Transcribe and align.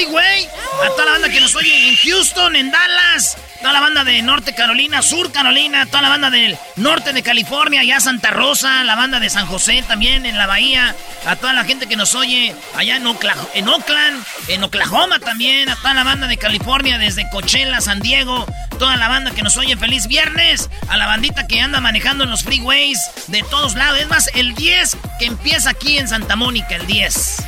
freeway. 0.00 0.48
A 0.84 0.88
toda 0.90 1.04
la 1.04 1.12
banda 1.12 1.28
que 1.28 1.40
nos 1.40 1.54
oye 1.56 1.88
en 1.88 1.96
Houston, 1.96 2.56
en 2.56 2.70
Dallas. 2.70 3.36
Toda 3.60 3.72
la 3.72 3.80
banda 3.80 4.04
de 4.04 4.22
Norte 4.22 4.54
Carolina, 4.54 5.02
Sur 5.02 5.30
Carolina. 5.32 5.86
Toda 5.86 6.02
la 6.02 6.08
banda 6.08 6.30
del 6.30 6.56
norte 6.76 7.12
de 7.12 7.22
California, 7.22 7.80
allá 7.80 8.00
Santa 8.00 8.30
Rosa. 8.30 8.84
La 8.84 8.94
banda 8.94 9.20
de 9.20 9.28
San 9.28 9.46
José 9.46 9.84
también 9.86 10.24
en 10.26 10.38
la 10.38 10.46
bahía. 10.46 10.94
A 11.26 11.36
toda 11.36 11.52
la 11.52 11.64
gente 11.64 11.86
que 11.86 11.96
nos 11.96 12.14
oye 12.14 12.54
allá 12.76 12.96
en, 12.96 13.06
Oakland, 13.06 14.24
en 14.48 14.64
Oklahoma 14.64 15.18
también. 15.18 15.68
A 15.68 15.76
toda 15.76 15.94
la 15.94 16.04
banda 16.04 16.26
de 16.26 16.38
California, 16.38 16.98
desde 16.98 17.28
Coachella, 17.30 17.80
San 17.80 18.00
Diego. 18.00 18.46
Toda 18.78 18.96
la 18.96 19.08
banda 19.08 19.32
que 19.32 19.42
nos 19.42 19.56
oye, 19.58 19.76
feliz 19.76 20.06
viernes. 20.06 20.70
A 20.88 20.96
la 20.96 21.06
bandita 21.06 21.46
que 21.46 21.60
anda 21.60 21.80
manejando 21.80 22.24
los 22.24 22.42
freeways 22.42 22.98
de 23.26 23.42
todos 23.42 23.74
lados. 23.74 24.00
Es 24.00 24.08
más, 24.08 24.30
el 24.34 24.54
10 24.54 24.96
que 25.18 25.26
empieza 25.26 25.70
aquí 25.70 25.98
en 25.98 26.08
Santa 26.08 26.36
Mónica, 26.36 26.76
el 26.76 26.86
10 26.86 27.44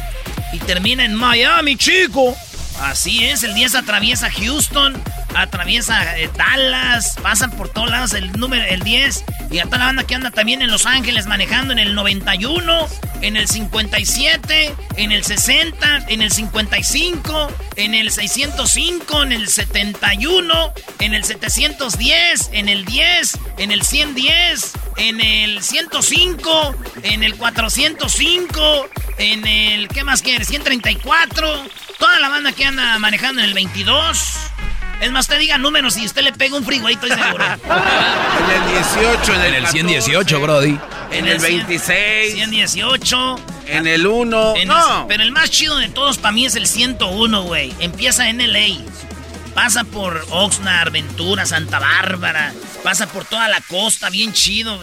y 0.53 0.59
termina 0.59 1.05
en 1.05 1.15
Miami, 1.15 1.77
chico. 1.77 2.37
Así 2.81 3.25
es, 3.25 3.43
el 3.43 3.55
10 3.55 3.77
atraviesa 3.77 4.31
Houston, 4.31 5.01
atraviesa 5.35 6.19
eh, 6.19 6.31
Dallas, 6.37 7.17
pasan 7.23 7.51
por 7.53 7.69
todos 7.69 7.91
lados 7.91 8.13
el 8.15 8.33
número, 8.33 8.65
el 8.65 8.81
10. 8.81 9.25
Y 9.51 9.59
a 9.59 9.65
toda 9.65 9.79
la 9.79 9.87
banda 9.87 10.05
que 10.05 10.15
anda 10.15 10.31
también 10.31 10.63
en 10.63 10.71
Los 10.71 10.87
Ángeles 10.87 11.27
manejando 11.27 11.73
en 11.73 11.79
el 11.79 11.95
91, 11.95 12.89
en 13.21 13.37
el 13.37 13.47
57, 13.47 14.75
en 14.97 15.13
el 15.13 15.25
60, 15.25 16.07
en 16.09 16.23
el 16.23 16.33
55, 16.33 17.53
en 17.77 17.95
el 17.95 18.11
605, 18.11 19.23
en 19.23 19.33
el 19.33 19.49
71, 19.49 20.73
en 21.01 21.15
el 21.15 21.25
710, 21.25 22.51
en 22.53 22.69
el 22.69 22.85
10, 22.85 23.39
en 23.59 23.73
el 23.73 23.83
110, 23.83 24.73
en 24.97 25.21
el 25.21 25.63
105, 25.63 26.75
en 27.03 27.23
el 27.23 27.37
405, 27.37 28.89
en 29.19 29.47
el, 29.47 29.89
¿qué 29.89 30.03
más 30.05 30.23
quieres? 30.23 30.49
134. 30.49 31.65
Toda 31.99 32.21
la 32.21 32.29
banda 32.29 32.53
que 32.53 32.65
anda 32.65 32.99
manejando 32.99 33.43
en 33.43 33.49
el 33.49 33.55
22. 33.55 34.53
Es 35.03 35.11
más, 35.11 35.27
te 35.27 35.37
diga 35.37 35.59
números 35.59 35.97
y 35.97 36.07
usted 36.07 36.23
le 36.23 36.33
pega 36.33 36.57
un 36.57 36.65
freeway, 36.65 36.95
estoy 36.95 37.11
seguro. 37.11 37.45
En 37.45 38.63
el 38.63 38.73
18, 39.25 39.35
en 39.35 39.41
el, 39.41 39.47
En 39.47 39.55
el 39.57 39.63
14, 39.65 39.73
118, 39.73 40.41
Brody. 40.41 40.79
En 41.11 41.27
el 41.27 41.41
100, 41.41 41.67
26. 41.67 42.35
118. 42.35 43.37
En 43.67 43.87
el 43.89 44.07
1. 44.07 44.55
en 44.57 44.69
No. 44.69 45.01
el- 45.03 45.07
pero 45.09 45.23
el 45.25 45.33
más 45.33 45.51
chido 45.51 45.77
de 45.79 45.89
todos 45.89 46.19
para 46.19 46.33
mí 46.33 46.47
es 46.47 46.55
el 46.55 46.67
101, 46.69 47.43
güey. 47.43 47.75
Empieza 47.81 48.29
en 48.29 48.39
LA. 48.41 48.79
Pasa 49.55 49.85
por 49.85 50.25
Oxnard, 50.31 50.93
Ventura, 50.93 51.45
Santa 51.47 51.79
Bárbara. 51.81 52.53
Pasa 52.85 53.07
por 53.09 53.25
toda 53.25 53.49
la 53.49 53.61
costa, 53.61 54.09
bien 54.09 54.33
chido. 54.33 54.81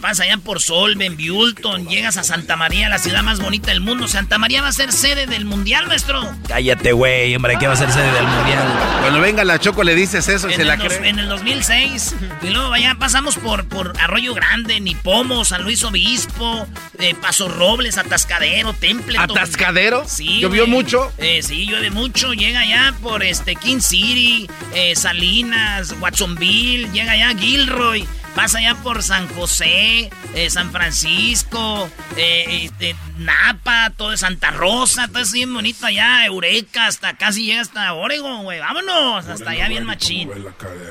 Pasa 0.00 0.22
allá 0.24 0.38
por 0.38 0.60
Solven, 0.60 1.16
Bulton. 1.16 1.86
Llegas 1.88 2.16
a 2.16 2.24
Santa 2.24 2.56
María, 2.56 2.88
la 2.88 2.98
ciudad 2.98 3.22
más 3.22 3.40
bonita 3.40 3.70
del 3.70 3.80
mundo. 3.80 4.08
Santa 4.08 4.38
María 4.38 4.62
va 4.62 4.68
a 4.68 4.72
ser 4.72 4.92
sede 4.92 5.26
del 5.26 5.44
mundial, 5.44 5.86
maestro. 5.88 6.20
Cállate, 6.48 6.92
güey, 6.92 7.34
hombre, 7.36 7.56
¿qué 7.60 7.66
va 7.66 7.74
a 7.74 7.76
ser 7.76 7.90
sede 7.92 8.10
del 8.12 8.24
mundial? 8.26 8.66
Cuando 9.00 9.20
venga 9.20 9.44
la 9.44 9.58
Choco 9.58 9.84
le 9.84 9.94
dices 9.94 10.26
eso 10.28 10.48
y 10.48 10.52
En 10.52 10.56
se 10.56 10.62
el, 10.62 10.68
la 10.68 10.78
cree. 10.78 11.08
en 11.08 11.18
el 11.18 11.28
2006. 11.28 12.14
Y 12.42 12.48
luego 12.48 12.72
allá 12.72 12.96
pasamos 12.98 13.36
por, 13.36 13.68
por 13.68 13.92
Arroyo 14.00 14.32
Grande, 14.34 14.80
Nipomo, 14.80 15.44
San 15.44 15.62
Luis 15.64 15.84
Obispo, 15.84 16.66
eh, 16.98 17.14
Paso 17.14 17.48
Robles, 17.48 17.98
Atascadero, 17.98 18.72
Templeton. 18.72 19.30
¿Atascadero? 19.30 20.04
Sí. 20.08 20.40
¿Llovió 20.40 20.62
güey. 20.62 20.72
mucho? 20.72 21.12
Eh, 21.18 21.42
sí, 21.42 21.66
llueve 21.66 21.90
mucho. 21.90 22.32
Llega 22.32 22.60
allá 22.60 22.94
por 23.02 23.22
este 23.22 23.54
King 23.56 23.80
City, 23.80 24.48
eh, 24.74 24.94
Salinas, 24.96 25.94
Watsonville, 26.00 26.90
llega 26.92 27.12
allá 27.12 27.34
Gilroy. 27.38 28.06
Pasa 28.34 28.58
allá 28.58 28.76
por 28.76 29.02
San 29.02 29.28
José, 29.34 30.10
eh, 30.34 30.50
San 30.50 30.70
Francisco, 30.70 31.90
eh, 32.16 32.64
este, 32.64 32.94
Napa, 33.18 33.90
todo 33.96 34.10
de 34.10 34.18
Santa 34.18 34.50
Rosa, 34.52 35.08
todo 35.08 35.18
es 35.18 35.32
bien 35.32 35.52
bonito 35.52 35.86
allá, 35.86 36.24
Eureka, 36.26 36.86
hasta 36.86 37.14
casi 37.14 37.44
llega 37.44 37.60
hasta 37.60 37.92
Oregon, 37.92 38.44
güey. 38.44 38.60
Vámonos, 38.60 39.26
hasta 39.26 39.50
allá 39.50 39.68
bien 39.68 39.84
machín. 39.84 40.30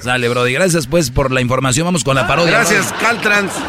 Sale, 0.01 0.29
Brody. 0.29 0.53
Gracias, 0.53 0.87
pues, 0.87 1.11
por 1.11 1.31
la 1.31 1.41
información. 1.41 1.85
Vamos 1.85 2.03
con 2.03 2.15
la 2.15 2.27
parodia. 2.27 2.51
Gracias, 2.51 2.93
Caltrans. 2.99 3.53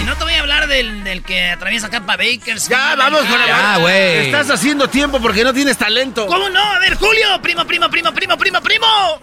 Y 0.00 0.04
no 0.04 0.16
te 0.16 0.24
voy 0.24 0.32
a 0.32 0.40
hablar 0.40 0.66
del, 0.66 1.04
del 1.04 1.22
que 1.22 1.50
atraviesa 1.50 1.86
acá 1.86 2.04
para 2.04 2.24
Bakers. 2.24 2.68
Ya, 2.68 2.96
vamos 2.96 3.20
con 3.20 3.38
la 3.38 3.78
güey. 3.78 4.26
Estás 4.26 4.50
haciendo 4.50 4.88
tiempo 4.88 5.20
porque 5.20 5.44
no 5.44 5.52
tienes 5.52 5.76
talento. 5.76 6.26
¿Cómo 6.26 6.48
no? 6.48 6.60
A 6.60 6.80
ver, 6.80 6.96
Julio, 6.96 7.40
primo, 7.40 7.64
primo, 7.64 7.88
primo, 7.88 8.12
primo, 8.12 8.36
primo, 8.36 8.60
primo. 8.60 9.20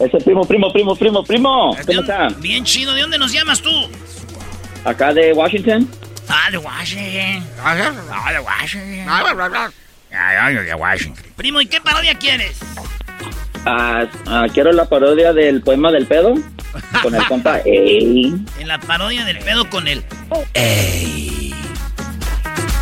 Ese 0.00 0.18
primo, 0.24 0.44
primo, 0.46 0.72
primo, 0.72 0.96
primo, 0.96 1.22
primo. 1.24 1.74
¿De 1.76 1.84
¿Cómo 1.84 2.02
dónde- 2.02 2.12
está? 2.12 2.28
Bien 2.40 2.64
chido, 2.64 2.94
¿de 2.94 3.02
dónde 3.02 3.18
nos 3.18 3.32
llamas 3.32 3.60
tú? 3.60 3.70
Acá 4.84 5.12
de 5.12 5.32
Washington. 5.32 5.88
Ah, 6.28 6.50
de 6.50 6.58
Washington. 6.58 7.44
Ah, 7.62 7.74
de 8.32 8.38
Washington. 8.40 9.06
Ah, 9.08 10.50
de 10.50 10.74
Washington. 10.74 11.24
Primo, 11.36 11.60
¿y 11.60 11.66
qué 11.66 11.80
parodia 11.80 12.14
quieres? 12.14 12.58
Ah, 13.66 14.06
ah, 14.26 14.46
quiero 14.52 14.72
la 14.72 14.86
parodia 14.88 15.32
del 15.34 15.60
poema 15.62 15.90
del 15.92 16.06
pedo. 16.06 16.34
Con 17.02 17.14
el 17.14 17.24
compa. 17.28 17.58
Ey. 17.66 18.32
En 18.58 18.68
la 18.68 18.78
parodia 18.78 19.24
del 19.24 19.38
pedo 19.40 19.68
con 19.68 19.86
él. 19.86 20.02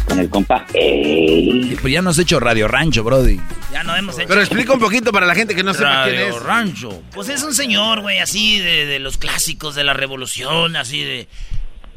Con 0.09 0.19
el 0.19 0.31
compa. 0.31 0.65
Ey. 0.73 1.75
Pero 1.77 1.89
ya 1.89 2.03
no 2.03 2.11
has 2.11 2.19
hecho 2.19 2.41
Radio 2.41 2.67
Rancho, 2.67 3.05
Brody. 3.05 3.39
Ya 3.73 3.83
no 3.83 3.95
hemos 3.95 4.19
hecho. 4.19 4.29
Pero 4.29 4.41
explica 4.41 4.73
un 4.73 4.81
poquito 4.81 5.13
para 5.13 5.27
la 5.27 5.35
gente 5.35 5.55
que 5.55 5.63
no 5.63 5.75
sepa 5.75 6.05
quién 6.05 6.17
Radio 6.17 6.37
es. 6.37 6.43
Rancho. 6.43 7.03
Pues 7.13 7.29
es 7.29 7.43
un 7.43 7.55
señor, 7.55 8.01
güey, 8.01 8.19
así 8.19 8.59
de, 8.59 8.87
de 8.87 8.99
los 8.99 9.19
clásicos 9.19 9.75
de 9.75 9.85
la 9.85 9.93
revolución, 9.93 10.77
así 10.77 11.03
de. 11.03 11.29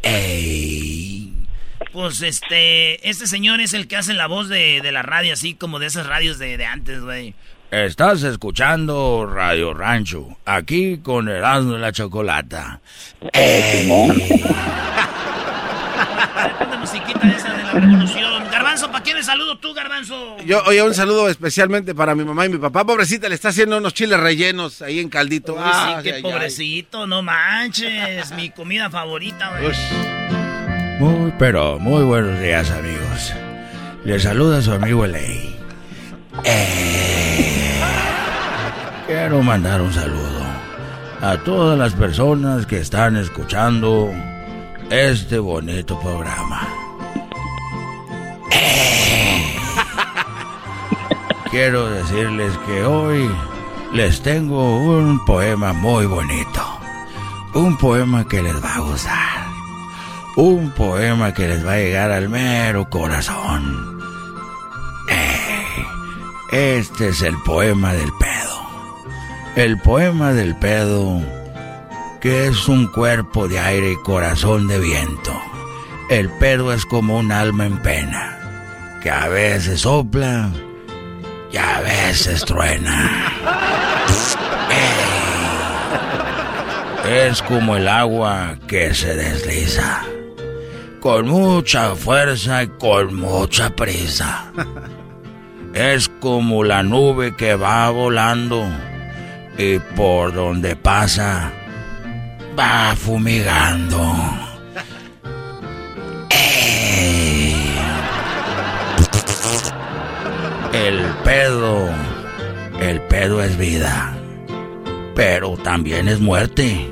Ey. 0.03 1.33
Pues 1.93 2.21
este. 2.21 3.09
Este 3.09 3.27
señor 3.27 3.61
es 3.61 3.73
el 3.73 3.87
que 3.87 3.95
hace 3.97 4.13
la 4.13 4.27
voz 4.27 4.49
de, 4.49 4.81
de 4.81 4.91
la 4.91 5.01
radio, 5.01 5.33
así 5.33 5.53
como 5.55 5.79
de 5.79 5.87
esas 5.87 6.05
radios 6.07 6.37
de, 6.37 6.57
de 6.57 6.65
antes, 6.65 7.01
güey. 7.01 7.33
Estás 7.71 8.23
escuchando 8.23 9.25
Radio 9.33 9.73
Rancho, 9.73 10.37
aquí 10.43 10.97
con 10.97 11.29
Erasmo 11.29 11.77
y 11.77 11.79
la 11.79 11.93
Chocolata. 11.93 12.81
Musiquita 13.21 14.55
esa 16.01 16.17
de 16.17 16.30
la 17.73 17.79
revolución. 17.79 18.43
Garbanzo, 18.51 18.91
¿para 18.91 19.03
quién 19.03 19.17
le 19.17 19.23
saludo 19.23 19.57
tú, 19.57 19.73
Garbanzo? 19.73 20.37
Yo, 20.45 20.61
oye, 20.65 20.81
un 20.81 20.93
saludo 20.93 21.29
especialmente 21.29 21.95
para 21.95 22.15
mi 22.15 22.23
mamá 22.23 22.45
y 22.45 22.49
mi 22.49 22.57
papá. 22.57 22.85
Pobrecita, 22.85 23.29
le 23.29 23.35
está 23.35 23.49
haciendo 23.49 23.77
unos 23.77 23.93
chiles 23.93 24.19
rellenos 24.19 24.81
ahí 24.81 24.99
en 24.99 25.09
caldito. 25.09 25.53
Uy, 25.53 25.61
sí, 25.63 26.03
qué 26.03 26.13
ay, 26.13 26.21
pobrecito, 26.21 27.07
no 27.07 27.21
manches. 27.21 28.31
Mi 28.31 28.49
comida 28.49 28.89
favorita, 28.89 29.57
güey. 29.57 29.71
Muy, 30.99 31.33
pero 31.39 31.79
muy 31.79 32.03
buenos 32.03 32.39
días, 32.39 32.69
amigos. 32.71 33.33
Le 34.03 34.19
saluda 34.19 34.61
su 34.61 34.71
amigo 34.71 35.05
Ley. 35.07 35.55
Eh, 36.43 37.81
quiero 39.07 39.41
mandar 39.41 39.81
un 39.81 39.93
saludo 39.93 40.41
a 41.21 41.37
todas 41.37 41.77
las 41.77 41.93
personas 41.93 42.65
que 42.65 42.79
están 42.79 43.15
escuchando 43.15 44.11
este 44.89 45.39
bonito 45.39 45.99
programa. 45.99 46.90
Quiero 51.51 51.89
decirles 51.89 52.57
que 52.65 52.85
hoy 52.85 53.29
les 53.93 54.21
tengo 54.21 54.77
un 54.77 55.23
poema 55.25 55.73
muy 55.73 56.05
bonito. 56.05 56.61
Un 57.53 57.77
poema 57.77 58.25
que 58.25 58.41
les 58.41 58.63
va 58.63 58.75
a 58.75 58.79
gustar. 58.79 59.47
Un 60.37 60.71
poema 60.71 61.33
que 61.33 61.49
les 61.49 61.65
va 61.67 61.73
a 61.73 61.77
llegar 61.77 62.11
al 62.11 62.29
mero 62.29 62.89
corazón. 62.89 63.99
Este 66.51 67.09
es 67.09 67.21
el 67.21 67.37
poema 67.43 67.93
del 67.93 68.11
pedo. 68.13 68.61
El 69.57 69.77
poema 69.79 70.31
del 70.31 70.55
pedo 70.55 71.21
que 72.21 72.47
es 72.47 72.67
un 72.69 72.87
cuerpo 72.87 73.47
de 73.49 73.59
aire 73.59 73.91
y 73.91 73.95
corazón 73.97 74.67
de 74.67 74.79
viento. 74.79 75.33
El 76.09 76.29
pedo 76.29 76.71
es 76.71 76.85
como 76.85 77.17
un 77.17 77.31
alma 77.31 77.65
en 77.65 77.77
pena, 77.79 78.99
que 79.01 79.09
a 79.09 79.27
veces 79.27 79.81
sopla 79.81 80.51
y 81.51 81.57
a 81.57 81.81
veces 81.81 82.45
truena. 82.45 83.31
Es 87.07 87.41
como 87.41 87.75
el 87.75 87.87
agua 87.87 88.55
que 88.67 88.93
se 88.93 89.15
desliza, 89.15 90.03
con 90.99 91.27
mucha 91.27 91.95
fuerza 91.95 92.63
y 92.63 92.67
con 92.67 93.15
mucha 93.15 93.75
prisa. 93.75 94.51
Es 95.73 96.09
como 96.19 96.63
la 96.63 96.83
nube 96.83 97.35
que 97.35 97.55
va 97.55 97.89
volando 97.89 98.65
y 99.57 99.79
por 99.95 100.33
donde 100.33 100.75
pasa 100.75 101.51
va 102.57 102.95
fumigando. 102.95 104.50
El 110.73 111.03
pedo, 111.23 111.89
el 112.79 113.01
pedo 113.01 113.43
es 113.43 113.57
vida, 113.57 114.15
pero 115.15 115.57
también 115.57 116.07
es 116.07 116.19
muerte. 116.19 116.89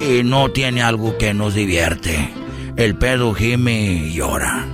Y 0.00 0.22
no 0.24 0.50
tiene 0.50 0.82
algo 0.82 1.16
que 1.18 1.32
nos 1.32 1.54
divierte. 1.54 2.32
El 2.76 2.96
pedo 2.96 3.32
gime 3.34 3.80
y 3.80 4.12
llora. 4.12 4.66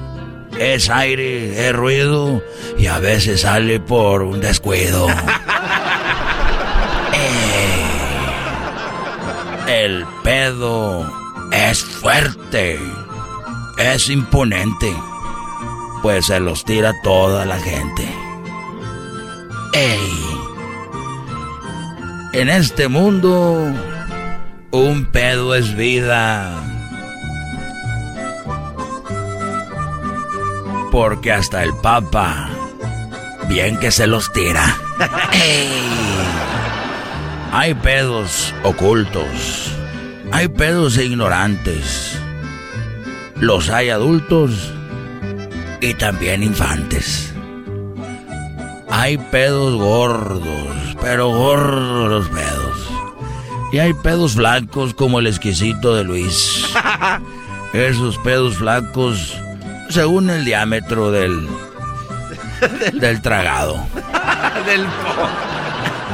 Es 0.59 0.91
aire, 0.91 1.69
es 1.69 1.75
ruido 1.75 2.43
y 2.79 2.87
a 2.87 2.99
veces 2.99 3.43
sale 3.43 3.81
por 3.81 4.23
un 4.23 4.41
descuido. 4.41 5.07
El 9.69 10.05
pedo 10.23 11.11
es 11.51 11.83
fuerte, 11.83 12.79
es 13.79 14.11
imponente, 14.11 14.95
pues 16.03 16.27
se 16.27 16.41
los 16.41 16.65
tira 16.65 16.93
toda 17.03 17.47
la 17.47 17.59
gente. 17.61 18.09
¡Ey! 19.73 20.11
En 22.33 22.49
este 22.49 22.89
mundo, 22.89 23.73
un 24.73 25.07
pedo 25.07 25.55
es 25.55 25.77
vida. 25.77 26.61
Porque 30.91 31.33
hasta 31.33 31.63
el 31.63 31.73
Papa, 31.77 32.51
bien 33.49 33.79
que 33.79 33.93
se 33.93 34.09
los 34.09 34.33
tira. 34.33 34.77
¡Ey! 35.33 35.71
Hay 37.53 37.75
pedos 37.75 38.53
ocultos. 38.65 39.73
Hay 40.33 40.49
pedos 40.49 40.99
ignorantes. 40.99 42.19
Los 43.37 43.69
hay 43.69 43.91
adultos 43.91 44.73
y 45.83 45.95
también 45.95 46.45
infantes. 46.45 47.33
Hay 48.89 49.19
pedos 49.19 49.75
gordos, 49.75 50.97
pero 51.01 51.29
gordos 51.29 52.09
los 52.09 52.29
pedos. 52.29 52.89
Y 53.73 53.79
hay 53.79 53.93
pedos 53.93 54.35
flacos 54.35 54.95
como 54.95 55.19
el 55.19 55.27
exquisito 55.27 55.95
de 55.97 56.05
Luis. 56.05 56.65
Esos 57.73 58.17
pedos 58.19 58.59
flacos 58.59 59.37
según 59.89 60.31
el 60.31 60.45
diámetro 60.45 61.11
del 61.11 61.49
del 62.95 63.21
tragado. 63.21 63.75
del 64.67 64.87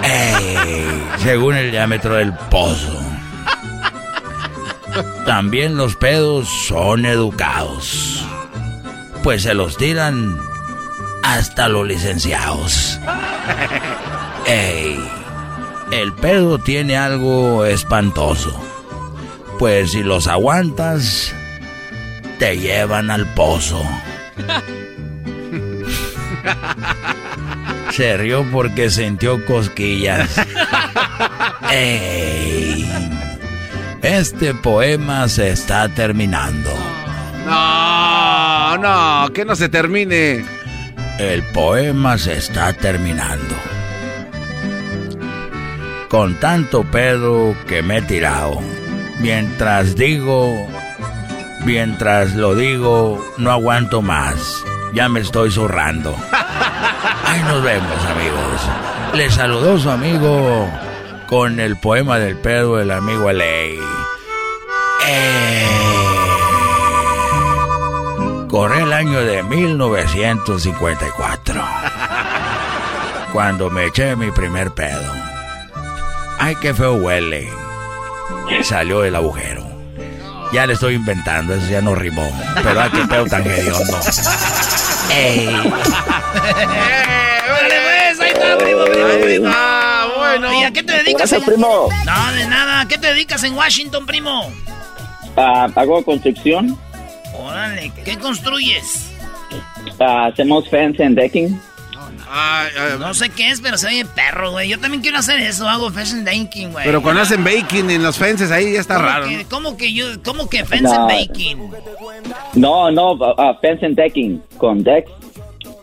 Ey, 0.02 1.02
según 1.18 1.56
el 1.56 1.70
diámetro 1.70 2.14
del 2.14 2.32
pozo. 2.32 2.98
También 5.26 5.76
los 5.76 5.96
pedos 5.96 6.48
son 6.48 7.04
educados. 7.04 8.17
Pues 9.22 9.42
se 9.42 9.54
los 9.54 9.76
tiran 9.76 10.38
hasta 11.22 11.68
los 11.68 11.86
licenciados. 11.86 12.98
Ey, 14.46 14.98
el 15.92 16.12
pedo 16.14 16.58
tiene 16.58 16.96
algo 16.96 17.64
espantoso. 17.64 18.58
Pues 19.58 19.92
si 19.92 20.02
los 20.02 20.26
aguantas, 20.28 21.34
te 22.38 22.58
llevan 22.58 23.10
al 23.10 23.26
pozo. 23.34 23.82
Se 27.90 28.16
rió 28.16 28.46
porque 28.52 28.90
sintió 28.90 29.44
cosquillas. 29.44 30.30
¡Ey! 31.70 32.88
Este 34.02 34.54
poema 34.54 35.28
se 35.28 35.50
está 35.50 35.88
terminando. 35.88 36.70
No, 37.44 38.17
no, 38.76 39.32
que 39.32 39.44
no 39.44 39.56
se 39.56 39.68
termine. 39.68 40.44
El 41.18 41.42
poema 41.52 42.18
se 42.18 42.36
está 42.36 42.72
terminando. 42.72 43.54
Con 46.08 46.34
tanto 46.40 46.84
pedo 46.84 47.54
que 47.66 47.82
me 47.82 47.98
he 47.98 48.02
tirado. 48.02 48.60
Mientras 49.20 49.96
digo, 49.96 50.66
mientras 51.64 52.34
lo 52.34 52.54
digo, 52.54 53.34
no 53.38 53.50
aguanto 53.50 54.02
más. 54.02 54.62
Ya 54.94 55.08
me 55.08 55.20
estoy 55.20 55.50
zurrando. 55.50 56.14
Ahí 57.24 57.42
nos 57.42 57.62
vemos, 57.62 58.04
amigos. 58.06 59.14
Le 59.14 59.30
saludó 59.30 59.78
su 59.78 59.90
amigo 59.90 60.68
con 61.26 61.60
el 61.60 61.76
poema 61.76 62.18
del 62.18 62.36
pedo 62.36 62.76
del 62.76 62.90
amigo 62.90 63.30
Ley. 63.32 63.78
Eh, 65.06 65.77
corre 68.48 68.82
el 68.82 68.92
año 68.92 69.20
de 69.20 69.42
1954. 69.42 71.64
Cuando 73.32 73.70
me 73.70 73.86
eché 73.86 74.14
mi 74.16 74.30
primer 74.30 74.72
pedo. 74.72 75.10
Ay, 76.38 76.54
qué 76.60 76.74
feo 76.74 76.94
huele. 76.94 77.48
Salió 78.62 79.00
del 79.00 79.16
agujero. 79.16 79.66
Ya 80.52 80.66
le 80.66 80.72
estoy 80.72 80.94
inventando, 80.94 81.54
eso 81.54 81.68
ya 81.68 81.82
no 81.82 81.94
rimó. 81.94 82.26
Pero 82.62 82.80
ay, 82.80 82.90
qué 82.90 83.04
pedo 83.04 83.26
tan 83.26 83.46
hediondo. 83.46 83.98
¡Ey! 85.12 85.46
¡Órale, 85.56 85.70
pues! 87.84 88.20
¡Ahí 88.20 88.30
está, 88.30 88.56
primo, 88.56 88.84
primo! 89.20 89.50
Ah, 89.52 90.06
bueno. 90.16 90.50
¿Y 90.54 90.64
a 90.64 90.70
qué 90.70 90.82
te 90.82 90.94
dedicas? 90.94 91.30
Gracias, 91.30 91.42
primo. 91.44 91.90
No, 92.06 92.32
de 92.32 92.46
nada. 92.46 92.80
¿A 92.80 92.88
qué 92.88 92.96
te 92.96 93.08
dedicas 93.08 93.44
en 93.44 93.54
Washington, 93.54 94.06
primo? 94.06 94.50
Ah, 95.36 95.68
hago 95.74 96.02
construcción. 96.02 96.78
Órale, 97.38 97.92
¿qué 98.04 98.16
construyes? 98.18 99.10
Ah, 100.00 100.26
hacemos 100.26 100.68
fence 100.68 101.02
and 101.04 101.16
decking. 101.16 101.58
Ay, 102.30 102.68
ay, 102.78 102.98
No 102.98 103.14
sé 103.14 103.30
qué 103.30 103.48
es, 103.50 103.60
pero 103.60 103.78
se 103.78 103.86
oye 103.86 104.04
perro, 104.04 104.50
güey. 104.50 104.68
Yo 104.68 104.78
también 104.78 105.00
quiero 105.02 105.18
hacer 105.18 105.40
eso. 105.40 105.66
Hago 105.68 105.90
fashion 105.90 106.24
banking, 106.24 106.68
güey. 106.68 106.84
pero 106.84 107.00
cuando 107.02 107.22
hacen 107.22 107.42
baking 107.42 107.90
en 107.90 108.02
los 108.02 108.18
fences 108.18 108.50
ahí 108.50 108.74
ya 108.74 108.80
está 108.80 108.96
¿Cómo 108.96 109.06
raro. 109.06 109.26
que- 109.28 109.36
¿no? 109.38 109.48
¿Cómo 109.48 109.76
que 109.76 109.92
yo, 109.94 110.06
cómo 110.22 110.48
que 110.50 110.64
fence 110.64 110.94
No. 110.94 111.06
baking? 111.06 111.70
No, 112.54 112.90
no, 112.90 113.16
ah, 113.38 113.56
fence 113.62 113.86
and 113.86 113.96
decking. 113.96 114.42
Con 114.58 114.82
decks. 114.82 115.10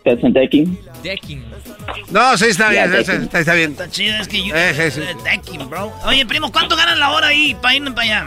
Fence 0.04 0.26
and 0.26 0.36
decking. 0.36 0.78
No, 2.10 2.38
sí, 2.38 2.46
está 2.46 2.70
bien, 2.70 2.94
está, 2.94 3.14
está- 3.14 3.40
está 3.40 3.54
bien. 3.54 3.72
Está 3.72 3.90
chido, 3.90 4.16
es 4.18 4.28
que 4.28 4.44
yo... 4.44 4.56
Eh, 4.56 4.92
sí, 4.92 5.02
sí. 5.02 5.08
decking, 5.24 5.70
bro. 5.70 5.92
Oye, 6.06 6.26
primo, 6.26 6.52
¿cuánto 6.52 6.76
ganan 6.76 7.00
la 7.00 7.12
hora 7.12 7.28
ahí 7.28 7.56
para 7.62 7.76
irme 7.76 7.92
para 7.92 8.02
allá? 8.04 8.26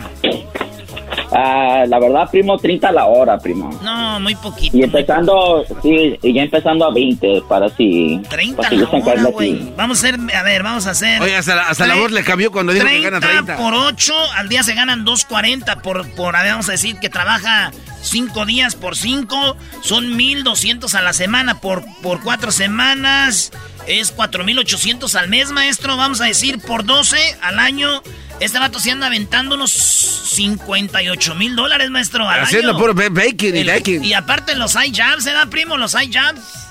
Ah, 1.30 1.84
la 1.86 1.98
verdad, 1.98 2.28
primo, 2.30 2.56
30 2.58 2.90
la 2.92 3.06
hora, 3.06 3.38
primo. 3.38 3.70
No, 3.82 4.18
muy 4.20 4.34
poquito. 4.34 4.76
Y 4.76 4.82
empezando, 4.82 5.64
sí, 5.82 6.18
y 6.22 6.32
ya 6.32 6.42
empezando 6.42 6.86
a 6.86 6.92
20 6.92 7.42
para 7.48 7.68
si... 7.70 8.20
30 8.28 8.56
para 8.56 8.68
si 8.70 8.76
la 8.76 8.88
hora, 8.88 9.22
güey. 9.30 9.54
aquí. 9.54 9.72
Vamos 9.76 10.02
a 10.04 10.08
hacer, 10.08 10.20
a 10.34 10.42
ver, 10.42 10.62
vamos 10.62 10.86
a 10.86 10.90
hacer... 10.90 11.20
Oye, 11.20 11.36
hasta 11.36 11.54
la, 11.54 11.62
hasta 11.68 11.86
la 11.86 11.94
voz 11.96 12.10
le 12.12 12.24
cambió 12.24 12.50
cuando 12.50 12.72
dijo 12.72 12.86
que 12.86 13.00
gana 13.02 13.20
30. 13.20 13.56
por 13.56 13.74
8, 13.74 14.14
al 14.36 14.48
día 14.48 14.62
se 14.62 14.74
ganan 14.74 15.04
2.40 15.04 15.80
por, 15.82 16.08
por, 16.14 16.34
a 16.36 16.42
ver, 16.42 16.52
vamos 16.52 16.68
a 16.68 16.72
decir 16.72 16.98
que 16.98 17.08
trabaja 17.10 17.70
cinco 18.02 18.46
días 18.46 18.74
por 18.74 18.96
cinco, 18.96 19.56
son 19.82 20.16
1200 20.16 20.94
a 20.94 21.02
la 21.02 21.12
semana 21.12 21.60
por, 21.60 21.84
por 22.02 22.22
cuatro 22.22 22.50
semanas. 22.52 23.52
Es 23.86 24.10
4800 24.12 25.14
al 25.14 25.28
mes, 25.28 25.50
maestro. 25.50 25.96
Vamos 25.96 26.20
a 26.20 26.26
decir 26.26 26.60
por 26.60 26.84
12 26.84 27.16
al 27.40 27.58
año. 27.58 28.02
Este 28.40 28.58
rato 28.58 28.78
se 28.78 28.90
anda 28.90 29.06
aventando 29.06 29.54
unos 29.54 29.72
58 29.72 31.34
mil 31.34 31.56
dólares, 31.56 31.90
maestro. 31.90 32.28
Al 32.28 32.42
Haciendo 32.42 32.76
puro 32.76 32.94
baking 32.94 33.56
y 33.56 33.64
baking. 33.64 34.04
Y 34.04 34.12
aparte 34.12 34.54
los 34.54 34.74
high 34.74 34.92
jabs, 34.94 35.26
¿eh, 35.26 35.32
primo? 35.50 35.76
Los 35.76 35.94
high 35.94 36.12
jabs. 36.12 36.68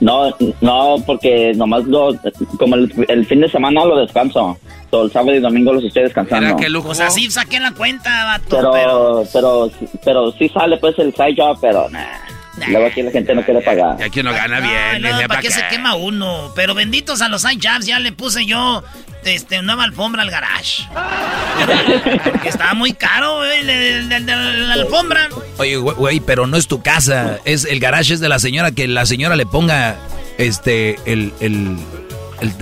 No, 0.00 0.36
no, 0.60 0.96
porque 1.06 1.52
nomás 1.54 1.84
lo, 1.84 2.14
como 2.58 2.76
el, 2.76 3.26
fin 3.26 3.40
de 3.40 3.48
semana 3.48 3.84
lo 3.84 3.98
descanso. 3.98 4.58
El 5.02 5.12
sábado 5.12 5.34
y 5.34 5.40
domingo 5.40 5.72
los 5.72 5.84
estoy 5.84 6.04
descansando. 6.04 6.56
Qué 6.56 6.68
lujo. 6.68 6.88
Pues 6.88 7.00
así 7.00 7.30
saqué 7.30 7.58
la 7.60 7.72
cuenta, 7.72 8.24
vato. 8.24 8.56
Pero, 8.56 8.70
pero, 8.72 9.24
pero, 9.32 9.70
pero 10.04 10.32
sí 10.32 10.48
sale 10.48 10.76
pues 10.78 10.98
el 10.98 11.12
side 11.14 11.34
job, 11.36 11.58
pero 11.60 11.88
nah. 11.90 12.24
Luego 12.68 12.86
aquí 12.86 13.02
la 13.02 13.10
gente 13.10 13.34
no 13.34 13.44
quiere 13.44 13.60
pagar. 13.60 13.96
Y 13.98 14.04
aquí 14.04 14.22
no 14.22 14.32
gana 14.32 14.60
bien. 14.60 15.02
No, 15.02 15.28
¿Para 15.28 15.40
qué 15.40 15.50
se 15.50 15.66
quema 15.68 15.96
uno? 15.96 16.52
Pero 16.54 16.74
benditos 16.74 17.20
a 17.20 17.28
los 17.28 17.42
side 17.42 17.58
jobs, 17.60 17.86
ya 17.86 17.98
le 17.98 18.12
puse 18.12 18.46
yo 18.46 18.84
este, 19.24 19.62
nueva 19.62 19.84
alfombra 19.84 20.22
al 20.22 20.30
garage. 20.30 20.84
que 22.42 22.48
estaba 22.48 22.74
muy 22.74 22.92
caro, 22.92 23.38
güey, 23.38 23.64
la, 23.64 24.74
alfombra. 24.74 25.28
Oye, 25.58 25.76
güey, 25.76 26.20
pero 26.20 26.46
no 26.46 26.56
es 26.56 26.68
tu 26.68 26.82
casa. 26.82 27.38
Es 27.44 27.64
el 27.64 27.80
garage 27.80 28.14
es 28.14 28.20
de 28.20 28.28
la 28.28 28.38
señora 28.38 28.70
que 28.70 28.86
la 28.86 29.06
señora 29.06 29.34
le 29.36 29.46
ponga 29.46 29.96
este 30.38 30.96
el, 31.06 31.32
el, 31.40 31.76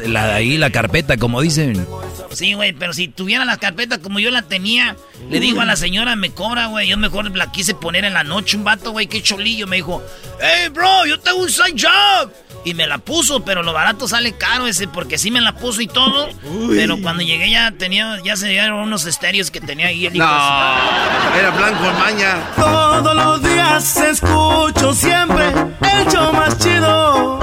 la, 0.07 0.35
ahí 0.35 0.57
la 0.57 0.71
carpeta, 0.71 1.17
como 1.17 1.41
dicen. 1.41 1.87
Sí, 2.35 2.55
güey, 2.55 2.73
pero 2.73 2.93
si 2.93 3.09
tuviera 3.09 3.45
la 3.45 3.59
carpeta 3.59 3.99
como 3.99 4.19
yo 4.19 4.31
la 4.31 4.43
tenía, 4.43 4.97
le 5.31 5.41
digo 5.41 5.61
a 5.61 5.65
la 5.65 5.77
señora, 5.77 6.17
me 6.17 6.31
cobra, 6.31 6.67
güey. 6.67 6.89
Yo 6.89 6.97
mejor 6.97 7.37
la 7.37 7.53
quise 7.53 7.75
poner 7.75 8.05
en 8.05 8.15
la 8.15 8.25
noche 8.25 8.57
un 8.57 8.65
vato, 8.65 8.93
güey, 8.93 9.07
qué 9.07 9.23
cholillo. 9.23 9.67
Me 9.67 9.77
dijo, 9.77 10.03
hey, 10.41 10.69
bro, 10.71 11.07
yo 11.07 11.19
tengo 11.21 11.39
un 11.39 11.51
side 11.51 11.77
job. 11.77 12.33
Y 12.65 12.75
me 12.75 12.87
la 12.87 12.99
puso, 12.99 13.45
pero 13.45 13.63
lo 13.63 13.73
barato 13.73 14.07
sale 14.07 14.33
caro 14.33 14.67
ese, 14.67 14.87
porque 14.87 15.19
sí 15.19 15.31
me 15.31 15.41
la 15.41 15.55
puso 15.57 15.81
y 15.81 15.89
todo. 15.89 16.29
Pero 16.71 16.97
cuando 17.03 17.23
llegué 17.23 17.51
ya 17.51 17.73
tenía, 17.73 18.19
ya 18.25 18.37
se 18.37 18.49
dieron 18.49 18.79
unos 18.81 19.05
estéreos 19.05 19.51
que 19.51 19.61
tenía 19.61 19.89
ahí 19.89 20.07
el. 20.07 20.17
No, 20.17 20.25
era 20.25 21.51
blanco 21.51 21.85
maña. 21.99 22.37
Todos 22.57 23.17
los 23.17 23.43
días 23.43 23.97
escucho 23.97 24.95
siempre 24.95 25.49
el 25.49 26.07
show 26.09 26.33
más 26.33 26.57
chido. 26.59 27.41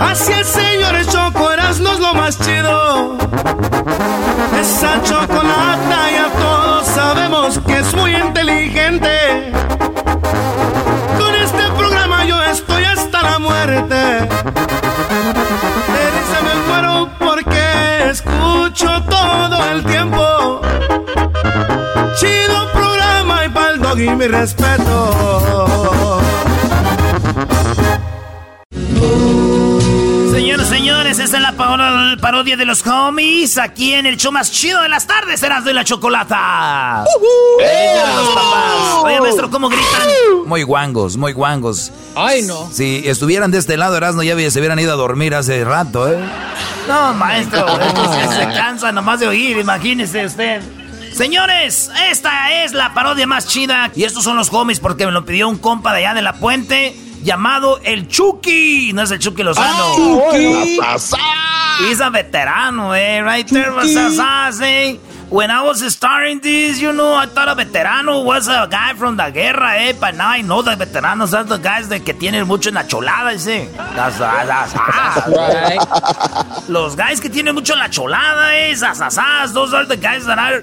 Así 0.00 0.32
el 0.32 0.44
señor 0.44 1.06
Choco 1.06 1.50
no 1.80 1.92
es 1.92 2.00
lo 2.00 2.14
más 2.14 2.38
chido. 2.38 3.16
Esa 4.60 5.02
chocolata 5.02 6.10
ya 6.12 6.30
todos 6.38 6.86
sabemos 6.86 7.58
que 7.66 7.78
es 7.78 7.94
muy 7.94 8.14
inteligente. 8.14 9.52
La 13.34 13.40
muerte. 13.40 13.94
De 15.94 16.02
risa 16.14 16.38
me 16.46 16.54
muero 16.66 17.08
porque 17.18 18.10
escucho 18.10 19.02
todo 19.08 19.56
el 19.72 19.84
tiempo. 19.84 20.60
Chido 22.16 22.72
programa 22.72 23.44
y 23.44 23.48
pa'l 23.48 23.80
dog 23.80 23.98
y 23.98 24.10
mi 24.10 24.26
respeto. 24.28 26.20
Señores, 30.32 30.68
señores, 30.68 31.18
esta 31.20 31.36
es 31.36 31.42
la 31.42 31.52
parodia 32.20 32.56
de 32.56 32.64
los 32.64 32.84
homies 32.86 33.56
aquí 33.56 33.92
en 33.94 34.06
el 34.06 34.16
show 34.16 34.32
más 34.32 34.50
chido 34.50 34.82
de 34.82 34.88
las 34.88 35.06
tardes, 35.06 35.38
serás 35.38 35.64
de 35.64 35.72
la 35.72 35.84
chocolata. 35.84 37.04
Oye, 39.02 39.20
maestro, 39.20 39.48
¿cómo 39.50 39.68
gritan? 39.68 40.08
Muy 40.46 40.64
guangos, 40.64 41.16
muy 41.16 41.32
guangos. 41.32 41.92
Ay, 42.16 42.42
no. 42.42 42.68
Si 42.72 43.02
estuvieran 43.08 43.52
de 43.52 43.58
este 43.58 43.76
lado, 43.76 43.96
Erasmo, 43.96 44.22
ya 44.22 44.34
se 44.50 44.58
hubieran 44.58 44.78
ido 44.80 44.92
a 44.92 44.96
dormir 44.96 45.34
hace 45.34 45.64
rato, 45.64 46.10
¿eh? 46.10 46.18
No, 46.88 47.14
maestro, 47.14 47.66
se 48.36 48.44
cansa 48.54 48.90
nomás 48.90 49.20
de 49.20 49.28
oír, 49.28 49.56
imagínese 49.58 50.26
usted. 50.26 50.62
Señores, 51.12 51.90
esta 52.10 52.64
es 52.64 52.72
la 52.72 52.92
parodia 52.92 53.26
más 53.26 53.46
chida. 53.46 53.92
Y 53.94 54.02
estos 54.02 54.24
son 54.24 54.36
los 54.36 54.52
homies 54.52 54.80
porque 54.80 55.06
me 55.06 55.12
lo 55.12 55.24
pidió 55.24 55.48
un 55.48 55.58
compa 55.58 55.92
de 55.92 55.98
allá 55.98 56.14
de 56.14 56.22
la 56.22 56.34
puente 56.34 56.96
llamado 57.24 57.80
el 57.82 58.06
Chucky. 58.06 58.92
No 58.92 59.02
es 59.02 59.10
el 59.10 59.18
Chucky 59.18 59.42
Lozano. 59.42 59.66
Ah, 60.82 60.96
Chucky. 60.98 61.88
He's 61.88 62.00
a 62.00 62.10
veterano, 62.10 62.94
eh. 62.94 63.20
Right 63.20 63.48
there, 63.48 63.72
was 63.72 64.60
eh. 64.60 64.96
When 65.30 65.50
I 65.50 65.62
was 65.64 65.80
starting 65.92 66.38
this, 66.40 66.80
you 66.80 66.92
know, 66.92 67.14
I 67.14 67.26
thought 67.26 67.48
a 67.48 67.54
veterano 67.56 68.24
was 68.24 68.46
a 68.46 68.68
guy 68.70 68.92
from 68.94 69.16
the 69.16 69.30
guerra, 69.30 69.74
eh. 69.78 69.92
But 69.98 70.14
now 70.14 70.28
I 70.28 70.42
know 70.42 70.62
the 70.62 70.72
veteranos 70.72 71.36
are 71.36 71.42
the 71.42 71.56
guys 71.56 71.88
de 71.88 72.00
que 72.00 72.14
tienen 72.14 72.46
mucho 72.46 72.68
en 72.68 72.74
la 72.74 72.84
cholada, 72.86 73.32
ese. 73.32 73.68
That's, 73.74 74.18
that's, 74.18 74.74
right. 75.26 76.68
Los 76.68 76.94
guys 76.94 77.20
que 77.20 77.30
tienen 77.30 77.54
mucho 77.54 77.72
en 77.72 77.80
la 77.80 77.88
cholada, 77.88 78.54
eh. 78.54 78.74
Those 79.52 79.74
are 79.74 79.86
the 79.86 79.96
guys 79.96 80.26
that 80.26 80.38
are 80.38 80.62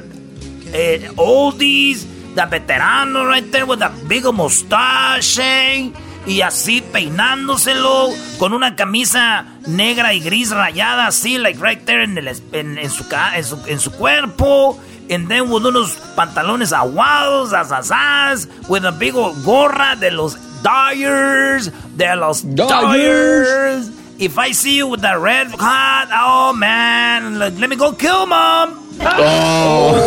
eh, 0.73 1.09
oldies. 1.17 2.05
The 2.33 2.43
veterano 2.43 3.27
right 3.27 3.51
there 3.51 3.65
with 3.65 3.79
the 3.79 3.91
big 4.07 4.23
mustache, 4.23 5.37
eh 5.39 5.91
y 6.25 6.41
así 6.41 6.81
peinándoselo 6.81 8.09
con 8.37 8.53
una 8.53 8.75
camisa 8.75 9.45
negra 9.67 10.13
y 10.13 10.19
gris 10.19 10.51
rayada 10.51 11.07
así, 11.07 11.37
like 11.37 11.59
right 11.61 11.83
there 11.85 12.03
en, 12.03 12.17
el, 12.17 12.27
en, 12.27 12.89
su, 12.89 13.05
en, 13.35 13.43
su, 13.43 13.59
en 13.67 13.79
su 13.79 13.91
cuerpo. 13.91 14.79
And 15.09 15.27
then 15.27 15.51
with 15.51 15.65
unos 15.65 15.97
pantalones 16.15 16.71
aguados, 16.71 17.51
asasas, 17.51 18.47
with 18.69 18.85
a 18.85 18.91
big 18.91 19.13
gorra 19.43 19.97
de 19.97 20.09
los 20.09 20.37
Dyers, 20.63 21.69
de 21.97 22.15
los 22.15 22.43
Dyers. 22.55 23.89
If 24.21 24.37
I 24.37 24.51
see 24.51 24.77
you 24.77 24.85
with 24.85 25.01
that 25.01 25.17
red 25.17 25.47
hat, 25.49 26.09
oh 26.13 26.53
man, 26.53 27.39
let, 27.39 27.57
let 27.57 27.67
me 27.71 27.75
go 27.75 27.91
kill 27.91 28.27
mom. 28.27 28.77
Oh. 29.01 29.97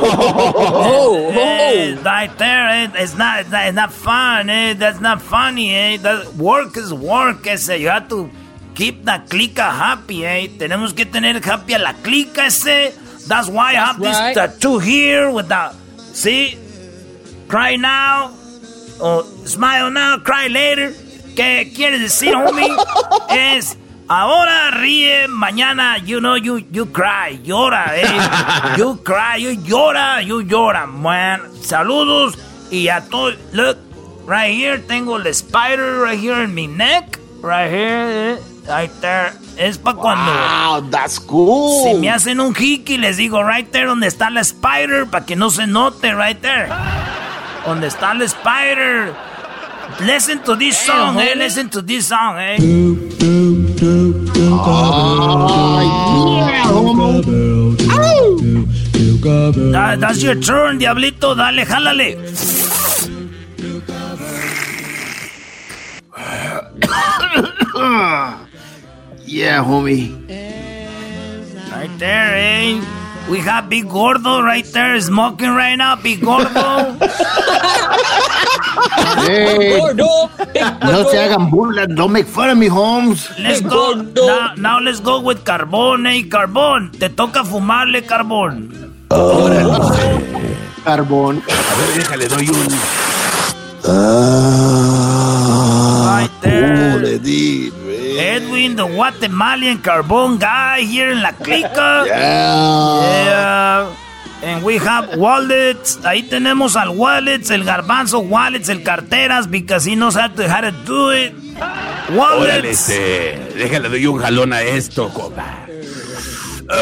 oh, 1.34 2.02
right 2.02 2.38
there, 2.38 2.90
it's 2.94 3.14
not, 3.18 3.40
it's 3.40 3.74
not 3.76 3.92
fun, 3.92 4.48
eh? 4.48 4.72
That's 4.72 5.02
not 5.02 5.20
funny, 5.20 5.74
eh? 5.74 5.96
That 5.98 6.36
work 6.36 6.78
is 6.78 6.94
work, 6.94 7.46
ese. 7.46 7.78
You 7.78 7.88
have 7.88 8.08
to 8.08 8.30
keep 8.74 9.04
the 9.04 9.20
clica 9.28 9.70
happy, 9.70 10.24
eh? 10.24 10.48
Tenemos 10.56 10.96
que 10.96 11.04
tener 11.04 11.38
happy 11.44 11.74
a 11.74 11.78
la 11.80 11.92
clica, 11.92 12.46
ese. 12.46 12.96
That's 13.28 13.50
why 13.50 13.72
I 13.72 13.74
have 13.74 14.00
this 14.00 14.16
tattoo 14.16 14.78
here 14.78 15.30
with 15.30 15.48
the, 15.48 15.74
see? 15.98 16.56
Cry 17.46 17.76
now, 17.76 18.32
or 19.02 19.22
smile 19.44 19.90
now, 19.90 20.16
cry 20.16 20.46
later. 20.46 20.94
¿Qué 21.40 21.72
quiere 21.74 21.98
decir, 21.98 22.34
homie? 22.34 22.68
es 23.30 23.78
Ahora 24.12 24.72
ríe, 24.72 25.28
mañana, 25.28 25.96
you 25.98 26.18
know, 26.18 26.36
you, 26.36 26.58
you 26.72 26.86
cry, 26.86 27.40
llora, 27.44 27.96
eh. 27.96 28.04
You 28.76 28.96
cry, 29.04 29.36
you 29.36 29.52
llora, 29.62 30.20
you 30.20 30.42
llora, 30.42 30.88
man. 30.88 31.42
Saludos 31.62 32.36
y 32.72 32.88
a 32.88 33.02
todos. 33.02 33.36
Look, 33.52 33.78
right 34.26 34.52
here, 34.52 34.80
tengo 34.80 35.16
el 35.16 35.28
spider 35.28 36.00
right 36.00 36.18
here 36.18 36.42
in 36.42 36.52
my 36.52 36.66
neck. 36.66 37.20
Right 37.40 37.70
here, 37.70 38.34
eh, 38.34 38.38
right 38.66 38.90
there. 39.00 39.32
Es 39.56 39.78
para 39.78 39.96
cuando. 39.96 40.32
Wow, 40.32 40.90
that's 40.90 41.20
cool. 41.20 41.84
Si 41.84 41.94
me 41.94 42.10
hacen 42.10 42.40
un 42.40 42.52
hiki, 42.52 42.98
les 42.98 43.16
digo, 43.16 43.44
right 43.44 43.70
there, 43.70 43.86
donde 43.86 44.08
está 44.08 44.28
la 44.28 44.40
spider, 44.40 45.06
para 45.06 45.24
que 45.24 45.36
no 45.36 45.50
se 45.50 45.68
note, 45.68 46.12
right 46.16 46.40
there. 46.40 46.68
Donde 47.64 47.86
está 47.86 48.12
la 48.14 48.24
spider. 48.24 49.29
Listen 50.00 50.42
to 50.44 50.56
this 50.56 50.78
song, 50.78 51.18
eh. 51.18 51.34
Listen 51.36 51.68
to 51.68 51.82
this 51.82 52.06
song, 52.08 52.38
eh. 52.38 52.56
That, 59.72 59.98
that's 60.00 60.22
your 60.22 60.36
turn, 60.40 60.78
Diablito. 60.78 61.34
Dale, 61.36 61.64
jálale. 61.66 62.16
yeah, 69.26 69.62
homie. 69.62 70.16
Right 71.70 71.98
there, 71.98 72.34
eh? 72.36 72.99
We 73.30 73.38
have 73.38 73.68
Big 73.70 73.88
Gordo 73.88 74.42
right 74.42 74.64
there 74.72 75.00
smoking 75.00 75.50
right 75.50 75.76
now. 75.76 75.94
Big 75.94 76.20
Gordo. 76.20 76.96
hey, 79.22 79.78
Gordo. 79.78 80.28
No 80.82 81.04
se 81.08 81.16
hagan 81.16 81.48
burlas. 81.48 81.94
Don't 81.94 82.10
make 82.10 82.26
fun 82.26 82.50
of 82.50 82.58
me, 82.58 82.66
Holmes. 82.66 83.30
Let's 83.38 83.60
go. 83.60 83.94
Now, 83.94 84.54
now, 84.56 84.80
let's 84.80 84.98
go 84.98 85.20
with 85.20 85.44
Carbón, 85.44 86.10
hey, 86.10 86.28
Carbón. 86.28 86.90
Te 86.90 87.08
toca 87.08 87.44
fumarle, 87.44 88.02
Carbón. 88.04 88.96
Órale. 89.10 89.78
Carbón. 90.84 91.40
A 91.46 91.74
ver, 91.78 91.94
déjale, 91.94 92.26
doy 92.26 92.48
un... 92.48 92.68
Ah, 93.84 94.60
right 96.18 96.30
there. 96.42 97.79
Edwin, 98.20 98.76
the 98.76 98.84
Guatemalan 98.84 99.78
carbón 99.82 100.38
guy 100.38 100.82
here 100.82 101.10
in 101.10 101.22
La 101.22 101.32
Clica. 101.32 102.04
Yeah. 102.06 103.24
Yeah. 103.24 103.96
And 104.42 104.64
we 104.64 104.78
have 104.78 105.18
wallets. 105.18 105.98
Ahí 106.02 106.22
tenemos 106.22 106.74
al 106.74 106.90
wallets, 106.96 107.50
el 107.50 107.62
garbanzo 107.64 108.20
wallets, 108.20 108.70
el 108.70 108.82
carteras, 108.82 109.50
because 109.50 109.84
he 109.84 109.96
knows 109.96 110.14
how 110.16 110.28
to, 110.28 110.48
how 110.48 110.62
to 110.62 110.70
do 110.86 111.10
it. 111.12 111.34
Órale, 112.08 112.16
Wallets. 112.16 112.88
este, 112.88 113.38
déjale, 113.54 113.88
doy 113.90 114.06
un 114.06 114.18
jalón 114.18 114.52
a 114.54 114.62
esto. 114.62 115.10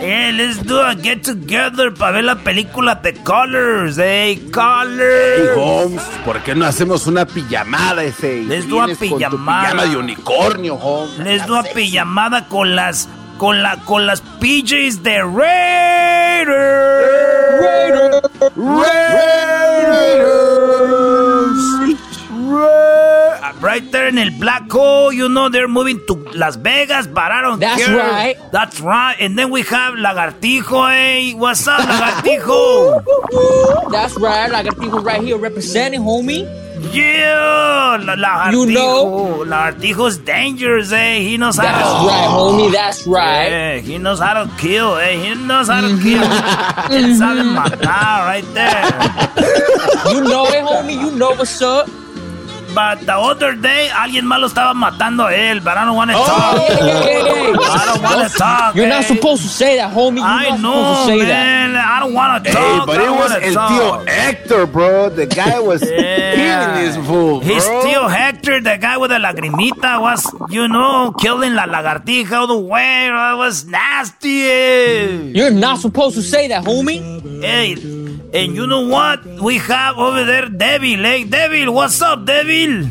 Yeah, 0.00 0.30
let's 0.34 0.58
do 0.62 0.80
a 0.80 0.94
get 0.94 1.22
together 1.24 1.92
para 1.92 2.12
ver 2.12 2.24
la 2.24 2.36
película 2.36 3.00
The 3.02 3.14
Colors, 3.22 3.98
eh, 3.98 4.38
Colors. 4.52 5.38
Hey, 5.38 5.48
Holmes, 5.56 6.02
¿por 6.24 6.40
qué 6.42 6.54
no 6.54 6.66
hacemos 6.66 7.06
una 7.06 7.24
pijamada 7.26 8.02
ese? 8.04 8.42
Les 8.42 8.68
doy 8.68 8.80
a 8.80 8.86
vienes 8.86 8.98
con 8.98 9.08
tu 9.08 9.16
pijamada. 9.18 9.62
Pijama 9.70 9.84
de 9.86 9.96
unicornio, 9.96 10.74
Holmes. 10.76 11.18
Les 11.20 11.46
doy 11.46 11.58
a 11.58 11.62
pijamada 11.72 12.46
con 12.48 12.74
las 12.76 13.08
con 13.38 13.62
la 13.62 13.76
con 13.84 14.06
las 14.06 14.20
PJs 14.20 15.02
de 15.02 15.22
Raiders. 15.22 16.56
Ra- 18.56 19.98
Right 22.48 23.84
there 23.92 24.08
in 24.08 24.16
el 24.18 24.30
black 24.38 24.70
hole, 24.70 25.12
you 25.12 25.28
know 25.28 25.48
they're 25.48 25.68
moving 25.68 26.00
to 26.06 26.14
Las 26.34 26.56
Vegas, 26.56 27.06
but 27.06 27.30
I 27.30 27.42
don't 27.42 27.60
That's 27.60 27.84
care. 27.84 27.96
right. 27.96 28.36
That's 28.52 28.80
right. 28.80 29.16
And 29.20 29.36
then 29.38 29.50
we 29.50 29.62
have 29.62 29.94
Lagartijo, 29.94 30.88
hey, 30.90 31.34
what's 31.34 31.66
up, 31.66 31.80
Lagartijo? 31.82 33.02
That's 33.90 34.16
right. 34.18 34.50
I 34.52 34.62
got 34.62 34.78
people 34.78 35.00
right 35.00 35.20
here 35.22 35.36
representing, 35.36 36.00
homie. 36.00 36.46
yeah, 36.94 37.98
La- 38.00 38.14
Lagartijo. 38.16 38.52
You 38.52 38.72
know- 38.72 39.44
Lagartijo's 39.44 40.18
dangerous, 40.18 40.92
eh? 40.92 41.18
He 41.20 41.36
knows 41.36 41.56
how 41.56 41.64
That's 41.64 42.00
to. 42.00 42.06
right, 42.06 42.28
homie. 42.30 42.72
That's 42.72 43.06
right. 43.06 43.50
Yeah, 43.50 43.78
he 43.78 43.98
knows 43.98 44.20
how 44.20 44.44
to 44.44 44.50
kill, 44.56 44.96
eh? 44.96 45.16
He 45.16 45.34
knows 45.34 45.68
how 45.68 45.80
to 45.82 45.88
kill. 46.00 46.22
Él 46.94 47.14
sabe 47.18 47.42
matar 47.44 48.24
right 48.24 48.46
there. 48.54 48.82
You 50.14 50.20
know 50.22 50.46
it, 50.46 50.62
homie. 50.64 50.94
You 50.96 51.10
know 51.18 51.30
what's 51.34 51.60
up. 51.60 51.88
But 52.78 53.06
the 53.06 53.16
other 53.18 53.56
day, 53.56 53.88
alguien 53.90 54.24
más 54.24 54.38
lo 54.38 54.46
estaba 54.46 54.72
matando 54.72 55.26
a 55.26 55.34
él, 55.34 55.60
but 55.64 55.76
I 55.76 55.84
don't 55.84 55.96
want 55.96 56.10
to 56.12 56.16
talk. 56.16 56.54
Hey, 56.58 56.76
hey, 56.76 57.02
hey, 57.02 57.22
hey. 57.22 57.52
I 57.58 57.84
don't 57.90 58.02
want 58.04 58.30
to 58.30 58.38
talk. 58.38 58.74
You're 58.76 58.86
not 58.86 59.02
eh. 59.02 59.14
supposed 59.14 59.42
to 59.42 59.48
say 59.48 59.76
that, 59.78 59.92
homie. 59.92 60.18
You're 60.18 60.24
I 60.24 60.50
not 60.50 60.58
supposed 60.58 60.62
know, 60.62 60.94
to 60.94 61.06
say 61.10 61.18
that. 61.26 61.44
man. 61.44 61.76
I 61.76 61.98
don't 61.98 62.14
want 62.14 62.44
to 62.44 62.50
Hey, 62.50 62.54
talk. 62.78 62.86
but 62.86 62.98
I 62.98 63.02
it 63.02 63.06
don't 63.06 63.18
was 63.18 63.30
wanna 63.32 63.46
el 63.46 63.54
talk. 63.54 63.70
tío 63.70 64.06
Héctor, 64.06 64.66
bro. 64.72 65.08
The 65.10 65.26
guy 65.26 65.58
was 65.58 65.80
killing 66.38 66.74
this 66.78 66.96
fool, 67.04 67.40
bro. 67.40 67.48
He's 67.48 67.64
still 67.64 68.06
Hector, 68.06 68.60
the 68.60 68.76
guy 68.80 68.96
with 68.96 69.10
the 69.10 69.16
lagrimita, 69.18 70.00
was, 70.00 70.22
you 70.48 70.68
know, 70.68 71.12
killing 71.18 71.54
la 71.54 71.66
lagartija 71.66 72.30
all 72.32 72.46
the 72.46 72.56
way. 72.58 73.08
It 73.08 73.36
was 73.38 73.64
nasty. 73.66 74.46
eh. 74.46 75.32
You're 75.34 75.50
not 75.50 75.80
supposed 75.80 76.14
to 76.14 76.22
say 76.22 76.46
that, 76.48 76.62
homie. 76.64 77.00
Hey, 77.42 77.74
and 78.32 78.54
you 78.54 78.66
know 78.66 78.86
what? 78.88 79.24
We 79.24 79.58
have 79.58 79.98
over 79.98 80.24
there 80.24 80.48
Devil, 80.48 81.04
eh? 81.06 81.24
Devil, 81.24 81.72
what's 81.74 82.00
up, 82.02 82.24
Devil? 82.24 82.90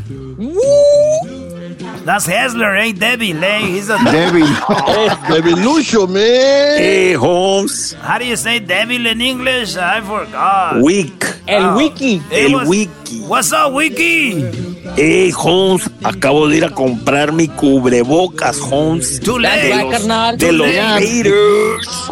That's 2.04 2.26
Hessler, 2.26 2.76
eh? 2.76 2.92
Devil, 2.92 3.42
eh? 3.44 3.58
He's 3.66 3.88
a... 3.90 3.98
Debbie. 3.98 4.40
Debbie 5.28 5.54
Lucio, 5.62 6.06
man. 6.06 6.78
Hey, 6.78 7.12
Holmes. 7.12 7.92
How 7.94 8.18
do 8.18 8.24
you 8.26 8.36
say 8.36 8.58
devil 8.60 9.06
in 9.06 9.20
English? 9.20 9.76
I 9.76 10.00
forgot. 10.00 10.82
Weak. 10.82 11.24
El 11.46 11.76
wiki. 11.76 12.16
It 12.30 12.50
El 12.50 12.58
was- 12.60 12.68
wiki. 12.68 13.20
What's 13.26 13.52
up, 13.52 13.72
Wiki? 13.72 14.40
Hey, 14.96 15.30
Holmes. 15.30 15.88
Acabo 16.02 16.48
de 16.48 16.56
ir 16.58 16.64
a 16.64 16.70
comprar 16.70 17.32
mi 17.32 17.48
cubrebocas, 17.48 18.58
Holmes. 18.60 19.18
Too 19.20 19.38
That's 19.40 20.04
late. 20.06 20.36
De 20.38 20.52
los 20.52 20.70
Yeah. 20.70 20.96
Raiders. 20.98 22.08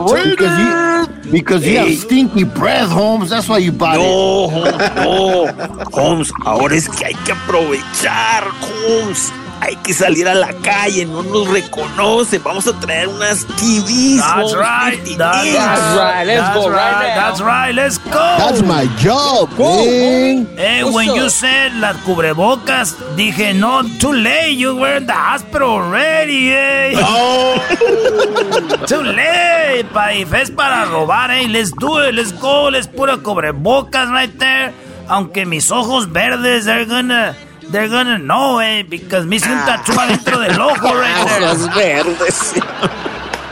Because 1.30 1.66
you, 1.66 1.72
you 1.72 1.78
have 1.78 1.94
stinky 1.94 2.44
breath, 2.44 2.90
Holmes. 2.90 3.30
That's 3.30 3.48
why 3.48 3.58
you 3.58 3.72
bought 3.72 3.96
it. 3.96 4.02
No, 4.02 4.48
Holmes, 4.48 4.94
no. 4.96 5.84
Holmes, 5.92 6.32
ahora 6.44 6.74
es 6.74 6.88
que 6.88 7.06
hay 7.06 7.14
que 7.24 7.32
aprovechar, 7.32 8.44
Holmes. 8.60 9.32
Hay 9.60 9.74
que 9.76 9.94
salir 9.94 10.28
a 10.28 10.34
la 10.34 10.52
calle, 10.52 11.06
no 11.06 11.22
nos 11.22 11.48
reconocen. 11.48 12.42
Vamos 12.42 12.66
a 12.66 12.78
traer 12.78 13.08
unas 13.08 13.46
TVs. 13.46 14.20
That's 14.20 14.54
right. 14.54 14.98
50 14.98 15.16
That's, 15.16 15.96
right. 15.96 16.26
Let's 16.26 16.40
That's 16.40 16.56
go 16.56 16.68
right 16.68 16.92
right. 16.92 17.14
now. 17.16 17.28
That's 17.28 17.40
right. 17.40 17.74
Let's 17.74 17.98
go. 17.98 18.36
That's 18.38 18.62
my 18.62 18.86
job, 18.98 19.48
Go, 19.56 19.84
man. 19.86 20.46
Hey, 20.56 20.84
What's 20.84 20.94
when 20.94 21.08
up? 21.08 21.16
you 21.16 21.30
said 21.30 21.72
las 21.80 21.96
cubrebocas, 22.04 22.96
dije, 23.16 23.54
no, 23.54 23.82
too 23.98 24.12
late. 24.12 24.52
You 24.52 24.76
were 24.76 24.98
in 24.98 25.06
the 25.06 25.14
hospital 25.14 25.70
already, 25.70 26.52
eh. 26.52 26.92
too 28.86 29.02
late. 29.02 29.86
Pa, 29.92 30.10
if 30.12 30.32
es 30.34 30.50
para 30.50 30.84
robar, 30.86 31.30
eh. 31.30 31.46
Let's 31.48 31.72
do 31.72 31.98
it. 32.00 32.14
Let's 32.14 32.32
go. 32.32 32.68
Let's 32.68 32.86
put 32.86 33.08
a 33.08 33.16
cubrebocas 33.16 34.10
right 34.10 34.38
there. 34.38 34.72
Aunque 35.08 35.46
mis 35.46 35.70
ojos 35.70 36.06
verdes, 36.06 36.64
they're 36.66 36.84
gonna... 36.84 37.34
They're 37.68 37.88
gonna 37.88 38.18
know, 38.18 38.58
eh, 38.58 38.82
because 38.82 39.26
me 39.26 39.38
hice 39.38 39.50
un 39.50 39.66
tatu 39.66 39.92
adentro 39.92 40.38
ah. 40.38 40.46
del 40.46 40.60
ojo 40.60 40.94
right 40.94 41.26
there. 41.26 41.42
Ojos 41.50 41.66
verdes. 41.74 42.62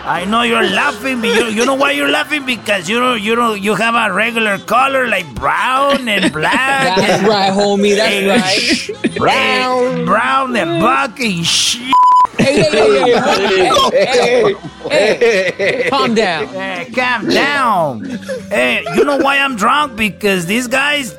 I 0.07 0.27
know 0.27 0.43
you're 0.43 0.63
laughing, 0.63 1.23
but 1.23 1.29
you, 1.29 1.47
you 1.47 1.65
know 1.65 1.75
why 1.75 1.93
you're 1.93 2.11
laughing? 2.11 2.45
Because 2.45 2.91
you 2.91 3.01
don't, 3.01 3.23
you 3.23 3.35
don't, 3.35 3.61
you 3.61 3.75
have 3.75 3.95
a 3.95 4.13
regular 4.15 4.59
color 4.59 5.09
like 5.09 5.27
brown 5.35 6.07
and 6.07 6.31
black. 6.31 6.97
That's 6.97 7.21
and, 7.21 7.27
right, 7.27 7.51
homie. 7.51 7.97
That's 7.97 8.13
and 8.13 8.27
right. 8.29 8.61
sh- 8.61 8.91
eh, 8.91 9.95
and 9.97 10.05
brown 10.07 10.55
and 10.57 10.81
black 10.81 11.19
and 11.21 11.47
shit. 11.47 11.95
Hey, 12.37 12.63
hey, 12.63 12.71
hey, 12.71 13.73
hey, 13.93 14.55
hey, 14.91 15.17
hey, 15.17 15.53
hey, 15.57 15.89
calm 15.89 16.15
down. 16.15 16.49
Hey, 16.49 16.91
calm 16.95 17.29
down. 17.29 18.05
Hey, 18.51 18.85
you 18.97 19.05
know 19.05 19.17
why 19.17 19.39
I'm 19.39 19.57
drunk? 19.57 19.97
Because 19.97 20.45
these 20.45 20.67
guys 20.67 21.17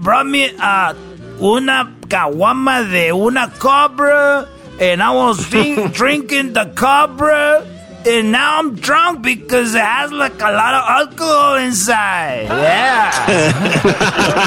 brought 0.00 0.26
me 0.26 0.54
uh, 0.60 0.92
una 1.40 1.95
caguama 2.08 2.82
de 2.90 3.12
una 3.12 3.50
cobra, 3.58 4.48
and 4.80 5.02
I 5.02 5.10
was 5.14 5.48
drink, 5.50 5.92
drinking 6.00 6.52
the 6.52 6.66
cobra. 6.74 7.64
And 8.08 8.30
now 8.30 8.58
I'm 8.60 8.76
drunk 8.76 9.22
because 9.22 9.74
it 9.74 9.80
has 9.82 10.12
like 10.12 10.40
a 10.40 10.52
lot 10.52 10.74
of 10.74 10.84
alcohol 11.10 11.56
inside. 11.56 12.46
Yeah. 12.46 13.10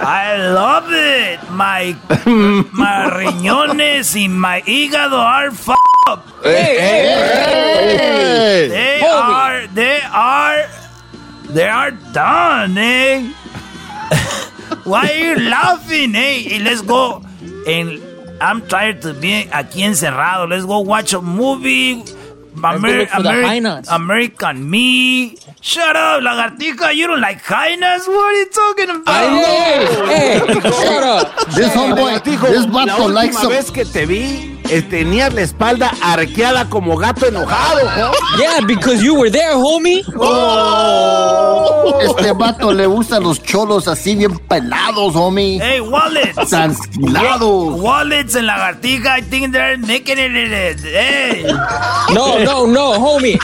I 0.00 0.36
love 0.54 0.86
it. 0.90 1.38
My 1.50 1.94
my 2.72 3.10
riñones 3.12 4.14
y 4.16 4.28
my 4.28 4.62
hígado 4.62 5.18
are 5.20 5.48
f- 5.48 5.68
up. 6.08 6.24
Hey, 6.42 6.78
hey, 6.80 7.98
Hey. 7.98 8.68
They 8.68 9.00
Homie. 9.02 9.12
are, 9.12 9.66
they 9.74 10.00
are, 10.10 10.64
they 11.50 11.68
are 11.68 11.90
done, 11.90 12.78
eh? 12.78 13.32
Why 14.86 15.10
are 15.10 15.14
you 15.14 15.48
laughing, 15.50 16.14
eh? 16.14 16.58
Let's 16.62 16.80
go. 16.80 17.22
And 17.66 18.00
I'm 18.40 18.66
tired 18.68 19.02
to 19.02 19.14
be 19.14 19.44
aquí 19.50 19.82
encerrado. 19.82 20.48
Let's 20.48 20.64
go 20.64 20.80
watch 20.80 21.12
a 21.12 21.20
movie. 21.20 22.04
nuts. 23.60 23.90
American 23.90 24.70
Me. 24.70 25.36
Shut 25.60 25.96
up, 25.96 26.22
lagartija. 26.22 26.94
You 26.94 27.08
don't 27.08 27.20
like 27.20 27.42
high 27.42 27.74
nuts? 27.74 28.06
What 28.08 28.16
are 28.16 28.32
you 28.32 28.46
talking 28.48 28.90
about? 28.90 29.30
hey, 29.44 30.38
hey, 30.38 30.60
shut 30.70 31.02
up. 31.02 31.46
This 31.54 31.74
homeboy, 31.74 32.20
Dijo, 32.20 32.48
this 32.48 32.66
la 32.66 32.86
vato 32.86 33.12
likes 33.12 33.36
última 33.36 33.40
some. 33.42 33.52
vez 33.52 33.70
que 33.70 33.84
te 33.84 34.06
vi, 34.06 34.55
tenías 34.88 35.32
la 35.34 35.42
espalda 35.42 35.92
arqueada 36.02 36.68
como 36.68 36.96
gato 36.96 37.26
enojado. 37.26 38.12
Yeah, 38.38 38.60
because 38.66 39.02
you 39.02 39.14
were 39.14 39.30
there, 39.30 39.54
homie. 39.54 40.02
Este 42.02 42.32
vato 42.32 42.72
le 42.72 42.86
gustan 42.86 43.22
los 43.22 43.42
cholos 43.42 43.88
así 43.88 44.14
bien 44.16 44.38
pelados, 44.48 45.14
homie. 45.14 45.58
Hey, 45.60 45.80
wallets. 45.80 46.50
Transquilados. 46.50 47.80
Wallets 47.80 48.34
and 48.36 48.46
lagartija, 48.46 49.18
I 49.18 49.22
think 49.22 49.52
they're 49.52 49.78
making 49.78 50.18
it. 50.18 50.80
Hey. 50.80 51.44
No, 52.12 52.38
no, 52.38 52.66
no, 52.66 52.92
homie. 52.98 53.38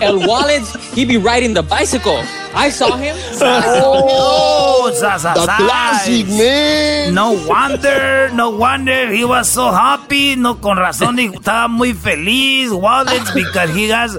El 0.00 0.16
Wallet, 0.26 0.62
he 0.94 1.04
be 1.04 1.16
riding 1.16 1.54
the 1.54 1.62
bicycle. 1.62 2.22
I 2.54 2.70
saw 2.70 2.96
him. 2.96 3.16
Oh, 3.40 4.90
The 4.92 5.06
Sasasai. 5.06 5.56
classic, 5.56 6.28
man. 6.28 7.14
No 7.14 7.32
wonder, 7.46 8.30
no 8.34 8.50
wonder 8.50 9.10
he 9.10 9.24
was 9.24 9.48
so 9.48 9.70
happy. 9.70 10.34
No, 10.36 10.54
con 10.62 10.78
razón, 10.78 11.18
he 11.18 11.26
estaba 11.26 11.68
muy 11.68 11.92
feliz. 11.92 12.70
Wallets, 12.70 13.34
because 13.34 13.74
he 13.74 13.90
has 13.90 14.18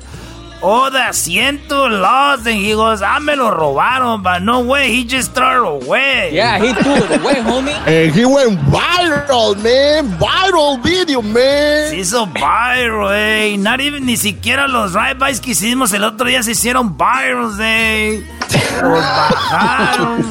all 0.62 0.92
the 0.92 1.00
asiento 1.00 1.90
lost. 1.90 2.46
And 2.46 2.58
he 2.58 2.74
goes, 2.74 3.02
ah, 3.02 3.20
me 3.20 3.36
lo 3.36 3.50
robaron. 3.50 4.22
But 4.22 4.44
no 4.44 4.62
way, 4.62 4.92
he 4.92 5.04
just 5.04 5.34
threw 5.34 5.80
it 5.80 5.86
away. 5.86 6.30
Yeah, 6.34 6.60
he 6.60 6.74
threw 6.74 6.96
it 6.96 7.20
away, 7.20 7.36
homie. 7.36 7.74
And 7.88 8.14
he 8.14 8.26
went 8.26 8.60
viral, 8.70 9.56
man. 9.64 10.18
Viral 10.20 10.84
video, 10.84 11.22
man. 11.22 11.90
Se 11.90 11.98
hizo 11.98 12.26
viral, 12.28 13.12
eh. 13.14 13.58
Not 13.58 13.82
even, 13.82 14.06
ni 14.06 14.16
siquiera 14.18 14.68
los 14.68 14.94
ride-bys 14.94 15.40
que 15.40 15.52
hicimos 15.52 15.94
el 15.94 16.04
otro 16.04 16.28
día 16.28 16.44
se 16.44 16.52
hicieron 16.52 16.98
virals, 16.98 17.58
eh. 17.60 18.24
Los 18.82 19.00
bajaron. 19.00 20.24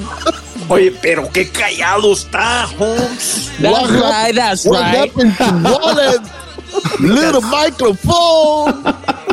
Oye, 0.72 0.90
pero 1.02 1.28
qué 1.32 1.48
callado 1.48 2.12
está, 2.12 2.66
Holmes. 2.78 3.50
That's 3.60 3.90
right, 3.90 4.34
that's 4.34 4.64
What 4.66 4.80
right. 4.80 5.10
happened 5.10 5.36
to 5.38 5.70
Wallet? 5.70 6.20
Little 7.00 7.40
microphone. 7.50 8.82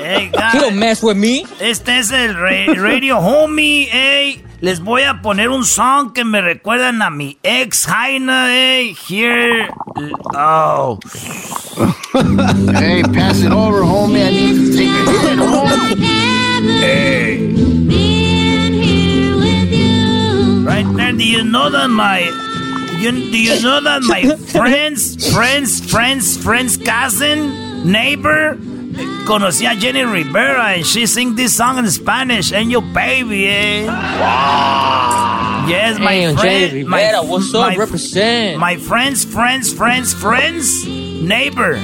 Hey, 0.02 0.32
You 0.54 0.60
don't 0.60 0.78
mess 0.80 1.02
with 1.02 1.17
me. 1.17 1.45
Este 1.60 1.97
es 1.99 2.12
el 2.12 2.34
ra- 2.36 2.73
Radio 2.75 3.17
Homie, 3.19 3.88
ey. 3.91 4.43
Les 4.62 4.82
voy 4.82 5.04
a 5.04 5.21
poner 5.21 5.47
un 5.49 5.63
song 5.63 6.12
que 6.12 6.25
me 6.25 6.41
recuerdan 6.41 7.02
a 7.02 7.10
mi 7.10 7.38
ex 7.43 7.86
Jaina, 7.86 8.54
ey. 8.54 8.93
Here. 9.08 9.69
Oh. 10.36 10.99
Hey, 12.75 13.04
pass 13.13 13.41
it 13.41 13.52
over, 13.54 13.84
homie. 13.84 14.25
I 14.25 14.32
need 14.32 14.71
to 14.71 14.78
take 14.78 14.89
a 14.89 15.12
hit, 15.21 15.39
you 21.30 21.44
know 21.44 21.70
that 21.70 21.88
my 21.89 22.20
you, 23.00 23.12
do 23.12 23.38
you 23.39 23.62
know 23.62 23.80
that 23.82 24.02
my 24.04 24.36
friends, 24.52 25.32
friends, 25.32 25.92
friends, 25.92 26.36
friends 26.44 26.76
cousin, 26.78 27.89
neighbor 27.89 28.56
conocí 29.26 29.65
a 29.72 29.76
Jenny 29.80 30.04
Rivera 30.04 30.74
and 30.76 30.86
she 30.86 31.06
sing 31.06 31.36
this 31.36 31.56
song 31.56 31.78
in 31.78 31.89
Spanish 31.89 32.52
and 32.52 32.70
your 32.72 32.82
baby, 32.82 33.48
eh? 33.48 33.86
Wow. 33.86 35.65
Yes, 35.70 36.00
my 36.00 36.13
Hey, 36.13 36.36
friend, 36.36 36.39
Jenny 36.72 36.84
my- 36.84 37.02
Rivera, 37.04 37.24
what's 37.24 37.54
up? 37.54 37.70
my- 37.70 37.76
Represent. 37.78 38.58
My 38.60 38.76
friends, 38.78 39.24
friends, 39.24 39.72
friends, 39.72 40.13
friends, 40.13 40.86
neighbor 40.86 41.78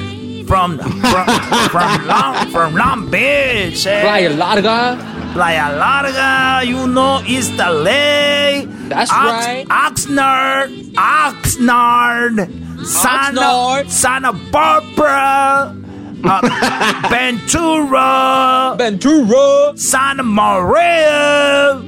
from 0.48 0.78
from 0.80 1.26
from 1.74 2.08
Long 2.08 2.50
from 2.52 2.76
Long 2.76 3.10
Beach. 3.12 3.86
eh? 3.88 4.02
Playa 4.02 4.30
Larga. 4.32 5.15
Playa 5.36 5.76
Larga, 5.78 6.66
you 6.66 6.88
know, 6.88 7.22
East 7.28 7.58
LA. 7.58 8.64
That's 8.88 9.12
right. 9.12 9.66
Oxnard, 9.68 10.72
Oxnard, 10.96 12.38
Santa, 12.86 13.42
Oxnard. 13.42 13.92
Santa 13.92 14.32
Barbara, 14.32 15.76
uh, 16.24 17.10
Ventura, 17.10 18.76
Ventura, 18.78 19.74
Santa 19.78 20.24
Maria. 20.24 21.84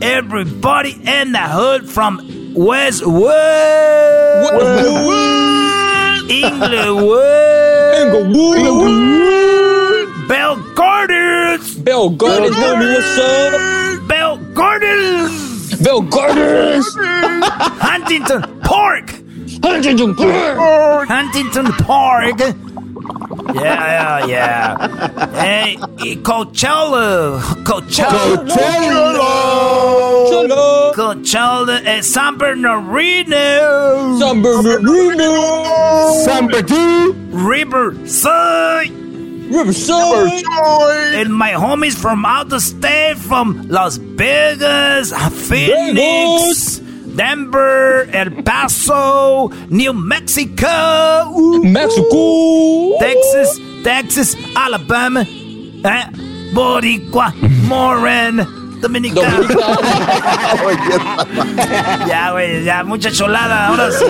Everybody 0.00 0.92
in 0.92 1.32
the 1.32 1.46
hood 1.46 1.90
from 1.90 2.54
Westwood, 2.54 3.28
Inglewood, 6.30 7.18
Bell 10.28 10.56
Gardens, 10.74 11.74
Bell 11.76 12.10
Gardens, 12.10 12.54
homie, 12.54 12.94
what's 12.94 13.18
up? 13.18 14.08
Bell 14.08 14.36
Gardens, 14.52 15.74
Bell 15.80 16.02
Gardens. 16.02 16.86
Huntington 16.98 18.42
Park, 18.60 19.14
Huntington 19.62 20.14
Park. 20.14 21.08
Huntington 21.08 21.66
Park. 21.84 22.38
Yeah, 23.54 23.64
yeah, 23.64 24.26
yeah. 24.26 24.76
Hey, 25.40 25.76
Coachella, 26.16 27.40
Coachella, 27.64 28.46
Cholo. 30.28 30.92
Coachella, 30.92 31.80
eh, 31.86 32.02
San 32.02 32.36
Bernardino, 32.36 34.18
San 34.18 34.42
Bernardino. 34.42 36.22
San 36.24 36.48
Bernardino. 36.48 37.14
Riverside. 37.30 39.07
Riverside. 39.50 40.44
And 41.14 41.34
my 41.34 41.52
homies 41.52 41.96
from 41.96 42.24
out 42.24 42.48
the 42.48 42.60
state, 42.60 43.16
from 43.16 43.68
Las 43.68 43.96
Vegas, 43.96 45.12
Phoenix, 45.48 46.78
Denver, 47.16 48.08
El 48.12 48.42
Paso, 48.42 49.48
New 49.70 49.92
Mexico, 49.92 51.32
ooh, 51.36 51.62
Mexico. 51.64 52.98
Texas, 52.98 53.60
Texas, 53.82 54.36
Alabama, 54.54 55.20
eh, 55.22 56.04
Boricua, 56.52 57.32
Moran, 57.68 58.57
Dominicana. 58.80 59.40
ya, 62.08 62.30
güey, 62.30 62.64
ya, 62.64 62.84
mucha 62.84 63.10
cholada. 63.10 63.68
Ahora 63.68 63.90
sí. 63.90 64.04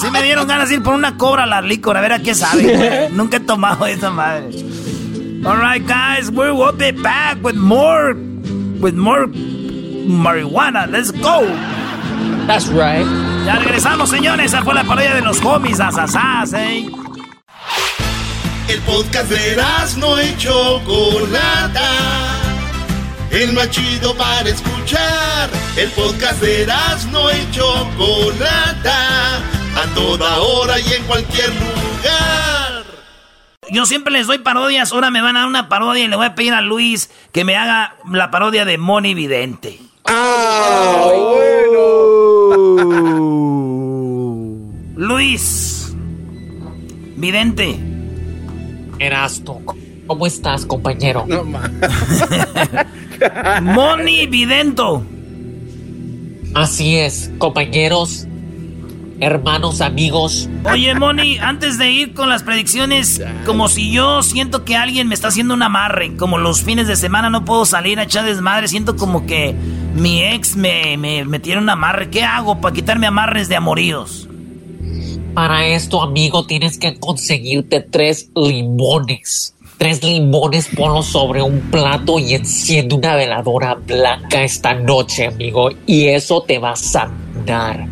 Sí 0.00 0.10
me 0.10 0.22
dieron 0.22 0.46
ganas 0.46 0.68
de 0.68 0.76
ir 0.76 0.82
por 0.82 0.94
una 0.94 1.16
cobra 1.16 1.44
a 1.44 1.46
la 1.46 1.60
licor, 1.60 1.96
a 1.96 2.00
ver 2.00 2.12
a 2.12 2.18
qué 2.20 2.34
sabe. 2.34 3.08
Nunca 3.12 3.38
he 3.38 3.40
tomado 3.40 3.86
esa 3.86 4.10
madre. 4.10 4.50
Alright, 5.44 5.86
guys, 5.86 6.30
we 6.30 6.50
will 6.50 6.72
be 6.72 6.90
back 6.90 7.38
with 7.42 7.54
more, 7.54 8.14
with 8.80 8.94
more 8.94 9.26
marihuana. 9.26 10.90
Let's 10.90 11.12
go. 11.12 11.46
That's 12.46 12.68
right. 12.68 13.06
Ya 13.44 13.56
regresamos, 13.56 14.10
señores. 14.10 14.46
Esa 14.46 14.62
fue 14.62 14.74
la 14.74 14.84
parodia 14.84 15.14
de 15.14 15.22
los 15.22 15.42
homies, 15.44 15.80
asasás, 15.80 16.52
eh. 16.54 16.86
El 18.68 18.80
podcast 18.80 19.30
de 19.30 19.56
no 19.98 20.22
y 20.22 20.36
Chocolata. 20.36 22.47
El 23.30 23.52
más 23.52 23.70
chido 23.70 24.16
para 24.16 24.48
escuchar. 24.48 25.50
El 25.76 25.90
podcast 25.90 26.40
de 26.40 26.66
no 27.12 27.30
y 27.30 27.50
Chocolata. 27.50 29.36
A 29.36 29.94
toda 29.94 30.38
hora 30.38 30.80
y 30.80 30.94
en 30.94 31.04
cualquier 31.04 31.50
lugar. 31.50 32.84
Yo 33.70 33.84
siempre 33.84 34.12
les 34.12 34.26
doy 34.26 34.38
parodias. 34.38 34.92
Ahora 34.92 35.10
me 35.10 35.20
van 35.20 35.36
a 35.36 35.40
dar 35.40 35.48
una 35.48 35.68
parodia 35.68 36.04
y 36.04 36.08
le 36.08 36.16
voy 36.16 36.24
a 36.26 36.34
pedir 36.34 36.54
a 36.54 36.62
Luis 36.62 37.10
que 37.32 37.44
me 37.44 37.56
haga 37.56 37.96
la 38.10 38.30
parodia 38.30 38.64
de 38.64 38.78
Moni 38.78 39.12
Vidente. 39.14 39.78
Luis. 44.96 45.92
Vidente. 47.16 47.78
Erasto, 48.98 49.60
¿cómo 50.06 50.26
estás, 50.26 50.64
compañero? 50.64 51.26
Moni 53.62 54.26
Vidento. 54.26 55.04
Así 56.54 56.96
es, 56.96 57.30
compañeros, 57.38 58.26
hermanos, 59.20 59.80
amigos. 59.80 60.48
Oye, 60.64 60.94
Moni, 60.94 61.38
antes 61.38 61.78
de 61.78 61.90
ir 61.90 62.14
con 62.14 62.28
las 62.28 62.42
predicciones, 62.42 63.22
como 63.44 63.68
si 63.68 63.92
yo 63.92 64.22
siento 64.22 64.64
que 64.64 64.76
alguien 64.76 65.08
me 65.08 65.14
está 65.14 65.28
haciendo 65.28 65.54
un 65.54 65.62
amarre, 65.62 66.16
como 66.16 66.38
los 66.38 66.62
fines 66.62 66.88
de 66.88 66.96
semana 66.96 67.30
no 67.30 67.44
puedo 67.44 67.64
salir 67.64 67.98
a 68.00 68.04
echar 68.04 68.24
desmadre, 68.24 68.68
siento 68.68 68.96
como 68.96 69.26
que 69.26 69.54
mi 69.94 70.22
ex 70.22 70.56
me, 70.56 70.96
me, 70.96 71.24
me 71.24 71.38
tiene 71.38 71.60
un 71.60 71.68
amarre. 71.68 72.10
¿Qué 72.10 72.22
hago 72.22 72.60
para 72.60 72.74
quitarme 72.74 73.06
amarres 73.06 73.48
de 73.48 73.56
amoríos? 73.56 74.28
Para 75.34 75.66
esto, 75.68 76.02
amigo, 76.02 76.46
tienes 76.46 76.78
que 76.78 76.98
conseguirte 76.98 77.80
tres 77.80 78.30
limones. 78.34 79.54
Tres 79.78 80.02
limones, 80.02 80.68
ponlos 80.74 81.06
sobre 81.06 81.40
un 81.40 81.60
plato 81.70 82.18
y 82.18 82.34
enciende 82.34 82.96
una 82.96 83.14
veladora 83.14 83.74
blanca 83.74 84.42
esta 84.42 84.74
noche, 84.74 85.26
amigo. 85.26 85.70
Y 85.86 86.08
eso 86.08 86.42
te 86.42 86.58
va 86.58 86.72
a 86.72 86.76
sanar. 86.76 87.86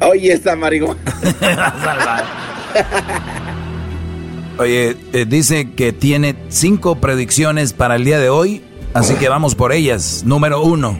Oye, 0.00 0.32
esta 0.32 0.54
marihuana. 0.54 1.00
Oye, 4.58 4.96
eh, 5.12 5.26
dice 5.28 5.72
que 5.72 5.92
tiene 5.92 6.36
cinco 6.48 6.94
predicciones 6.96 7.72
para 7.72 7.96
el 7.96 8.04
día 8.04 8.20
de 8.20 8.28
hoy, 8.28 8.62
así 8.94 9.14
que 9.14 9.28
vamos 9.28 9.56
por 9.56 9.72
ellas. 9.72 10.22
Número 10.24 10.62
uno. 10.62 10.96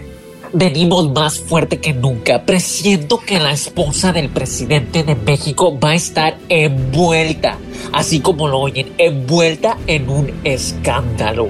Venimos 0.57 1.11
más 1.11 1.41
fuerte 1.41 1.81
que 1.81 1.93
nunca. 1.93 2.45
Presiento 2.45 3.19
que 3.19 3.41
la 3.41 3.51
esposa 3.51 4.13
del 4.13 4.29
presidente 4.29 5.03
de 5.03 5.17
México 5.17 5.77
va 5.81 5.91
a 5.91 5.95
estar 5.97 6.37
envuelta, 6.49 7.59
así 7.93 8.21
como 8.21 8.47
lo 8.47 8.61
oyen, 8.61 8.93
envuelta 8.97 9.77
en 9.89 10.09
un 10.09 10.33
escándalo. 10.45 11.49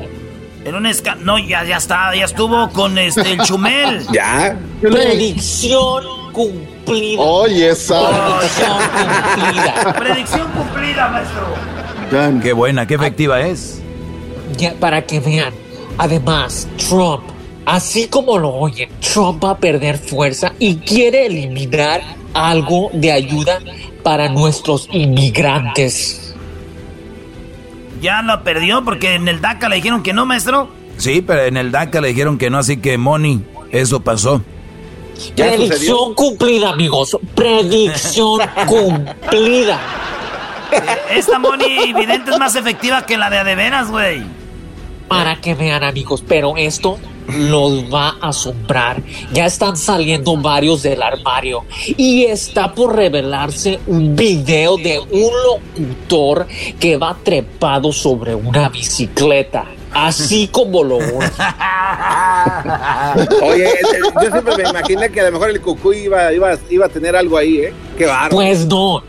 En 0.64 0.75
un 0.75 0.87
esca... 0.87 1.17
No, 1.17 1.38
ya, 1.38 1.64
ya 1.64 1.77
está, 1.77 2.17
ya 2.17 2.25
estuvo 2.25 2.71
con 2.71 2.97
este, 2.97 3.33
el 3.33 3.40
chumel. 3.40 4.07
Ya. 4.12 4.59
Predicción 4.81 6.33
cumplida. 6.33 7.21
Oye, 7.21 7.69
esa. 7.69 8.38
Predicción 8.38 8.73
cumplida. 9.35 9.95
Predicción 9.99 10.49
cumplida, 10.53 11.09
maestro. 11.09 12.40
Qué 12.43 12.53
buena, 12.55 12.87
qué 12.87 12.95
efectiva 12.95 13.43
es. 13.43 13.83
Ya, 14.57 14.73
para 14.81 15.05
que 15.05 15.21
vean. 15.21 15.53
Además, 15.99 16.67
Trump, 16.88 17.34
así 17.66 18.09
como 18.09 18.38
lo 18.38 18.50
oyen, 18.55 18.88
Trump 19.00 19.44
va 19.44 19.50
a 19.50 19.59
perder 19.59 19.98
fuerza 19.98 20.53
y 20.59 20.77
quiere 20.77 21.27
eliminar 21.27 22.03
algo 22.33 22.90
de 22.92 23.12
ayuda 23.12 23.61
para 24.03 24.29
nuestros 24.29 24.88
inmigrantes. 24.92 26.35
Ya 28.00 28.22
lo 28.22 28.44
perdió 28.44 28.85
porque 28.85 29.14
en 29.14 29.29
el 29.29 29.40
DACA 29.40 29.68
le 29.68 29.77
dijeron 29.77 30.03
que 30.03 30.12
no, 30.12 30.27
maestro. 30.27 30.68
Sí, 30.98 31.22
pero 31.27 31.44
en 31.44 31.57
el 31.57 31.72
DACA 31.72 32.00
le 32.00 32.09
dijeron 32.09 32.37
que 32.38 32.50
no, 32.50 32.59
así 32.59 32.77
que 32.77 32.98
Moni, 32.98 33.42
eso 33.70 34.00
pasó. 34.00 34.42
¿Ya 35.37 35.46
Predicción 35.46 35.79
sucedió? 35.79 36.14
cumplida, 36.14 36.70
amigos. 36.70 37.16
Predicción 37.35 38.40
cumplida. 38.66 39.81
Esta 41.11 41.38
Moni 41.38 41.92
Vidente 41.92 42.33
es 42.33 42.38
más 42.38 42.57
efectiva 42.57 43.07
que 43.07 43.16
la 43.16 43.31
de 43.31 43.38
a 43.38 43.44
de 43.44 43.55
veras, 43.55 43.90
güey. 43.90 44.22
Para 45.09 45.40
que 45.40 45.55
vean, 45.55 45.85
amigos. 45.85 46.22
Pero 46.27 46.57
esto 46.57 46.98
los 47.29 47.93
va 47.93 48.17
a 48.21 48.29
asombrar. 48.29 49.03
Ya 49.33 49.47
están 49.47 49.77
saliendo 49.77 50.37
varios 50.37 50.83
del 50.83 51.03
armario 51.03 51.65
y 51.97 52.25
está 52.25 52.73
por 52.75 52.95
revelarse 52.97 53.81
un 53.87 54.15
video 54.15 54.77
de 54.77 54.99
un 54.99 55.31
locutor 55.47 56.47
que 56.79 56.97
va 56.97 57.17
trepado 57.23 57.93
sobre 57.93 58.35
una 58.35 58.69
bicicleta. 58.69 59.65
Así 59.93 60.49
como 60.49 60.83
lo 60.83 60.97
oye. 60.97 61.15
Oye, 63.43 63.71
yo 64.23 64.31
siempre 64.31 64.57
me 64.57 64.69
imaginé 64.69 65.09
que 65.11 65.21
a 65.21 65.27
lo 65.27 65.33
mejor 65.33 65.51
el 65.51 65.61
cucú 65.61 65.93
iba, 65.93 66.33
iba, 66.33 66.59
iba 66.69 66.87
a 66.87 66.89
tener 66.89 67.15
algo 67.15 67.39
ahí, 67.39 67.59
¿eh? 67.59 67.73
Qué 67.97 68.07
bárbaro. 68.07 68.35
Pues 68.35 68.67
no. 68.67 69.05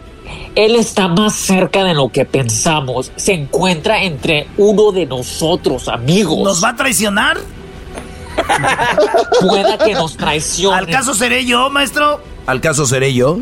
Él 0.53 0.75
está 0.75 1.07
más 1.07 1.33
cerca 1.35 1.83
de 1.83 1.95
lo 1.95 2.09
que 2.09 2.25
pensamos. 2.25 3.11
Se 3.15 3.33
encuentra 3.33 4.03
entre 4.03 4.47
uno 4.57 4.91
de 4.91 5.07
nosotros, 5.07 5.87
amigos. 5.87 6.43
¿Nos 6.43 6.63
va 6.63 6.69
a 6.69 6.75
traicionar? 6.75 7.37
Pueda 9.41 9.77
que 9.77 9.93
nos 9.93 10.17
traicione. 10.17 10.77
¿Al 10.77 10.87
caso 10.87 11.13
seré 11.13 11.45
yo, 11.45 11.69
maestro? 11.69 12.21
¿Al 12.45 12.61
caso 12.61 12.85
seré 12.85 13.13
yo? 13.13 13.39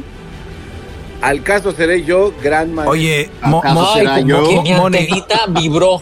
Al 1.21 1.41
caso 1.41 1.71
seré 1.71 2.03
yo, 2.03 2.34
gran 2.41 2.73
maestro. 2.73 2.91
Oye, 2.91 3.29
Mo 3.43 3.62
Ay, 3.63 4.25
como 4.25 4.49
que 4.49 4.62
mi 4.62 4.71
antenita 4.73 5.45
vibró. 5.47 6.01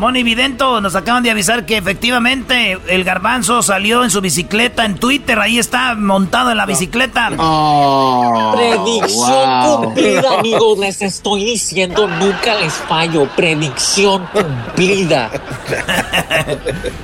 Moni 0.00 0.22
Vidento, 0.22 0.80
nos 0.80 0.96
acaban 0.96 1.22
de 1.22 1.30
avisar 1.30 1.66
que 1.66 1.76
efectivamente 1.76 2.78
el 2.88 3.04
garbanzo 3.04 3.62
salió 3.62 4.02
en 4.02 4.10
su 4.10 4.22
bicicleta 4.22 4.86
en 4.86 4.94
Twitter. 4.94 5.38
Ahí 5.38 5.58
está 5.58 5.94
montado 5.94 6.50
en 6.50 6.56
la 6.56 6.64
bicicleta. 6.64 7.28
Oh, 7.36 8.54
Predicción 8.56 9.76
cumplida, 9.76 10.38
amigos. 10.38 10.78
Les 10.78 11.02
estoy 11.02 11.44
diciendo, 11.44 12.08
nunca 12.08 12.54
les 12.54 12.72
fallo. 12.72 13.28
Predicción 13.36 14.26
cumplida. 14.32 15.30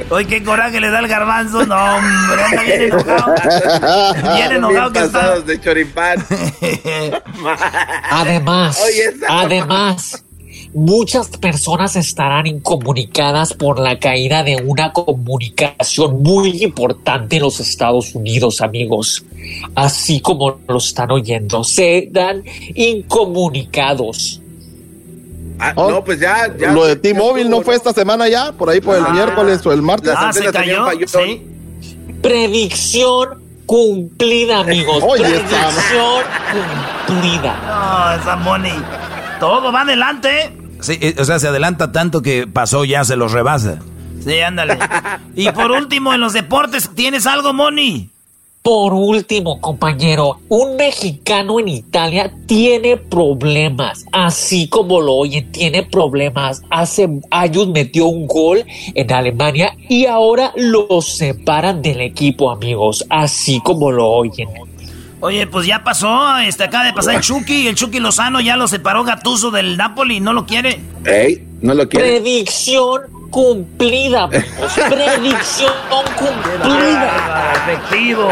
Hoy 0.09 0.25
qué 0.25 0.43
coraje 0.43 0.81
le 0.81 0.89
da 0.89 1.01
el 1.01 1.09
garbanzo. 1.09 1.67
No, 1.67 1.77
hombre, 1.77 2.45
anda 2.45 2.63
bien 2.63 2.83
enojado. 2.83 3.35
Bien 4.37 4.53
enojado 4.53 4.93
que 4.93 4.99
está. 5.01 5.41
de 5.41 5.61
choripán. 5.61 6.27
además, 8.11 8.83
además 9.29 10.26
muchas 10.77 11.29
personas 11.29 11.97
estarán 11.97 12.47
incomunicadas 12.47 13.55
por 13.55 13.79
la 13.81 13.99
caída 13.99 14.43
de 14.43 14.57
una 14.57 14.93
comunicación 14.93 16.23
muy 16.23 16.63
importante 16.63 17.37
en 17.37 17.43
los 17.43 17.61
Estados 17.61 18.15
Unidos, 18.15 18.61
amigos. 18.61 19.25
Así 19.75 20.21
como 20.21 20.59
lo 20.69 20.77
están 20.77 21.11
oyendo, 21.11 21.65
serán 21.65 22.45
incomunicados. 22.75 24.43
Ah, 25.59 25.73
no, 25.75 26.05
pues 26.05 26.21
ya, 26.21 26.55
ya. 26.59 26.73
Lo 26.73 26.85
de 26.85 26.97
T-Mobile 26.97 27.49
no 27.49 27.63
fue 27.63 27.75
esta 27.75 27.95
semana 27.95 28.29
ya, 28.29 28.53
por 28.53 28.69
ahí 28.69 28.83
por 28.83 28.97
el 28.97 29.05
Ah. 29.07 29.13
miércoles 29.13 29.65
o 29.65 29.73
el 29.73 29.81
martes. 29.81 30.13
Ah, 30.15 30.31
se 30.31 30.45
cayó. 30.53 30.85
Sí. 31.07 31.43
Predicción 32.21 33.43
cumplida, 33.65 34.61
amigos. 34.61 35.03
Oye, 35.03 35.25
Predicción 35.25 36.23
cumplida. 37.07 37.57
No, 37.67 38.21
esa 38.23 38.37
Moni. 38.37 38.73
Todo 39.41 39.73
va 39.73 39.81
adelante. 39.81 40.53
Sí, 40.81 40.99
eh, 41.01 41.15
o 41.19 41.25
sea, 41.25 41.39
se 41.39 41.49
adelanta 41.49 41.93
tanto 41.93 42.23
que 42.23 42.47
pasó 42.47 42.85
ya, 42.85 43.05
se 43.05 43.17
los 43.17 43.33
rebasa. 43.33 43.79
Sí, 44.25 44.41
ándale. 44.41 44.79
Y 45.35 45.51
por 45.51 45.71
último, 45.71 46.13
en 46.15 46.21
los 46.21 46.33
deportes, 46.33 46.91
¿tienes 46.95 47.27
algo, 47.27 47.53
Moni? 47.53 48.11
Por 48.67 48.95
último, 48.95 49.61
compañero, 49.61 50.41
un 50.49 50.75
mexicano 50.75 51.61
en 51.61 51.69
Italia 51.69 52.33
tiene 52.47 52.97
problemas, 52.97 54.05
así 54.11 54.67
como 54.67 55.01
lo 55.01 55.15
oyen, 55.15 55.53
tiene 55.53 55.85
problemas. 55.85 56.63
Hace 56.69 57.09
años 57.31 57.69
metió 57.69 58.07
un 58.07 58.27
gol 58.27 58.65
en 58.93 59.13
Alemania 59.13 59.77
y 59.89 60.07
ahora 60.07 60.53
lo 60.57 61.01
separan 61.01 61.81
del 61.81 62.01
equipo, 62.01 62.51
amigos, 62.51 63.07
así 63.09 63.61
como 63.61 63.93
lo 63.93 64.09
oyen. 64.09 64.49
Oye, 65.21 65.47
pues 65.47 65.67
ya 65.67 65.83
pasó, 65.83 66.37
este 66.39 66.65
acaba 66.65 66.85
de 66.85 66.93
pasar 66.93 67.15
el 67.15 67.21
Chucky, 67.23 67.67
el 67.69 67.75
Chucky 67.75 68.01
Lozano 68.01 68.41
ya 68.41 68.57
lo 68.57 68.69
separó 68.69 69.03
Gatuso 69.03 69.51
del 69.51 69.77
Napoli, 69.77 70.21
no 70.21 70.33
lo 70.35 70.45
quiere. 70.47 70.81
Ey, 71.05 71.47
no 71.63 71.73
lo 71.75 71.89
quiere. 71.89 72.21
Predicción 72.21 73.01
cumplida. 73.31 74.29
Predicción 74.89 75.73
cumplida. 76.19 77.53
Efectivo. 77.67 78.29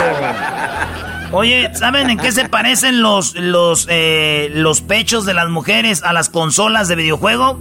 Oye, 1.32 1.70
¿saben 1.74 2.10
en 2.10 2.18
qué 2.18 2.30
se 2.32 2.48
parecen 2.48 3.02
los, 3.02 3.34
los, 3.34 3.86
eh, 3.90 4.50
los 4.52 4.82
pechos 4.82 5.24
de 5.24 5.34
las 5.34 5.48
mujeres 5.48 6.02
a 6.02 6.12
las 6.12 6.28
consolas 6.28 6.86
de 6.88 6.96
videojuego? 6.96 7.58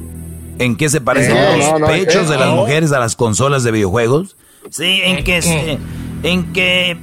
¿En 0.60 0.76
qué 0.76 0.90
se 0.90 1.02
parecen 1.02 1.36
Eh, 1.36 1.58
los 1.58 1.72
no, 1.72 1.80
no, 1.80 1.88
pechos 1.88 2.28
¿qué? 2.28 2.32
de 2.34 2.38
las 2.38 2.50
mujeres 2.50 2.92
a 2.92 3.00
las 3.00 3.16
consolas 3.16 3.64
de 3.64 3.72
videojuegos? 3.72 4.36
Sí, 4.70 5.02
en 5.04 5.18
¿En 5.18 5.24
que, 5.24 5.40
qué? 5.40 5.80
en 6.24 6.54
que 6.54 6.98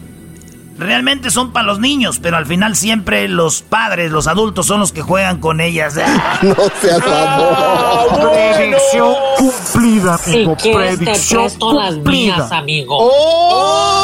realmente 0.81 1.31
son 1.31 1.53
para 1.53 1.67
los 1.67 1.79
niños, 1.79 2.19
pero 2.21 2.37
al 2.37 2.47
final 2.47 2.75
siempre 2.77 3.29
los 3.29 3.63
padres, 3.63 4.11
los 4.11 4.27
adultos 4.27 4.67
son 4.67 4.81
los 4.81 4.93
que 4.93 5.03
juegan 5.03 5.39
con 5.39 5.61
ellas. 5.61 5.95
No 6.43 6.55
seas 6.81 7.01
amor. 7.07 8.31
Predicción 8.57 9.15
cumplida, 9.39 10.19
Si 10.19 10.33
amigo. 10.35 10.57
quieres 10.57 10.99
te 10.99 11.05
Predicción 11.05 11.43
presto 11.45 11.73
las 11.73 11.93
mías, 11.97 12.03
cumplida. 12.39 12.59
amigo. 12.59 12.97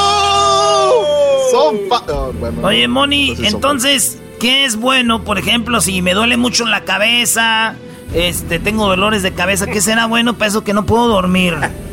¡Oh! 0.06 1.02
Son 1.50 1.76
fa- 1.88 2.02
oh, 2.12 2.32
bueno, 2.38 2.66
Oye, 2.66 2.86
Moni, 2.88 3.30
entonces 3.30 3.46
son- 3.50 3.54
entonces, 3.56 4.18
¿qué 4.40 4.64
es 4.64 4.76
bueno? 4.76 5.22
Por 5.24 5.38
ejemplo, 5.38 5.80
si 5.80 6.02
me 6.02 6.14
duele 6.14 6.36
mucho 6.36 6.66
la 6.66 6.82
cabeza, 6.84 7.74
este, 8.14 8.58
tengo 8.58 8.86
dolores 8.86 9.22
de 9.22 9.32
cabeza, 9.32 9.66
¿qué 9.66 9.80
será 9.80 10.06
bueno 10.06 10.34
para 10.34 10.48
eso 10.48 10.64
que 10.64 10.74
no 10.74 10.84
puedo 10.86 11.08
dormir? 11.08 11.56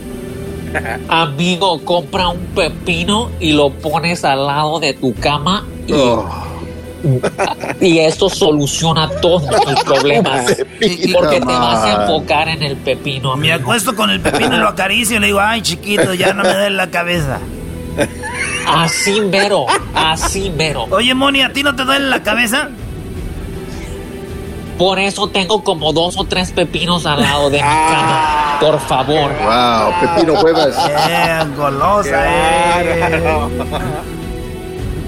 Amigo, 1.08 1.84
compra 1.84 2.30
un 2.30 2.40
pepino 2.56 3.30
y 3.40 3.54
lo 3.54 3.70
pones 3.72 4.24
al 4.26 4.46
lado 4.48 4.80
de 4.80 4.94
tu 4.94 5.14
cama 5.16 5.66
y, 5.88 5.94
Oh. 5.94 6.30
y 7.82 8.00
esto 8.00 8.30
soluciona 8.30 9.10
todos 9.22 9.44
tus 9.46 9.84
problemas. 9.86 10.46
Pepino, 10.80 11.18
Porque 11.20 11.40
te 11.40 11.46
vas 11.46 11.84
a 11.84 12.04
enfocar 12.04 12.48
en 12.48 12.64
el 12.64 12.78
pepino. 12.78 13.36
Me 13.36 13.52
acuesto 13.52 13.94
con 13.96 14.10
el 14.10 14.22
pepino 14.22 14.56
y 14.56 14.60
lo 14.60 14.70
acaricio 14.70 15.18
y 15.18 15.20
le 15.20 15.28
digo, 15.28 15.40
ay, 15.42 15.62
chiquito, 15.62 16.14
ya 16.14 16.34
no 16.34 16.44
me 16.44 16.50
duele 16.54 16.72
la 16.78 16.90
cabeza. 16.90 17.40
Así 18.68 19.20
mero, 19.22 19.66
así 19.94 20.50
mero. 20.50 20.86
Oye, 20.90 21.14
Moni, 21.14 21.42
¿a 21.42 21.52
ti 21.54 21.62
no 21.62 21.76
te 21.76 21.84
duele 21.84 22.08
la 22.08 22.24
cabeza? 22.24 22.70
Por 24.78 25.00
eso 25.00 25.28
tengo 25.30 25.64
como 25.64 25.94
dos 25.94 26.18
o 26.18 26.24
tres 26.26 26.52
pepinos 26.52 27.06
al 27.06 27.22
lado 27.22 27.50
de 27.50 27.58
mi 27.58 27.64
cama. 27.64 28.58
Por 28.60 28.80
favor. 28.80 29.32
Wow, 29.44 29.94
Pepino 30.16 30.36
Cuevas. 30.42 30.76
Eh, 31.10 31.44
golosa, 31.56 32.12
eh. 32.26 33.64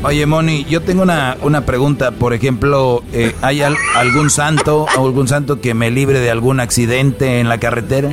Oye, 0.04 0.26
Moni, 0.28 0.66
yo 0.66 0.82
tengo 0.82 1.02
una, 1.02 1.36
una 1.42 1.66
pregunta. 1.66 2.12
Por 2.12 2.34
ejemplo, 2.34 3.04
eh, 3.12 3.34
¿hay 3.42 3.64
al- 3.64 3.78
algún 3.96 4.30
santo 4.30 4.86
o 4.98 5.06
algún 5.06 5.28
santo 5.28 5.62
que 5.62 5.74
me 5.74 5.90
libre 5.90 6.20
de 6.20 6.30
algún 6.30 6.60
accidente 6.60 7.40
en 7.40 7.50
la 7.50 7.58
carretera? 7.60 8.12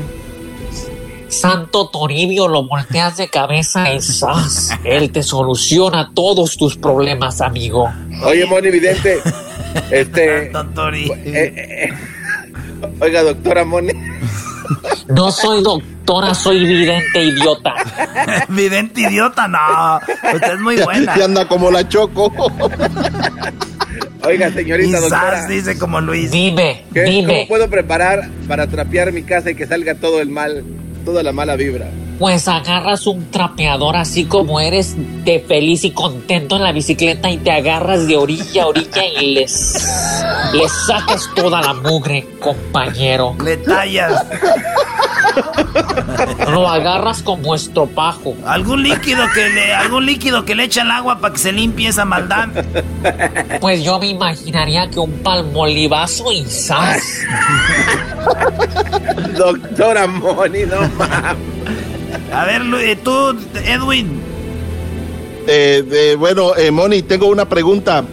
Santo 1.28 1.88
Toribio, 1.88 2.46
lo 2.48 2.66
volteas 2.66 3.16
de 3.16 3.28
cabeza 3.28 3.92
y 3.94 4.00
¡zas! 4.02 4.70
Él 4.84 5.10
te 5.12 5.22
soluciona 5.22 6.10
todos 6.14 6.56
tus 6.58 6.76
problemas, 6.76 7.40
amigo. 7.40 7.90
Oye, 8.24 8.44
Moni 8.46 8.70
Vidente. 8.70 9.18
Este. 9.90 10.46
Tontori. 10.52 11.10
eh, 11.24 11.54
eh, 11.56 11.92
oiga, 13.00 13.22
doctora 13.22 13.64
Moni. 13.64 13.92
No 15.08 15.30
soy 15.32 15.62
doctora, 15.62 16.34
soy 16.34 16.64
vidente 16.64 17.22
idiota. 17.22 17.74
Vidente 18.48 19.02
idiota, 19.02 19.46
no. 19.48 19.98
Usted 20.34 20.54
es 20.54 20.60
muy 20.60 20.76
buena. 20.76 21.14
Y 21.18 21.22
anda 21.22 21.46
como 21.46 21.70
la 21.70 21.86
choco. 21.88 22.32
Oiga, 24.24 24.50
señorita 24.52 24.98
Quizás 24.98 25.10
doctora. 25.10 25.46
dice 25.48 25.78
como 25.78 26.00
Luis. 26.00 26.30
Dime, 26.30 26.84
¿qué- 26.94 27.02
dime. 27.02 27.26
¿Cómo 27.34 27.48
puedo 27.48 27.68
preparar 27.68 28.28
para 28.48 28.66
trapear 28.68 29.12
mi 29.12 29.22
casa 29.22 29.50
y 29.50 29.54
que 29.54 29.66
salga 29.66 29.94
todo 29.96 30.20
el 30.22 30.28
mal, 30.30 30.64
toda 31.04 31.22
la 31.22 31.32
mala 31.32 31.56
vibra? 31.56 31.86
Pues 32.22 32.46
agarras 32.46 33.08
un 33.08 33.32
trapeador 33.32 33.96
así 33.96 34.26
como 34.26 34.60
eres 34.60 34.94
de 35.24 35.40
feliz 35.40 35.82
y 35.82 35.90
contento 35.90 36.54
en 36.54 36.62
la 36.62 36.70
bicicleta 36.70 37.28
y 37.28 37.38
te 37.38 37.50
agarras 37.50 38.06
de 38.06 38.16
orilla 38.16 38.62
a 38.62 38.66
orilla 38.68 39.04
y 39.20 39.34
les, 39.34 39.88
les 40.52 40.72
sacas 40.86 41.28
toda 41.34 41.60
la 41.60 41.74
mugre, 41.74 42.24
compañero. 42.38 43.34
Le 43.44 43.56
tallas. 43.56 44.24
Lo 46.48 46.68
agarras 46.68 47.24
como 47.24 47.56
estropajo. 47.56 48.36
Algún 48.46 48.84
líquido 48.84 49.24
que 49.34 49.48
le, 49.48 49.74
algún 49.74 50.06
líquido 50.06 50.44
que 50.44 50.54
le 50.54 50.62
echa 50.62 50.82
al 50.82 50.92
agua 50.92 51.18
para 51.18 51.34
que 51.34 51.40
se 51.40 51.50
limpie 51.50 51.88
esa 51.88 52.04
maldad. 52.04 52.50
Pues 53.60 53.82
yo 53.82 53.98
me 53.98 54.06
imaginaría 54.06 54.88
que 54.88 55.00
un 55.00 55.10
palmolivazo 55.24 56.30
y 56.30 56.44
¡zas! 56.44 57.02
Doctora 59.36 60.06
Moni, 60.06 60.60
no 60.66 60.88
mames. 60.96 61.91
A 62.32 62.44
ver, 62.44 62.62
eh, 62.80 62.96
tú, 62.96 63.36
Edwin. 63.64 64.20
Eh, 65.46 65.84
eh, 65.90 66.16
bueno, 66.18 66.56
eh, 66.56 66.70
Moni, 66.70 67.02
tengo 67.02 67.26
una 67.26 67.48
pregunta. 67.48 68.04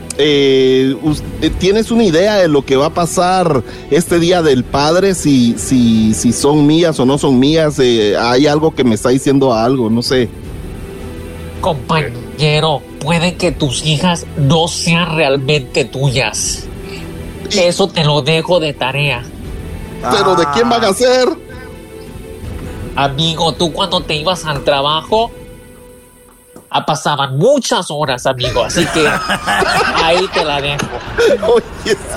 ¿tienes 1.60 1.92
una 1.92 2.04
idea 2.04 2.36
de 2.36 2.50
lo 2.50 2.66
que 2.66 2.76
va 2.76 2.88
a 2.88 2.94
pasar 2.94 3.64
este 3.90 4.20
día 4.20 4.42
del 4.42 4.66
padre? 4.66 5.16
Si, 5.16 5.56
si, 5.58 6.14
si 6.14 6.34
son 6.34 6.68
mías 6.68 7.00
o 7.00 7.06
no 7.06 7.18
son 7.18 7.40
mías. 7.40 7.80
eh, 7.80 8.18
hay 8.18 8.46
algo 8.46 8.76
que 8.76 8.84
me 8.84 8.96
está 8.96 9.10
diciendo 9.10 9.54
algo, 9.54 9.90
no 9.90 10.02
sé. 10.02 10.28
Compañero, 11.62 12.82
puede 13.00 13.36
que 13.36 13.54
tus 13.54 13.86
hijas 13.86 14.26
no 14.38 14.68
sean 14.68 15.16
realmente 15.16 15.86
tuyas. 15.86 16.66
Eso 17.52 17.88
te 17.88 18.04
lo 18.04 18.22
dejo 18.22 18.60
de 18.60 18.74
tarea. 18.74 19.24
¿Pero 20.12 20.36
de 20.36 20.46
quién 20.54 20.70
van 20.70 20.84
a 20.84 20.94
ser? 20.94 21.30
Amigo, 23.00 23.54
tú 23.54 23.72
cuando 23.72 24.02
te 24.02 24.14
ibas 24.14 24.44
al 24.44 24.62
trabajo, 24.66 25.32
ah, 26.70 26.86
pasaban 26.86 27.38
muchas 27.38 27.90
horas, 27.90 28.26
amigo. 28.26 28.62
Así 28.66 28.86
que 28.88 29.08
ahí 30.04 30.28
te 30.34 30.44
la 30.44 30.60
dejo. 30.60 30.86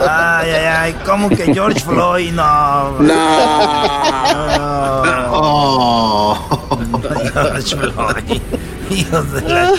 Ay, 0.01 0.51
ay, 0.51 0.65
ay, 0.67 0.97
¿cómo 1.07 1.29
que 1.29 1.55
George 1.55 1.79
Floyd? 1.79 2.33
No. 2.33 2.97
Oh. 5.31 6.37
George 7.33 7.77
Floyd. 7.77 8.43
Hijos 8.91 9.33
de 9.35 9.41
la... 9.43 9.73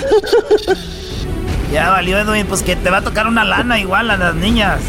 Ya 1.69 1.89
valió, 1.89 2.17
Edwin, 2.17 2.47
pues 2.47 2.63
que 2.63 2.77
te 2.77 2.89
va 2.89 2.99
a 2.99 3.01
tocar 3.01 3.27
una 3.27 3.43
lana 3.43 3.77
igual 3.77 4.09
a 4.09 4.15
las 4.15 4.35
niñas. 4.35 4.79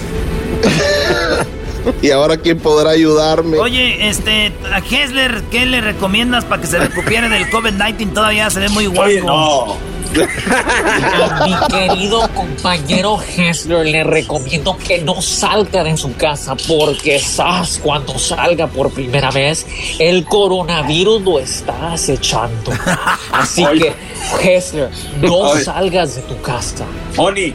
¿Y 2.03 2.11
ahora 2.11 2.37
quién 2.37 2.59
podrá 2.59 2.91
ayudarme? 2.91 3.59
Oye, 3.59 4.09
este, 4.09 4.53
a 4.73 4.79
Hessler, 4.79 5.43
¿qué 5.51 5.67
le 5.67 5.81
recomiendas 5.81 6.45
para 6.45 6.61
que 6.61 6.67
se 6.69 6.79
recupere 6.79 7.29
del 7.29 7.51
COVID-19? 7.51 8.13
Todavía 8.13 8.51
se 8.51 8.61
ve 8.61 8.69
muy 8.71 8.87
guapo. 8.87 9.79
A 10.15 11.47
mi 11.47 11.55
querido 11.77 12.29
compañero 12.35 13.19
Hessler 13.21 13.85
le 13.87 14.05
recomiendo 14.05 14.77
que 14.79 14.99
no 15.03 15.21
salga 15.21 15.83
de 15.83 15.97
su 15.97 16.15
casa 16.15 16.55
porque 16.69 17.19
sabes 17.19 17.81
cuando 17.83 18.17
salga 18.19 18.69
por 18.69 18.93
primera 18.93 19.33
vez 19.33 19.67
el 19.99 20.25
coronavirus 20.25 21.23
lo 21.23 21.41
está 21.41 21.95
acechando. 21.95 22.71
Así 23.33 23.65
Oye. 23.65 23.93
que 24.41 24.57
Hessler, 24.57 24.91
no 25.21 25.35
Oye. 25.35 25.65
salgas 25.65 26.15
de 26.17 26.23
tu 26.23 26.41
casa. 26.41 26.85
Moni, 27.17 27.53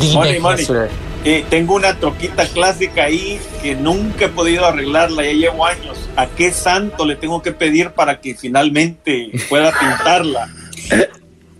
Dime, 0.00 0.40
Moni. 0.40 0.62
Hessler. 0.62 1.03
Eh, 1.24 1.44
tengo 1.48 1.74
una 1.74 1.98
troquita 1.98 2.46
clásica 2.46 3.04
ahí 3.04 3.40
que 3.62 3.74
nunca 3.74 4.26
he 4.26 4.28
podido 4.28 4.66
arreglarla, 4.66 5.24
ya 5.24 5.32
llevo 5.32 5.64
años. 5.64 5.96
¿A 6.16 6.26
qué 6.26 6.52
santo 6.52 7.06
le 7.06 7.16
tengo 7.16 7.40
que 7.40 7.52
pedir 7.52 7.92
para 7.92 8.20
que 8.20 8.34
finalmente 8.34 9.32
pueda 9.48 9.72
pintarla? 9.72 10.48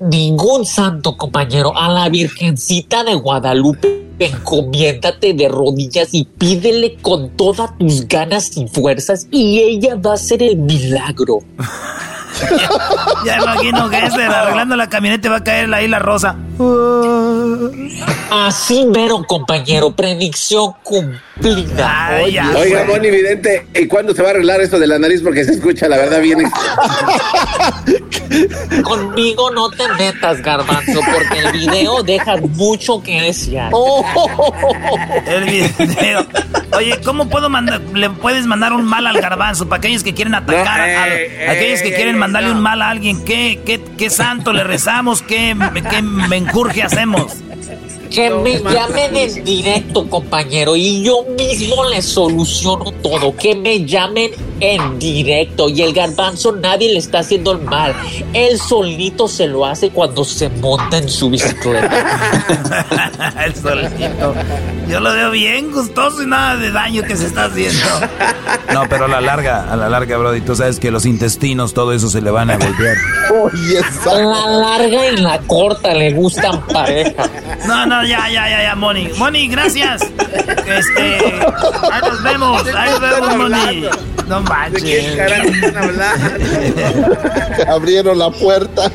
Ningún 0.00 0.66
santo, 0.66 1.16
compañero. 1.16 1.76
A 1.76 1.88
la 1.88 2.08
Virgencita 2.10 3.04
de 3.04 3.14
Guadalupe, 3.14 4.04
encomiéndate 4.18 5.32
de 5.32 5.48
rodillas 5.48 6.10
y 6.12 6.24
pídele 6.24 6.96
con 7.00 7.30
todas 7.30 7.76
tus 7.78 8.06
ganas 8.06 8.56
y 8.58 8.68
fuerzas 8.68 9.28
y 9.30 9.60
ella 9.60 9.94
va 9.96 10.10
a 10.10 10.14
hacer 10.14 10.42
el 10.42 10.56
milagro. 10.56 11.38
Ya 13.24 13.36
imagino 13.36 13.90
Hessler 13.90 14.30
arreglando 14.30 14.76
la 14.76 14.88
camioneta 14.88 15.28
y 15.28 15.30
va 15.30 15.36
a 15.38 15.44
caer 15.44 15.72
ahí 15.72 15.88
la 15.88 15.98
rosa. 15.98 16.36
Así 18.30 18.86
mero, 18.86 19.24
compañero. 19.24 19.94
Predicción 19.94 20.74
cumplida. 20.82 22.08
Ay, 22.08 22.32
ya. 22.32 22.50
Oiga, 22.56 22.84
Moni 22.84 23.10
Vidente, 23.10 23.66
¿y 23.74 23.86
cuándo 23.86 24.14
se 24.14 24.22
va 24.22 24.28
a 24.28 24.30
arreglar 24.32 24.60
esto 24.60 24.78
de 24.78 24.86
la 24.86 24.98
nariz? 24.98 25.20
Porque 25.22 25.44
se 25.44 25.52
escucha, 25.52 25.88
la 25.88 25.96
verdad, 25.96 26.20
bien. 26.20 26.38
Conmigo 28.82 29.50
no 29.50 29.70
te 29.70 29.86
metas, 29.98 30.42
garbanzo, 30.42 31.00
porque 31.00 31.38
el 31.38 31.52
video 31.52 32.02
deja 32.02 32.36
mucho 32.36 33.02
que 33.02 33.20
desear. 33.20 33.70
El 35.26 35.44
video. 35.44 36.26
Oye, 36.76 36.98
¿cómo 37.04 37.28
puedo 37.28 37.48
mandar? 37.48 37.80
¿Le 37.92 38.10
puedes 38.10 38.46
mandar 38.46 38.72
un 38.72 38.84
mal 38.84 39.06
al 39.06 39.20
garbanzo 39.20 39.68
para 39.68 39.78
aquellos 39.78 40.02
que 40.02 40.14
quieren 40.14 40.34
atacar? 40.34 40.80
No, 40.80 40.86
eh, 40.86 40.96
a, 40.96 41.08
eh, 41.08 41.48
aquellos 41.50 41.82
que 41.82 41.90
eh, 41.90 41.94
quieren 41.94 42.16
eh, 42.16 42.18
mandarle 42.24 42.52
un 42.52 42.60
mal 42.60 42.80
a 42.80 42.88
alguien. 42.88 43.22
¿Qué, 43.22 43.60
qué, 43.66 43.84
qué 43.98 44.08
santo 44.08 44.54
le 44.54 44.64
rezamos? 44.64 45.20
¿Qué, 45.20 45.54
qué 45.90 46.00
menjurje 46.00 46.82
hacemos? 46.82 47.36
Que 48.14 48.30
me 48.30 48.60
llamen 48.60 49.16
en 49.16 49.44
directo, 49.44 50.08
compañero, 50.08 50.76
y 50.76 51.02
yo 51.02 51.24
mismo 51.36 51.84
les 51.90 52.04
soluciono 52.04 52.92
todo. 53.02 53.34
Que 53.36 53.54
me 53.56 53.84
llamen 53.84 54.30
en 54.60 54.98
directo. 54.98 55.68
Y 55.68 55.82
el 55.82 55.92
garbanzo 55.92 56.52
nadie 56.52 56.92
le 56.92 56.98
está 56.98 57.20
haciendo 57.20 57.52
el 57.52 57.58
mal. 57.58 57.94
Él 58.32 58.58
solito 58.58 59.26
se 59.26 59.46
lo 59.46 59.66
hace 59.66 59.90
cuando 59.90 60.24
se 60.24 60.48
monta 60.48 60.98
en 60.98 61.08
su 61.08 61.30
bicicleta. 61.30 62.44
El 63.44 63.54
solito. 63.54 64.34
Yo 64.88 65.00
lo 65.00 65.12
veo 65.12 65.30
bien 65.30 65.72
gustoso 65.72 66.22
y 66.22 66.26
nada 66.26 66.56
de 66.56 66.70
daño 66.70 67.02
que 67.02 67.16
se 67.16 67.26
está 67.26 67.46
haciendo. 67.46 67.84
No, 68.72 68.82
pero 68.88 69.06
a 69.06 69.08
la 69.08 69.20
larga, 69.20 69.70
a 69.72 69.76
la 69.76 69.88
larga, 69.88 70.16
Brody, 70.18 70.40
tú 70.40 70.54
sabes 70.54 70.78
que 70.78 70.90
los 70.90 71.06
intestinos, 71.06 71.74
todo 71.74 71.92
eso 71.92 72.08
se 72.08 72.20
le 72.20 72.30
van 72.30 72.50
a 72.50 72.56
golpear. 72.58 72.96
Oye, 73.42 73.80
La 74.06 74.46
larga 74.46 75.06
y 75.08 75.16
la 75.16 75.38
corta 75.40 75.94
le 75.94 76.12
gustan 76.12 76.64
pareja. 76.66 77.28
No, 77.66 77.86
no, 77.86 78.03
ya, 78.04 78.28
ya, 78.28 78.48
ya, 78.48 78.62
ya, 78.62 78.74
Moni. 78.74 79.10
Moni, 79.16 79.48
gracias. 79.48 80.02
Este, 80.02 81.18
ahí 81.92 82.00
nos 82.02 82.22
vemos, 82.22 82.62
ahí 82.74 82.90
nos 82.90 83.00
vemos, 83.00 83.36
Moni. 83.36 83.86
No 84.28 84.40
manches. 84.40 85.18
Abrieron 87.68 88.18
la 88.18 88.30
puerta. 88.30 88.90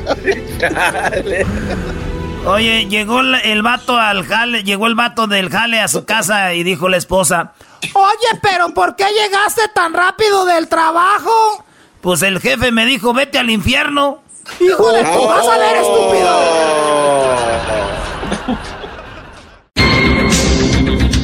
Oye, 2.46 2.86
llegó 2.86 3.20
el, 3.20 3.34
el 3.44 3.62
vato 3.62 3.98
al 3.98 4.26
jale, 4.26 4.64
llegó 4.64 4.86
el 4.86 4.94
vato 4.94 5.26
del 5.26 5.50
jale 5.50 5.80
a 5.80 5.88
su 5.88 6.04
casa 6.04 6.54
y 6.54 6.62
dijo 6.62 6.88
la 6.88 6.96
esposa, 6.96 7.52
Oye, 7.94 8.40
pero 8.42 8.70
¿por 8.70 8.96
qué 8.96 9.04
llegaste 9.04 9.62
tan 9.74 9.92
rápido 9.94 10.44
del 10.44 10.68
trabajo? 10.68 11.64
Pues 12.00 12.22
el 12.22 12.40
jefe 12.40 12.72
me 12.72 12.86
dijo, 12.86 13.12
vete 13.12 13.38
al 13.38 13.50
infierno. 13.50 14.22
Hijo 14.58 14.92
de 14.92 15.04
tu, 15.04 15.26
vas 15.26 15.46
a 15.46 15.58
ver, 15.58 15.76
estúpido. 15.76 17.29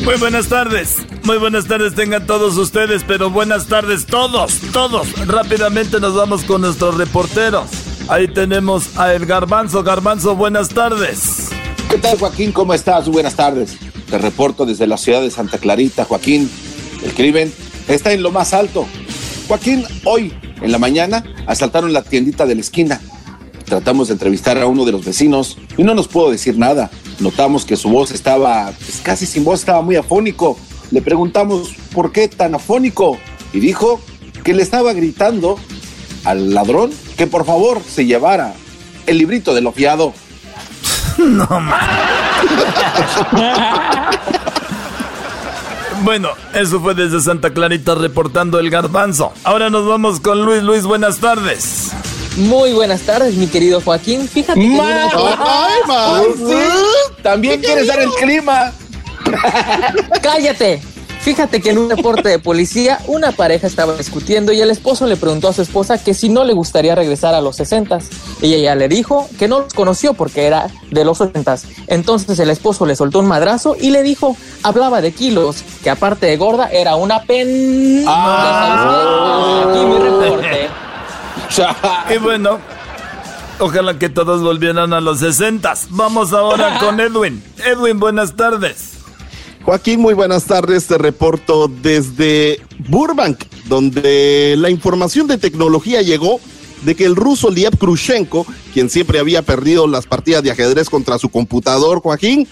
Muy 0.07 0.19
buenas 0.19 0.47
tardes, 0.47 0.99
muy 1.25 1.37
buenas 1.37 1.67
tardes 1.67 1.97
tengan 1.97 2.29
todos 2.29 2.57
ustedes, 2.59 3.03
pero 3.03 3.29
buenas 3.29 3.67
tardes 3.67 4.07
todos, 4.07 4.61
todos. 4.73 5.09
Rápidamente 5.27 5.99
nos 5.99 6.15
vamos 6.15 6.45
con 6.45 6.61
nuestros 6.61 6.97
reporteros. 6.97 7.69
Ahí 8.07 8.29
tenemos 8.29 8.97
a 8.97 9.13
El 9.13 9.27
Garbanzo. 9.27 9.83
Garbanzo, 9.83 10.37
buenas 10.37 10.69
tardes. 10.69 11.49
¿Qué 11.91 11.99
tal, 11.99 12.17
Joaquín? 12.21 12.53
¿Cómo 12.53 12.73
estás? 12.73 13.09
Buenas 13.09 13.35
tardes. 13.35 13.77
Te 14.09 14.17
reporto 14.19 14.65
desde 14.65 14.87
la 14.87 14.97
ciudad 14.97 15.23
de 15.23 15.31
Santa 15.33 15.59
Clarita, 15.59 16.05
Joaquín. 16.05 16.49
El 17.03 17.13
crimen 17.13 17.53
está 17.89 18.13
en 18.13 18.23
lo 18.23 18.31
más 18.31 18.55
alto. 18.55 18.87
Joaquín, 19.49 19.85
hoy 20.05 20.33
en 20.63 20.71
la 20.71 20.79
mañana 20.79 21.25
asaltaron 21.49 21.93
la 21.93 22.03
tiendita 22.03 22.47
de 22.47 22.55
la 22.55 22.61
esquina. 22.61 23.01
Tratamos 23.65 24.07
de 24.07 24.13
entrevistar 24.13 24.57
a 24.57 24.67
uno 24.67 24.85
de 24.85 24.93
los 24.93 25.05
vecinos 25.05 25.59
y 25.77 25.83
no 25.83 25.97
nos 25.97 26.07
pudo 26.07 26.31
decir 26.31 26.57
nada. 26.57 26.93
Notamos 27.19 27.65
que 27.65 27.77
su 27.77 27.89
voz 27.89 28.11
estaba 28.11 28.73
pues, 28.79 29.01
casi 29.03 29.27
sin 29.27 29.45
voz, 29.45 29.61
estaba 29.61 29.83
muy 29.83 29.97
afónico. 29.97 30.59
Le 30.91 31.03
preguntamos 31.03 31.75
por 31.93 32.13
qué 32.13 32.29
tan 32.29 32.55
afónico 32.55 33.19
y 33.53 33.61
dijo 33.61 34.01
que 34.45 34.55
le 34.55 34.63
estaba 34.63 34.93
gritando 34.93 35.59
al 36.25 36.55
ladrón 36.55 36.91
que 37.17 37.27
por 37.27 37.45
favor 37.45 37.81
se 37.83 38.05
llevara 38.05 38.55
el 39.07 39.19
librito 39.19 39.55
de 39.55 39.61
lo 39.61 39.73
fiado. 39.73 40.13
No 41.19 41.49
Bueno, 46.03 46.29
eso 46.55 46.81
fue 46.81 46.95
desde 46.95 47.21
Santa 47.21 47.55
Clarita 47.55 47.95
reportando 47.95 48.61
el 48.61 48.71
garbanzo. 48.71 49.33
Ahora 49.45 49.71
nos 49.71 49.87
vamos 49.87 50.21
con 50.21 50.45
Luis. 50.45 50.63
Luis, 50.63 50.85
buenas 50.85 51.19
tardes. 51.19 51.93
Muy 52.37 52.73
buenas 52.73 53.01
tardes, 53.03 53.35
mi 53.35 53.47
querido 53.47 53.81
Joaquín. 53.81 54.29
Fíjate 54.29 54.61
que... 54.61 54.69
Ma- 54.69 55.11
Ay, 55.15 55.81
ma- 55.87 56.23
sí. 56.37 56.55
También 57.23 57.61
quieres 57.61 57.87
dar 57.87 58.01
el 58.01 58.11
clima. 58.11 58.73
¡Cállate! 60.23 60.83
Fíjate 61.21 61.61
que 61.61 61.71
en 61.71 61.79
un 61.79 61.91
reporte 61.91 62.29
de 62.29 62.39
policía, 62.39 63.01
una 63.09 63.33
pareja 63.33 63.67
estaba 63.67 63.95
discutiendo 63.97 64.53
y 64.53 64.61
el 64.61 64.71
esposo 64.71 65.09
le 65.09 65.17
preguntó 65.17 65.49
a 65.49 65.53
su 65.53 65.61
esposa 65.63 65.99
que 65.99 66.15
si 66.15 66.29
no 66.29 66.45
le 66.45 66.53
gustaría 66.53 66.95
regresar 66.95 67.35
a 67.35 67.41
los 67.41 67.57
60 67.57 67.99
y 68.43 68.55
ella 68.55 68.77
le 68.77 68.87
dijo 68.87 69.29
que 69.37 69.49
no 69.49 69.59
los 69.63 69.75
conoció 69.75 70.15
porque 70.15 70.47
era 70.47 70.69
de 70.93 71.05
los 71.05 71.21
80 71.21 71.57
Entonces 71.89 72.39
el 72.39 72.49
esposo 72.51 72.87
le 72.87 72.95
soltó 72.95 73.19
un 73.19 73.27
madrazo 73.27 73.75
y 73.81 73.91
le 73.91 74.05
dijo, 74.05 74.37
hablaba 74.63 75.01
de 75.01 75.11
kilos, 75.11 75.65
que 75.83 75.91
aparte 75.91 76.27
de 76.27 76.37
gorda 76.37 76.69
era 76.71 76.95
una 76.95 77.23
pen... 77.25 78.05
Ah. 78.07 79.65
Aquí 79.69 79.85
mi 79.85 79.99
reporte. 79.99 80.69
Y 82.15 82.19
bueno, 82.19 82.59
ojalá 83.59 83.99
que 83.99 84.09
todos 84.09 84.43
volvieran 84.43 84.93
a 84.93 85.01
los 85.01 85.21
60. 85.21 85.75
Vamos 85.91 86.33
ahora 86.33 86.79
con 86.81 87.01
Edwin. 87.01 87.43
Edwin, 87.65 87.99
buenas 87.99 88.37
tardes. 88.37 88.93
Joaquín, 89.63 90.01
muy 90.01 90.15
buenas 90.15 90.45
tardes. 90.45 90.87
Te 90.87 90.99
reporto 90.99 91.69
desde 91.69 92.61
Burbank, 92.89 93.45
donde 93.65 94.55
la 94.59 94.71
información 94.71 95.27
de 95.27 95.39
tecnología 95.39 96.03
llegó 96.03 96.41
de 96.83 96.95
que 96.95 97.05
el 97.05 97.17
ruso 97.17 97.51
Liev 97.51 97.77
Krushenko, 97.77 98.47
quien 98.73 98.91
siempre 98.91 99.19
había 99.19 99.43
perdido 99.43 99.87
las 99.87 100.07
partidas 100.07 100.43
de 100.43 100.53
ajedrez 100.53 100.89
contra 100.89 101.19
su 101.19 101.31
computador, 101.31 102.01
Joaquín, 102.01 102.47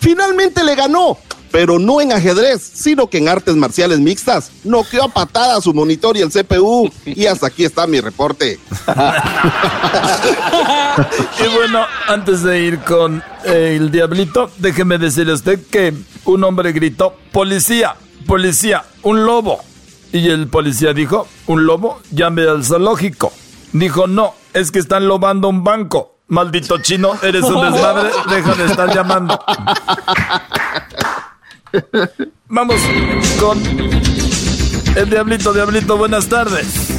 Finalmente 0.00 0.64
le 0.64 0.74
ganó, 0.74 1.18
pero 1.50 1.78
no 1.78 2.00
en 2.00 2.12
ajedrez, 2.12 2.62
sino 2.62 3.08
que 3.08 3.18
en 3.18 3.28
artes 3.28 3.56
marciales 3.56 3.98
mixtas. 3.98 4.50
Noqueó 4.64 5.04
a 5.04 5.08
patada 5.08 5.60
su 5.60 5.74
monitor 5.74 6.16
y 6.16 6.20
el 6.20 6.30
CPU. 6.30 6.90
Y 7.04 7.26
hasta 7.26 7.48
aquí 7.48 7.64
está 7.64 7.86
mi 7.86 8.00
reporte. 8.00 8.58
Y 11.38 11.54
bueno, 11.54 11.86
antes 12.08 12.42
de 12.42 12.60
ir 12.60 12.80
con 12.80 13.22
eh, 13.44 13.76
el 13.78 13.90
diablito, 13.90 14.50
déjeme 14.58 14.98
decirle 14.98 15.32
a 15.32 15.36
usted 15.36 15.60
que 15.70 15.94
un 16.24 16.44
hombre 16.44 16.72
gritó, 16.72 17.14
policía, 17.32 17.94
policía, 18.26 18.84
un 19.02 19.24
lobo. 19.24 19.60
Y 20.12 20.28
el 20.28 20.48
policía 20.48 20.92
dijo, 20.92 21.28
un 21.46 21.66
lobo, 21.66 22.00
llame 22.10 22.42
al 22.42 22.64
zoológico. 22.64 23.32
Dijo, 23.72 24.06
no, 24.06 24.34
es 24.52 24.70
que 24.70 24.80
están 24.80 25.06
lobando 25.06 25.48
un 25.48 25.64
banco. 25.64 26.16
Maldito 26.28 26.78
chino, 26.78 27.12
eres 27.22 27.42
un 27.42 27.60
desmadre, 27.60 28.10
deja 28.28 28.54
de 28.54 28.66
estar 28.66 28.94
llamando. 28.94 29.38
Vamos 32.48 32.80
con 33.38 33.58
el 34.96 35.08
diablito, 35.08 35.52
diablito, 35.52 35.96
buenas 35.96 36.28
tardes. 36.28 36.98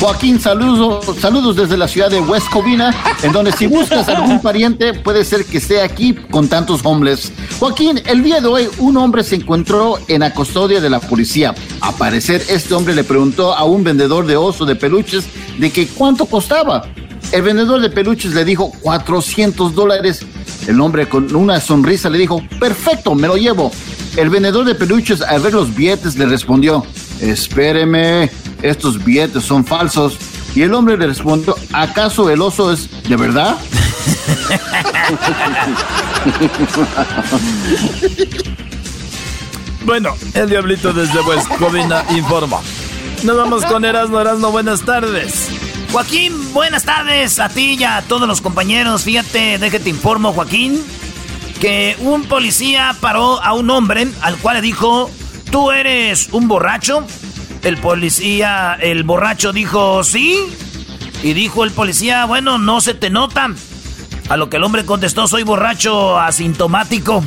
Joaquín, 0.00 0.40
saludos, 0.40 1.04
saludos 1.20 1.56
desde 1.56 1.76
la 1.76 1.88
ciudad 1.88 2.08
de 2.08 2.20
West 2.20 2.48
Covina, 2.50 2.94
en 3.22 3.32
donde 3.32 3.50
si 3.50 3.66
buscas 3.66 4.08
algún 4.08 4.40
pariente 4.40 4.94
puede 4.94 5.24
ser 5.24 5.44
que 5.44 5.58
esté 5.58 5.82
aquí 5.82 6.14
con 6.14 6.48
tantos 6.48 6.82
hombres. 6.84 7.32
Joaquín, 7.58 8.00
el 8.06 8.22
día 8.22 8.40
de 8.40 8.46
hoy 8.46 8.68
un 8.78 8.96
hombre 8.96 9.24
se 9.24 9.34
encontró 9.34 9.98
en 10.06 10.20
la 10.20 10.32
custodia 10.32 10.80
de 10.80 10.88
la 10.88 11.00
policía. 11.00 11.52
A 11.80 11.90
parecer 11.92 12.42
este 12.48 12.74
hombre 12.74 12.94
le 12.94 13.02
preguntó 13.02 13.54
a 13.54 13.64
un 13.64 13.82
vendedor 13.82 14.26
de 14.26 14.36
oso 14.36 14.64
de 14.64 14.76
peluches 14.76 15.26
de 15.58 15.72
que 15.72 15.88
cuánto 15.88 16.26
costaba. 16.26 16.86
El 17.32 17.42
vendedor 17.42 17.80
de 17.80 17.90
peluches 17.90 18.34
le 18.34 18.44
dijo 18.44 18.72
400 18.82 19.74
dólares. 19.74 20.24
El 20.66 20.80
hombre 20.80 21.08
con 21.08 21.34
una 21.34 21.60
sonrisa 21.60 22.10
le 22.10 22.18
dijo, 22.18 22.42
perfecto, 22.58 23.14
me 23.14 23.28
lo 23.28 23.36
llevo. 23.36 23.70
El 24.16 24.30
vendedor 24.30 24.64
de 24.64 24.74
peluches 24.74 25.22
al 25.22 25.40
ver 25.40 25.54
los 25.54 25.74
billetes 25.74 26.16
le 26.16 26.26
respondió, 26.26 26.84
espéreme, 27.20 28.30
estos 28.62 29.02
billetes 29.04 29.44
son 29.44 29.64
falsos. 29.64 30.18
Y 30.54 30.62
el 30.62 30.74
hombre 30.74 30.96
le 30.96 31.06
respondió, 31.06 31.54
¿acaso 31.72 32.30
el 32.30 32.40
oso 32.40 32.72
es 32.72 32.88
de 33.08 33.16
verdad? 33.16 33.56
Bueno, 39.88 40.14
el 40.34 40.50
diablito 40.50 40.92
desde 40.92 41.18
West 41.22 41.48
Covina 41.58 42.04
informa. 42.10 42.58
Nos 43.22 43.38
vamos 43.38 43.64
con 43.64 43.86
Erasmo, 43.86 44.20
Erasmo, 44.20 44.50
buenas 44.50 44.82
tardes. 44.82 45.48
Joaquín, 45.92 46.52
buenas 46.52 46.84
tardes 46.84 47.40
a 47.40 47.48
ti 47.48 47.76
y 47.78 47.84
a 47.84 48.02
todos 48.02 48.28
los 48.28 48.40
compañeros. 48.40 49.04
Fíjate, 49.04 49.58
déjate 49.58 49.88
informo, 49.88 50.32
Joaquín, 50.32 50.84
que 51.60 51.96
un 52.00 52.24
policía 52.24 52.94
paró 53.00 53.42
a 53.42 53.54
un 53.54 53.70
hombre 53.70 54.06
al 54.20 54.36
cual 54.36 54.56
le 54.56 54.62
dijo, 54.62 55.10
¿tú 55.50 55.70
eres 55.70 56.28
un 56.32 56.46
borracho? 56.46 57.06
El 57.62 57.78
policía, 57.78 58.76
el 58.80 59.02
borracho 59.02 59.52
dijo, 59.52 60.04
sí. 60.04 60.38
Y 61.22 61.32
dijo 61.32 61.64
el 61.64 61.72
policía, 61.72 62.26
bueno, 62.26 62.58
no 62.58 62.80
se 62.80 62.94
te 62.94 63.10
nota. 63.10 63.48
A 64.28 64.36
lo 64.36 64.50
que 64.50 64.58
el 64.58 64.64
hombre 64.64 64.84
contestó, 64.84 65.26
soy 65.26 65.42
borracho 65.42 66.18
asintomático. 66.20 67.24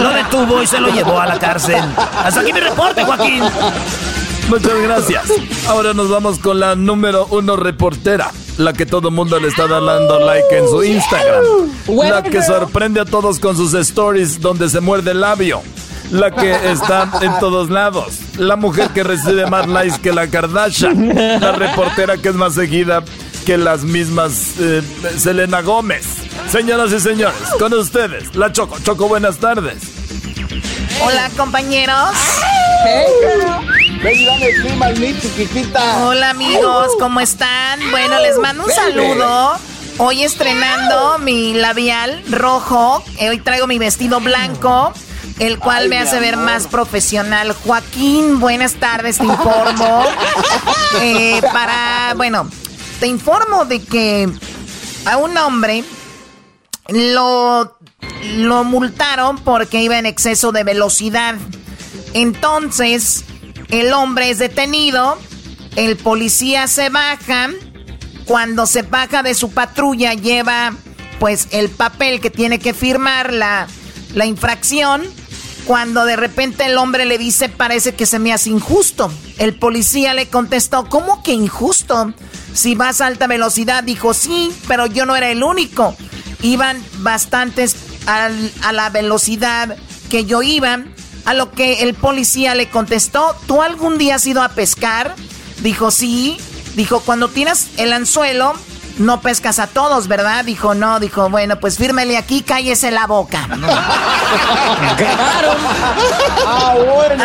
Lo 0.00 0.10
detuvo 0.10 0.60
y 0.60 0.66
se 0.66 0.80
lo 0.80 0.88
llevó 0.88 1.20
a 1.20 1.26
la 1.26 1.38
cárcel. 1.38 1.82
Hasta 2.24 2.40
aquí 2.40 2.52
mi 2.52 2.60
reporte, 2.60 3.04
Joaquín. 3.04 3.42
Muchas 4.48 4.80
gracias. 4.82 5.24
Ahora 5.66 5.94
nos 5.94 6.10
vamos 6.10 6.38
con 6.38 6.60
la 6.60 6.74
número 6.74 7.26
uno 7.30 7.56
reportera. 7.56 8.30
La 8.58 8.72
que 8.72 8.86
todo 8.86 9.08
el 9.08 9.14
mundo 9.14 9.40
le 9.40 9.48
está 9.48 9.66
dando 9.66 10.20
like 10.20 10.56
en 10.56 10.68
su 10.68 10.84
Instagram. 10.84 11.42
La 11.88 12.22
que 12.22 12.42
sorprende 12.42 13.00
a 13.00 13.04
todos 13.04 13.40
con 13.40 13.56
sus 13.56 13.74
stories 13.74 14.40
donde 14.40 14.68
se 14.68 14.80
muerde 14.80 15.10
el 15.12 15.20
labio. 15.20 15.62
La 16.12 16.30
que 16.30 16.54
está 16.70 17.10
en 17.22 17.38
todos 17.40 17.70
lados. 17.70 18.18
La 18.38 18.56
mujer 18.56 18.90
que 18.90 19.02
recibe 19.02 19.46
más 19.46 19.66
likes 19.66 19.98
que 20.00 20.12
la 20.12 20.28
Kardashian. 20.28 21.40
La 21.40 21.52
reportera 21.52 22.16
que 22.18 22.28
es 22.28 22.34
más 22.34 22.54
seguida 22.54 23.02
que 23.44 23.58
las 23.58 23.82
mismas 23.82 24.54
eh, 24.60 24.82
Selena 25.18 25.60
Gómez. 25.60 26.04
Señoras 26.50 26.92
y 26.92 27.00
señores, 27.00 27.36
con 27.58 27.72
ustedes, 27.74 28.34
la 28.34 28.52
Choco. 28.52 28.78
Choco, 28.82 29.08
buenas 29.08 29.38
tardes. 29.38 29.82
Hola, 31.02 31.30
compañeros. 31.36 32.14
Ven 34.04 34.20
y 34.20 34.26
dame 34.26 34.46
el 34.50 34.60
clima 34.60 34.86
al 34.86 34.98
Mitch, 35.00 35.18
chiquitita. 35.22 36.04
Hola, 36.04 36.28
amigos, 36.28 36.88
¿cómo 37.00 37.20
están? 37.20 37.80
Bueno, 37.90 38.20
les 38.20 38.38
mando 38.38 38.64
un 38.64 38.70
saludo. 38.70 39.54
Hoy 39.96 40.22
estrenando 40.24 41.18
mi 41.20 41.54
labial 41.54 42.22
rojo. 42.30 43.02
Eh, 43.18 43.30
Hoy 43.30 43.38
traigo 43.38 43.66
mi 43.66 43.78
vestido 43.78 44.20
blanco, 44.20 44.92
el 45.38 45.58
cual 45.58 45.84
Ay, 45.84 45.88
me 45.88 45.98
hace 45.98 46.20
ver 46.20 46.34
amor. 46.34 46.46
más 46.46 46.66
profesional. 46.66 47.52
Joaquín, 47.64 48.40
buenas 48.40 48.74
tardes, 48.74 49.16
te 49.18 49.24
informo. 49.24 50.04
Eh, 51.00 51.40
para, 51.52 52.12
bueno, 52.14 52.48
te 53.00 53.08
informo 53.08 53.64
de 53.64 53.82
que 53.82 54.28
a 55.06 55.16
un 55.16 55.36
hombre 55.36 55.82
lo, 56.88 57.76
lo 58.36 58.62
multaron 58.62 59.38
porque 59.38 59.82
iba 59.82 59.98
en 59.98 60.06
exceso 60.06 60.52
de 60.52 60.62
velocidad. 60.62 61.34
Entonces, 62.12 63.24
el 63.80 63.92
hombre 63.92 64.30
es 64.30 64.38
detenido, 64.38 65.18
el 65.76 65.96
policía 65.96 66.66
se 66.68 66.90
baja, 66.90 67.50
cuando 68.24 68.66
se 68.66 68.82
baja 68.82 69.22
de 69.22 69.34
su 69.34 69.50
patrulla 69.50 70.14
lleva 70.14 70.74
pues 71.18 71.48
el 71.50 71.70
papel 71.70 72.20
que 72.20 72.30
tiene 72.30 72.58
que 72.58 72.74
firmar 72.74 73.32
la, 73.32 73.66
la 74.14 74.26
infracción. 74.26 75.02
Cuando 75.66 76.04
de 76.04 76.16
repente 76.16 76.66
el 76.66 76.76
hombre 76.76 77.06
le 77.06 77.16
dice, 77.16 77.48
parece 77.48 77.94
que 77.94 78.04
se 78.04 78.18
me 78.18 78.32
hace 78.32 78.50
injusto. 78.50 79.10
El 79.38 79.54
policía 79.58 80.12
le 80.12 80.28
contestó, 80.28 80.88
¿cómo 80.90 81.22
que 81.22 81.32
injusto? 81.32 82.12
Si 82.52 82.74
vas 82.74 83.00
a 83.00 83.06
alta 83.06 83.26
velocidad, 83.26 83.82
dijo, 83.82 84.12
sí, 84.12 84.52
pero 84.68 84.86
yo 84.86 85.06
no 85.06 85.16
era 85.16 85.30
el 85.30 85.42
único. 85.42 85.96
Iban 86.42 86.84
bastantes 86.98 87.76
a 88.06 88.72
la 88.72 88.90
velocidad 88.90 89.76
que 90.10 90.26
yo 90.26 90.42
iba. 90.42 90.84
A 91.24 91.34
lo 91.34 91.50
que 91.50 91.82
el 91.82 91.94
policía 91.94 92.54
le 92.54 92.68
contestó, 92.68 93.34
¿tú 93.46 93.62
algún 93.62 93.96
día 93.98 94.16
has 94.16 94.26
ido 94.26 94.42
a 94.42 94.50
pescar? 94.50 95.14
Dijo, 95.62 95.90
sí. 95.90 96.38
Dijo, 96.74 97.00
cuando 97.00 97.28
tienes 97.28 97.68
el 97.78 97.92
anzuelo, 97.92 98.54
no 98.98 99.20
pescas 99.20 99.58
a 99.58 99.66
todos, 99.66 100.06
¿verdad? 100.08 100.44
Dijo, 100.44 100.74
no. 100.74 101.00
Dijo, 101.00 101.30
bueno, 101.30 101.58
pues 101.60 101.78
fírmele 101.78 102.16
aquí, 102.16 102.42
cállese 102.42 102.90
la 102.90 103.06
boca. 103.06 103.48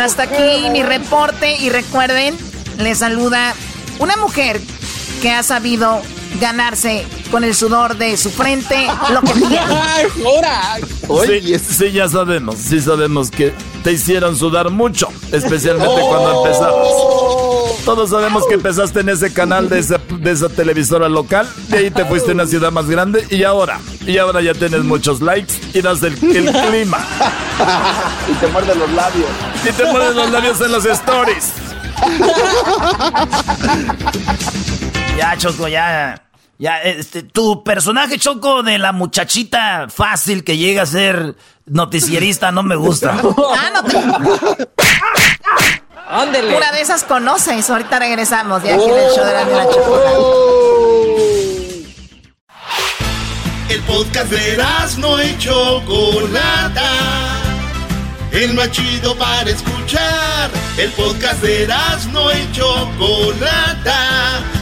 Hasta 0.02 0.22
aquí 0.24 0.70
mi 0.70 0.82
reporte 0.82 1.56
y 1.56 1.68
recuerden, 1.68 2.36
les 2.78 2.98
saluda 2.98 3.54
una 3.98 4.16
mujer 4.16 4.60
que 5.20 5.30
ha 5.30 5.42
sabido 5.42 6.00
ganarse 6.40 7.04
con 7.30 7.44
el 7.44 7.54
sudor 7.54 7.96
de 7.96 8.16
su 8.16 8.30
frente 8.30 8.86
lo 9.12 9.20
que 9.22 9.32
tiene. 9.34 9.58
Sí, 11.26 11.58
sí, 11.58 11.92
ya 11.92 12.08
sabemos, 12.08 12.56
sí 12.56 12.80
sabemos 12.80 13.30
que 13.30 13.52
te 13.82 13.92
hicieron 13.92 14.36
sudar 14.36 14.70
mucho, 14.70 15.08
especialmente 15.32 16.00
cuando 16.00 16.44
empezabas. 16.44 16.88
Todos 17.84 18.10
sabemos 18.10 18.46
que 18.46 18.54
empezaste 18.54 19.00
en 19.00 19.08
ese 19.08 19.32
canal 19.32 19.68
de 19.68 19.78
esa, 19.78 19.98
de 19.98 20.30
esa 20.30 20.48
televisora 20.48 21.08
local, 21.08 21.48
de 21.68 21.78
ahí 21.78 21.90
te 21.90 22.04
fuiste 22.04 22.30
a 22.32 22.34
una 22.34 22.46
ciudad 22.46 22.70
más 22.72 22.86
grande 22.88 23.26
y 23.30 23.44
ahora, 23.44 23.80
y 24.06 24.18
ahora 24.18 24.42
ya 24.42 24.52
tienes 24.54 24.84
muchos 24.84 25.20
likes 25.20 25.54
y 25.72 25.80
das 25.80 26.02
el, 26.02 26.14
el 26.14 26.52
clima. 26.52 26.98
y 28.28 28.32
te 28.34 28.46
muerde 28.48 28.74
los 28.74 28.90
labios. 28.92 29.30
Y 29.64 29.72
te 29.72 29.84
muerden 29.86 30.16
los 30.16 30.30
labios 30.30 30.60
en 30.60 30.72
los 30.72 30.84
stories. 30.84 31.52
Ya, 35.16 35.36
Choco, 35.36 35.68
ya. 35.68 36.29
Ya, 36.60 36.76
este, 36.82 37.22
tu 37.22 37.64
personaje, 37.64 38.18
Choco, 38.18 38.62
de 38.62 38.76
la 38.76 38.92
muchachita 38.92 39.86
fácil 39.88 40.44
que 40.44 40.58
llega 40.58 40.82
a 40.82 40.86
ser 40.86 41.34
noticierista, 41.64 42.52
no 42.52 42.62
me 42.62 42.76
gusta. 42.76 43.18
Ah, 43.56 43.70
no 43.72 43.82
te... 43.82 43.96
Ándele. 46.10 46.54
Una 46.58 46.70
de 46.72 46.82
esas 46.82 47.04
conoces. 47.04 47.70
Ahorita 47.70 47.98
regresamos 47.98 48.62
de 48.62 48.74
aquí 48.74 48.90
del 48.90 49.10
show 49.10 49.24
de 49.24 49.32
la, 49.32 49.44
de 49.46 49.54
la. 49.54 49.62
El 53.70 53.80
podcast 53.82 54.30
de 54.30 54.62
no 54.98 55.22
y 55.22 55.38
Chocolata. 55.38 56.90
El 58.32 58.52
más 58.52 58.70
chido 58.70 59.16
para 59.16 59.48
escuchar. 59.48 60.50
El 60.76 60.90
podcast 60.90 61.40
de 61.42 61.66
no 62.12 62.30
y 62.32 62.52
Chocolata. 62.52 64.42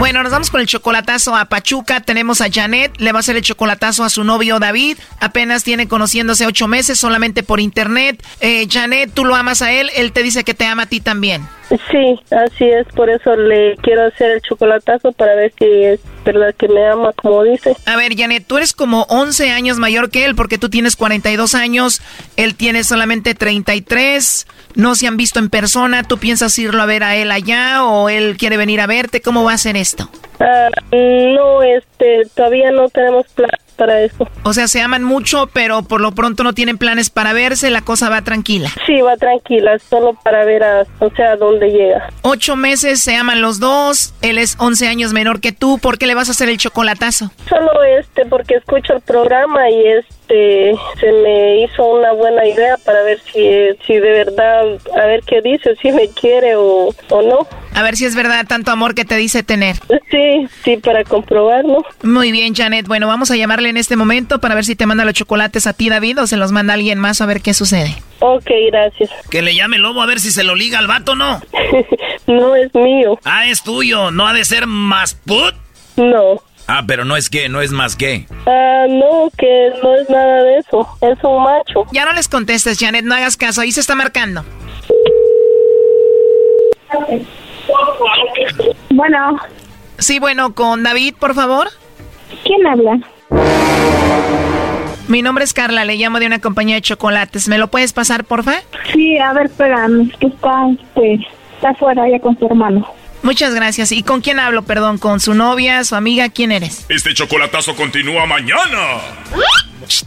Bueno, 0.00 0.22
nos 0.22 0.32
vamos 0.32 0.50
con 0.50 0.62
el 0.62 0.66
chocolatazo 0.66 1.36
a 1.36 1.44
Pachuca. 1.44 2.00
Tenemos 2.00 2.40
a 2.40 2.50
Janet, 2.50 2.98
le 2.98 3.12
va 3.12 3.18
a 3.18 3.20
hacer 3.20 3.36
el 3.36 3.42
chocolatazo 3.42 4.02
a 4.02 4.08
su 4.08 4.24
novio 4.24 4.58
David. 4.58 4.96
Apenas 5.20 5.62
tiene 5.62 5.88
conociéndose 5.88 6.46
ocho 6.46 6.66
meses 6.68 6.98
solamente 6.98 7.42
por 7.42 7.60
internet. 7.60 8.24
Eh, 8.40 8.66
Janet, 8.66 9.12
tú 9.12 9.26
lo 9.26 9.34
amas 9.34 9.60
a 9.60 9.72
él, 9.72 9.90
él 9.94 10.12
te 10.12 10.22
dice 10.22 10.42
que 10.42 10.54
te 10.54 10.64
ama 10.64 10.84
a 10.84 10.86
ti 10.86 11.00
también. 11.00 11.46
Sí, 11.90 12.20
así 12.32 12.64
es, 12.68 12.86
por 12.88 13.08
eso 13.08 13.36
le 13.36 13.76
quiero 13.76 14.04
hacer 14.06 14.32
el 14.32 14.40
chocolatazo 14.40 15.12
para 15.12 15.36
ver 15.36 15.52
si 15.56 15.64
es 15.64 16.00
verdad 16.24 16.52
que 16.56 16.68
me 16.68 16.84
ama 16.88 17.12
como 17.12 17.44
dice. 17.44 17.76
A 17.86 17.96
ver, 17.96 18.16
Janet, 18.16 18.44
tú 18.46 18.56
eres 18.56 18.72
como 18.72 19.02
11 19.08 19.50
años 19.50 19.78
mayor 19.78 20.10
que 20.10 20.24
él 20.24 20.34
porque 20.34 20.58
tú 20.58 20.68
tienes 20.68 20.96
42 20.96 21.54
años, 21.54 22.02
él 22.36 22.56
tiene 22.56 22.82
solamente 22.82 23.34
33, 23.34 24.48
no 24.74 24.96
se 24.96 25.06
han 25.06 25.16
visto 25.16 25.38
en 25.38 25.48
persona, 25.48 26.02
¿tú 26.02 26.18
piensas 26.18 26.58
irlo 26.58 26.82
a 26.82 26.86
ver 26.86 27.04
a 27.04 27.14
él 27.14 27.30
allá 27.30 27.84
o 27.84 28.08
él 28.08 28.36
quiere 28.36 28.56
venir 28.56 28.80
a 28.80 28.88
verte? 28.88 29.20
¿Cómo 29.20 29.44
va 29.44 29.52
a 29.52 29.58
ser 29.58 29.76
esto? 29.76 30.10
Ah, 30.40 30.70
no, 30.90 31.62
este, 31.62 32.22
todavía 32.34 32.72
no 32.72 32.88
tenemos 32.88 33.28
plan 33.28 33.50
para 33.80 34.02
eso. 34.02 34.28
O 34.42 34.52
sea, 34.52 34.68
se 34.68 34.82
aman 34.82 35.02
mucho, 35.02 35.46
pero 35.54 35.82
por 35.82 36.02
lo 36.02 36.12
pronto 36.12 36.44
no 36.44 36.52
tienen 36.52 36.76
planes 36.76 37.08
para 37.08 37.32
verse, 37.32 37.70
la 37.70 37.80
cosa 37.80 38.10
va 38.10 38.20
tranquila. 38.20 38.68
Sí, 38.86 39.00
va 39.00 39.16
tranquila, 39.16 39.78
solo 39.78 40.12
para 40.22 40.44
ver 40.44 40.62
a, 40.62 40.82
o 40.98 41.10
sea, 41.16 41.36
dónde 41.36 41.70
llega. 41.70 42.10
Ocho 42.20 42.56
meses, 42.56 43.00
se 43.00 43.16
aman 43.16 43.40
los 43.40 43.58
dos, 43.58 44.12
él 44.20 44.36
es 44.36 44.56
11 44.58 44.86
años 44.86 45.14
menor 45.14 45.40
que 45.40 45.52
tú, 45.52 45.78
¿por 45.78 45.96
qué 45.96 46.06
le 46.06 46.14
vas 46.14 46.28
a 46.28 46.32
hacer 46.32 46.50
el 46.50 46.58
chocolatazo? 46.58 47.30
Solo 47.48 47.82
este, 47.98 48.26
porque 48.26 48.56
escucho 48.56 48.92
el 48.92 49.00
programa 49.00 49.70
y 49.70 49.86
este, 49.86 50.14
se 51.00 51.12
me 51.12 51.62
hizo 51.62 51.84
una 51.84 52.12
buena 52.12 52.46
idea 52.46 52.76
para 52.84 53.02
ver 53.02 53.20
si, 53.32 53.40
si 53.86 53.94
de 53.94 54.10
verdad, 54.10 54.78
a 54.94 55.06
ver 55.06 55.22
qué 55.26 55.40
dice, 55.42 55.74
si 55.82 55.90
me 55.92 56.08
quiere 56.08 56.56
o, 56.56 56.94
o 57.08 57.22
no. 57.22 57.46
A 57.74 57.82
ver 57.82 57.96
si 57.96 58.04
es 58.04 58.14
verdad 58.14 58.46
tanto 58.46 58.70
amor 58.70 58.94
que 58.94 59.04
te 59.04 59.16
dice 59.16 59.42
tener. 59.42 59.76
Sí, 60.10 60.46
sí, 60.64 60.76
para 60.76 61.04
comprobarlo. 61.04 61.84
Muy 62.02 62.32
bien, 62.32 62.54
Janet. 62.54 62.86
Bueno, 62.86 63.06
vamos 63.06 63.30
a 63.30 63.36
llamarle 63.36 63.68
en 63.68 63.76
este 63.76 63.96
momento 63.96 64.40
para 64.40 64.54
ver 64.54 64.64
si 64.64 64.76
te 64.76 64.86
manda 64.86 65.04
los 65.04 65.14
chocolates 65.14 65.66
a 65.66 65.72
ti, 65.72 65.88
David, 65.88 66.20
o 66.22 66.26
se 66.26 66.36
los 66.36 66.52
manda 66.52 66.74
alguien 66.74 66.98
más 66.98 67.20
a 67.20 67.26
ver 67.26 67.40
qué 67.40 67.54
sucede. 67.54 67.94
Ok, 68.20 68.50
gracias. 68.70 69.10
Que 69.30 69.42
le 69.42 69.54
llame 69.54 69.78
Lobo 69.78 70.02
a 70.02 70.06
ver 70.06 70.20
si 70.20 70.30
se 70.30 70.44
lo 70.44 70.54
liga 70.54 70.78
al 70.78 70.86
vato, 70.88 71.14
¿no? 71.14 71.40
no 72.26 72.56
es 72.56 72.74
mío. 72.74 73.18
Ah, 73.24 73.46
es 73.46 73.62
tuyo. 73.62 74.10
¿No 74.10 74.26
ha 74.26 74.32
de 74.32 74.44
ser 74.44 74.66
más 74.66 75.14
put? 75.14 75.54
No. 75.96 76.42
Ah, 76.72 76.84
pero 76.86 77.04
no 77.04 77.16
es 77.16 77.28
que, 77.28 77.48
no 77.48 77.60
es 77.60 77.72
más 77.72 77.96
que. 77.96 78.26
Ah, 78.46 78.86
no, 78.88 79.28
que 79.36 79.72
no 79.82 79.96
es 79.96 80.08
nada 80.08 80.44
de 80.44 80.58
eso. 80.58 80.86
Es 81.00 81.18
un 81.24 81.42
macho. 81.42 81.84
Ya 81.90 82.04
no 82.04 82.12
les 82.12 82.28
contestes, 82.28 82.78
Janet, 82.78 83.04
no 83.04 83.12
hagas 83.16 83.36
caso. 83.36 83.60
Ahí 83.60 83.72
se 83.72 83.80
está 83.80 83.96
marcando. 83.96 84.44
Bueno. 88.90 89.36
Sí, 89.98 90.20
bueno, 90.20 90.54
con 90.54 90.84
David, 90.84 91.16
por 91.18 91.34
favor. 91.34 91.66
¿Quién 92.44 92.64
habla? 92.64 93.00
Mi 95.08 95.22
nombre 95.22 95.42
es 95.42 95.52
Carla, 95.52 95.84
le 95.84 95.96
llamo 95.96 96.20
de 96.20 96.26
una 96.26 96.38
compañía 96.38 96.76
de 96.76 96.82
chocolates. 96.82 97.48
¿Me 97.48 97.58
lo 97.58 97.66
puedes 97.66 97.92
pasar, 97.92 98.22
porfa? 98.22 98.60
Sí, 98.92 99.18
a 99.18 99.32
ver, 99.32 99.46
espérame, 99.46 100.08
que 100.20 100.28
está, 100.28 100.68
pues, 100.94 101.18
está 101.56 101.70
afuera 101.70 102.08
ya 102.08 102.20
con 102.20 102.38
su 102.38 102.46
hermano. 102.46 102.86
Muchas 103.22 103.54
gracias. 103.54 103.92
¿Y 103.92 104.02
con 104.02 104.20
quién 104.22 104.38
hablo, 104.40 104.62
perdón? 104.62 104.98
¿Con 104.98 105.20
su 105.20 105.34
novia, 105.34 105.84
su 105.84 105.94
amiga? 105.94 106.28
¿Quién 106.30 106.52
eres? 106.52 106.86
Este 106.88 107.12
chocolatazo 107.14 107.76
continúa 107.76 108.26
mañana. 108.26 109.00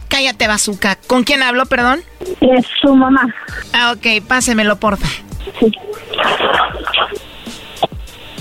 cállate, 0.08 0.48
bazooka. 0.48 0.96
¿Con 1.06 1.24
quién 1.24 1.42
hablo, 1.42 1.66
perdón? 1.66 2.02
Es 2.40 2.66
su 2.80 2.94
mamá. 2.94 3.32
Ah, 3.72 3.92
ok, 3.92 4.24
pásemelo, 4.26 4.76
porfa. 4.76 5.06
Sí. 5.60 5.70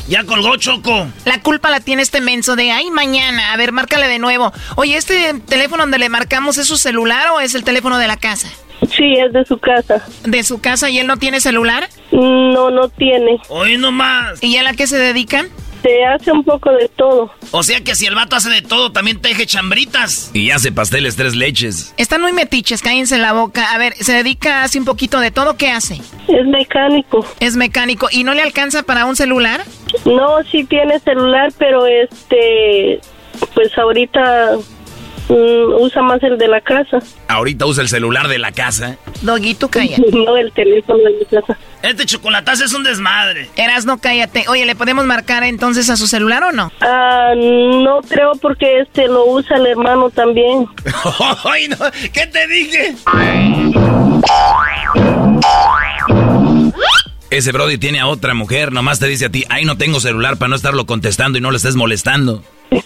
Ya 0.08 0.24
colgó 0.26 0.58
Choco. 0.58 1.08
La 1.26 1.42
culpa 1.42 1.70
la 1.70 1.80
tiene 1.80 2.02
este 2.02 2.20
menso 2.20 2.56
de 2.56 2.72
ay 2.72 2.92
mañana. 2.92 3.54
A 3.54 3.58
ver, 3.58 3.72
márcale 3.72 4.08
de 4.08 4.20
nuevo. 4.20 4.52
Oye, 4.76 4.98
¿este 4.98 5.34
teléfono 5.48 5.84
donde 5.84 5.98
le 5.98 6.10
marcamos 6.10 6.58
es 6.58 6.68
su 6.68 6.78
celular 6.78 7.30
o 7.30 7.40
es 7.40 7.56
el 7.56 7.64
teléfono 7.64 7.98
de 7.98 8.08
la 8.08 8.18
casa? 8.18 8.50
Sí, 8.90 9.14
es 9.14 9.34
de 9.34 9.46
su 9.46 9.58
casa. 9.58 10.06
¿De 10.24 10.44
su 10.44 10.62
casa 10.62 10.90
y 10.90 11.00
él 11.00 11.08
no 11.08 11.18
tiene 11.18 11.40
celular? 11.40 11.88
No, 12.12 12.70
no 12.70 12.90
tiene. 12.90 13.40
Hoy 13.50 13.78
nomás. 13.78 14.42
¿Y 14.44 14.58
a 14.58 14.64
la 14.64 14.74
qué 14.74 14.88
se 14.88 14.98
dedican? 14.98 15.48
Se 15.82 16.06
hace 16.06 16.32
un 16.32 16.46
poco 16.46 16.72
de 16.72 16.88
todo. 16.88 17.30
O 17.52 17.62
sea 17.62 17.82
que 17.82 17.94
si 17.94 18.06
el 18.06 18.16
vato 18.16 18.38
hace 18.38 18.50
de 18.50 18.62
todo, 18.62 18.94
también 18.94 19.20
teje 19.20 19.46
chambritas. 19.46 20.32
Y 20.34 20.52
hace 20.52 20.72
pasteles 20.72 21.18
tres 21.18 21.36
leches. 21.36 21.94
Están 21.98 22.22
muy 22.22 22.32
metiches, 22.32 22.82
cállense 22.82 23.18
la 23.18 23.34
boca. 23.34 23.74
A 23.74 23.78
ver, 23.78 23.94
se 23.96 24.14
dedica, 24.14 24.64
hace 24.64 24.80
un 24.80 24.86
poquito 24.86 25.20
de 25.20 25.32
todo, 25.32 25.58
¿qué 25.58 25.72
hace? 25.72 25.96
Es 26.30 26.46
mecánico. 26.48 27.26
Es 27.42 27.58
mecánico. 27.58 28.08
¿Y 28.12 28.24
no 28.24 28.34
le 28.34 28.42
alcanza 28.42 28.84
para 28.84 29.06
un 29.06 29.18
celular? 29.18 29.66
No, 30.06 30.42
sí 30.50 30.64
tiene 30.64 31.00
celular, 31.00 31.52
pero 31.58 31.86
este, 31.86 33.02
pues 33.54 33.78
ahorita 33.78 34.58
mm, 35.30 35.82
usa 35.82 36.02
más 36.02 36.22
el 36.24 36.38
de 36.38 36.48
la 36.48 36.62
casa. 36.62 37.00
Ahorita 37.28 37.66
usa 37.66 37.84
el 37.84 37.90
celular 37.90 38.28
de 38.28 38.40
la 38.40 38.52
casa. 38.52 38.98
Doguito, 39.22 39.70
calla. 39.70 39.98
no, 40.14 40.38
el 40.38 40.52
teléfono 40.52 41.04
de 41.04 41.12
mi 41.12 41.26
casa. 41.26 41.58
Este 41.82 42.06
chocolatazo 42.06 42.64
es 42.64 42.74
un 42.74 42.84
desmadre. 42.84 43.50
Eras, 43.56 43.86
no 43.86 43.98
cállate. 43.98 44.46
Oye, 44.48 44.66
¿le 44.66 44.76
podemos 44.76 45.06
marcar 45.06 45.44
entonces 45.44 45.90
a 45.90 45.98
su 45.98 46.08
celular 46.08 46.44
o 46.44 46.52
no? 46.52 46.72
Ah, 46.82 47.34
no 47.36 48.02
creo 48.08 48.34
porque 48.42 48.80
este 48.80 49.08
lo 49.08 49.26
usa 49.26 49.58
el 49.58 49.68
hermano 49.68 50.10
también. 50.10 50.68
Ay, 51.44 51.68
no. 51.68 51.78
¿Qué 52.14 52.28
te 52.28 52.48
dije? 52.48 52.96
Ese 57.30 57.52
Brody 57.52 57.78
tiene 57.80 58.00
a 58.00 58.08
otra 58.08 58.34
mujer, 58.36 58.72
nomás 58.72 59.00
te 59.00 59.08
dice 59.08 59.26
a 59.26 59.30
ti, 59.30 59.44
ay, 59.50 59.66
no 59.66 59.76
tengo 59.76 60.00
celular 60.00 60.38
para 60.38 60.50
no 60.50 60.56
estarlo 60.56 60.86
contestando 60.86 61.40
y 61.40 61.42
no 61.42 61.50
le 61.50 61.58
estés 61.58 61.76
molestando. 61.76 62.44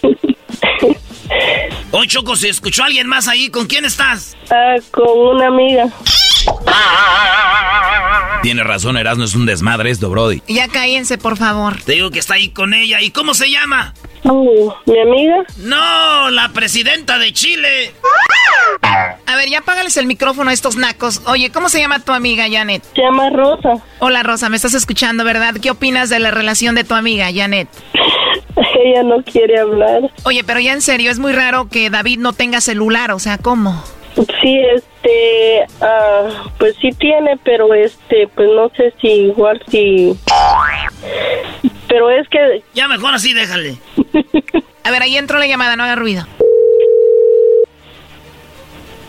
Oye, 1.90 2.06
Choco, 2.08 2.36
¿se 2.36 2.48
escuchó 2.48 2.84
alguien 2.84 3.06
más 3.06 3.28
ahí? 3.28 3.48
¿Con 3.50 3.66
quién 3.66 3.84
estás? 3.84 4.36
Ah, 4.50 4.76
con 4.90 5.06
una 5.08 5.46
amiga. 5.46 5.86
Tiene 8.42 8.62
razón, 8.62 8.96
Erasmo, 8.96 9.24
es 9.24 9.34
un 9.34 9.46
desmadre 9.46 9.90
esto, 9.90 10.10
Brody. 10.10 10.42
Ya 10.46 10.68
cállense, 10.68 11.18
por 11.18 11.36
favor. 11.36 11.80
Te 11.82 11.92
digo 11.92 12.10
que 12.10 12.18
está 12.18 12.34
ahí 12.34 12.50
con 12.50 12.74
ella. 12.74 13.00
¿Y 13.00 13.10
cómo 13.10 13.34
se 13.34 13.50
llama? 13.50 13.94
Oh, 14.24 14.74
¿Mi 14.86 15.00
amiga? 15.00 15.36
No, 15.58 16.30
la 16.30 16.50
presidenta 16.50 17.18
de 17.18 17.32
Chile. 17.32 17.94
A 18.82 19.36
ver, 19.36 19.48
ya 19.48 19.60
apágales 19.60 19.96
el 19.96 20.06
micrófono 20.06 20.50
a 20.50 20.52
estos 20.52 20.76
nacos. 20.76 21.22
Oye, 21.26 21.50
¿cómo 21.50 21.68
se 21.68 21.80
llama 21.80 22.00
tu 22.00 22.12
amiga, 22.12 22.46
Janet? 22.50 22.84
Se 22.94 23.02
llama 23.02 23.30
Rosa. 23.30 23.82
Hola, 23.98 24.22
Rosa, 24.22 24.48
me 24.48 24.56
estás 24.56 24.74
escuchando, 24.74 25.24
¿verdad? 25.24 25.54
¿Qué 25.60 25.70
opinas 25.70 26.10
de 26.10 26.18
la 26.18 26.30
relación 26.30 26.74
de 26.74 26.84
tu 26.84 26.94
amiga, 26.94 27.28
Janet? 27.34 27.68
Ella 28.78 29.02
no 29.02 29.22
quiere 29.22 29.58
hablar. 29.58 30.10
Oye, 30.24 30.44
pero 30.44 30.60
ya 30.60 30.72
en 30.72 30.82
serio, 30.82 31.10
es 31.10 31.18
muy 31.18 31.32
raro 31.32 31.68
que 31.68 31.90
David 31.90 32.18
no 32.18 32.32
tenga 32.32 32.60
celular, 32.60 33.10
o 33.10 33.18
sea, 33.18 33.38
¿cómo? 33.38 33.82
Sí, 34.14 34.60
este, 34.74 35.64
ah, 35.80 36.50
pues 36.58 36.76
sí 36.80 36.90
tiene, 36.92 37.38
pero 37.44 37.72
este, 37.74 38.28
pues 38.34 38.48
no 38.54 38.70
sé 38.76 38.92
si 39.00 39.08
igual 39.08 39.60
si... 39.68 40.16
Pero 41.88 42.10
es 42.10 42.28
que... 42.28 42.62
Ya 42.74 42.88
mejor 42.88 43.14
así, 43.14 43.32
déjale. 43.32 43.78
A 44.84 44.90
ver, 44.90 45.02
ahí 45.02 45.16
entró 45.16 45.38
la 45.38 45.46
llamada, 45.46 45.76
no 45.76 45.84
haga 45.84 45.96
ruido. 45.96 46.26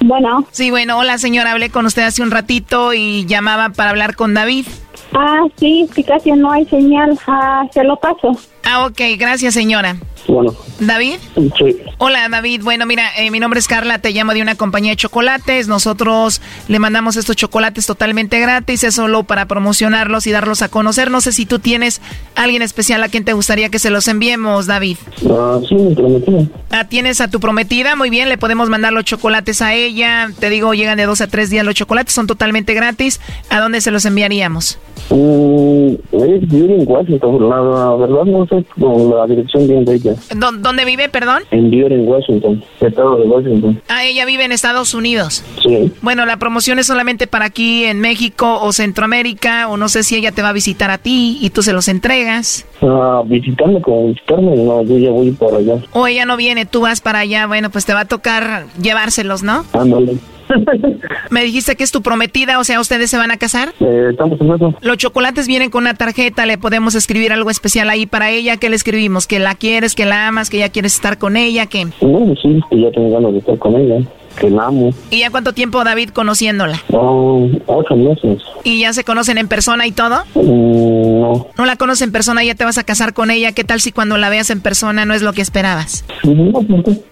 Bueno. 0.02 0.48
Sí, 0.52 0.72
bueno, 0.72 0.98
hola 0.98 1.18
señora, 1.18 1.52
hablé 1.52 1.70
con 1.70 1.86
usted 1.86 2.04
hace 2.04 2.22
un 2.22 2.32
ratito 2.32 2.94
y 2.94 3.26
llamaba 3.26 3.70
para 3.70 3.90
hablar 3.90 4.16
con 4.16 4.34
David. 4.34 4.66
Ah, 5.14 5.44
sí, 5.58 5.90
sí, 5.94 6.04
casi 6.04 6.32
no 6.32 6.52
hay 6.52 6.66
señal. 6.66 7.18
Ah, 7.28 7.68
se 7.74 7.84
lo 7.84 7.96
paso. 7.98 8.38
Ah, 8.64 8.86
ok, 8.86 9.02
gracias 9.18 9.54
señora. 9.54 9.96
Bueno. 10.28 10.54
¿David? 10.80 11.18
Sí. 11.58 11.78
Hola 11.98 12.30
David, 12.30 12.62
bueno 12.64 12.86
mira, 12.86 13.10
eh, 13.18 13.32
mi 13.32 13.40
nombre 13.40 13.60
es 13.60 13.68
Carla, 13.68 13.98
te 14.00 14.12
llamo 14.12 14.34
de 14.34 14.44
una 14.44 14.54
compañía 14.54 14.92
de 14.92 14.96
chocolates, 14.96 15.68
nosotros 15.68 16.40
le 16.68 16.78
mandamos 16.78 17.16
estos 17.16 17.36
chocolates 17.36 17.88
totalmente 17.88 18.40
gratis, 18.40 18.84
es 18.84 18.94
solo 18.94 19.24
para 19.24 19.48
promocionarlos 19.48 20.28
y 20.28 20.32
darlos 20.32 20.62
a 20.62 20.70
conocer, 20.70 21.10
no 21.10 21.22
sé 21.22 21.32
si 21.32 21.48
tú 21.48 21.58
tienes 21.58 22.00
alguien 22.36 22.62
especial 22.62 23.04
a 23.04 23.10
quien 23.10 23.26
te 23.26 23.34
gustaría 23.34 23.70
que 23.70 23.80
se 23.80 23.90
los 23.90 24.08
enviemos, 24.08 24.68
David. 24.68 24.98
Ah, 25.30 25.60
sí, 25.68 25.74
mi 25.74 25.96
prometida. 25.96 26.44
Ah, 26.70 26.88
tienes 26.88 27.22
a 27.22 27.30
tu 27.30 27.40
prometida, 27.40 27.96
muy 27.96 28.12
bien, 28.12 28.30
le 28.30 28.38
podemos 28.38 28.70
mandar 28.70 28.94
los 28.94 29.06
chocolates 29.06 29.64
a 29.64 29.74
ella, 29.74 30.30
te 30.40 30.52
digo, 30.52 30.76
llegan 30.76 30.98
de 30.98 31.06
dos 31.06 31.22
a 31.22 31.28
tres 31.28 31.50
días 31.50 31.66
los 31.66 31.74
chocolates, 31.74 32.14
son 32.14 32.28
totalmente 32.28 32.76
gratis, 32.76 33.20
¿a 33.50 33.60
dónde 33.60 33.82
se 33.82 33.90
los 33.90 34.06
enviaríamos? 34.06 34.78
Mm, 35.12 35.94
es 36.12 36.44
en 36.54 36.84
Washington, 36.88 37.50
la, 37.50 37.56
la 37.62 37.96
verdad 37.96 38.26
no 38.26 38.46
sé 38.48 38.64
con 38.80 39.10
la 39.10 39.26
dirección 39.26 39.68
bien 39.68 39.84
de 39.86 39.96
ella. 39.96 40.14
¿Dó- 40.36 40.52
¿Dónde 40.52 40.86
vive, 40.86 41.10
perdón? 41.10 41.44
En 41.52 41.72
en 41.92 42.08
Washington, 42.08 42.64
estado 42.80 43.18
de 43.18 43.24
Washington. 43.28 43.82
Ah, 43.90 44.06
ella 44.06 44.26
vive 44.26 44.44
en 44.46 44.52
Estados 44.52 44.94
Unidos. 44.94 45.44
Sí. 45.64 45.92
Bueno, 46.02 46.26
la 46.26 46.38
promoción 46.38 46.78
es 46.80 46.88
solamente 46.88 47.26
para 47.28 47.46
aquí 47.46 47.86
en 47.86 48.00
México 48.02 48.60
o 48.62 48.72
Centroamérica, 48.72 49.68
o 49.70 49.78
no 49.78 49.90
sé 49.90 50.04
si 50.04 50.16
ella 50.16 50.32
te 50.32 50.42
va 50.42 50.50
a 50.50 50.54
visitar 50.54 50.92
a 50.92 50.98
ti 51.00 51.38
y 51.42 51.50
tú 51.50 51.64
se 51.64 51.74
los 51.74 51.88
entregas. 51.88 52.66
Ah, 52.82 53.24
visitarme, 53.26 53.82
como 53.82 54.08
visitarme, 54.10 54.56
no, 54.56 54.84
yo 54.84 54.98
ya 54.98 55.10
voy 55.10 55.32
para 55.32 55.58
allá. 55.58 55.76
O 55.94 56.06
ella 56.08 56.26
no 56.26 56.38
viene, 56.38 56.66
tú 56.66 56.82
vas 56.82 57.02
para 57.02 57.20
allá, 57.20 57.48
bueno, 57.48 57.70
pues 57.72 57.86
te 57.86 57.94
va 57.94 58.02
a 58.02 58.06
tocar 58.06 58.66
llevárselos, 58.82 59.42
¿no? 59.44 59.66
Ándale. 59.74 60.18
Me 61.30 61.44
dijiste 61.44 61.76
que 61.76 61.84
es 61.84 61.92
tu 61.92 62.02
prometida, 62.02 62.60
o 62.60 62.64
sea, 62.64 62.80
¿ustedes 62.80 63.10
se 63.10 63.18
van 63.18 63.32
a 63.32 63.38
casar? 63.38 63.70
Eh, 63.80 64.08
estamos 64.12 64.40
en 64.42 64.52
eso. 64.52 64.74
Los 64.82 64.98
chocolates 64.98 65.48
vienen 65.48 65.70
con 65.70 65.84
una 65.84 65.94
tarjeta, 65.94 66.46
le 66.46 66.58
podemos 66.58 66.96
escribir 66.96 67.32
algo 67.34 67.50
especial 67.50 67.90
ahí 67.90 68.06
para 68.06 68.30
ella. 68.30 68.58
¿Qué 68.58 68.70
le 68.70 68.76
escribimos? 68.76 69.28
¿Que 69.28 69.40
la 69.40 69.56
quieres, 69.56 69.96
que 69.96 70.06
la 70.06 70.28
amas, 70.28 70.50
que 70.50 70.60
ya 70.60 70.70
quieres 70.70 70.96
estar 70.96 71.18
con 71.18 71.38
ella? 71.38 71.66
que 71.68 71.86
No, 72.02 72.34
sí, 72.42 72.62
que 72.70 72.82
ya 72.82 72.92
tengo 72.92 73.12
ganas 73.12 73.34
de 73.34 73.40
estar 73.40 73.58
con 73.58 73.76
ella, 73.76 74.00
que 74.40 74.50
la 74.50 74.66
amo. 74.66 74.92
¿Y 75.10 75.20
ya 75.20 75.30
cuánto 75.30 75.54
tiempo, 75.54 75.84
David, 75.84 76.10
conociéndola? 76.10 76.82
Oh, 76.92 77.48
ocho 77.68 77.96
meses. 77.96 78.42
¿Y 78.64 78.82
ya 78.82 78.94
se 78.94 79.04
conocen 79.04 79.38
en 79.38 79.48
persona 79.48 79.86
y 79.86 79.92
todo? 79.92 80.24
Mm, 80.36 81.22
no. 81.22 81.48
¿No 81.58 81.66
la 81.66 81.76
conoces 81.76 82.04
en 82.04 82.12
persona, 82.12 82.44
ya 82.44 82.56
te 82.56 82.64
vas 82.64 82.78
a 82.78 82.84
casar 82.84 83.14
con 83.14 83.32
ella? 83.32 83.52
¿Qué 83.52 83.64
tal 83.64 83.82
si 83.82 83.92
cuando 83.92 84.18
la 84.18 84.30
veas 84.30 84.50
en 84.50 84.62
persona 84.62 85.06
no 85.06 85.14
es 85.14 85.22
lo 85.22 85.34
que 85.34 85.42
esperabas? 85.42 86.06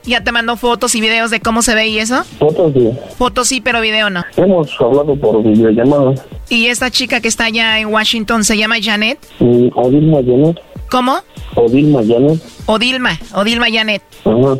¿Ya 0.04 0.24
te 0.24 0.32
mandó 0.32 0.58
fotos 0.58 0.96
y 0.96 1.02
videos 1.02 1.30
de 1.32 1.40
cómo 1.40 1.62
se 1.62 1.76
ve 1.76 1.88
y 1.88 2.00
eso? 2.00 2.24
Fotos 2.40 2.74
de... 2.74 2.94
Fotos 3.18 3.48
sí, 3.48 3.62
pero 3.62 3.82
video 3.82 4.10
no. 4.10 4.24
Hemos 4.36 4.70
hablado 4.80 5.16
por 5.16 5.44
videollamada. 5.44 6.14
¿Y 6.50 6.68
esta 6.68 6.90
chica 6.90 7.20
que 7.20 7.28
está 7.28 7.46
allá 7.46 7.80
en 7.80 7.88
Washington 7.94 8.44
se 8.44 8.58
llama 8.58 8.78
Janet? 8.82 9.20
Mm, 9.40 9.68
Odilma 9.76 10.18
Janet. 10.18 10.58
¿Cómo? 10.90 11.18
Odilma 11.56 12.02
Janet. 12.08 12.42
Odilma, 12.66 13.20
Odilma 13.34 13.68
Janet. 13.70 14.02
Ajá. 14.24 14.58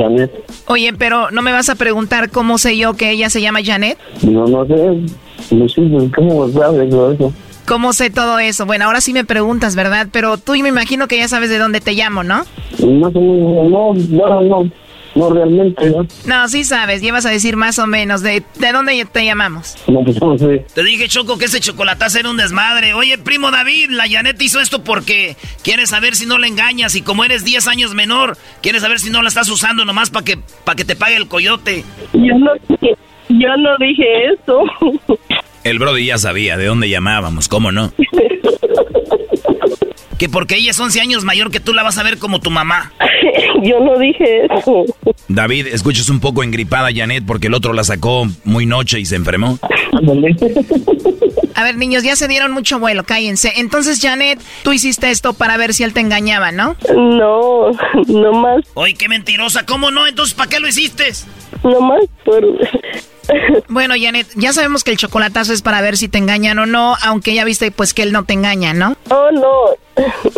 Janet. 0.00 0.30
Oye, 0.66 0.92
pero 0.92 1.30
¿no 1.30 1.42
me 1.42 1.52
vas 1.52 1.68
a 1.68 1.74
preguntar 1.74 2.30
cómo 2.30 2.58
sé 2.58 2.76
yo 2.76 2.94
que 2.94 3.10
ella 3.10 3.30
se 3.30 3.40
llama 3.40 3.60
Janet? 3.64 3.98
No, 4.22 4.46
no 4.46 4.66
sé. 4.66 5.54
Lucy, 5.54 6.10
¿cómo 6.14 6.48
sabes 6.50 6.90
todo 6.90 7.12
eso? 7.12 7.32
¿Cómo 7.66 7.92
sé 7.92 8.10
todo 8.10 8.38
eso? 8.38 8.66
Bueno, 8.66 8.86
ahora 8.86 9.00
sí 9.00 9.12
me 9.12 9.24
preguntas, 9.24 9.76
¿verdad? 9.76 10.08
Pero 10.10 10.38
tú 10.38 10.52
me 10.52 10.68
imagino 10.68 11.06
que 11.06 11.18
ya 11.18 11.28
sabes 11.28 11.50
de 11.50 11.58
dónde 11.58 11.80
te 11.80 11.92
llamo, 11.92 12.22
¿no? 12.22 12.38
Más 12.38 13.14
o 13.14 13.20
menos, 13.20 13.70
no, 13.70 13.94
no, 13.94 14.40
no, 14.42 14.70
no 15.14 15.30
realmente, 15.30 15.90
¿no? 15.90 16.06
No, 16.26 16.48
sí 16.48 16.64
sabes, 16.64 17.02
llevas 17.02 17.26
a 17.26 17.30
decir 17.30 17.56
más 17.56 17.78
o 17.78 17.86
menos. 17.86 18.22
¿De, 18.22 18.42
de 18.58 18.72
dónde 18.72 19.04
te 19.10 19.24
llamamos? 19.24 19.76
No, 19.86 20.02
pues 20.04 20.20
no 20.20 20.38
sé. 20.38 20.64
Te 20.74 20.82
dije, 20.82 21.08
Choco, 21.08 21.38
que 21.38 21.46
ese 21.46 21.60
chocolatazo 21.60 22.18
era 22.18 22.30
un 22.30 22.36
desmadre. 22.36 22.94
Oye, 22.94 23.18
primo 23.18 23.50
David, 23.50 23.90
la 23.90 24.08
Janet 24.08 24.40
hizo 24.40 24.60
esto 24.60 24.82
porque 24.84 25.36
quiere 25.62 25.86
saber 25.86 26.14
si 26.14 26.26
no 26.26 26.38
la 26.38 26.46
engañas. 26.46 26.94
Y 26.94 27.02
como 27.02 27.24
eres 27.24 27.44
10 27.44 27.66
años 27.68 27.94
menor, 27.94 28.36
quiere 28.62 28.80
saber 28.80 29.00
si 29.00 29.10
no 29.10 29.22
la 29.22 29.28
estás 29.28 29.48
usando 29.48 29.84
nomás 29.84 30.10
para 30.10 30.24
que, 30.24 30.38
pa' 30.64 30.74
que 30.74 30.84
te 30.84 30.96
pague 30.96 31.16
el 31.16 31.28
coyote. 31.28 31.84
Yo 32.12 32.38
no 32.38 32.52
dije, 32.68 32.96
yo 33.28 33.56
no 33.56 33.76
dije 33.78 34.04
eso. 34.32 34.62
El 35.62 35.78
Brody 35.78 36.06
ya 36.06 36.18
sabía 36.18 36.56
de 36.56 36.66
dónde 36.66 36.88
llamábamos, 36.88 37.48
¿cómo 37.48 37.70
no? 37.70 37.92
Que 40.20 40.28
porque 40.28 40.56
ella 40.56 40.72
es 40.72 40.78
11 40.78 41.00
años 41.00 41.24
mayor 41.24 41.50
que 41.50 41.60
tú 41.60 41.72
la 41.72 41.82
vas 41.82 41.96
a 41.96 42.02
ver 42.02 42.18
como 42.18 42.40
tu 42.40 42.50
mamá. 42.50 42.92
yo 43.62 43.80
no 43.80 43.98
dije 43.98 44.44
eso. 44.54 44.84
David, 45.28 45.68
escuchas 45.68 46.10
un 46.10 46.20
poco 46.20 46.42
engripada 46.42 46.90
Janet 46.94 47.24
porque 47.26 47.46
el 47.46 47.54
otro 47.54 47.72
la 47.72 47.84
sacó 47.84 48.26
muy 48.44 48.66
noche 48.66 49.00
y 49.00 49.06
se 49.06 49.16
enfermó. 49.16 49.58
A 51.54 51.64
ver, 51.64 51.76
niños, 51.78 52.02
ya 52.02 52.16
se 52.16 52.28
dieron 52.28 52.52
mucho 52.52 52.78
vuelo, 52.78 53.04
cállense. 53.04 53.54
Entonces, 53.56 53.98
Janet, 53.98 54.38
tú 54.62 54.74
hiciste 54.74 55.10
esto 55.10 55.32
para 55.32 55.56
ver 55.56 55.72
si 55.72 55.84
él 55.84 55.94
te 55.94 56.00
engañaba, 56.00 56.52
¿no? 56.52 56.76
No, 56.94 57.70
no 58.06 58.32
más, 58.34 58.62
Oye, 58.74 58.92
qué 58.92 59.08
mentirosa. 59.08 59.64
¿Cómo 59.64 59.90
no? 59.90 60.06
Entonces, 60.06 60.34
¿para 60.34 60.50
qué 60.50 60.60
lo 60.60 60.68
hiciste? 60.68 61.04
no 61.64 61.80
más 61.80 62.00
por... 62.26 62.44
Bueno, 63.68 63.94
Janet, 64.00 64.26
ya 64.34 64.52
sabemos 64.52 64.84
que 64.84 64.90
el 64.90 64.96
chocolatazo 64.96 65.52
es 65.52 65.62
para 65.62 65.80
ver 65.80 65.96
si 65.96 66.08
te 66.08 66.18
engañan 66.18 66.58
o 66.58 66.66
no, 66.66 66.96
aunque 67.04 67.34
ya 67.34 67.44
viste 67.44 67.70
pues 67.70 67.94
que 67.94 68.02
él 68.02 68.12
no 68.12 68.24
te 68.24 68.32
engaña, 68.34 68.74
¿no? 68.74 68.96
Oh, 69.10 69.30
no, 69.32 69.76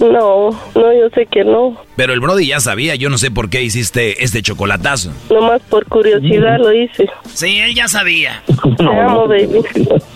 no, 0.01 0.51
no, 0.75 0.93
yo 0.93 1.09
sé 1.15 1.27
que 1.27 1.45
no. 1.45 1.77
Pero 1.97 2.13
el 2.13 2.21
Brody 2.21 2.47
ya 2.47 2.61
sabía, 2.61 2.95
yo 2.95 3.11
no 3.11 3.19
sé 3.19 3.31
por 3.31 3.51
qué 3.51 3.63
hiciste 3.63 4.23
este 4.25 4.43
chocolatazo. 4.43 5.13
Nomás 5.31 5.61
por 5.69 5.87
curiosidad 5.87 6.59
lo 6.59 6.73
hice. 6.73 7.09
Sí, 7.33 7.59
él 7.59 7.75
ya 7.75 7.89
sabía. 7.89 8.43
Te 8.77 8.85
amo, 8.85 9.29
baby. 9.29 9.63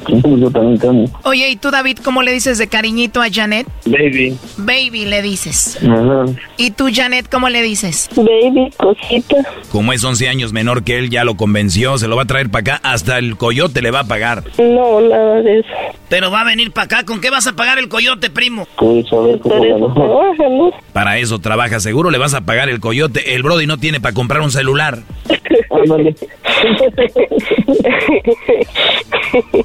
Yo 0.08 0.50
también 0.50 0.78
te 0.78 0.88
amo. 0.88 1.04
Oye, 1.24 1.48
¿y 1.48 1.56
tú, 1.56 1.70
David, 1.70 1.98
cómo 2.02 2.22
le 2.22 2.32
dices 2.32 2.58
de 2.58 2.68
cariñito 2.68 3.20
a 3.22 3.26
Janet? 3.30 3.66
Baby. 3.84 4.36
Baby, 4.56 5.04
le 5.04 5.22
dices. 5.22 5.78
Ajá. 5.82 6.24
¿Y 6.56 6.70
tú, 6.70 6.88
Janet, 6.92 7.28
cómo 7.30 7.48
le 7.48 7.62
dices? 7.62 8.08
Baby, 8.16 8.70
cosita. 8.76 9.36
Como 9.70 9.92
es 9.92 10.02
11 10.02 10.28
años 10.28 10.52
menor 10.52 10.82
que 10.82 10.98
él, 10.98 11.10
ya 11.10 11.24
lo 11.24 11.36
convenció, 11.36 11.98
se 11.98 12.08
lo 12.08 12.16
va 12.16 12.22
a 12.22 12.26
traer 12.26 12.50
para 12.50 12.64
acá, 12.66 12.80
hasta 12.82 13.18
el 13.18 13.36
coyote 13.36 13.82
le 13.82 13.90
va 13.90 14.00
a 14.00 14.04
pagar. 14.04 14.42
No, 14.58 15.00
nada 15.00 15.42
de 15.42 15.60
eso. 15.60 15.68
Pero 16.08 16.30
va 16.30 16.40
a 16.40 16.44
venir 16.44 16.72
para 16.72 16.84
acá. 16.84 17.04
¿Con 17.04 17.20
qué 17.20 17.30
vas 17.30 17.46
a 17.46 17.54
pagar 17.54 17.78
el 17.78 17.88
coyote, 17.88 18.30
primo? 18.30 18.66
Pues 18.76 19.12
a 19.12 19.20
ver 19.20 19.38
cómo 19.40 19.64
eso 19.64 19.92
trabaja, 19.94 20.48
¿no? 20.48 20.70
Para 20.92 21.18
eso 21.18 21.38
trabaja, 21.38 21.80
seguro 21.80 22.10
le 22.10 22.18
vas 22.18 22.34
a 22.34 22.42
pagar 22.42 22.68
el 22.68 22.80
coyote. 22.80 23.34
El 23.34 23.42
Brody 23.42 23.66
no 23.66 23.78
tiene 23.78 24.00
para 24.00 24.14
comprar 24.14 24.42
un 24.42 24.50
celular. 24.50 24.98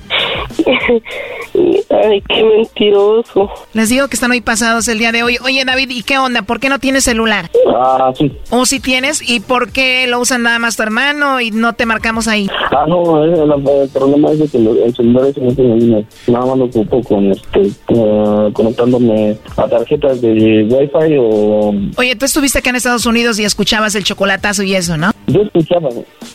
Ay, 1.90 2.24
qué 2.28 2.44
mentiroso. 2.44 3.50
Les 3.74 3.90
digo 3.90 4.08
que 4.08 4.16
están 4.16 4.30
muy 4.32 4.42
pasados 4.42 4.88
el 4.88 4.98
día 5.00 5.12
de 5.12 5.24
hoy. 5.24 5.38
Oye, 5.44 5.64
David, 5.66 5.90
¿y 5.90 6.04
qué 6.04 6.18
onda? 6.18 6.42
¿Por 6.44 6.60
qué 6.60 6.70
no 6.70 6.80
tienes 6.80 7.04
celular? 7.04 7.50
Ah, 7.76 8.12
sí. 8.18 8.32
¿O 8.50 8.66
si 8.66 8.80
tienes? 8.80 9.22
¿Y 9.28 9.42
por 9.42 9.72
qué 9.72 10.08
lo 10.08 10.20
usan 10.20 10.44
nada 10.44 10.60
más 10.60 10.78
tu 10.78 10.84
hermano 10.84 11.42
y 11.42 11.52
no 11.52 11.74
te 11.74 11.86
marcamos 11.86 12.28
ahí? 12.28 12.50
Ah, 12.72 12.86
no, 12.88 13.24
eh, 13.24 13.46
la- 13.46 13.56
el 13.84 13.90
problema 13.90 14.32
es 14.32 14.40
de 14.40 14.48
que 14.48 14.58
el 14.58 14.96
celular 14.96 15.26
ese 15.28 15.42
no 15.42 15.54
tiene. 15.54 16.06
Nada 16.28 16.46
más 16.46 16.58
lo 16.58 16.66
ocupo 16.66 17.02
con, 17.04 17.32
este, 17.32 17.62
eh, 17.90 18.50
conectándome 18.54 19.38
a 19.58 19.68
tarjetas 19.68 20.22
de 20.22 20.64
Wi-Fi 20.70 21.18
o... 21.20 21.74
Oye, 21.98 22.16
tú 22.16 22.26
estuviste 22.26 22.60
acá 22.60 22.70
en 22.70 22.78
Estados 22.78 23.06
Unidos 23.06 23.40
y 23.40 23.44
escuchabas 23.44 23.96
el 23.96 24.04
chocolatazo 24.04 24.64
y 24.64 24.76
eso, 24.76 24.98
¿no? 24.98 25.12
Yo 25.28 25.42
escuchaba, 25.42 25.90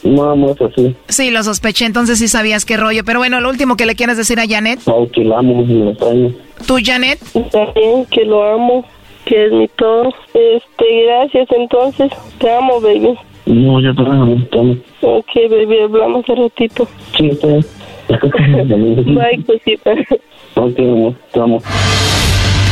nada 0.05 0.35
más 0.35 0.57
así. 0.61 0.95
Sí, 1.09 1.31
lo 1.31 1.43
sospeché, 1.43 1.85
entonces 1.87 2.19
sí 2.19 2.29
sabías 2.29 2.65
qué 2.65 2.77
rollo. 2.77 3.03
Pero 3.05 3.16
bueno, 3.19 3.41
lo 3.41 3.49
último 3.49 3.77
que 3.77 3.87
le 3.87 3.95
quieres 3.95 4.17
decir 4.17 4.39
a 4.41 4.47
Janet. 4.49 4.81
Oh, 4.87 5.09
que 5.11 5.25
la 5.25 5.39
amo 5.39 5.65
extraño. 5.91 6.33
¿Tú, 6.67 6.77
Janet? 6.83 7.19
También 7.51 8.07
que 8.07 8.25
lo 8.25 8.43
amo, 8.55 8.85
que 9.25 9.47
es 9.47 9.53
mi 9.53 9.69
todo. 9.69 10.13
Este, 10.35 11.05
gracias 11.05 11.49
entonces. 11.51 12.13
Te 12.39 12.51
amo, 12.51 12.81
baby. 12.81 13.15
No, 13.47 13.81
yo 13.81 13.95
también 13.95 14.17
amo, 14.17 14.47
te 14.51 14.59
amo. 14.59 14.77
Ok, 15.03 15.31
baby, 15.51 15.79
hablamos 15.81 16.29
un 16.29 16.37
ratito. 16.37 16.89
Sí, 17.17 17.29
está 17.29 17.47
bien. 17.47 17.65
Bye, 19.15 19.45
cosita. 19.45 19.93
Ok, 20.55 20.79
amor, 20.79 21.15
te 21.33 21.41
amo. 21.41 21.63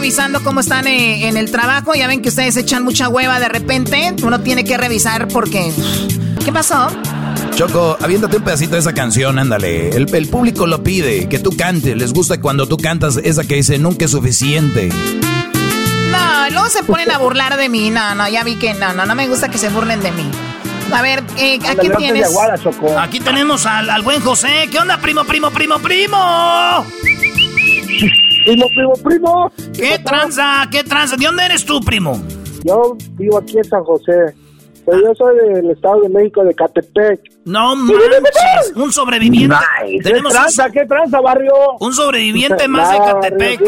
revisando 0.00 0.42
cómo 0.42 0.60
están 0.60 0.86
eh, 0.86 1.28
en 1.28 1.36
el 1.36 1.50
trabajo. 1.50 1.94
Ya 1.94 2.06
ven 2.06 2.22
que 2.22 2.30
ustedes 2.30 2.56
echan 2.56 2.82
mucha 2.84 3.10
hueva 3.10 3.38
de 3.38 3.50
repente. 3.50 4.14
Uno 4.22 4.40
tiene 4.40 4.64
que 4.64 4.78
revisar 4.78 5.28
porque... 5.28 5.70
¿Qué 6.42 6.50
pasó? 6.50 6.88
Choco, 7.54 7.98
aviéntate 8.00 8.38
un 8.38 8.42
pedacito 8.42 8.72
de 8.72 8.78
esa 8.78 8.94
canción, 8.94 9.38
ándale. 9.38 9.90
El, 9.90 10.12
el 10.14 10.28
público 10.28 10.66
lo 10.66 10.82
pide, 10.82 11.28
que 11.28 11.38
tú 11.38 11.54
cantes. 11.54 11.94
Les 11.98 12.14
gusta 12.14 12.40
cuando 12.40 12.66
tú 12.66 12.78
cantas 12.78 13.18
esa 13.18 13.44
que 13.44 13.56
dice 13.56 13.76
nunca 13.78 14.06
es 14.06 14.12
suficiente. 14.12 14.88
No, 16.10 16.50
luego 16.50 16.70
se 16.70 16.82
ponen 16.82 17.10
a 17.10 17.18
burlar 17.18 17.58
de 17.58 17.68
mí. 17.68 17.90
No, 17.90 18.14
no, 18.14 18.26
ya 18.26 18.42
vi 18.42 18.56
que 18.56 18.72
no, 18.72 18.94
no, 18.94 19.04
no 19.04 19.14
me 19.14 19.28
gusta 19.28 19.50
que 19.50 19.58
se 19.58 19.68
burlen 19.68 20.00
de 20.00 20.12
mí. 20.12 20.24
A 20.94 21.02
ver, 21.02 21.22
eh, 21.36 21.58
¿a 21.68 21.74
quién 21.74 21.92
tienes? 21.98 22.30
Aquí 22.98 23.20
tenemos 23.20 23.66
al, 23.66 23.90
al 23.90 24.00
buen 24.00 24.22
José. 24.22 24.70
¿Qué 24.72 24.78
onda, 24.78 24.98
primo, 24.98 25.24
primo, 25.24 25.50
primo, 25.50 25.78
primo? 25.78 26.86
Primo, 28.44 28.66
primo, 28.74 28.92
primo. 29.04 29.52
¿Qué 29.76 29.98
tranza? 29.98 30.66
¿Qué 30.70 30.84
tranza? 30.84 31.16
¿De 31.16 31.26
dónde 31.26 31.44
eres 31.44 31.64
tú, 31.64 31.80
primo? 31.80 32.20
Yo 32.64 32.96
vivo 33.12 33.38
aquí 33.38 33.58
en 33.58 33.64
San 33.64 33.84
José. 33.84 34.34
Pero 34.86 34.98
yo 35.02 35.14
soy 35.14 35.36
del 35.36 35.70
Estado 35.70 36.00
de 36.00 36.08
México, 36.08 36.42
de 36.42 36.54
Catepec. 36.54 37.20
No 37.44 37.76
manches, 37.76 38.72
un 38.74 38.90
sobreviviente. 38.92 39.54
Nice. 39.84 40.10
¿Qué 40.12 40.20
tranza, 40.20 40.70
qué 40.70 40.86
tranza, 40.86 41.20
barrio? 41.20 41.52
Un 41.80 41.92
sobreviviente 41.92 42.66
más 42.66 42.90
de 42.90 42.98
Nada, 42.98 43.20
Catepec. 43.20 43.60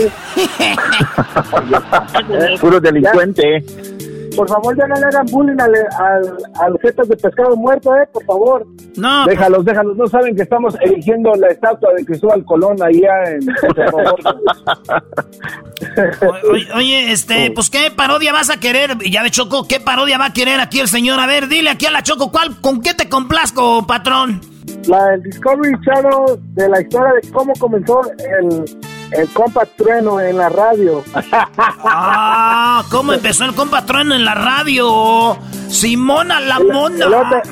Puro 2.61 2.81
delincuente. 2.81 3.65
Por 4.37 4.49
favor, 4.49 4.77
ya 4.77 4.87
no 4.87 4.95
le 4.97 5.07
hagan 5.07 5.27
bullying 5.27 5.61
al, 5.61 5.75
al, 5.99 6.37
al 6.61 6.79
jetas 6.81 7.09
de 7.09 7.17
pescado 7.17 7.57
muerto, 7.57 7.95
eh, 7.97 8.09
por 8.13 8.25
favor. 8.25 8.67
No. 8.97 9.27
Déjalos, 9.27 9.65
déjalos. 9.65 9.97
No 9.97 10.07
saben 10.07 10.35
que 10.35 10.43
estamos 10.43 10.75
erigiendo 10.81 11.35
la 11.35 11.49
estatua 11.49 11.91
de 11.97 12.05
Cristóbal 12.05 12.45
Colón 12.45 12.83
allá 12.83 13.31
en 13.31 13.43
Cerro 13.43 13.93
Gordo. 13.93 14.41
Oye, 16.51 16.67
oye, 16.75 17.13
este, 17.13 17.51
pues 17.51 17.69
qué 17.69 17.91
parodia 17.95 18.33
vas 18.33 18.51
a 18.51 18.59
querer, 18.59 18.97
ya 19.11 19.23
de 19.23 19.31
Choco, 19.31 19.67
¿qué 19.67 19.81
parodia 19.81 20.17
va 20.17 20.27
a 20.27 20.33
querer 20.33 20.61
aquí 20.61 20.81
el 20.81 20.89
señor? 20.89 21.21
A 21.21 21.27
ver, 21.27 21.49
dile 21.49 21.71
aquí 21.71 21.87
a 21.87 21.91
la 21.91 22.03
Choco, 22.03 22.31
¿cuál, 22.31 22.61
con 22.61 22.81
qué 22.81 22.95
te 22.95 23.09
complazco, 23.09 23.87
patrón? 23.87 24.41
La 24.87 25.07
del 25.07 25.23
Discovery 25.23 25.75
Channel 25.85 26.39
de 26.55 26.69
la 26.69 26.81
historia 26.81 27.13
de 27.21 27.31
cómo 27.31 27.53
comenzó 27.59 28.01
el, 28.41 28.65
el 29.17 29.29
compa 29.31 29.65
trueno 29.67 30.21
en 30.21 30.37
la 30.39 30.49
radio. 30.49 31.05
Ah, 31.85 32.85
¿cómo 32.91 33.13
empezó 33.15 33.45
el 33.45 33.55
compatrón 33.55 34.13
en 34.13 34.25
la 34.25 34.35
radio? 34.35 35.37
Simona 35.69 36.41
la 36.41 36.59
mona. 36.61 37.05
El 37.07 37.15
otro- 37.15 37.43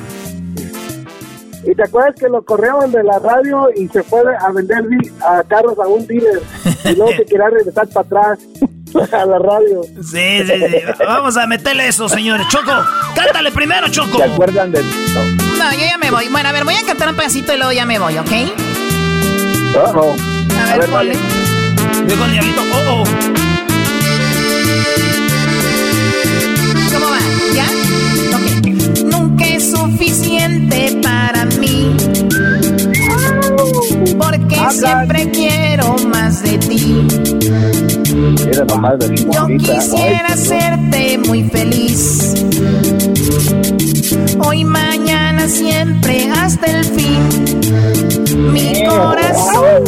Y 1.63 1.75
te 1.75 1.83
acuerdas 1.83 2.15
que 2.19 2.27
lo 2.29 2.43
corrieron 2.43 2.91
de 2.91 3.03
la 3.03 3.19
radio 3.19 3.67
y 3.75 3.87
se 3.89 4.01
fue 4.03 4.21
a 4.39 4.51
vender 4.51 4.83
a 5.25 5.43
carros 5.43 5.77
a 5.77 5.87
un 5.87 6.05
dealer. 6.07 6.41
Y 6.85 6.95
luego 6.95 7.11
se 7.15 7.25
quería 7.29 7.49
regresar 7.49 7.87
para 7.89 8.05
atrás 8.33 8.39
a 9.13 9.25
la 9.25 9.37
radio. 9.39 9.83
Sí, 10.03 10.43
sí, 10.45 10.53
sí. 10.69 10.77
Vamos 11.05 11.37
a 11.37 11.45
meterle 11.47 11.87
eso, 11.87 12.09
señores. 12.09 12.47
Choco, 12.49 12.71
cántale 13.15 13.51
primero, 13.51 13.87
Choco. 13.89 14.17
¿Se 14.17 14.23
acuerdan 14.23 14.71
de 14.71 14.81
No, 14.83 15.71
yo 15.73 15.79
ya 15.85 15.97
me 15.99 16.09
voy. 16.11 16.27
Bueno, 16.29 16.49
a 16.49 16.51
ver, 16.51 16.63
voy 16.65 16.75
a 16.75 16.85
cantar 16.85 17.09
un 17.09 17.15
pedacito 17.15 17.53
y 17.53 17.57
luego 17.57 17.71
ya 17.71 17.85
me 17.85 17.99
voy, 17.99 18.17
¿ok? 18.17 18.31
Uh-oh. 19.75 20.15
A 20.73 20.77
ver, 20.77 20.89
ponle. 20.89 21.15
Llegó 22.07 22.25
el 22.25 22.31
diablito. 22.31 22.61
Oh, 22.61 22.91
oh. 22.91 23.03
¿Cómo 26.93 27.07
va? 27.09 27.19
¿Ya? 27.55 27.67
Ok. 28.37 28.67
Nunca 29.05 29.45
es 29.45 29.71
suficiente 29.71 30.99
para 31.01 31.45
mí. 31.45 31.95
Porque 34.17 34.55
siempre 34.71 35.29
quiero 35.31 35.95
más 36.07 36.43
de 36.43 36.57
ti. 36.57 37.07
Era 38.51 38.65
nomás 38.65 38.99
de 38.99 39.15
Yo 39.15 39.47
quisiera 39.57 40.27
hacerte 40.33 41.17
muy 41.27 41.43
feliz. 41.49 42.33
Hoy, 44.39 44.63
mañana, 44.65 45.30
siempre, 45.47 46.29
hasta 46.31 46.65
el 46.67 46.85
fin. 46.85 48.51
Mi 48.53 48.85
corazón 48.85 49.83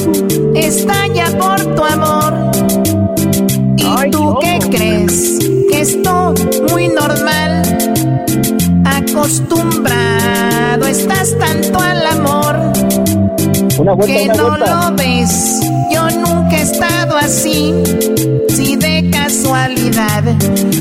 estalla 0.56 1.26
por 1.38 1.60
tu 1.76 1.84
amor. 1.84 2.34
¿Y 3.78 4.10
tú 4.12 4.38
qué 4.42 4.60
crees? 4.70 5.40
Que 5.70 5.82
esto 5.82 6.34
muy 6.72 6.88
normal. 6.88 7.62
Acostumbrado 8.86 10.88
estás 10.88 11.38
tanto 11.38 11.80
al 11.80 12.06
amor. 12.08 12.56
Una 13.78 13.94
vuelta, 13.94 14.18
que 14.18 14.24
una 14.26 14.34
no 14.36 14.50
vuelta. 14.50 14.90
lo 14.90 14.96
ves. 14.96 15.60
Yo 15.92 16.10
nunca 16.20 16.58
he 16.58 16.62
estado 16.62 17.18
así. 17.18 17.74
Si 18.50 18.76
de 18.76 19.10
casualidad 19.12 20.24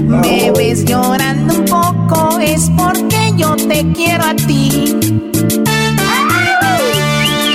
me 0.04 0.50
ves 0.52 0.84
llorando 0.84 1.54
un 1.54 1.64
poco, 1.64 2.38
es 2.40 2.70
porque 2.76 3.21
yo 3.36 3.56
te 3.56 3.84
quiero 3.92 4.24
a 4.24 4.34
ti. 4.34 4.96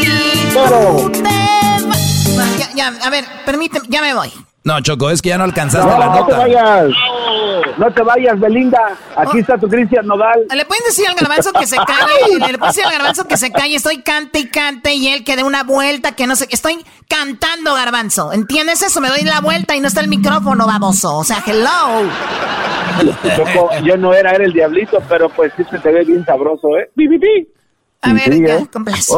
Y 0.02 0.54
tú 0.54 1.12
te 1.12 1.86
vas- 1.88 2.58
Ya, 2.60 2.70
ya, 2.76 2.88
a 3.04 3.10
ver, 3.10 3.26
permíteme, 3.46 3.86
ya 3.90 4.02
me 4.02 4.14
voy. 4.14 4.32
No, 4.68 4.82
Choco, 4.82 5.10
es 5.10 5.22
que 5.22 5.30
ya 5.30 5.38
no 5.38 5.46
alcanzaste 5.46 5.88
No, 5.90 5.98
la 5.98 6.06
no 6.08 6.14
te 6.14 6.20
nota. 6.24 6.38
vayas. 6.40 6.88
No 7.78 7.90
te 7.90 8.02
vayas, 8.04 8.38
Belinda. 8.38 8.82
Aquí 9.16 9.40
está 9.40 9.58
tu 9.58 9.70
Cristian 9.70 10.06
Nodal. 10.06 10.42
Le 10.54 10.66
pueden 10.66 10.84
decir 10.86 11.08
al 11.08 11.16
garbanzo 11.16 11.54
que 11.54 11.66
se 11.66 11.78
calle, 11.78 12.38
le 12.52 12.58
pueden 12.58 12.74
decir 12.74 12.84
al 12.84 12.92
garbanzo 12.92 13.26
que 13.30 13.38
se 13.38 13.50
calle, 13.50 13.76
estoy 13.78 14.02
cante 14.02 14.40
y 14.40 14.50
cante 14.50 14.94
y 14.94 15.08
él 15.08 15.24
que 15.24 15.38
dé 15.38 15.44
una 15.44 15.64
vuelta, 15.64 16.12
que 16.12 16.28
no 16.28 16.36
sé, 16.36 16.48
estoy 16.52 16.84
cantando 17.08 17.76
garbanzo, 17.76 18.34
¿entiendes 18.34 18.82
eso? 18.82 19.00
Me 19.00 19.08
doy 19.08 19.22
la 19.22 19.40
vuelta 19.40 19.74
y 19.74 19.80
no 19.80 19.88
está 19.88 20.02
el 20.02 20.10
micrófono, 20.10 20.68
baboso, 20.68 21.16
o 21.16 21.24
sea, 21.24 21.42
hello. 21.48 22.10
Choco, 23.38 23.70
yo 23.84 23.96
no 23.96 24.14
era, 24.14 24.32
era 24.32 24.44
el 24.44 24.52
diablito, 24.52 25.02
pero 25.08 25.30
pues 25.30 25.54
sí 25.56 25.64
se 25.72 25.80
te 25.80 25.92
ve 25.94 26.04
bien 26.04 26.26
sabroso, 26.26 26.76
¿eh? 26.78 26.90
¡Pi, 26.94 27.08
pi, 27.08 27.18
pi! 27.20 27.48
A 28.02 28.14
ver, 28.14 28.32
Sí. 28.96 29.14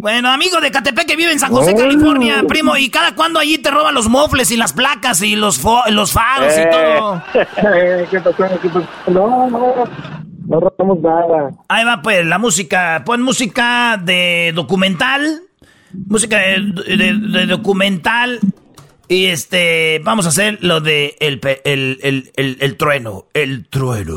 Bueno, 0.00 0.30
amigo 0.30 0.60
de 0.60 0.70
Catepec 0.70 1.06
que 1.06 1.14
vive 1.16 1.32
en 1.32 1.38
San 1.38 1.50
José. 1.52 1.74
California, 1.74 2.42
primo, 2.48 2.76
¿y 2.76 2.88
cada 2.88 3.14
cuándo 3.14 3.38
allí 3.38 3.58
te 3.58 3.70
roban 3.70 3.94
los 3.94 4.08
mofles 4.08 4.50
y 4.50 4.56
las 4.56 4.72
placas 4.72 5.20
y 5.22 5.36
los, 5.36 5.62
fo- 5.62 5.86
los 5.90 6.12
faros 6.12 6.52
y 6.56 6.60
Eh, 6.60 6.68
todo? 6.70 7.22
¿Qué 8.10 8.20
pasó? 8.20 8.36
¿Qué 8.62 8.68
pasó? 8.70 8.86
No, 9.08 9.48
no, 9.50 9.74
no 10.48 10.60
robamos 10.60 11.00
nada. 11.00 11.50
Ahí 11.68 11.84
va 11.84 12.00
pues 12.02 12.24
la 12.24 12.38
música, 12.38 13.02
pon 13.04 13.20
música 13.22 14.00
de 14.02 14.52
documental, 14.54 15.42
música 16.08 16.38
de, 16.38 16.96
de- 16.96 17.38
de 17.38 17.46
documental 17.46 18.40
y 19.06 19.26
este, 19.26 20.00
vamos 20.02 20.24
a 20.24 20.30
hacer 20.30 20.58
lo 20.62 20.80
de 20.80 21.14
el, 21.20 21.40
el, 21.64 21.98
el, 22.02 22.32
el, 22.36 22.56
el 22.60 22.76
trueno, 22.78 23.26
el 23.34 23.68
trueno. 23.68 24.14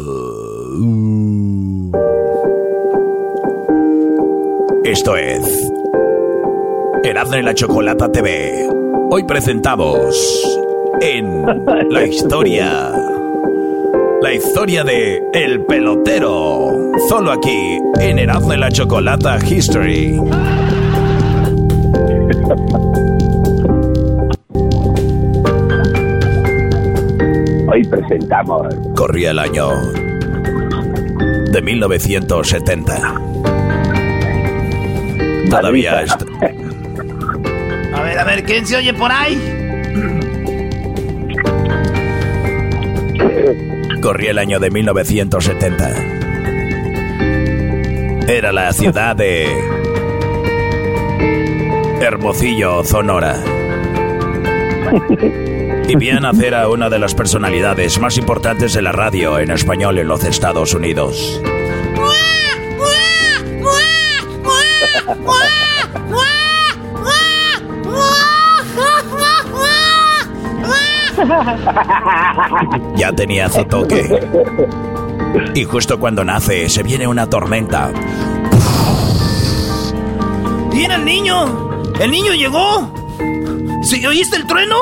Esto 4.87 5.17
es 5.17 5.69
Erasmo 7.03 7.35
y 7.35 7.41
la 7.41 7.53
Chocolata 7.53 8.09
TV. 8.09 8.69
Hoy 9.11 9.25
presentamos 9.25 10.15
en 11.01 11.45
la 11.89 12.05
historia, 12.05 12.93
la 14.21 14.33
historia 14.33 14.85
de 14.85 15.21
El 15.33 15.65
Pelotero. 15.65 16.71
Solo 17.09 17.33
aquí 17.33 17.79
en 17.99 18.17
Erasmo 18.17 18.53
y 18.53 18.57
la 18.57 18.71
Chocolata 18.71 19.37
History. 19.45 20.21
Hoy 27.69 27.83
presentamos. 27.89 28.73
Corría 28.95 29.31
el 29.31 29.39
año 29.39 29.67
de 31.51 31.61
1970. 31.61 33.56
Todavía 35.49 36.01
est- 36.03 36.21
A 37.93 38.01
ver, 38.01 38.19
a 38.19 38.23
ver, 38.23 38.43
¿quién 38.43 38.65
se 38.65 38.77
oye 38.77 38.93
por 38.93 39.11
ahí? 39.11 39.37
corría 44.01 44.31
el 44.31 44.37
año 44.37 44.59
de 44.59 44.69
1970. 44.69 45.89
Era 48.27 48.51
la 48.51 48.71
ciudad 48.71 49.15
de 49.15 49.47
Hermosillo, 52.01 52.83
Sonora. 52.83 53.35
Y 55.89 55.95
vi 55.95 56.09
a 56.11 56.19
nacer 56.19 56.53
a 56.55 56.69
una 56.69 56.89
de 56.89 56.99
las 56.99 57.15
personalidades 57.15 57.99
más 57.99 58.17
importantes 58.17 58.73
de 58.73 58.81
la 58.81 58.91
radio 58.91 59.39
en 59.39 59.51
español 59.51 59.97
en 59.97 60.07
los 60.07 60.23
Estados 60.23 60.73
Unidos. 60.73 61.41
Ya 72.95 73.11
tenía 73.11 73.49
su 73.49 73.63
toque. 73.65 74.19
Y 75.53 75.63
justo 75.63 75.99
cuando 75.99 76.23
nace, 76.23 76.69
se 76.69 76.83
viene 76.83 77.07
una 77.07 77.29
tormenta. 77.29 77.91
¡Viene 80.71 80.95
el 80.95 81.05
niño! 81.05 81.69
¡El 81.99 82.11
niño 82.11 82.33
llegó! 82.33 82.93
¿Sí, 83.83 84.05
¿Oíste 84.05 84.37
el 84.37 84.47
trueno? 84.47 84.75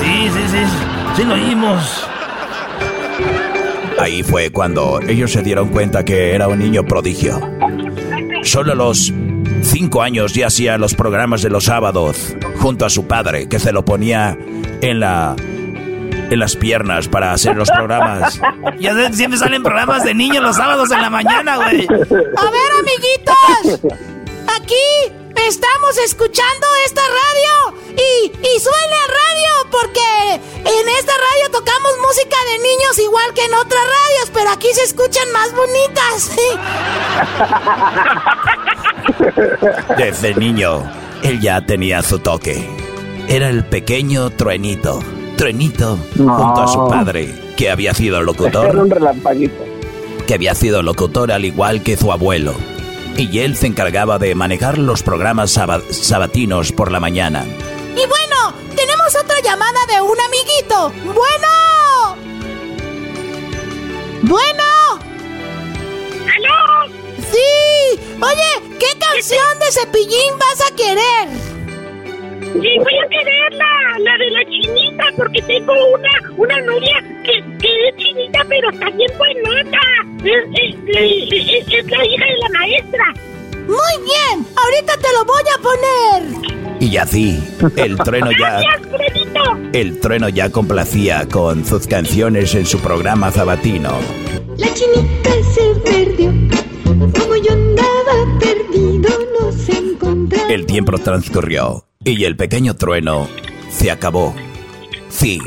Sí, 0.00 0.30
sí, 0.32 0.40
sí. 0.50 0.58
Sí 1.16 1.24
lo 1.24 1.34
oímos. 1.34 2.04
Ahí 3.98 4.22
fue 4.22 4.50
cuando 4.50 5.00
ellos 5.00 5.32
se 5.32 5.42
dieron 5.42 5.68
cuenta 5.68 6.04
que 6.04 6.34
era 6.34 6.48
un 6.48 6.58
niño 6.58 6.84
prodigio. 6.84 7.40
Solo 8.42 8.72
a 8.72 8.74
los 8.76 9.12
cinco 9.62 10.02
años 10.02 10.32
ya 10.34 10.46
hacía 10.46 10.78
los 10.78 10.94
programas 10.94 11.42
de 11.42 11.50
los 11.50 11.64
sábados 11.64 12.36
junto 12.58 12.84
a 12.84 12.90
su 12.90 13.06
padre, 13.06 13.48
que 13.48 13.58
se 13.58 13.72
lo 13.72 13.84
ponía 13.84 14.36
en 14.80 15.00
la 15.00 15.34
en 16.30 16.38
las 16.38 16.56
piernas 16.56 17.08
para 17.08 17.32
hacer 17.32 17.56
los 17.56 17.70
programas. 17.70 18.40
Ya 18.78 19.12
siempre 19.12 19.38
salen 19.38 19.62
programas 19.64 20.04
de 20.04 20.14
niños 20.14 20.40
los 20.40 20.54
sábados 20.54 20.90
en 20.92 21.00
la 21.02 21.10
mañana, 21.10 21.56
güey. 21.56 21.84
A 21.88 22.50
ver, 22.50 22.70
amiguitos. 22.78 23.80
Aquí 24.56 24.86
estamos 25.48 25.98
escuchando 26.04 26.66
esta 26.86 27.00
radio 27.00 27.74
y, 27.96 28.30
y 28.30 28.60
suena 28.60 28.96
radio 29.08 29.70
porque 29.72 30.34
en 30.34 30.88
esta 31.00 31.12
radio 31.12 31.50
tocamos 31.50 31.92
música 32.06 32.36
de 32.52 32.58
niños 32.58 32.98
igual 33.00 33.34
que 33.34 33.44
en 33.44 33.54
otras 33.54 33.82
radios, 33.82 34.30
pero 34.32 34.50
aquí 34.50 34.68
se 34.72 34.84
escuchan 34.84 35.26
más 35.32 35.52
bonitas. 35.56 36.30
Desde 39.96 40.34
niño, 40.36 40.84
él 41.22 41.40
ya 41.40 41.64
tenía 41.64 42.02
su 42.02 42.18
toque. 42.18 42.68
Era 43.28 43.48
el 43.48 43.64
pequeño 43.64 44.30
truenito. 44.30 45.00
Truenito 45.36 45.98
junto 46.16 46.62
a 46.62 46.68
su 46.68 46.88
padre, 46.88 47.32
que 47.56 47.70
había 47.70 47.94
sido 47.94 48.22
locutor. 48.22 48.66
Era 48.66 48.82
un 48.82 48.90
relampaguito. 48.90 49.64
Que 50.26 50.34
había 50.34 50.54
sido 50.54 50.82
locutor 50.82 51.32
al 51.32 51.44
igual 51.44 51.82
que 51.82 51.96
su 51.96 52.12
abuelo 52.12 52.54
y 53.18 53.40
él 53.40 53.56
se 53.56 53.66
encargaba 53.66 54.18
de 54.18 54.34
manejar 54.34 54.78
los 54.78 55.02
programas 55.02 55.50
sabatinos 55.50 56.72
por 56.72 56.92
la 56.92 57.00
mañana. 57.00 57.44
Y 57.44 58.06
bueno, 58.06 58.54
tenemos 58.76 59.16
otra 59.20 59.40
llamada 59.42 59.80
de 59.92 60.00
un 60.00 60.16
amiguito. 60.20 60.92
Bueno. 61.04 62.16
Bueno. 64.22 64.64
¿Aló? 66.36 66.92
Sí. 67.18 68.00
Oye, 68.20 68.67
¿qué 68.78 68.86
canción 68.98 69.58
de 69.58 69.72
cepillín 69.72 70.38
vas 70.38 70.70
a 70.70 70.74
querer? 70.74 71.58
Sí, 72.40 72.78
voy 72.78 72.98
a 73.04 73.08
querer 73.08 73.52
la, 73.52 73.98
la 73.98 74.18
de 74.18 74.30
la 74.30 74.44
chinita 74.44 75.04
porque 75.16 75.42
tengo 75.42 75.72
una, 75.94 76.10
una 76.36 76.60
novia 76.62 77.04
que, 77.24 77.42
que 77.58 77.88
es 77.88 77.96
chinita 77.96 78.44
pero 78.48 78.70
también 78.78 79.10
buenota. 79.18 79.78
Es, 80.24 80.44
es, 80.54 81.72
es, 81.72 81.90
la 81.90 82.04
hija 82.06 82.24
de 82.24 82.38
la 82.38 82.48
maestra. 82.58 83.04
Muy 83.66 84.04
bien, 84.04 84.46
ahorita 84.56 84.96
te 84.96 85.12
lo 85.12 85.24
voy 85.24 85.42
a 85.54 85.62
poner. 85.62 86.80
Y 86.80 86.96
así, 86.96 87.38
el 87.76 87.96
trueno 87.98 88.30
ya. 88.38 88.60
El 89.72 90.00
trueno 90.00 90.28
ya 90.28 90.50
complacía 90.50 91.26
con 91.30 91.64
sus 91.66 91.86
canciones 91.86 92.54
en 92.54 92.64
su 92.64 92.80
programa 92.80 93.30
sabatino. 93.30 93.98
La 94.56 94.72
chinita 94.72 95.30
se 95.54 95.80
perdió, 95.80 96.32
como 97.20 97.36
yo 97.36 97.56
perdido. 98.38 99.08
El 100.48 100.64
tiempo 100.66 100.96
transcurrió 100.98 101.84
y 102.04 102.24
el 102.24 102.36
pequeño 102.36 102.74
trueno 102.74 103.28
se 103.70 103.90
acabó. 103.90 104.34
Sí, 105.10 105.40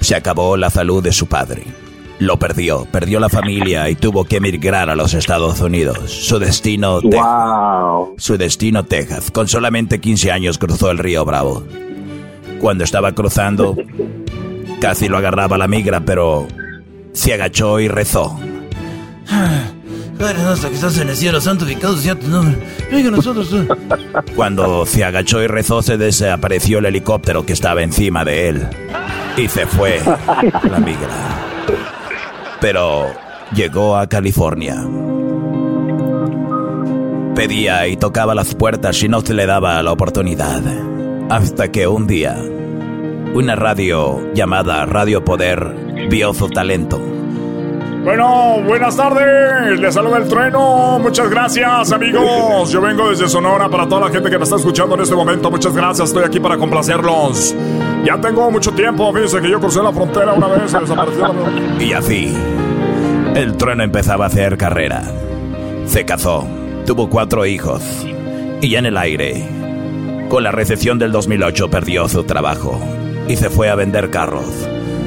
se 0.00 0.14
acabó 0.14 0.56
la 0.56 0.70
salud 0.70 1.02
de 1.02 1.12
su 1.12 1.26
padre. 1.26 1.64
Lo 2.18 2.38
perdió, 2.38 2.84
perdió 2.90 3.20
la 3.20 3.28
familia 3.28 3.88
y 3.88 3.94
tuvo 3.94 4.24
que 4.24 4.36
emigrar 4.36 4.90
a 4.90 4.96
los 4.96 5.14
Estados 5.14 5.60
Unidos. 5.60 6.10
Su 6.10 6.38
destino, 6.38 7.00
wow. 7.00 8.14
Su 8.18 8.36
destino, 8.36 8.84
Texas. 8.84 9.30
Con 9.30 9.46
solamente 9.48 10.00
15 10.00 10.32
años 10.32 10.58
cruzó 10.58 10.90
el 10.90 10.98
río 10.98 11.24
Bravo. 11.24 11.64
Cuando 12.60 12.84
estaba 12.84 13.12
cruzando, 13.12 13.76
casi 14.80 15.08
lo 15.08 15.16
agarraba 15.16 15.56
la 15.56 15.68
migra, 15.68 16.00
pero 16.00 16.48
se 17.12 17.34
agachó 17.34 17.78
y 17.78 17.88
rezó. 17.88 18.38
Padre 20.18 20.42
nuestro 20.42 20.68
que 20.68 20.74
estás 20.74 20.98
en 20.98 21.08
el 21.08 21.16
cielo, 21.16 21.40
santificado 21.40 21.96
sea 21.96 22.14
tu 22.16 22.26
nombre. 22.26 22.56
Venga 22.90 23.10
nosotros. 23.10 23.54
Cuando 24.34 24.84
se 24.84 25.04
agachó 25.04 25.42
y 25.42 25.46
rezó, 25.46 25.80
se 25.80 25.96
desapareció 25.96 26.78
el 26.78 26.86
helicóptero 26.86 27.46
que 27.46 27.52
estaba 27.52 27.82
encima 27.82 28.24
de 28.24 28.48
él. 28.48 28.66
Y 29.36 29.48
se 29.48 29.66
fue 29.66 30.00
la 30.70 30.78
migra. 30.80 31.08
Pero 32.60 33.06
llegó 33.54 33.96
a 33.96 34.08
California. 34.08 34.84
Pedía 37.36 37.86
y 37.86 37.96
tocaba 37.96 38.34
las 38.34 38.56
puertas 38.56 39.00
y 39.02 39.08
no 39.08 39.20
se 39.20 39.34
le 39.34 39.46
daba 39.46 39.80
la 39.82 39.92
oportunidad. 39.92 40.60
Hasta 41.30 41.70
que 41.70 41.86
un 41.86 42.08
día, 42.08 42.36
una 43.34 43.54
radio 43.54 44.32
llamada 44.34 44.84
Radio 44.86 45.24
Poder 45.24 45.76
vio 46.10 46.34
su 46.34 46.48
talento 46.48 47.17
bueno, 48.08 48.62
buenas 48.66 48.96
tardes. 48.96 49.78
Les 49.78 49.92
saluda 49.92 50.16
el 50.16 50.26
trueno. 50.26 50.98
Muchas 50.98 51.28
gracias, 51.28 51.92
amigos. 51.92 52.72
Yo 52.72 52.80
vengo 52.80 53.10
desde 53.10 53.28
Sonora 53.28 53.68
para 53.68 53.86
toda 53.86 54.06
la 54.06 54.10
gente 54.10 54.30
que 54.30 54.38
me 54.38 54.44
está 54.44 54.56
escuchando 54.56 54.94
en 54.94 55.02
este 55.02 55.14
momento. 55.14 55.50
Muchas 55.50 55.74
gracias. 55.74 56.08
Estoy 56.08 56.24
aquí 56.24 56.40
para 56.40 56.56
complacerlos. 56.56 57.54
Ya 58.06 58.18
tengo 58.18 58.50
mucho 58.50 58.72
tiempo. 58.72 59.12
Fíjense 59.12 59.42
que 59.42 59.50
yo 59.50 59.60
crucé 59.60 59.82
la 59.82 59.92
frontera 59.92 60.32
una 60.32 60.46
vez 60.46 60.72
y 60.72 60.78
desapareció. 60.78 61.34
y 61.80 61.92
así, 61.92 62.34
el 63.34 63.58
trueno 63.58 63.82
empezaba 63.82 64.24
a 64.24 64.28
hacer 64.28 64.56
carrera. 64.56 65.02
Se 65.84 66.06
casó, 66.06 66.48
tuvo 66.86 67.10
cuatro 67.10 67.44
hijos. 67.44 67.82
Y 68.62 68.74
en 68.76 68.86
el 68.86 68.96
aire, 68.96 69.46
con 70.30 70.44
la 70.44 70.50
recesión 70.50 70.98
del 70.98 71.12
2008, 71.12 71.68
perdió 71.68 72.08
su 72.08 72.24
trabajo 72.24 72.80
y 73.28 73.36
se 73.36 73.50
fue 73.50 73.68
a 73.68 73.74
vender 73.74 74.08
carros. 74.08 74.66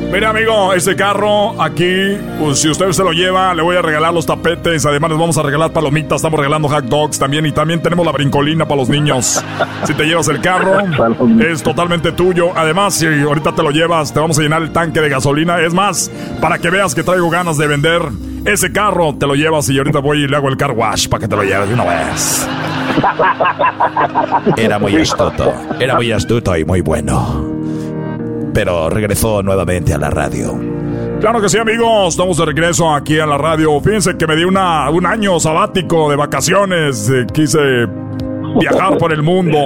Mire, 0.10 0.26
amigo, 0.26 0.74
este 0.74 0.96
carro 0.96 1.62
aquí, 1.62 2.18
pues, 2.40 2.60
si 2.60 2.70
usted 2.70 2.92
se 2.92 3.04
lo 3.04 3.12
lleva, 3.12 3.54
le 3.54 3.62
voy 3.62 3.78
a 3.78 3.82
regalar 3.82 4.14
los 4.14 4.26
tapetes. 4.26 4.86
Además, 4.86 5.12
les 5.12 5.20
vamos 5.20 5.38
a 5.38 5.44
regalar 5.44 5.72
palomitas. 5.72 6.18
Estamos 6.18 6.38
regalando 6.38 6.68
hot 6.68 6.86
dogs 6.86 7.18
también. 7.18 7.46
Y 7.46 7.52
también 7.54 7.82
tenemos 7.82 8.06
la 8.06 8.12
brincolina 8.12 8.66
para 8.66 8.82
los 8.82 8.90
niños. 8.90 9.44
Si 9.84 9.96
te 9.96 10.06
llevas 10.06 10.28
el 10.28 10.40
carro, 10.42 10.78
es 11.40 11.64
totalmente 11.64 12.12
tuyo. 12.12 12.52
Además, 12.56 12.94
si 12.94 13.08
ahorita 13.08 13.54
te 13.54 13.64
lo 13.64 13.72
llevas, 13.72 14.14
te 14.14 14.20
vamos 14.20 14.38
a 14.38 14.42
llenar 14.44 14.62
el 14.62 14.72
tanque 14.72 15.02
de 15.02 15.10
gasolina. 15.10 15.60
Es 15.60 15.74
más, 15.74 16.12
para 16.40 16.60
que 16.60 16.70
veas 16.70 16.94
que 16.94 17.02
traigo 17.04 17.30
ganas 17.32 17.58
de 17.58 17.66
vender 17.66 18.02
ese 18.46 18.72
carro, 18.72 19.16
te 19.16 19.26
lo 19.26 19.34
llevas 19.34 19.70
y 19.70 19.78
ahorita 19.80 20.00
voy 20.00 20.24
y 20.24 20.28
le 20.28 20.38
hago 20.38 20.50
el 20.50 20.58
car 20.58 20.72
wash 20.72 21.08
para 21.08 21.22
que 21.22 21.28
te 21.28 21.36
lo 21.36 21.44
lleves 21.44 21.68
de 21.68 21.74
una 21.74 21.84
vez. 21.84 22.48
Era 24.58 24.78
muy 24.78 24.96
astuto. 24.96 25.54
Era 25.80 25.96
muy 25.96 26.12
astuto 26.12 26.56
y 26.56 26.64
muy 26.64 26.82
bueno 26.82 27.51
pero 28.54 28.90
regresó 28.90 29.42
nuevamente 29.44 29.94
a 29.94 29.98
la 29.98 30.10
radio. 30.10 30.60
Claro 31.20 31.40
que 31.40 31.50
sí, 31.50 31.58
amigos. 31.58 32.10
Estamos 32.10 32.38
de 32.38 32.46
regreso 32.46 32.94
aquí 32.94 33.20
a 33.20 33.28
la 33.28 33.38
radio. 33.38 33.80
Fíjense 33.80 34.18
que 34.18 34.26
me 34.26 34.36
di 34.36 34.44
una, 34.44 34.90
un 34.90 35.06
año 35.06 35.40
sabático 35.40 36.10
de 36.10 36.16
vacaciones. 36.16 37.10
Eh, 37.10 37.28
quise 37.32 37.60
viajar 38.60 38.98
por 38.98 39.14
el 39.14 39.22
mundo. 39.22 39.58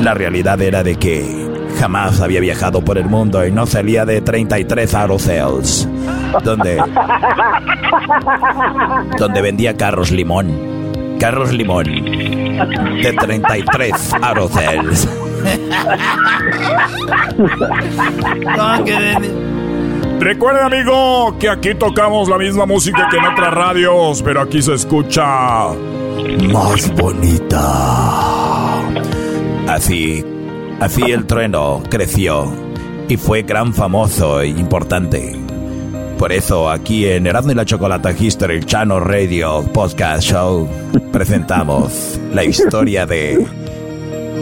La 0.00 0.14
realidad 0.14 0.60
era 0.62 0.82
de 0.82 0.96
que 0.96 1.48
jamás 1.78 2.20
había 2.20 2.40
viajado 2.40 2.82
por 2.82 2.96
el 2.96 3.06
mundo 3.06 3.46
y 3.46 3.52
no 3.52 3.66
salía 3.66 4.06
de 4.06 4.22
33 4.22 4.94
aerocells. 4.94 5.88
Donde. 6.42 6.82
donde 9.18 9.42
vendía 9.42 9.76
carros 9.76 10.10
limón. 10.10 10.72
Carros 11.20 11.52
limón. 11.52 11.84
De 11.84 13.16
33 13.18 14.14
aerocells. 18.46 19.52
Recuerden, 20.22 20.64
amigo, 20.64 21.36
que 21.38 21.48
aquí 21.48 21.74
tocamos 21.74 22.28
la 22.28 22.38
misma 22.38 22.64
música 22.64 23.08
que 23.10 23.16
en 23.16 23.24
otras 23.24 23.52
radios, 23.52 24.22
pero 24.22 24.42
aquí 24.42 24.62
se 24.62 24.74
escucha 24.74 25.24
más 26.52 26.94
bonita. 26.94 27.58
Así, 29.66 30.24
así 30.78 31.02
el 31.10 31.26
trueno 31.26 31.82
creció 31.90 32.52
y 33.08 33.16
fue 33.16 33.42
gran 33.42 33.74
famoso 33.74 34.40
e 34.40 34.46
importante. 34.48 35.36
Por 36.18 36.30
eso 36.30 36.70
aquí 36.70 37.08
en 37.08 37.26
Erasmo 37.26 37.50
y 37.50 37.54
la 37.56 37.64
Chocolata 37.64 38.12
History 38.12 38.62
Channel 38.62 39.00
Radio 39.00 39.64
Podcast 39.72 40.22
Show 40.22 40.68
presentamos 41.10 42.20
la 42.32 42.44
historia 42.44 43.06
de 43.06 43.44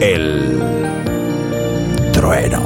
el 0.01 0.90
trueno. 2.31 2.63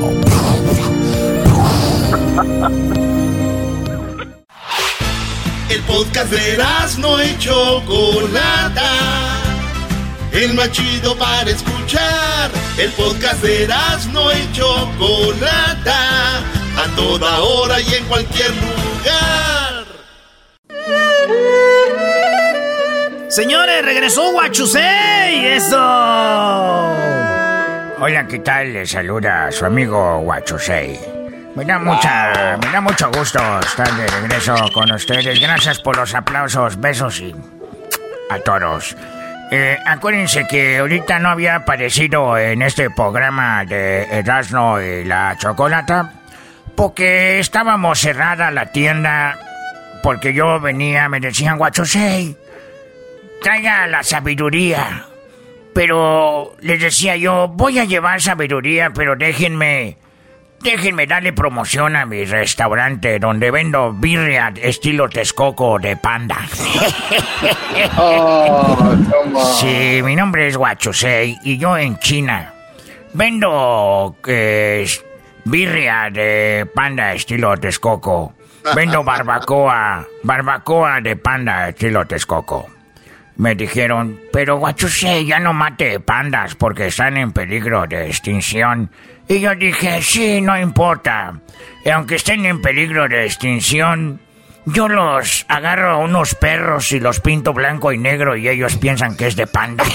El 5.71 5.81
podcast 5.83 6.31
de 6.31 6.59
no 6.99 7.23
y 7.23 7.39
Chocolata. 7.39 8.91
El 10.33 10.53
más 10.55 10.71
chido 10.71 11.17
para 11.17 11.51
escuchar. 11.51 12.51
El 12.77 12.91
podcast 12.93 13.43
de 13.43 13.67
no 14.12 14.33
y 14.33 14.53
Chocolata. 14.53 16.41
A 16.77 16.97
toda 16.97 17.41
hora 17.41 17.81
y 17.81 17.95
en 17.95 18.05
cualquier 18.05 18.51
lugar. 18.51 19.85
Señores, 23.31 23.83
regresó 23.85 24.31
Guachusei. 24.33 25.47
Eso. 25.47 27.03
Hola, 28.07 28.26
¿qué 28.26 28.40
tal? 28.40 28.70
Le 28.70 28.84
saluda 28.84 29.50
su 29.50 29.64
amigo 29.64 30.18
Guachusei. 30.18 31.00
Me 31.57 31.64
da, 31.64 31.78
mucha, 31.78 32.59
me 32.59 32.70
da 32.70 32.78
mucho 32.82 33.11
gusto 33.11 33.40
estar 33.61 33.90
de 33.96 34.07
regreso 34.07 34.55
con 34.74 34.92
ustedes. 34.92 35.40
Gracias 35.40 35.80
por 35.80 35.96
los 35.96 36.14
aplausos, 36.14 36.78
besos 36.78 37.18
y 37.20 37.34
a 38.28 38.38
todos. 38.40 38.94
Eh, 39.50 39.78
acuérdense 39.86 40.46
que 40.46 40.76
ahorita 40.80 41.18
no 41.18 41.30
había 41.30 41.55
aparecido 41.55 42.36
en 42.36 42.61
este 42.61 42.90
programa 42.90 43.64
de 43.64 44.02
Erasmo 44.02 44.78
y 44.80 45.05
la 45.05 45.38
Chocolata 45.38 46.12
porque 46.76 47.38
estábamos 47.38 48.00
cerrada 48.00 48.50
la 48.50 48.66
tienda 48.66 49.38
porque 50.02 50.34
yo 50.34 50.61
venía, 50.61 51.09
me 51.09 51.20
decían, 51.20 51.57
Guachosei, 51.57 52.36
traiga 53.40 53.86
la 53.86 54.02
sabiduría 54.02 55.07
Pero 55.75 56.55
les 56.61 56.81
decía 56.81 57.16
yo, 57.16 57.49
voy 57.49 57.79
a 57.79 57.85
llevar 57.85 58.22
sabiduría, 58.22 58.91
pero 58.95 59.16
déjenme, 59.16 59.99
déjenme 60.61 61.07
darle 61.07 61.33
promoción 61.33 61.97
a 61.97 62.07
mi 62.07 62.25
restaurante 62.25 63.18
donde 63.18 63.51
vendo 63.51 63.93
birria 63.93 64.53
estilo 64.62 65.09
Texcoco 65.09 65.79
de 65.79 65.97
panda. 65.97 66.39
Sí, 69.59 70.01
mi 70.05 70.14
nombre 70.14 70.47
es 70.47 70.57
Guachusei 70.57 71.39
y 71.43 71.59
yo 71.59 71.77
en 71.77 71.99
China 71.99 72.55
vendo 73.14 74.16
eh, 74.27 74.87
birria 75.45 76.11
de 76.11 76.68
panda 76.75 77.14
estilo 77.14 77.57
Texcoco. 77.57 78.35
Vendo 78.75 79.05
barbacoa, 79.05 80.07
barbacoa 80.22 81.01
de 81.01 81.16
panda 81.16 81.68
estilo 81.68 82.07
Texcoco. 82.07 82.74
Me 83.37 83.55
dijeron, 83.57 84.20
pero 84.32 84.59
Guachusei, 84.59 85.26
ya 85.26 85.41
no 85.41 85.53
mate 85.53 85.99
pandas 86.01 86.55
porque 86.55 86.87
están 86.87 87.16
en 87.16 87.32
peligro 87.32 87.85
de 87.87 88.07
extinción. 88.07 88.91
Y 89.26 89.41
yo 89.41 89.55
dije, 89.57 90.01
sí, 90.03 90.41
no 90.41 90.57
importa. 90.59 91.35
Y 91.85 91.91
aunque 91.91 92.14
estén 92.16 92.47
en 92.47 92.62
peligro 92.62 93.09
de 93.09 93.24
extinción, 93.26 94.20
yo 94.66 94.89
los 94.89 95.45
agarro 95.49 95.91
a 95.91 95.97
unos 95.97 96.35
perros 96.37 96.93
y 96.93 97.01
los 97.01 97.18
pinto 97.20 97.53
blanco 97.53 97.93
y 97.93 97.99
negro 97.99 98.37
y 98.37 98.49
ellos 98.49 98.76
piensan 98.76 99.16
que 99.16 99.26
es 99.26 99.37
de 99.37 99.47
panda. 99.47 99.85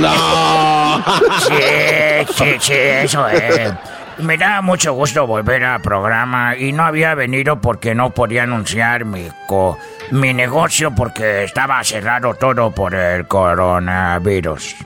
No. 0.00 1.02
Sí, 1.40 2.34
sí, 2.34 2.56
sí, 2.60 2.72
eso 2.74 3.26
es. 3.28 3.72
Me 4.18 4.36
da 4.36 4.60
mucho 4.60 4.92
gusto 4.92 5.26
volver 5.26 5.64
al 5.64 5.80
programa 5.80 6.56
y 6.56 6.72
no 6.72 6.84
había 6.84 7.14
venido 7.14 7.60
porque 7.60 7.94
no 7.94 8.10
podía 8.10 8.42
anunciar 8.42 9.04
mi, 9.04 9.28
co- 9.46 9.78
mi 10.10 10.32
negocio 10.34 10.94
porque 10.94 11.44
estaba 11.44 11.82
cerrado 11.84 12.34
todo 12.34 12.70
por 12.70 12.94
el 12.94 13.26
coronavirus. 13.26 14.76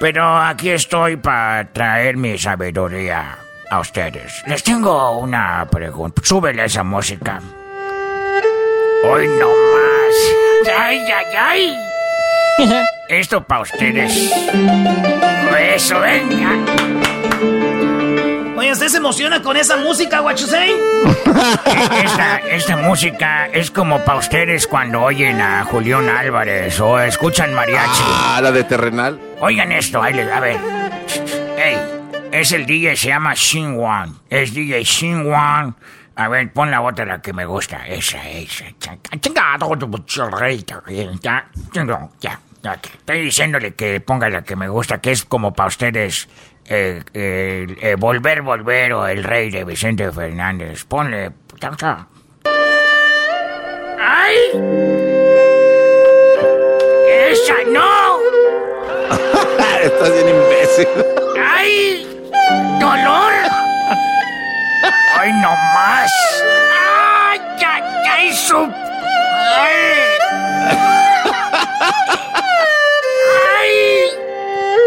Pero 0.00 0.36
aquí 0.36 0.70
estoy 0.70 1.16
para 1.16 1.64
traer 1.72 2.16
mi 2.16 2.36
sabiduría 2.36 3.38
a 3.70 3.80
ustedes. 3.80 4.42
Les 4.46 4.62
tengo 4.62 5.18
una 5.18 5.66
pregunta. 5.70 6.20
Súbele 6.24 6.64
esa 6.64 6.82
música. 6.82 7.40
Hoy 9.04 9.28
no 9.28 9.48
más. 9.48 10.76
¡Ay, 10.78 10.98
ay, 11.10 11.36
ay! 11.38 11.76
Esto 13.08 13.42
para 13.44 13.62
ustedes. 13.62 14.32
Eso, 15.74 16.00
venga. 16.00 16.50
Oye, 18.62 18.70
¿usted 18.70 18.86
se 18.86 18.98
emociona 18.98 19.42
con 19.42 19.56
esa 19.56 19.76
música, 19.76 20.20
Guachusei? 20.20 20.70
Esta, 22.04 22.36
esta 22.48 22.76
música 22.76 23.48
es 23.48 23.72
como 23.72 24.04
para 24.04 24.20
ustedes 24.20 24.68
cuando 24.68 25.02
oyen 25.02 25.40
a 25.40 25.64
Julián 25.64 26.08
Álvarez 26.08 26.78
o 26.78 27.00
escuchan 27.00 27.52
mariachi. 27.54 28.02
Ah, 28.06 28.38
la 28.40 28.52
de 28.52 28.62
terrenal. 28.62 29.20
Oigan 29.40 29.72
esto, 29.72 30.00
ahí 30.00 30.14
les, 30.14 30.30
a 30.30 30.38
ver. 30.38 30.60
Ey, 31.58 31.76
es 32.30 32.52
el 32.52 32.64
DJ, 32.64 32.94
se 32.94 33.08
llama 33.08 33.34
Shin 33.34 33.74
Wan. 33.74 34.14
Es 34.30 34.54
DJ 34.54 34.84
Shin 34.84 35.26
Wan. 35.26 35.74
A 36.14 36.28
ver, 36.28 36.52
pon 36.52 36.70
la 36.70 36.82
otra 36.82 37.04
la 37.04 37.20
que 37.20 37.32
me 37.32 37.44
gusta. 37.44 37.84
Esa, 37.88 38.28
esa. 38.30 38.66
Ya, 41.20 41.50
ya, 41.72 41.84
ya. 42.20 42.38
Estoy 42.62 43.22
diciéndole 43.22 43.74
que 43.74 44.00
ponga 44.00 44.28
la 44.28 44.42
que 44.42 44.54
me 44.54 44.68
gusta, 44.68 45.00
que 45.00 45.10
es 45.10 45.24
como 45.24 45.52
para 45.52 45.66
ustedes. 45.66 46.28
Eh, 46.66 47.02
eh, 47.12 47.76
eh, 47.80 47.96
volver, 47.98 48.42
volver 48.42 48.92
o 48.92 49.06
el 49.06 49.24
rey 49.24 49.50
de 49.50 49.64
Vicente 49.64 50.10
Fernández. 50.10 50.84
Ponle. 50.84 51.32
¡Ay! 54.00 54.36
¡Esa 57.30 57.54
no! 57.68 58.18
Estás 59.82 60.12
bien 60.12 60.28
imbécil. 60.28 60.88
¡Ay! 61.40 62.06
¡Dolor! 62.80 63.32
¡Ay, 65.18 65.32
no 65.40 65.50
más! 65.74 66.10
¡Ay, 67.30 67.40
ay, 67.64 67.82
ay, 68.10 68.32
su... 68.32 68.56
¡Ay! 68.56 69.92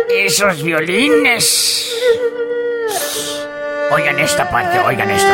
Esos 0.10 0.62
violines. 0.62 1.91
Oigan 3.91 4.20
esta 4.20 4.49
parte, 4.49 4.80
oigan 4.80 5.10
esto. 5.10 5.32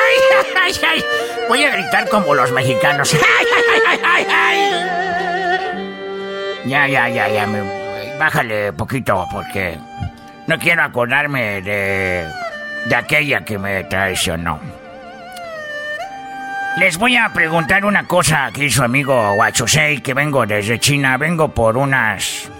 ¡Ay, 0.00 0.16
ay, 0.56 0.72
ay! 0.86 1.04
Voy 1.48 1.64
a 1.64 1.70
gritar 1.70 2.08
como 2.08 2.34
los 2.34 2.50
mexicanos. 2.52 3.14
Ya, 6.64 6.86
ya, 6.86 7.08
ya, 7.08 7.28
ya. 7.28 7.46
bájale 8.18 8.72
poquito 8.72 9.26
porque 9.32 9.76
no 10.46 10.58
quiero 10.58 10.84
acordarme 10.84 11.60
de, 11.60 12.26
de 12.86 12.94
aquella 12.94 13.44
que 13.44 13.58
me 13.58 13.84
traicionó. 13.84 14.60
Les 16.76 16.96
voy 16.96 17.16
a 17.16 17.28
preguntar 17.34 17.84
una 17.84 18.06
cosa 18.06 18.46
aquí 18.46 18.70
su 18.70 18.82
amigo 18.82 19.34
Guachusei, 19.34 20.00
que 20.00 20.14
vengo 20.14 20.46
desde 20.46 20.78
China. 20.78 21.18
Vengo 21.18 21.48
por 21.48 21.76
unas... 21.76 22.50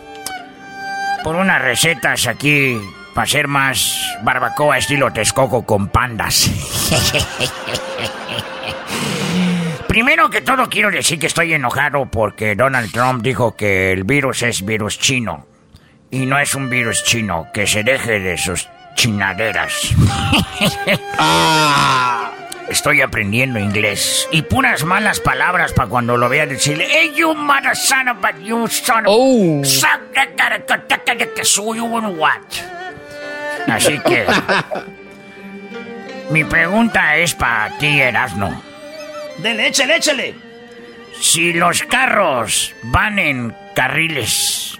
Por 1.25 1.37
unas 1.37 1.63
recetas 1.63 2.27
aquí 2.27 2.79
para 3.15 3.25
hacer 3.25 3.49
más 3.49 4.19
barbacoa 4.23 4.77
estilo 4.79 5.13
Texcoco 5.13 5.65
con 5.65 5.89
pandas. 5.89 6.51
Primero 9.89 10.29
que 10.31 10.41
todo 10.41 10.69
quiero 10.69 10.91
decir 10.91 11.19
que 11.19 11.27
estoy 11.27 11.55
enojado 11.55 12.07
porque 12.07 12.55
Donald 12.55 12.93
Trump 12.93 13.23
dijo 13.23 13.57
que 13.57 13.93
el 13.93 14.05
virus 14.05 14.43
es 14.43 14.65
virus 14.65 14.99
chino. 14.99 15.47
Y 16.11 16.27
no 16.27 16.39
es 16.39 16.55
un 16.55 16.69
virus 16.69 17.05
chino, 17.05 17.47
que 17.55 17.67
se 17.67 17.83
deje 17.83 18.21
de 18.21 18.37
sus 18.37 18.69
chinaderas. 18.95 19.95
Estoy 22.69 23.01
aprendiendo 23.03 23.59
inglés. 23.59 24.29
Y 24.31 24.43
puras 24.43 24.85
malas 24.85 25.21
palabras 25.21 25.73
para 25.73 25.89
cuando 25.89 26.17
lo 26.17 26.29
vea 26.29 26.47
decirle, 26.47 26.87
Hey, 26.89 27.13
you 27.17 27.35
mother 27.35 27.77
son 27.77 28.09
of 28.09 28.25
a 28.25 28.39
you 28.39 28.67
son 28.69 29.07
of... 29.07 29.13
Su- 31.45 31.75
you 31.75 31.85
want 31.85 32.19
what? 32.19 32.41
Así 33.69 33.99
que... 34.01 34.27
mi 36.31 36.45
pregunta 36.45 37.17
es 37.17 37.35
para 37.35 37.77
ti, 37.79 38.01
Erasno. 38.01 38.63
Dele, 39.39 39.69
échale, 39.69 39.97
échale. 39.97 40.35
Si 41.21 41.53
los 41.53 41.83
carros 41.83 42.75
van 42.85 43.19
en 43.19 43.55
carriles 43.75 44.79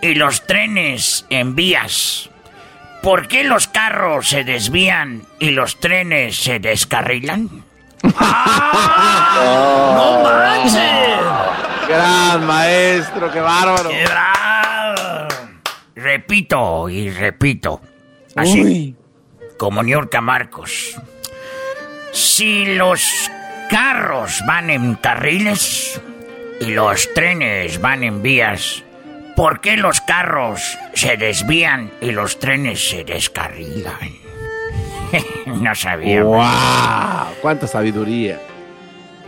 y 0.00 0.14
los 0.14 0.46
trenes 0.46 1.26
en 1.30 1.54
vías, 1.54 2.30
¿por 3.04 3.28
qué 3.28 3.44
los 3.44 3.68
carros 3.68 4.30
se 4.30 4.42
desvían 4.44 5.22
y 5.38 5.50
los 5.50 5.78
trenes 5.78 6.36
se 6.36 6.58
descarrilan? 6.58 7.64
¡No 8.02 8.10
manches! 10.22 11.20
Gran 11.86 12.46
maestro, 12.46 13.30
qué 13.30 13.40
bárbaro. 13.40 13.90
¡Qué 13.90 14.06
bravo! 14.06 15.28
Repito 15.94 16.88
y 16.88 17.10
repito. 17.10 17.82
Así. 18.34 18.96
Como 19.58 19.82
Niurka 19.82 20.22
Marcos. 20.22 20.96
Si 22.12 22.74
los 22.74 23.30
carros 23.68 24.40
van 24.46 24.70
en 24.70 24.94
carriles 24.94 26.00
y 26.60 26.66
los 26.70 27.12
trenes 27.12 27.80
van 27.80 28.02
en 28.02 28.22
vías, 28.22 28.83
¿por 29.36 29.60
qué 29.60 29.76
los 29.76 30.00
carros 30.00 30.78
se 30.94 31.16
desvían 31.16 31.90
y 32.00 32.10
los 32.10 32.38
trenes 32.38 32.88
se 32.88 33.04
descarrilan? 33.04 34.24
no 35.46 35.74
sabía. 35.74 36.22
¡Wow! 36.22 37.34
¡Cuánta 37.40 37.66
sabiduría! 37.66 38.40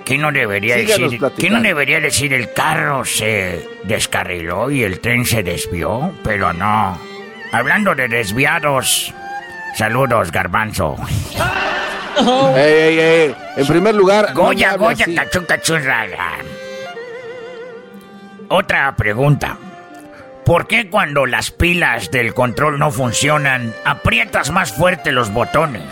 ¿Qué 0.05 0.19
no 0.19 0.31
debería 0.31 0.77
Síganos 0.77 0.99
decir? 0.99 1.11
¿Qué 1.11 1.19
platicando. 1.19 1.59
no 1.59 1.63
debería 1.65 2.01
decir 2.01 2.33
el 2.33 2.53
carro 2.53 3.05
se 3.05 3.69
descarriló 3.83 4.71
y 4.71 4.85
el 4.85 5.01
tren 5.01 5.25
se 5.25 5.43
desvió? 5.43 6.13
Pero 6.23 6.53
no. 6.53 6.97
Hablando 7.51 7.95
de 7.95 8.07
desviados, 8.07 9.13
saludos, 9.77 10.31
garbanzo. 10.31 10.97
¡Ey, 12.57 12.73
ey, 12.73 12.99
ey! 12.99 13.37
En 13.57 13.67
primer 13.67 13.95
lugar, 13.95 14.33
no 14.33 14.43
Goya, 14.43 14.71
hable 14.71 14.87
Goya, 14.87 15.07
cachún, 15.47 15.85
rara. 15.85 16.39
Otra 18.49 18.95
pregunta. 18.95 19.59
¿Por 20.47 20.69
qué 20.69 20.89
cuando 20.89 21.27
las 21.27 21.51
pilas 21.51 22.13
del 22.13 22.33
control 22.33 22.79
no 22.79 22.93
funcionan, 22.93 23.75
aprietas 23.85 24.53
más 24.53 24.73
fuerte 24.73 25.11
los 25.11 25.33
botones? 25.33 25.83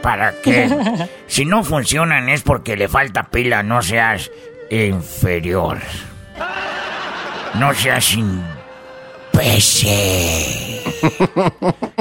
¿Para 0.00 0.32
qué? 0.40 1.06
Si 1.26 1.44
no 1.44 1.62
funcionan 1.62 2.30
es 2.30 2.40
porque 2.40 2.74
le 2.76 2.88
falta 2.88 3.24
pila, 3.24 3.62
no 3.62 3.82
seas 3.82 4.30
inferior. 4.70 5.76
No 7.56 7.74
seas 7.74 8.14
imbécil. 8.14 8.40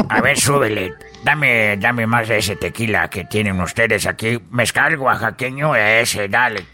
A 0.07 0.21
ver, 0.21 0.39
súbele. 0.39 0.93
Dame, 1.25 1.75
dame 1.75 2.07
más 2.07 2.29
de 2.29 2.37
ese 2.37 2.55
tequila 2.55 3.09
que 3.09 3.25
tienen 3.25 3.59
ustedes 3.59 4.05
aquí. 4.05 4.39
Mezcal 4.49 4.97
oaxaqueño, 4.97 5.75
ese, 5.75 6.29
dale. 6.29 6.65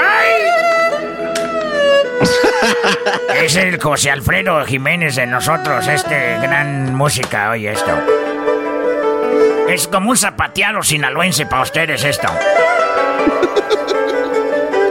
¡Ay! 0.00 0.53
Es 3.42 3.56
el 3.56 3.80
José 3.80 4.10
Alfredo 4.10 4.64
Jiménez 4.64 5.16
de 5.16 5.26
nosotros, 5.26 5.86
este 5.88 6.38
gran 6.40 6.94
música, 6.94 7.50
oye 7.50 7.72
esto. 7.72 7.92
Es 9.68 9.88
como 9.88 10.10
un 10.10 10.16
zapateado 10.16 10.82
sinaloense 10.82 11.46
para 11.46 11.62
ustedes 11.62 12.04
esto. 12.04 12.28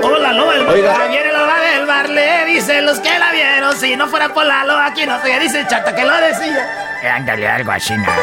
Hola, 0.04 0.34
Loba, 0.34 0.56
el 0.56 0.68
Oiga. 0.68 1.08
viene 1.10 1.32
Loba 1.32 1.60
del 1.60 1.86
bar, 1.86 2.10
le 2.10 2.46
dicen 2.46 2.86
los 2.86 3.00
que 3.00 3.18
la 3.20 3.32
vieron. 3.32 3.76
Si 3.78 3.96
no 3.96 4.08
fuera 4.08 4.30
por 4.34 4.46
la 4.46 4.64
Loba, 4.66 4.88
aquí 4.88 5.06
no 5.06 5.22
se 5.22 5.40
dice 5.40 5.60
el 5.62 5.68
chata 5.68 5.96
que 5.96 6.04
lo 6.04 6.16
decía. 6.18 7.00
Eh, 7.04 7.08
Ándale, 7.08 7.48
algo 7.48 7.72
así, 7.72 7.96
nada. 7.96 8.16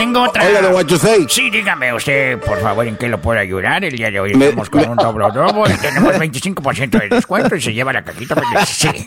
Tengo 0.00 0.22
otra. 0.22 0.44
Oiga, 0.46 0.62
don 0.62 0.72
Guachusei. 0.72 1.26
Sí, 1.28 1.50
dígame 1.50 1.92
usted, 1.92 2.38
por 2.38 2.58
favor, 2.60 2.86
en 2.86 2.96
qué 2.96 3.08
lo 3.08 3.20
puedo 3.20 3.38
ayudar. 3.38 3.84
El 3.84 3.96
día 3.96 4.10
de 4.10 4.18
hoy 4.20 4.34
Me- 4.34 4.46
estamos 4.46 4.70
con 4.70 4.88
un 4.88 4.96
doble 4.96 5.26
doble. 5.32 5.74
Tenemos 5.76 6.14
25% 6.14 6.98
de 6.98 7.08
descuento 7.08 7.54
y 7.54 7.60
se 7.60 7.72
lleva 7.72 7.92
la 7.92 8.02
cajita. 8.02 8.34
pues, 8.34 8.68
Sí. 8.68 9.06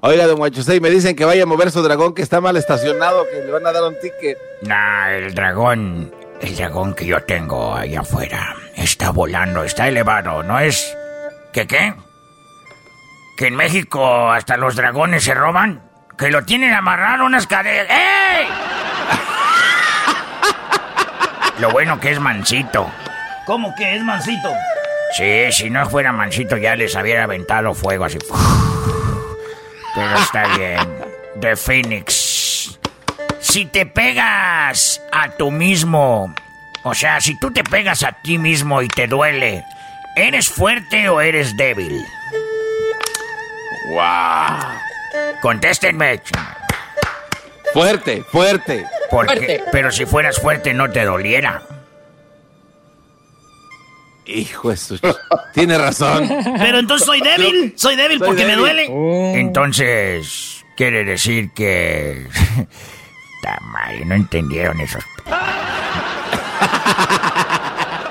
Oiga, 0.00 0.26
don 0.26 0.36
Guachusei, 0.36 0.80
me 0.80 0.90
dicen 0.90 1.14
que 1.14 1.24
vaya 1.24 1.44
a 1.44 1.46
mover 1.46 1.70
su 1.70 1.80
dragón 1.82 2.12
que 2.14 2.22
está 2.22 2.40
mal 2.40 2.56
estacionado, 2.56 3.24
que 3.30 3.40
le 3.44 3.52
van 3.52 3.66
a 3.66 3.72
dar 3.72 3.84
un 3.84 3.94
ticket. 4.00 4.36
Nah, 4.62 5.10
el 5.12 5.32
dragón, 5.34 6.12
el 6.40 6.56
dragón 6.56 6.94
que 6.94 7.06
yo 7.06 7.22
tengo 7.22 7.72
allá 7.74 8.00
afuera, 8.00 8.56
está 8.76 9.10
volando, 9.10 9.62
está 9.62 9.86
elevado, 9.88 10.42
¿no 10.42 10.58
es? 10.58 10.96
¿Que 11.52 11.66
qué? 11.68 11.94
¿Que 13.38 13.46
en 13.46 13.54
México 13.56 14.30
hasta 14.30 14.56
los 14.56 14.74
dragones 14.74 15.22
se 15.24 15.34
roban? 15.34 15.80
¿Que 16.18 16.30
lo 16.30 16.44
tienen 16.44 16.74
amarrado 16.74 17.24
unas 17.24 17.46
cadenas? 17.46 17.86
¡Ey! 17.88 18.46
Lo 21.62 21.70
bueno 21.70 22.00
que 22.00 22.10
es 22.10 22.18
mansito. 22.18 22.90
¿Cómo 23.46 23.72
que 23.76 23.94
es 23.94 24.02
mansito? 24.02 24.52
Sí, 25.16 25.52
si 25.52 25.70
no 25.70 25.88
fuera 25.88 26.10
mansito 26.10 26.56
ya 26.56 26.74
les 26.74 26.96
hubiera 26.96 27.22
aventado 27.22 27.72
fuego 27.72 28.06
así. 28.06 28.18
Pero 29.94 30.16
está 30.16 30.56
bien. 30.56 30.80
The 31.40 31.54
Phoenix. 31.54 32.80
Si 33.38 33.66
te 33.66 33.86
pegas 33.86 35.00
a 35.12 35.28
tú 35.36 35.52
mismo, 35.52 36.34
o 36.82 36.94
sea, 36.94 37.20
si 37.20 37.38
tú 37.38 37.52
te 37.52 37.62
pegas 37.62 38.02
a 38.02 38.10
ti 38.10 38.38
mismo 38.38 38.82
y 38.82 38.88
te 38.88 39.06
duele, 39.06 39.64
¿eres 40.16 40.48
fuerte 40.48 41.08
o 41.08 41.20
eres 41.20 41.56
débil? 41.56 42.04
¡Wow! 43.92 45.38
Contéstenme. 45.40 46.20
Fuerte, 47.72 48.22
fuerte. 48.24 48.86
Porque, 49.10 49.34
Fuerte. 49.36 49.64
pero 49.70 49.90
si 49.90 50.06
fueras 50.06 50.38
fuerte 50.40 50.74
no 50.74 50.90
te 50.90 51.04
doliera. 51.04 51.62
Hijo 54.24 54.70
de 54.70 54.76
su... 54.76 54.98
Tiene 55.52 55.76
razón. 55.76 56.28
Pero 56.58 56.78
entonces 56.78 57.06
soy 57.06 57.20
débil, 57.20 57.74
soy 57.76 57.96
débil 57.96 58.18
Soy 58.18 58.26
porque 58.28 58.46
me 58.46 58.56
duele. 58.56 58.86
Entonces, 59.38 60.64
quiere 60.76 61.04
decir 61.04 61.50
que... 61.54 62.26
Ta 63.42 63.58
madre, 63.60 64.04
no 64.04 64.14
entendieron 64.14 64.80
esos... 64.80 65.02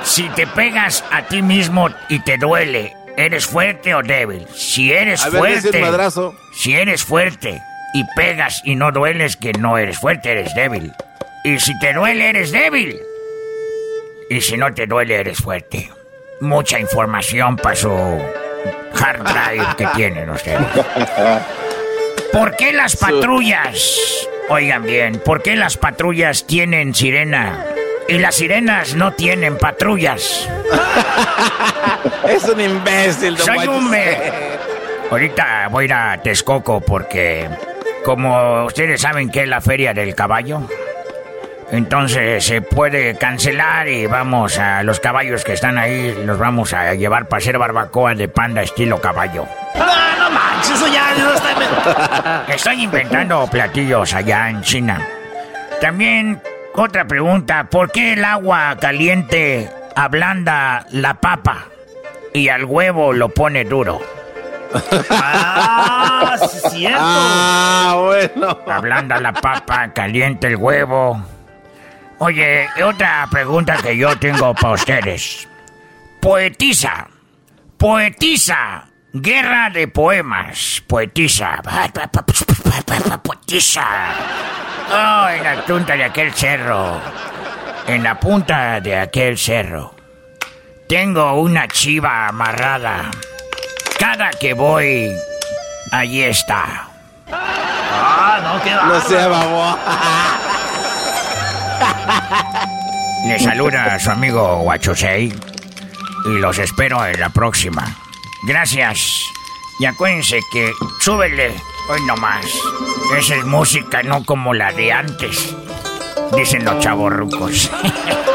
si 0.04 0.28
te 0.30 0.46
pegas 0.48 1.04
a 1.10 1.24
ti 1.24 1.42
mismo 1.42 1.90
y 2.10 2.20
te 2.20 2.38
duele, 2.38 2.94
¿eres 3.16 3.46
fuerte 3.46 3.96
o 3.96 4.04
débil? 4.04 4.46
Si 4.54 4.92
eres 4.92 5.24
A 5.24 5.30
ver, 5.30 5.40
fuerte... 5.40 5.80
madrazo. 5.80 6.36
Si 6.54 6.74
eres 6.74 7.04
fuerte 7.06 7.62
y 7.94 8.04
pegas 8.16 8.62
y 8.64 8.76
no 8.76 8.92
dueles, 8.92 9.38
que 9.38 9.54
no 9.54 9.78
eres 9.78 10.00
fuerte, 10.00 10.32
eres 10.32 10.54
débil. 10.56 10.94
Y 11.44 11.60
si 11.60 11.78
te 11.80 11.94
duele, 11.94 12.30
eres 12.30 12.52
débil. 12.52 13.00
Y 14.30 14.42
si 14.42 14.58
no 14.58 14.74
te 14.74 14.88
duele, 14.88 15.16
eres 15.16 15.40
fuerte. 15.40 15.90
Mucha 16.40 16.80
información 16.80 17.56
para 17.58 17.76
su 17.76 17.90
hard 17.90 19.24
drive 19.24 19.76
que 19.78 19.88
tienen 19.96 20.30
ustedes. 20.30 20.62
¿Por 22.32 22.56
qué 22.56 22.72
las 22.72 22.96
patrullas, 22.96 24.28
oigan 24.50 24.84
bien, 24.84 25.20
por 25.20 25.42
qué 25.42 25.56
las 25.56 25.78
patrullas 25.78 26.48
tienen 26.48 26.96
sirena 26.96 27.66
y 28.08 28.20
las 28.20 28.36
sirenas 28.36 28.96
no 28.96 29.14
tienen 29.14 29.58
patrullas? 29.58 30.50
Es 32.28 32.44
un 32.46 32.60
imbécil, 32.62 33.36
don 33.36 33.46
Soy 33.46 33.68
un 33.68 33.92
Ahorita 35.10 35.68
voy 35.70 35.84
a 35.84 35.86
ir 35.86 35.94
a 35.94 36.22
Texcoco 36.22 36.80
porque, 36.80 37.50
como 38.04 38.66
ustedes 38.66 39.02
saben 39.02 39.30
que 39.30 39.44
es 39.44 39.48
la 39.48 39.62
feria 39.62 39.94
del 39.94 40.16
caballo, 40.16 40.62
entonces 41.72 42.44
se 42.44 42.62
puede 42.62 43.18
cancelar 43.18 43.88
y 43.88 44.06
vamos 44.06 44.58
a 44.58 44.84
los 44.84 45.00
caballos 45.00 45.44
que 45.44 45.54
están 45.54 45.78
ahí, 45.78 46.14
los 46.26 46.38
vamos 46.38 46.74
a 46.74 46.94
llevar 46.96 47.28
para 47.28 47.40
hacer 47.40 47.58
barbacoa 47.58 48.14
de 48.14 48.28
panda 48.28 48.62
estilo 48.62 49.00
caballo. 49.00 49.46
No, 49.76 49.86
no 49.86 50.30
manches, 50.32 50.72
eso 50.72 50.88
ya 50.88 51.16
no 51.18 51.34
está... 51.34 52.46
Estoy 52.54 52.84
inventando 52.84 53.48
platillos 53.48 54.14
allá 54.14 54.50
en 54.50 54.62
China. 54.62 55.08
También, 55.80 56.42
otra 56.76 57.06
pregunta, 57.06 57.68
¿por 57.70 57.92
qué 57.92 58.14
el 58.14 58.26
agua 58.26 58.76
caliente 58.80 59.70
ablanda 59.96 60.86
la 60.92 61.16
papa 61.16 61.68
y 62.34 62.50
al 62.50 62.66
huevo 62.66 63.14
lo 63.14 63.30
pone 63.30 63.64
duro? 63.64 64.02
Ah, 65.10 66.38
sí 66.40 66.58
es 66.58 66.72
cierto. 66.72 67.00
Ah, 67.02 67.96
bueno. 67.98 68.60
Ablanda 68.68 69.20
la 69.20 69.34
papa, 69.34 69.92
calienta 69.94 70.48
el 70.48 70.56
huevo. 70.56 71.22
Oye, 72.20 72.70
otra 72.84 73.28
pregunta 73.32 73.78
que 73.78 73.98
yo 73.98 74.16
tengo 74.18 74.54
para 74.54 74.74
ustedes. 74.74 75.48
Poetiza. 76.20 77.08
Poetiza. 77.78 78.86
Guerra 79.14 79.70
de 79.72 79.88
poemas. 79.88 80.84
Poetiza. 80.88 81.62
Poetiza. 83.24 83.86
Oh, 84.94 85.30
en 85.30 85.44
la 85.44 85.66
punta 85.66 85.96
de 85.96 86.04
aquel 86.04 86.32
cerro. 86.34 87.02
En 87.88 88.04
la 88.04 88.20
punta 88.20 88.80
de 88.80 89.00
aquel 89.00 89.38
cerro. 89.38 89.96
Tengo 90.88 91.34
una 91.42 91.68
chiva 91.68 92.28
amarrada. 92.28 93.10
Cada 94.02 94.32
que 94.32 94.56
voy, 94.56 95.16
allí 95.92 96.24
está. 96.24 96.88
Ah, 97.32 98.40
no, 98.42 98.64
qué 98.64 98.72
No 98.72 99.00
sea 99.02 99.28
babo. 99.28 99.78
Le 103.28 103.38
saluda 103.38 103.94
a 103.94 104.00
su 104.00 104.10
amigo 104.10 104.58
Guachosei 104.64 105.32
y 106.26 106.30
los 106.40 106.58
espero 106.58 107.06
en 107.06 107.20
la 107.20 107.30
próxima. 107.30 107.96
Gracias. 108.48 109.22
Y 109.80 109.86
acuérdense 109.86 110.40
que 110.52 110.74
súbele 111.00 111.54
hoy 111.88 112.02
nomás. 112.08 112.48
Esa 113.16 113.36
es 113.36 113.46
música, 113.46 114.02
no 114.02 114.26
como 114.26 114.56
la 114.56 114.72
de 114.72 114.92
antes. 114.92 115.56
Dicen 116.36 116.66
los 116.66 116.80
chavorrucos. 116.80 117.70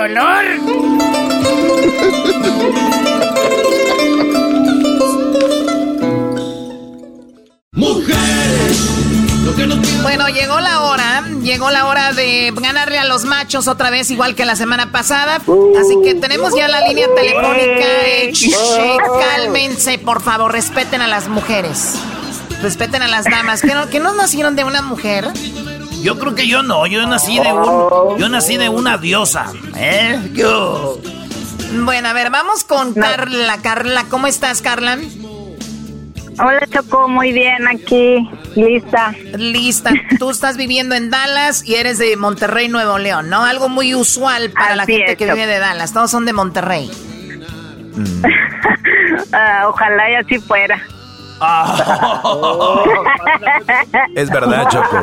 ¡Hay 0.00 0.08
dolor! 0.08 0.44
Bueno, 10.02 10.28
llegó 10.28 10.58
la 10.60 10.80
hora, 10.80 11.24
llegó 11.42 11.70
la 11.70 11.86
hora 11.86 12.12
de 12.14 12.50
ganarle 12.56 12.98
a 12.98 13.04
los 13.04 13.24
machos 13.24 13.68
otra 13.68 13.90
vez, 13.90 14.10
igual 14.10 14.34
que 14.34 14.46
la 14.46 14.56
semana 14.56 14.90
pasada. 14.90 15.36
Así 15.36 15.98
que 16.02 16.14
tenemos 16.14 16.54
ya 16.56 16.68
la 16.68 16.80
línea 16.88 17.06
telefónica. 17.14 17.84
Eh, 18.06 18.32
cálmense, 19.34 19.98
por 19.98 20.22
favor, 20.22 20.50
respeten 20.50 21.02
a 21.02 21.08
las 21.08 21.28
mujeres. 21.28 21.96
Respeten 22.62 23.02
a 23.02 23.08
las 23.08 23.24
damas. 23.24 23.60
¿Que 23.60 23.74
no, 23.74 23.90
que 23.90 24.00
no 24.00 24.14
nacieron 24.14 24.56
de 24.56 24.64
una 24.64 24.80
mujer? 24.80 25.30
Yo 26.02 26.18
creo 26.18 26.34
que 26.34 26.46
yo 26.48 26.62
no, 26.62 26.86
yo 26.86 27.06
nací 27.06 27.38
de 27.38 27.52
un, 27.52 28.18
yo 28.18 28.28
nací 28.28 28.56
de 28.56 28.68
una 28.68 28.98
diosa, 28.98 29.46
¿eh? 29.76 30.18
Yo. 30.32 31.00
Bueno, 31.84 32.08
a 32.08 32.12
ver, 32.12 32.30
vamos 32.30 32.64
con 32.64 32.94
Carla. 32.94 33.58
Carla, 33.62 34.04
¿cómo 34.08 34.26
estás, 34.26 34.62
Carla? 34.62 34.98
Hola 36.42 36.66
Choco, 36.72 37.06
muy 37.06 37.32
bien 37.32 37.68
aquí, 37.68 38.26
lista. 38.56 39.14
Lista. 39.36 39.92
Tú 40.18 40.30
estás 40.30 40.56
viviendo 40.56 40.94
en 40.94 41.10
Dallas 41.10 41.66
y 41.66 41.74
eres 41.74 41.98
de 41.98 42.16
Monterrey, 42.16 42.68
Nuevo 42.68 42.96
León, 42.98 43.28
¿no? 43.28 43.44
Algo 43.44 43.68
muy 43.68 43.94
usual 43.94 44.50
para 44.50 44.74
la 44.74 44.86
gente 44.86 45.12
es, 45.12 45.18
que 45.18 45.26
Choco. 45.26 45.36
vive 45.36 45.46
de 45.46 45.58
Dallas. 45.58 45.92
Todos 45.92 46.10
son 46.10 46.24
de 46.24 46.32
Monterrey. 46.32 46.90
Ah, 49.32 49.66
ojalá 49.68 50.10
y 50.10 50.14
así 50.14 50.38
fuera. 50.38 50.82
Es 54.14 54.30
verdad, 54.30 54.68
Choco. 54.70 54.98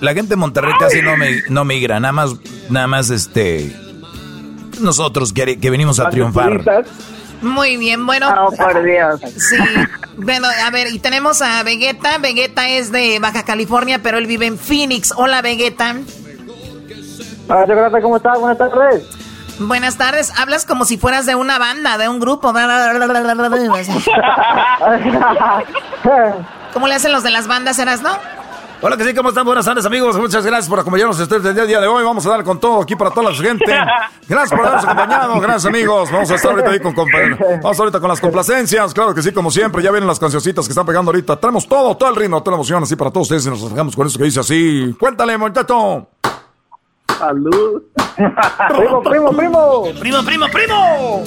La 0.00 0.14
gente 0.14 0.30
de 0.30 0.36
Monterrey 0.36 0.72
casi 0.78 1.02
no, 1.02 1.16
me, 1.16 1.42
no 1.48 1.64
migra, 1.64 2.00
nada 2.00 2.12
más, 2.12 2.34
nada 2.70 2.86
más 2.86 3.10
este. 3.10 3.76
Nosotros 4.80 5.32
que, 5.32 5.60
que 5.60 5.70
venimos 5.70 6.00
a 6.00 6.08
triunfar. 6.08 6.84
Muy 7.42 7.76
bien, 7.76 8.06
bueno. 8.06 8.28
Oh, 8.38 8.52
por 8.52 8.82
Dios. 8.82 9.20
Sí. 9.36 9.56
Bueno, 10.16 10.48
a 10.64 10.70
ver, 10.70 10.88
y 10.92 10.98
tenemos 10.98 11.42
a 11.42 11.62
Vegeta. 11.62 12.18
Vegeta 12.18 12.68
es 12.68 12.92
de 12.92 13.18
Baja 13.18 13.44
California, 13.44 14.00
pero 14.02 14.18
él 14.18 14.26
vive 14.26 14.46
en 14.46 14.58
Phoenix. 14.58 15.12
Hola, 15.16 15.42
Vegeta. 15.42 15.96
Hola, 17.48 18.00
¿cómo 18.00 18.16
estás? 18.16 18.38
Buenas 18.38 18.58
tardes. 18.58 19.19
Buenas 19.60 19.96
tardes. 19.98 20.32
Hablas 20.38 20.64
como 20.64 20.86
si 20.86 20.96
fueras 20.96 21.26
de 21.26 21.34
una 21.34 21.58
banda, 21.58 21.98
de 21.98 22.08
un 22.08 22.18
grupo. 22.18 22.50
¿Cómo 26.72 26.88
le 26.88 26.94
hacen 26.94 27.12
los 27.12 27.22
de 27.22 27.30
las 27.30 27.46
bandas, 27.46 27.78
eras, 27.78 28.00
no? 28.00 28.10
Hola, 28.82 28.96
que 28.96 29.04
sí, 29.04 29.12
¿cómo 29.14 29.28
están? 29.28 29.44
Buenas 29.44 29.66
tardes, 29.66 29.84
amigos. 29.84 30.16
Muchas 30.16 30.46
gracias 30.46 30.66
por 30.70 30.80
acompañarnos 30.80 31.20
ustedes 31.20 31.44
el 31.44 31.66
día 31.66 31.78
de 31.78 31.86
hoy. 31.86 32.02
Vamos 32.02 32.24
a 32.24 32.30
dar 32.30 32.42
con 32.42 32.58
todo 32.58 32.80
aquí 32.80 32.96
para 32.96 33.10
toda 33.10 33.30
la 33.30 33.36
gente. 33.36 33.66
Gracias 34.26 34.50
por 34.50 34.60
habernos 34.60 34.84
acompañado. 34.84 35.38
Gracias, 35.40 35.66
amigos. 35.66 36.10
Vamos 36.10 36.30
a 36.30 36.36
estar 36.36 36.52
ahorita 36.52 36.70
ahí 36.70 36.80
con, 36.80 36.94
vamos 36.94 37.78
ahorita 37.78 38.00
con 38.00 38.08
las 38.08 38.20
complacencias. 38.20 38.94
Claro 38.94 39.14
que 39.14 39.20
sí, 39.20 39.30
como 39.32 39.50
siempre. 39.50 39.82
Ya 39.82 39.90
vienen 39.90 40.06
las 40.06 40.18
cancioncitas 40.18 40.64
que 40.64 40.72
están 40.72 40.86
pegando 40.86 41.10
ahorita. 41.10 41.38
Traemos 41.38 41.68
todo, 41.68 41.94
todo 41.98 42.08
el 42.08 42.16
ritmo, 42.16 42.42
toda 42.42 42.52
la 42.52 42.56
emoción 42.56 42.82
así 42.82 42.96
para 42.96 43.10
todos 43.10 43.26
ustedes 43.26 43.44
y 43.44 43.50
nos 43.50 43.70
dejamos 43.70 43.94
con 43.94 44.06
eso 44.06 44.16
que 44.16 44.24
dice 44.24 44.40
así. 44.40 44.96
Cuéntale, 44.98 45.36
muchacho. 45.36 46.08
Salud. 47.20 47.82
primo, 48.76 49.02
primo, 49.02 49.30
primo. 49.30 49.84
Primo, 50.00 50.24
primo, 50.24 50.46
primo. 50.48 51.24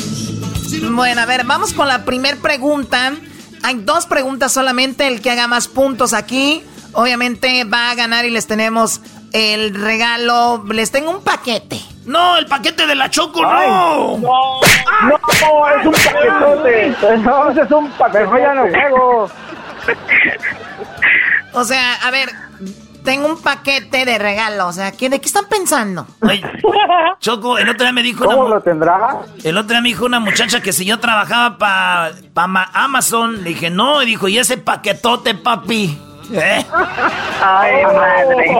Bueno, 0.95 1.21
a 1.21 1.25
ver, 1.25 1.45
vamos 1.45 1.71
con 1.73 1.87
la 1.87 2.03
primer 2.03 2.37
pregunta. 2.39 3.13
Hay 3.61 3.75
dos 3.75 4.05
preguntas 4.07 4.51
solamente. 4.51 5.07
El 5.07 5.21
que 5.21 5.31
haga 5.31 5.47
más 5.47 5.69
puntos 5.69 6.13
aquí 6.13 6.63
Obviamente 6.93 7.63
va 7.63 7.89
a 7.89 7.95
ganar 7.95 8.25
y 8.25 8.29
les 8.29 8.47
tenemos 8.47 9.01
el 9.31 9.73
regalo. 9.73 10.63
Les 10.69 10.91
tengo 10.91 11.09
un 11.11 11.23
paquete. 11.23 11.81
No, 12.05 12.37
el 12.37 12.45
paquete 12.45 12.85
de 12.85 12.95
la 12.95 13.09
Choco, 13.09 13.41
no. 13.41 14.17
No, 14.17 14.59
no, 15.09 15.19
es 15.69 15.85
un 15.85 15.93
paquetote. 15.93 17.17
No, 17.19 17.49
es 17.49 17.71
un 17.71 17.91
paquete. 17.91 18.25
ya 18.39 18.53
no 18.53 18.61
juego. 18.69 19.29
O 21.55 21.63
sea, 21.63 21.93
a 22.01 22.09
ver, 22.09 22.29
tengo 23.03 23.27
un 23.27 23.41
paquete 23.41 24.05
de 24.05 24.17
regalo. 24.17 24.67
O 24.67 24.73
sea, 24.73 24.91
¿de 24.91 24.97
qué 24.97 25.25
están 25.25 25.45
pensando? 25.49 26.07
Choco, 27.19 27.57
el 27.57 27.69
otro 27.69 27.85
día 27.85 27.93
me 27.93 28.03
dijo... 28.03 28.25
¿Cómo 28.25 28.47
lo 28.47 28.61
tendrá? 28.61 29.19
El 29.43 29.57
otro 29.57 29.69
día 29.69 29.81
me 29.81 29.89
dijo 29.89 30.05
una 30.05 30.19
muchacha 30.19 30.61
que 30.61 30.73
si 30.73 30.85
yo 30.85 30.99
trabajaba 30.99 31.57
para 31.57 32.11
pa 32.33 32.69
Amazon, 32.73 33.43
le 33.43 33.49
dije, 33.49 33.69
no, 33.69 34.01
y 34.01 34.05
dijo, 34.05 34.27
¿y 34.27 34.37
ese 34.37 34.57
paquetote, 34.57 35.35
papi? 35.35 35.97
¿Eh? 36.31 36.65
Ay, 37.41 37.83
madre. 37.85 38.57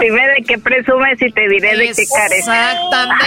Dime 0.00 0.28
de 0.28 0.44
qué 0.46 0.58
presumes 0.58 1.20
y 1.20 1.30
te 1.32 1.48
diré 1.48 1.76
de 1.76 1.88
qué 1.88 2.06
careces. 2.06 2.38
Exactamente. 2.38 3.24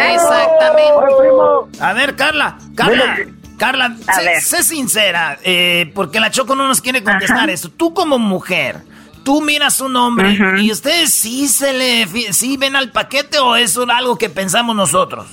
Exactamente. 0.14 1.80
A 1.80 1.92
ver, 1.92 2.16
Carla, 2.16 2.56
Carla. 2.74 3.16
Carla, 3.60 3.94
sé, 4.40 4.62
sincera, 4.62 5.36
eh, 5.44 5.92
porque 5.94 6.18
la 6.18 6.30
Choco 6.30 6.56
no 6.56 6.66
nos 6.66 6.80
quiere 6.80 7.04
contestar 7.04 7.50
eso. 7.50 7.68
Tú 7.68 7.92
como 7.92 8.18
mujer, 8.18 8.78
tú 9.22 9.42
miras 9.42 9.82
un 9.82 9.96
hombre 9.96 10.34
y 10.56 10.72
ustedes 10.72 11.12
sí 11.12 11.46
se 11.46 11.74
le, 11.74 12.06
sí 12.32 12.56
ven 12.56 12.74
al 12.74 12.90
paquete 12.90 13.38
o 13.38 13.56
es 13.56 13.76
algo 13.76 14.16
que 14.16 14.30
pensamos 14.30 14.74
nosotros. 14.74 15.26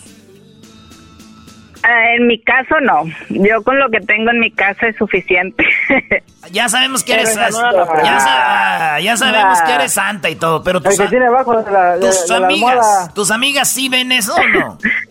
Ah, 1.83 2.15
en 2.17 2.27
mi 2.27 2.41
caso 2.41 2.75
no. 2.81 3.05
Yo 3.29 3.63
con 3.63 3.79
lo 3.79 3.89
que 3.89 4.01
tengo 4.01 4.29
en 4.31 4.41
mi 4.41 4.51
casa 4.51 4.87
es 4.87 4.97
suficiente. 4.97 5.65
ya 6.51 6.67
sabemos 6.67 7.05
que 7.05 7.13
eres 7.13 7.33
ya, 7.33 8.99
ya, 8.99 9.15
sabemos 9.15 9.61
que 9.61 9.71
eres 9.71 9.93
santa 9.93 10.29
y 10.29 10.35
todo, 10.35 10.61
pero 10.63 10.81
tus, 10.81 10.97
tus 10.97 12.31
amigas, 12.31 13.13
tus 13.13 13.31
amigas 13.31 13.71
sí 13.71 13.87
ven 13.87 14.11
eso 14.11 14.35
o 14.35 14.47
no? 14.49 14.77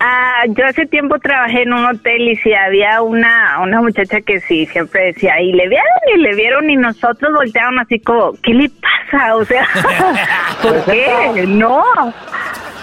Ah, 0.00 0.44
yo 0.48 0.64
hace 0.64 0.86
tiempo 0.86 1.18
trabajé 1.18 1.62
en 1.62 1.72
un 1.72 1.84
hotel 1.84 2.28
y 2.28 2.36
si 2.36 2.52
había 2.54 3.02
una, 3.02 3.58
una 3.60 3.80
muchacha 3.80 4.20
que 4.20 4.40
sí 4.40 4.66
siempre 4.66 5.06
decía, 5.06 5.40
y 5.40 5.52
le 5.52 5.68
vieron 5.68 5.86
y 6.14 6.20
le 6.20 6.34
vieron 6.36 6.70
y 6.70 6.76
nosotros 6.76 7.32
voltearon 7.34 7.80
así 7.80 7.98
como, 7.98 8.32
¿qué 8.42 8.54
le 8.54 8.70
pasa? 8.70 9.34
O 9.34 9.44
sea, 9.44 9.66
¿por 10.62 10.84
qué? 10.84 11.44
No. 11.48 11.82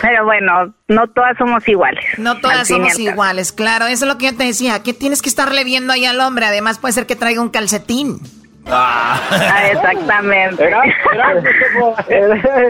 Pero 0.02 0.26
bueno, 0.26 0.74
no 0.90 1.08
todas 1.08 1.38
somos 1.38 1.68
iguales. 1.68 2.04
No 2.18 2.38
todas 2.40 2.68
somos 2.68 3.00
iguales, 3.00 3.52
claro. 3.54 3.86
Eso 3.86 4.06
es 4.06 4.12
lo 4.12 4.18
que 4.18 4.26
yo 4.26 4.38
te 4.38 4.44
decía. 4.44 4.84
¿Qué 4.84 4.94
tienes 4.94 5.22
que 5.22 5.30
estarle 5.30 5.64
viendo 5.64 5.94
ahí 5.94 6.06
al 6.06 6.20
hombre? 6.20 6.46
Además 6.46 6.80
puede 6.80 6.94
ser 6.94 7.06
que 7.06 7.16
traiga 7.16 7.42
un 7.42 7.50
calcetín. 7.50 8.20
Ah. 8.68 9.20
ah 9.32 9.68
exactamente. 9.72 10.64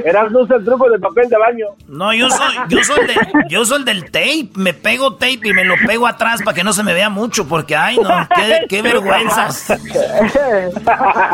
Eras 0.05 0.31
no 0.31 0.41
el 0.41 0.65
truco 0.65 0.89
del 0.89 0.99
papel 0.99 1.30
de 1.30 1.38
baño. 1.38 1.67
No, 1.88 2.13
yo 2.13 2.30
soy, 2.30 2.55
yo 2.69 2.84
soy, 2.84 3.07
de, 3.07 3.15
yo 3.49 3.65
soy 3.65 3.80
el 3.80 3.85
del 3.85 4.03
tape. 4.05 4.49
Me 4.55 4.73
pego 4.73 5.13
tape 5.13 5.39
y 5.43 5.53
me 5.53 5.63
lo 5.63 5.76
pego 5.88 6.07
atrás 6.07 6.41
para 6.43 6.55
que 6.55 6.63
no 6.63 6.73
se 6.73 6.84
me 6.84 6.93
vea 6.93 7.09
mucho, 7.09 7.47
porque 7.47 7.76
ay 7.76 7.97
no, 7.97 8.27
qué, 8.35 8.65
qué 8.69 8.81
vergüenza. 8.81 9.47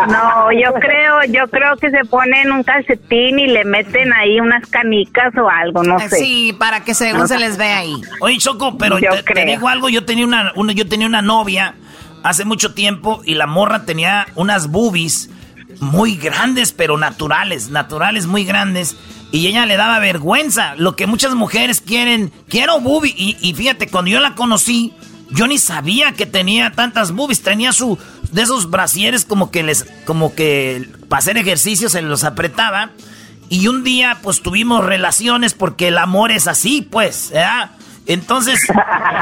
No, 0.07 0.51
yo 0.51 0.73
creo, 0.73 1.23
yo 1.29 1.47
creo 1.47 1.75
que 1.77 1.89
se 1.89 2.05
ponen 2.05 2.51
un 2.51 2.63
calcetín 2.63 3.39
y 3.39 3.47
le 3.47 3.65
meten 3.65 4.13
ahí 4.13 4.39
unas 4.39 4.67
canicas 4.67 5.35
o 5.37 5.49
algo, 5.49 5.83
no 5.83 5.99
sé. 5.99 6.09
Sí, 6.09 6.53
para 6.57 6.83
que 6.83 6.93
según 6.93 7.27
se 7.27 7.37
les 7.39 7.57
vea 7.57 7.79
ahí. 7.79 7.95
Oye, 8.19 8.37
Choco, 8.37 8.77
pero 8.77 8.97
te, 8.99 9.45
digo 9.45 9.67
algo, 9.67 9.89
yo 9.89 10.05
tenía 10.05 10.25
una, 10.25 10.51
una, 10.55 10.73
yo 10.73 10.87
tenía 10.87 11.07
una 11.07 11.21
novia 11.21 11.75
hace 12.23 12.45
mucho 12.45 12.73
tiempo 12.73 13.21
y 13.25 13.35
la 13.35 13.47
morra 13.47 13.85
tenía 13.85 14.27
unas 14.35 14.67
boobies 14.67 15.29
muy 15.79 16.15
grandes, 16.15 16.71
pero 16.71 16.97
naturales, 16.97 17.69
naturales 17.69 18.27
muy 18.27 18.45
grandes. 18.45 18.95
Y 19.31 19.47
ella 19.47 19.65
le 19.65 19.77
daba 19.77 19.99
vergüenza, 19.99 20.75
lo 20.75 20.95
que 20.95 21.07
muchas 21.07 21.35
mujeres 21.35 21.81
quieren, 21.81 22.31
quiero 22.49 22.79
boobies. 22.81 23.15
Y, 23.17 23.53
fíjate, 23.53 23.87
cuando 23.87 24.11
yo 24.11 24.19
la 24.19 24.35
conocí, 24.35 24.93
yo 25.31 25.47
ni 25.47 25.57
sabía 25.57 26.11
que 26.11 26.25
tenía 26.25 26.71
tantas 26.71 27.11
boobies. 27.11 27.41
Tenía 27.41 27.71
su, 27.71 27.97
de 28.31 28.41
esos 28.41 28.69
brasieres 28.69 29.23
como 29.23 29.49
que 29.49 29.63
les, 29.63 29.85
como 30.05 30.35
que 30.35 30.89
para 31.07 31.19
hacer 31.19 31.37
ejercicio 31.37 31.89
se 31.89 32.01
los 32.01 32.23
apretaba. 32.23 32.91
Y 33.47 33.67
un 33.67 33.83
día, 33.83 34.19
pues 34.21 34.41
tuvimos 34.41 34.83
relaciones 34.83 35.53
porque 35.53 35.87
el 35.89 35.97
amor 35.97 36.31
es 36.31 36.47
así, 36.47 36.81
pues. 36.81 37.31
Entonces, 38.07 38.59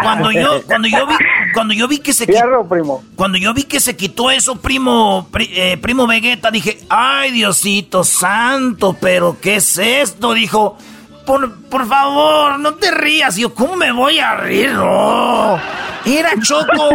cuando 0.02 0.32
yo, 0.32 0.64
cuando 0.64 0.88
yo 0.88 1.06
vi, 1.06 1.16
cuando 1.54 1.74
yo 1.74 1.88
vi 1.88 2.00
que 2.00 2.14
se 2.14 2.26
quitó, 2.26 2.68
primo. 2.68 3.04
cuando 3.16 3.38
yo 3.38 3.54
vi 3.54 3.64
que 3.64 3.80
se 3.80 3.96
quitó 3.96 4.32
eso, 4.32 4.56
primo, 4.56 5.28
eh, 5.38 5.78
primo 5.78 6.08
Vegeta, 6.08 6.50
dije, 6.50 6.80
ay 6.90 7.32
Diosito 7.32 8.04
santo, 8.04 8.96
pero 9.00 9.38
¿qué 9.42 9.56
es 9.56 9.78
esto? 9.78 10.34
Dijo, 10.34 10.78
por, 11.26 11.62
por 11.64 11.88
favor, 11.88 12.60
no 12.60 12.76
te 12.76 12.92
rías. 12.92 13.36
yo, 13.36 13.54
¿cómo 13.54 13.76
me 13.76 13.92
voy 13.92 14.20
a 14.20 14.36
reír? 14.36 14.72
Era 16.06 16.32
choco, 16.42 16.90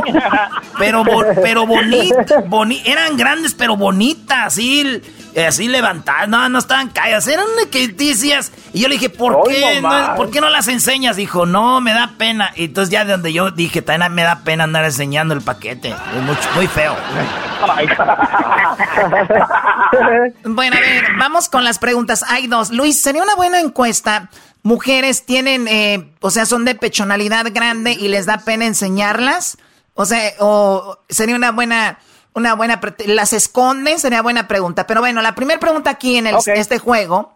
pero, 0.79 1.05
pero 1.43 1.67
bonita, 1.67 2.43
eran 2.85 3.17
grandes 3.17 3.55
pero 3.55 3.77
bonitas, 3.77 4.55
sí 4.55 5.03
así 5.43 5.69
levantadas, 5.69 6.29
no, 6.29 6.49
no 6.49 6.59
estaban 6.59 6.91
calladas, 6.91 7.27
eran 7.27 7.47
noticias. 7.59 8.53
Y 8.73 8.81
yo 8.81 8.89
le 8.89 8.95
dije, 8.95 9.11
¿por 9.11 9.47
qué, 9.49 9.81
no, 9.81 10.15
¿por 10.17 10.31
qué 10.31 10.41
no 10.41 10.49
las 10.49 10.69
enseñas? 10.69 11.17
Dijo, 11.17 11.47
no, 11.47 11.81
me 11.81 11.93
da 11.93 12.13
pena. 12.17 12.53
Y 12.57 12.67
entonces 12.67 12.91
ya 12.91 13.05
de 13.05 13.13
donde 13.13 13.33
yo 13.33 13.51
dije, 13.51 13.83
también 13.83 14.15
me 14.15 14.23
da 14.23 14.41
pena 14.45 14.65
andar 14.65 14.85
enseñando 14.85 15.35
el 15.35 15.41
paquete. 15.41 15.95
muy, 16.25 16.37
muy 16.55 16.67
feo. 16.67 16.95
bueno, 20.45 20.77
a 20.77 20.81
ver, 20.81 21.05
vamos 21.19 21.49
con 21.49 21.65
las 21.65 21.79
preguntas. 21.79 22.25
Hay 22.29 22.47
dos. 22.47 22.71
Luis, 22.71 23.01
sería 23.01 23.23
una 23.23 23.35
buena 23.35 23.61
encuesta. 23.61 24.31
Mujeres 24.63 25.27
tienen, 25.27 25.69
eh, 25.69 26.11
o 26.21 26.31
sea, 26.31 26.47
son 26.47 26.65
de 26.65 26.75
pechonalidad 26.75 27.47
grande 27.53 27.93
y 27.93 28.09
les 28.09 28.27
da 28.27 28.39
pena 28.39 28.67
enseñarlas. 28.67 29.59
O 29.95 30.07
sea, 30.07 30.33
o 30.39 30.99
sería 31.09 31.37
una 31.37 31.53
buena 31.53 31.99
una 32.35 32.55
buena... 32.55 32.81
¿Las 33.07 33.33
esconden? 33.33 33.99
Sería 33.99 34.23
buena 34.23 34.47
pregunta. 34.47 34.87
Pero 34.87 35.01
bueno, 35.01 35.23
la 35.23 35.35
primera 35.35 35.59
pregunta 35.59 35.91
aquí 35.91 36.17
en 36.17 36.27
este 36.27 36.79
juego 36.79 37.35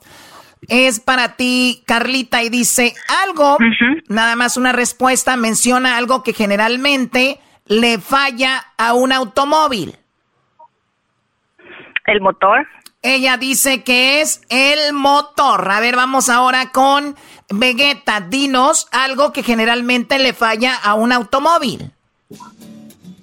es 0.67 1.01
para 1.01 1.37
ti, 1.37 1.83
Carlita, 1.87 2.43
y 2.43 2.49
dice 2.49 2.95
algo, 3.25 3.57
nada 4.09 4.37
más 4.37 4.57
una 4.57 4.73
respuesta, 4.73 5.37
menciona 5.37 5.97
algo 5.97 6.23
que 6.23 6.33
generalmente 6.33 7.41
le 7.67 7.99
falla 7.99 8.67
a 8.77 8.93
un 8.95 9.13
automóvil. 9.13 9.97
El 12.07 12.21
motor. 12.21 12.67
Ella 13.03 13.37
dice 13.37 13.85
que 13.85 14.21
es 14.21 14.43
el 14.49 14.93
motor. 14.93 15.71
A 15.71 15.79
ver, 15.81 15.95
vamos 15.95 16.29
ahora 16.29 16.73
con 16.73 17.15
Vegeta. 17.49 18.21
Dinos 18.21 18.89
algo 18.91 19.33
que 19.33 19.43
generalmente 19.43 20.19
le 20.19 20.33
falla 20.33 20.75
a 20.75 20.95
un 20.95 21.13
automóvil. 21.13 21.93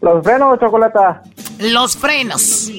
Los 0.06 0.24
frenos, 0.24 0.60
chocolata. 0.60 1.24
Los 1.58 1.98
frenos. 1.98 2.70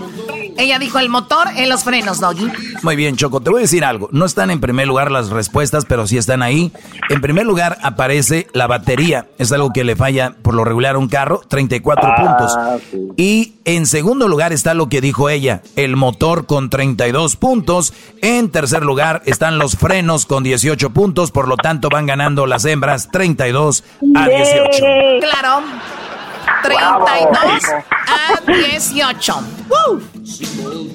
Ella 0.57 0.79
dijo 0.79 1.01
el 1.01 1.09
motor 1.09 1.49
en 1.57 1.69
los 1.69 1.83
frenos, 1.83 2.21
Doggy. 2.21 2.49
Muy 2.85 2.95
bien, 2.95 3.17
Choco. 3.17 3.41
Te 3.41 3.51
voy 3.51 3.59
a 3.59 3.63
decir 3.63 3.85
algo. 3.85 4.09
No 4.13 4.25
están 4.25 4.53
en 4.53 4.61
primer 4.61 4.87
lugar 4.87 5.11
las 5.11 5.31
respuestas, 5.31 5.87
pero 5.87 6.07
sí 6.07 6.19
están 6.19 6.41
ahí. 6.41 6.71
En 7.11 7.21
primer 7.21 7.45
lugar 7.45 7.79
aparece 7.83 8.47
la 8.53 8.69
batería. 8.69 9.27
Es 9.39 9.51
algo 9.51 9.73
que 9.73 9.83
le 9.83 9.97
falla 9.97 10.37
por 10.41 10.55
lo 10.55 10.65
regular 10.65 10.95
a 10.95 10.99
un 10.99 11.09
carro. 11.09 11.41
34 11.49 12.09
ah, 12.09 12.15
puntos. 12.15 13.13
Y 13.17 13.55
en 13.65 13.87
segundo 13.87 14.29
lugar 14.29 14.53
está 14.53 14.75
lo 14.75 14.89
que 14.89 15.01
dijo 15.01 15.29
ella. 15.29 15.63
El 15.75 15.97
motor 15.97 16.47
con 16.47 16.71
32 16.71 17.35
puntos. 17.35 17.93
En 18.23 18.53
tercer 18.53 18.85
lugar 18.85 19.23
están 19.27 19.59
los 19.59 19.77
frenos 19.77 20.27
con 20.27 20.45
18 20.45 20.91
puntos. 20.91 21.33
Por 21.33 21.49
lo 21.49 21.57
tanto 21.57 21.89
van 21.89 22.07
ganando 22.07 22.47
las 22.47 22.65
hembras 22.65 23.11
32 23.11 23.83
a 24.15 24.29
18. 24.29 24.85
Claro. 25.23 25.65
32 26.63 27.63
a 27.91 28.41
18. 28.47 29.35
¡Woo! 29.69 30.03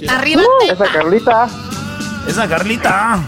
Arriba. 0.10 0.42
esa 0.70 0.86
Carlita. 0.86 1.48
Esa 2.28 2.48
Carlita. 2.48 3.20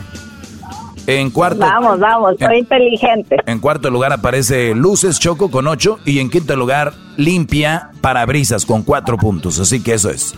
En 1.06 1.32
cuarto. 1.32 1.60
Vamos, 1.60 2.00
vamos, 2.00 2.36
soy 2.40 2.60
inteligente. 2.60 3.38
En 3.46 3.60
cuarto 3.60 3.90
lugar 3.90 4.14
aparece 4.14 4.74
Luces 4.74 5.20
Choco 5.20 5.52
con 5.52 5.68
8 5.68 6.00
y 6.06 6.20
en 6.20 6.30
quinto 6.30 6.56
lugar 6.56 6.94
Limpia 7.18 7.90
Parabrisas 8.00 8.66
con 8.66 8.84
4 8.84 9.18
puntos. 9.18 9.60
Así 9.60 9.84
que 9.84 9.96
eso 9.96 10.10
es. 10.10 10.34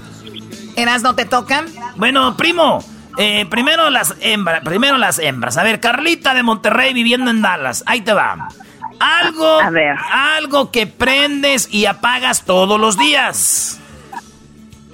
¿Eras 0.76 1.04
no 1.04 1.14
te 1.16 1.26
tocan? 1.26 1.66
Bueno, 1.98 2.36
primo, 2.36 2.84
eh, 3.18 3.46
primero 3.50 3.90
las 3.90 4.16
hembras, 4.22 4.62
primero 4.64 4.98
las 4.98 5.20
hembras. 5.20 5.58
A 5.58 5.64
ver, 5.64 5.80
Carlita 5.80 6.34
de 6.34 6.44
Monterrey 6.44 6.94
viviendo 6.94 7.30
en 7.32 7.42
Dallas. 7.42 7.84
Ahí 7.86 8.02
te 8.02 8.14
va. 8.14 8.50
Algo, 9.00 9.60
algo 10.12 10.72
que 10.72 10.88
prendes 10.88 11.68
y 11.72 11.86
apagas 11.86 12.46
todos 12.46 12.80
los 12.80 12.98
días. 12.98 13.80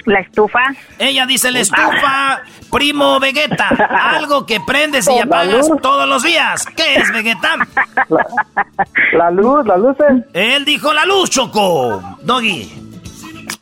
La 0.05 0.19
estufa. 0.19 0.59
Ella 0.97 1.25
dice 1.25 1.51
la 1.51 1.59
estufa. 1.59 2.41
Primo 2.71 3.19
Vegeta, 3.19 3.67
algo 4.15 4.45
que 4.45 4.59
prendes 4.61 5.07
y 5.07 5.19
apagas 5.19 5.69
todos 5.81 6.07
los 6.07 6.23
días. 6.23 6.65
¿Qué 6.75 6.95
es, 6.95 7.11
Vegeta? 7.11 7.55
La, 9.13 9.29
luz, 9.29 9.65
la 9.65 9.77
luz. 9.77 9.95
Él 10.33 10.63
dijo 10.65 10.93
la 10.93 11.05
luz, 11.05 11.29
Choco. 11.29 12.01
Doggy. 12.23 12.71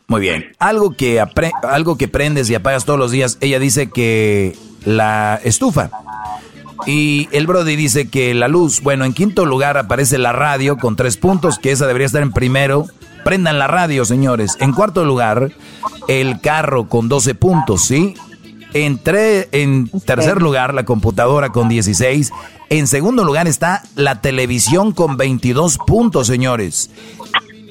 Muy 0.07 0.21
bien. 0.21 0.51
Algo 0.59 0.91
que, 0.95 1.23
algo 1.63 1.97
que 1.97 2.07
prendes 2.07 2.49
y 2.49 2.55
apagas 2.55 2.85
todos 2.85 2.99
los 2.99 3.11
días, 3.11 3.37
ella 3.41 3.59
dice 3.59 3.89
que 3.89 4.55
la 4.85 5.39
estufa. 5.43 5.89
Y 6.85 7.27
el 7.31 7.45
Brody 7.45 7.75
dice 7.75 8.09
que 8.09 8.33
la 8.33 8.47
luz, 8.47 8.81
bueno, 8.81 9.05
en 9.05 9.13
quinto 9.13 9.45
lugar 9.45 9.77
aparece 9.77 10.17
la 10.17 10.31
radio 10.31 10.77
con 10.77 10.95
tres 10.95 11.17
puntos, 11.17 11.59
que 11.59 11.71
esa 11.71 11.87
debería 11.87 12.07
estar 12.07 12.21
en 12.21 12.31
primero. 12.31 12.85
Prendan 13.23 13.59
la 13.59 13.67
radio, 13.67 14.05
señores. 14.05 14.55
En 14.59 14.71
cuarto 14.71 15.03
lugar, 15.03 15.51
el 16.07 16.39
carro 16.41 16.87
con 16.87 17.09
12 17.09 17.35
puntos, 17.35 17.83
¿sí? 17.85 18.15
En, 18.73 19.01
en 19.05 19.89
tercer 20.05 20.41
lugar, 20.41 20.73
la 20.73 20.85
computadora 20.85 21.49
con 21.49 21.69
16. 21.69 22.31
En 22.69 22.87
segundo 22.87 23.23
lugar 23.25 23.47
está 23.47 23.83
la 23.95 24.21
televisión 24.21 24.91
con 24.93 25.17
22 25.17 25.79
puntos, 25.85 26.27
señores. 26.27 26.89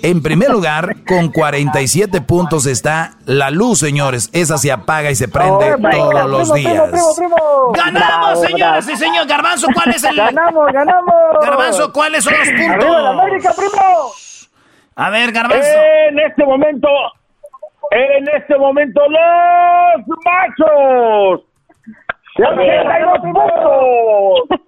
En 0.03 0.23
primer 0.23 0.51
lugar, 0.51 0.97
con 1.07 1.31
47 1.33 2.21
puntos 2.21 2.67
está 2.67 3.13
la 3.27 3.51
luz, 3.51 3.81
señores. 3.81 4.31
Esa 4.33 4.59
se 4.59 4.71
apaga 4.71 5.11
y 5.11 5.15
se 5.15 5.29
prende 5.29 5.77
todos 5.91 6.31
los 6.31 6.55
días. 6.55 6.91
¡Ganamos, 7.75 8.41
señoras 8.41 8.89
y 8.89 8.97
señores! 8.97 9.27
Garbanzo, 9.27 9.67
¿cuál 9.75 9.91
es 9.91 10.05
el...? 10.05 10.17
¡Ganamos, 10.17 10.73
ganamos! 10.73 11.15
Garbanzo, 11.43 11.93
¿cuáles 11.93 12.25
son 12.25 12.35
los 12.39 12.49
puntos? 12.49 13.07
América, 13.07 13.53
primo! 13.57 14.13
A 14.97 15.11
ver, 15.11 15.33
Garbanzo. 15.33 15.69
En 16.09 16.19
este 16.21 16.45
momento, 16.45 16.89
en 17.91 18.29
este 18.37 18.57
momento, 18.57 19.01
los 19.09 20.19
machos. 20.25 21.43
puntos! 23.23 24.59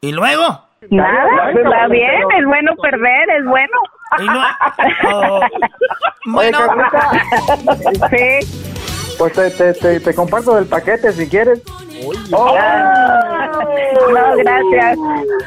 ¿Y 0.00 0.12
luego? 0.12 0.64
Nada, 0.90 1.50
está 1.50 1.86
bien, 1.88 2.22
es 2.38 2.44
bueno 2.44 2.72
perder, 2.76 3.30
es 3.38 3.44
bueno. 3.46 3.78
Oh. 5.12 5.40
Bueno, 6.26 6.58
sí. 8.10 8.64
Pues 9.18 9.32
te, 9.34 9.50
te, 9.50 10.00
te, 10.00 10.14
comparto 10.14 10.54
del 10.54 10.64
paquete 10.64 11.12
si 11.12 11.28
quieres. 11.28 11.60
Oh. 12.32 12.56
No, 14.10 14.36
gracias. 14.38 14.98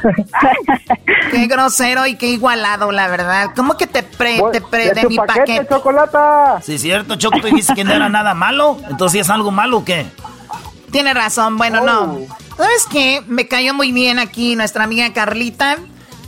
Qué 1.32 1.46
grosero 1.46 2.06
y 2.06 2.14
qué 2.14 2.28
igualado, 2.28 2.92
la 2.92 3.08
verdad. 3.08 3.50
¿Cómo 3.56 3.76
que 3.76 3.88
te 3.88 4.04
pre, 4.04 4.40
te 4.52 4.60
pre 4.60 4.92
de, 4.92 5.08
mi 5.08 5.16
paquete? 5.16 5.40
paquete? 5.40 5.66
chocolata. 5.68 6.60
Sí, 6.62 6.78
cierto, 6.78 7.16
Choco, 7.16 7.40
tú 7.40 7.48
dijiste 7.48 7.74
que 7.74 7.84
no 7.84 7.92
era 7.92 8.08
nada 8.08 8.34
malo. 8.34 8.78
Entonces, 8.88 9.22
¿es 9.22 9.30
algo 9.30 9.50
malo 9.50 9.78
o 9.78 9.84
qué? 9.84 10.06
Tiene 10.92 11.12
razón, 11.12 11.58
bueno, 11.58 11.82
no. 11.82 12.02
Oh. 12.02 12.26
¿Sabes 12.56 12.86
qué? 12.90 13.22
Me 13.26 13.46
cayó 13.46 13.74
muy 13.74 13.92
bien 13.92 14.18
aquí 14.18 14.56
nuestra 14.56 14.84
amiga 14.84 15.12
Carlita. 15.12 15.76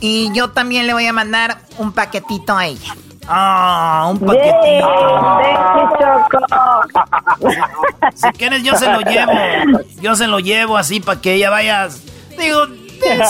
Y 0.01 0.31
yo 0.33 0.49
también 0.49 0.87
le 0.87 0.93
voy 0.93 1.05
a 1.05 1.13
mandar 1.13 1.59
un 1.77 1.93
paquetito 1.93 2.57
a 2.57 2.65
ella. 2.65 2.95
Ah, 3.27 4.07
un 4.09 4.19
paquetito. 4.19 4.89
si 8.15 8.29
quieres 8.31 8.63
yo 8.63 8.75
se 8.75 8.91
lo 8.91 9.01
llevo. 9.01 9.31
Yo 10.01 10.15
se 10.15 10.25
lo 10.25 10.39
llevo 10.39 10.75
así 10.75 10.99
para 10.99 11.21
que 11.21 11.35
ella 11.35 11.51
vaya. 11.51 11.87
Digo, 12.37 12.65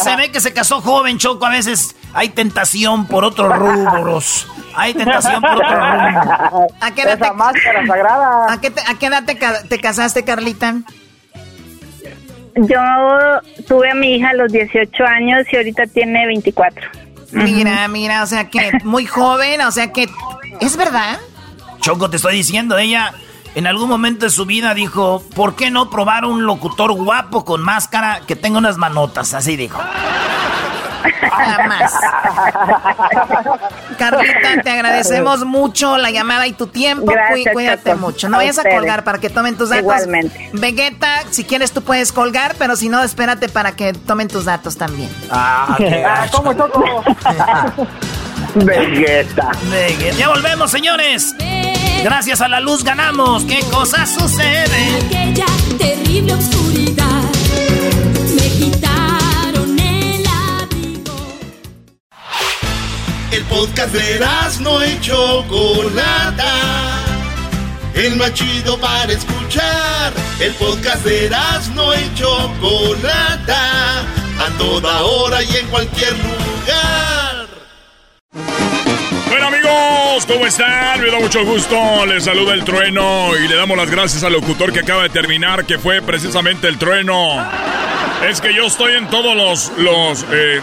se 0.02 0.16
ve 0.16 0.32
que 0.32 0.40
se 0.40 0.54
casó 0.54 0.80
joven, 0.80 1.18
Choco. 1.18 1.46
A 1.46 1.50
veces 1.50 1.94
hay 2.14 2.30
tentación 2.30 3.06
por 3.06 3.26
otros 3.26 3.54
rubros. 3.54 4.48
Hay 4.74 4.94
tentación 4.94 5.42
por 5.42 5.56
otros 5.56 5.72
rubros. 5.72 6.72
¿A 6.80 6.92
qué 6.92 7.02
edad, 7.02 7.20
te, 7.20 7.26
sagrada. 7.86 8.54
¿A 8.54 8.62
qué, 8.62 8.74
a 8.88 8.98
qué 8.98 9.06
edad 9.08 9.24
te 9.26 9.80
casaste, 9.80 10.24
Carlita? 10.24 10.76
Yo 12.56 12.80
tuve 13.68 13.92
a 13.92 13.96
mi 13.96 14.16
hija 14.16 14.30
a 14.30 14.34
los 14.34 14.52
18 14.52 15.04
años 15.06 15.46
y 15.52 15.56
ahorita 15.56 15.86
tiene 15.88 16.26
24. 16.28 16.90
Mira, 17.32 17.88
mira, 17.88 18.24
o 18.24 18.28
sea 18.28 18.50
que 18.50 18.72
muy 18.84 19.06
joven, 19.06 19.62
o 19.62 19.72
sea 19.72 19.92
que 19.92 20.08
es 20.60 20.76
verdad. 20.76 21.20
Choco, 21.80 22.10
te 22.10 22.18
estoy 22.18 22.36
diciendo, 22.36 22.78
ella 22.78 23.14
en 23.56 23.68
algún 23.68 23.90
momento 23.90 24.26
de 24.26 24.32
su 24.32 24.46
vida 24.46 24.74
dijo, 24.74 25.24
¿por 25.36 25.56
qué 25.56 25.72
no 25.72 25.90
probar 25.90 26.26
un 26.26 26.46
locutor 26.46 26.92
guapo 26.94 27.44
con 27.46 27.62
máscara 27.62 28.22
que 28.28 28.36
tenga 28.36 28.58
unas 28.58 28.78
manotas? 28.78 29.34
Así 29.34 29.56
dijo. 29.56 29.80
Jamás. 31.30 31.94
Carlita, 33.98 34.62
te 34.64 34.70
agradecemos 34.70 35.46
mucho 35.46 35.98
la 35.98 36.12
llamada 36.12 36.48
y 36.48 36.54
tu 36.54 36.68
tiempo. 36.68 37.12
Cuídate 37.54 37.96
mucho. 37.96 38.30
No 38.30 38.38
vayas 38.38 38.60
a 38.60 38.64
colgar 38.64 39.04
para 39.04 39.20
que 39.20 39.30
tomen 39.30 39.58
tus 39.58 39.70
datos. 39.70 39.84
Igualmente. 39.84 40.50
Vegeta, 40.54 41.24
si 41.30 41.44
quieres 41.44 41.72
tú 41.72 41.82
puedes 41.82 42.12
colgar, 42.12 42.56
pero 42.58 42.76
si 42.76 42.90
no, 42.90 43.04
espérate 43.04 43.50
para 43.50 43.74
que 43.74 43.94
tomen 43.94 44.28
tus 44.28 44.46
datos 44.46 44.78
también. 44.78 45.10
Ah, 45.30 45.76
qué 45.78 46.04
ah, 46.06 46.28
¿Cómo 46.32 46.56
toco? 46.56 47.04
Vegeta. 48.56 49.52
Vegeta. 49.70 50.18
Ya 50.18 50.30
volvemos, 50.30 50.72
señores. 50.72 51.36
Gracias 52.04 52.42
a 52.42 52.48
la 52.48 52.60
luz 52.60 52.84
ganamos. 52.84 53.44
¿Qué 53.44 53.60
cosas 53.72 54.10
suceden? 54.10 55.36
Podcast 63.82 63.94
de 63.94 64.64
no 64.64 64.86
y 64.86 65.00
Chocolata. 65.00 66.54
El 67.96 68.16
más 68.16 68.34
chido 68.34 68.78
para 68.80 69.12
escuchar. 69.12 70.14
El 70.40 70.54
podcast 70.54 71.04
de 71.04 71.30
no 71.74 71.94
y 71.94 72.14
Chocolata. 72.14 74.02
A 74.02 74.58
toda 74.58 75.02
hora 75.02 75.42
y 75.44 75.56
en 75.56 75.68
cualquier 75.68 76.14
lugar. 76.14 77.48
Bueno 79.28 79.48
amigos, 79.48 80.26
¿cómo 80.28 80.46
están? 80.46 81.02
Me 81.02 81.10
da 81.10 81.20
mucho 81.20 81.44
gusto, 81.44 82.06
les 82.06 82.26
saluda 82.26 82.54
el 82.54 82.64
trueno 82.64 83.36
y 83.38 83.48
le 83.48 83.56
damos 83.56 83.78
las 83.78 83.90
gracias 83.90 84.24
al 84.24 84.34
locutor 84.34 84.72
que 84.74 84.82
acaba 84.82 85.04
de 85.04 85.10
terminar, 85.10 85.66
que 85.66 85.80
fue 85.80 86.02
precisamente 86.02 86.68
el 86.68 86.78
trueno. 86.78 87.44
Es 88.30 88.42
que 88.42 88.54
yo 88.54 88.68
estoy 88.68 88.94
en 88.94 89.10
todos 89.10 89.36
los, 89.36 89.72
los, 89.78 90.26
eh, 90.32 90.62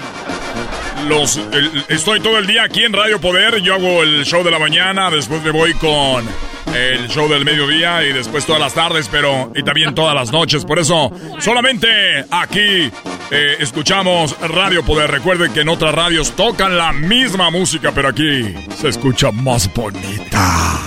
los, 1.07 1.41
estoy 1.89 2.21
todo 2.21 2.39
el 2.39 2.47
día 2.47 2.65
aquí 2.65 2.85
en 2.85 2.93
Radio 2.93 3.21
Poder, 3.21 3.61
yo 3.61 3.75
hago 3.75 4.03
el 4.03 4.25
show 4.25 4.43
de 4.43 4.51
la 4.51 4.59
mañana, 4.59 5.11
después 5.11 5.43
me 5.43 5.51
voy 5.51 5.75
con 5.75 6.27
el 6.75 7.09
show 7.09 7.29
del 7.29 7.45
mediodía 7.45 8.03
y 8.05 8.13
después 8.13 8.45
todas 8.45 8.61
las 8.61 8.75
tardes, 8.75 9.09
pero 9.09 9.53
y 9.55 9.63
también 9.63 9.95
todas 9.95 10.15
las 10.15 10.33
noches. 10.33 10.65
Por 10.65 10.79
eso, 10.79 11.11
solamente 11.39 11.89
aquí 12.31 12.91
eh, 13.31 13.57
escuchamos 13.61 14.37
Radio 14.41 14.85
Poder. 14.85 15.11
Recuerden 15.11 15.53
que 15.53 15.61
en 15.61 15.69
otras 15.69 15.95
radios 15.95 16.33
tocan 16.33 16.77
la 16.77 16.93
misma 16.93 17.51
música, 17.51 17.93
pero 17.95 18.09
aquí 18.09 18.55
se 18.77 18.89
escucha 18.89 19.31
más 19.31 19.73
bonita. 19.73 20.81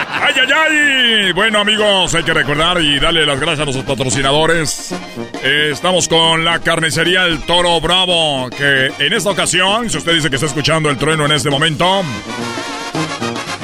¡Ay, 0.33 0.47
ay, 0.47 0.53
ay! 0.53 1.31
Bueno, 1.33 1.59
amigos, 1.59 2.15
hay 2.15 2.23
que 2.23 2.33
recordar 2.33 2.81
y 2.81 2.99
darle 2.99 3.25
las 3.25 3.37
gracias 3.37 3.67
a 3.67 3.71
los 3.71 3.83
patrocinadores. 3.83 4.95
Estamos 5.43 6.07
con 6.07 6.45
la 6.45 6.59
carnicería 6.59 7.25
El 7.25 7.41
Toro 7.41 7.81
Bravo, 7.81 8.49
que 8.49 8.93
en 8.97 9.11
esta 9.11 9.29
ocasión, 9.29 9.89
si 9.89 9.97
usted 9.97 10.13
dice 10.13 10.29
que 10.29 10.35
está 10.37 10.47
escuchando 10.47 10.89
el 10.89 10.97
trueno 10.97 11.25
en 11.25 11.33
este 11.33 11.49
momento, 11.49 12.03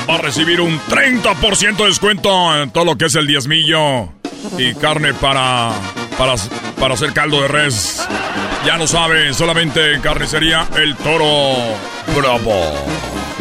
va 0.10 0.16
a 0.16 0.18
recibir 0.18 0.60
un 0.60 0.78
30% 0.78 1.78
de 1.78 1.86
descuento 1.86 2.62
en 2.62 2.70
todo 2.72 2.84
lo 2.84 2.98
que 2.98 3.06
es 3.06 3.16
el 3.16 3.28
diezmillo 3.28 4.10
y 4.58 4.74
carne 4.74 5.14
para, 5.14 5.72
para, 6.18 6.34
para 6.78 6.96
hacer 6.96 7.14
caldo 7.14 7.42
de 7.44 7.48
res. 7.48 8.06
Ya 8.66 8.78
lo 8.78 8.88
saben, 8.88 9.34
solamente 9.34 9.94
en 9.94 10.02
carnicería 10.02 10.68
El 10.76 10.98
Toro 10.98 11.56
Bravo, 12.14 12.74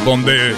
donde 0.05 0.55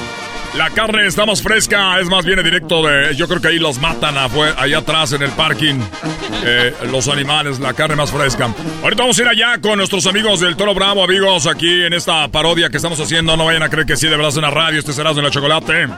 la 0.56 0.70
carne 0.70 1.06
está 1.06 1.26
más 1.26 1.42
fresca, 1.42 2.00
es 2.00 2.08
más, 2.08 2.24
viene 2.24 2.42
directo 2.42 2.82
de. 2.86 3.14
Yo 3.14 3.28
creo 3.28 3.40
que 3.40 3.48
ahí 3.48 3.58
los 3.58 3.78
matan 3.78 4.16
allá 4.16 4.78
atrás 4.78 5.12
en 5.12 5.22
el 5.22 5.30
parking. 5.30 5.80
Eh, 6.44 6.74
los 6.90 7.08
animales, 7.08 7.60
la 7.60 7.74
carne 7.74 7.96
más 7.96 8.10
fresca. 8.10 8.52
Ahorita 8.82 9.02
vamos 9.02 9.18
a 9.18 9.22
ir 9.22 9.28
allá 9.28 9.60
con 9.60 9.78
nuestros 9.78 10.06
amigos 10.06 10.40
del 10.40 10.56
Toro 10.56 10.74
Bravo, 10.74 11.04
amigos, 11.04 11.46
aquí 11.46 11.84
en 11.84 11.92
esta 11.92 12.28
parodia 12.28 12.70
que 12.70 12.78
estamos 12.78 12.98
haciendo. 13.00 13.36
No 13.36 13.44
vayan 13.44 13.62
a 13.62 13.68
creer 13.68 13.86
que 13.86 13.96
sí, 13.96 14.06
de 14.06 14.16
verdad 14.16 14.30
es 14.30 14.36
una 14.36 14.50
radio, 14.50 14.78
este 14.78 14.92
será 14.92 15.12
de 15.12 15.22
la 15.22 15.30
chocolate. 15.30 15.88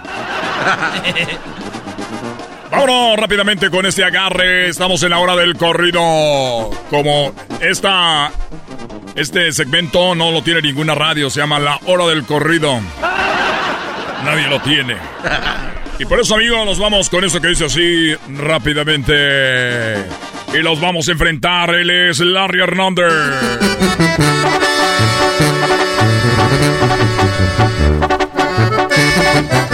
Vámonos 2.71 3.17
rápidamente 3.17 3.69
con 3.71 3.85
este 3.87 4.05
agarre. 4.05 4.69
Estamos 4.69 5.03
en 5.03 5.11
la 5.11 5.19
hora 5.19 5.35
del 5.37 5.57
corrido. 5.57 6.71
Como 6.89 7.33
esta, 7.61 8.31
este 9.17 9.53
segmento 9.53 10.15
no 10.15 10.31
lo 10.31 10.43
tiene 10.43 10.63
ninguna 10.63 10.95
radio, 10.95 11.31
se 11.31 11.41
llama 11.41 11.59
La 11.59 11.81
Hora 11.87 12.07
del 12.07 12.25
Corrido. 12.25 12.81
Nadie 14.25 14.49
lo 14.49 14.61
tiene. 14.61 14.97
Y 15.99 16.05
por 16.05 16.21
eso, 16.21 16.35
amigos, 16.35 16.65
nos 16.65 16.79
vamos 16.79 17.11
con 17.11 17.25
eso 17.25 17.41
que 17.41 17.49
dice 17.49 17.67
así 17.67 18.15
rápidamente. 18.37 20.05
Y 20.53 20.59
los 20.59 20.81
vamos 20.81 21.09
a 21.09 21.13
enfrentar. 21.13 21.75
Él 21.75 21.91
es 21.91 22.21
Larry 22.21 22.61
Hernández. 22.61 23.13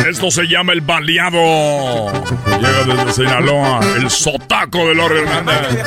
Esto 0.09 0.31
se 0.31 0.45
llama 0.45 0.73
el 0.73 0.81
baleado. 0.81 2.13
Llega 2.61 2.85
desde 2.87 3.13
Sinaloa, 3.13 3.81
el 3.97 4.09
sotaco 4.11 4.89
de 4.89 4.95
Larry 4.95 5.19
Hernández. 5.19 5.85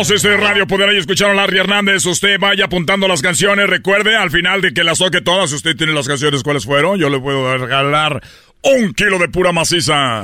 Este 0.00 0.14
es 0.14 0.40
Radio 0.40 0.66
Poder. 0.66 0.88
Ahí 0.90 0.96
escucharon 0.96 1.36
a 1.38 1.42
Larry 1.42 1.58
Hernández. 1.58 2.06
Usted 2.06 2.38
vaya 2.38 2.66
apuntando 2.66 3.08
las 3.08 3.20
canciones. 3.20 3.68
Recuerde, 3.68 4.16
al 4.16 4.30
final 4.30 4.60
de 4.60 4.72
que 4.72 4.84
las 4.84 4.98
toque 4.98 5.20
todas, 5.20 5.52
usted 5.52 5.74
tiene 5.76 5.92
las 5.92 6.06
canciones, 6.06 6.42
¿cuáles 6.44 6.64
fueron? 6.64 6.98
Yo 6.98 7.10
le 7.10 7.18
puedo 7.18 7.58
regalar 7.58 8.22
un 8.62 8.94
kilo 8.94 9.18
de 9.18 9.28
pura 9.28 9.50
maciza. 9.52 10.20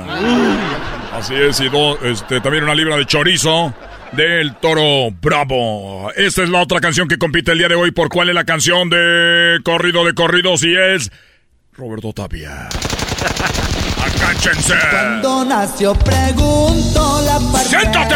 Así 1.13 1.35
es, 1.35 1.59
y 1.59 1.67
do- 1.69 1.99
este, 2.03 2.39
también 2.41 2.63
una 2.63 2.73
libra 2.73 2.95
de 2.95 3.05
chorizo 3.05 3.73
del 4.13 4.55
Toro 4.55 5.11
Bravo. 5.21 6.09
Esta 6.15 6.43
es 6.43 6.49
la 6.49 6.61
otra 6.61 6.79
canción 6.79 7.07
que 7.09 7.17
compite 7.17 7.51
el 7.51 7.57
día 7.57 7.67
de 7.67 7.75
hoy. 7.75 7.91
¿Por 7.91 8.07
cuál 8.09 8.29
es 8.29 8.35
la 8.35 8.45
canción 8.45 8.89
de 8.89 9.59
corrido 9.63 10.05
de 10.05 10.13
corridos? 10.13 10.63
Y 10.63 10.73
es 10.75 11.11
Roberto 11.73 12.13
Tapia. 12.13 12.69
¡Acáchense! 14.15 14.75
Cuando 14.89 15.45
nació 15.45 15.93
pregunto 15.95 17.21
la 17.25 17.39
parte 17.51 17.69
¡Siéntate! 17.69 18.15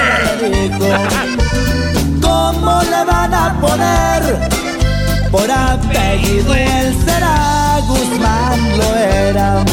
¿Cómo 2.21 2.81
le 2.83 3.05
van 3.05 3.33
a 3.33 3.59
poner? 3.59 4.49
Por 5.31 5.49
apellido 5.51 6.55
él 6.55 6.95
será 7.05 7.79
Guzmán 7.87 8.77
lo 8.77 8.95
era. 8.95 9.63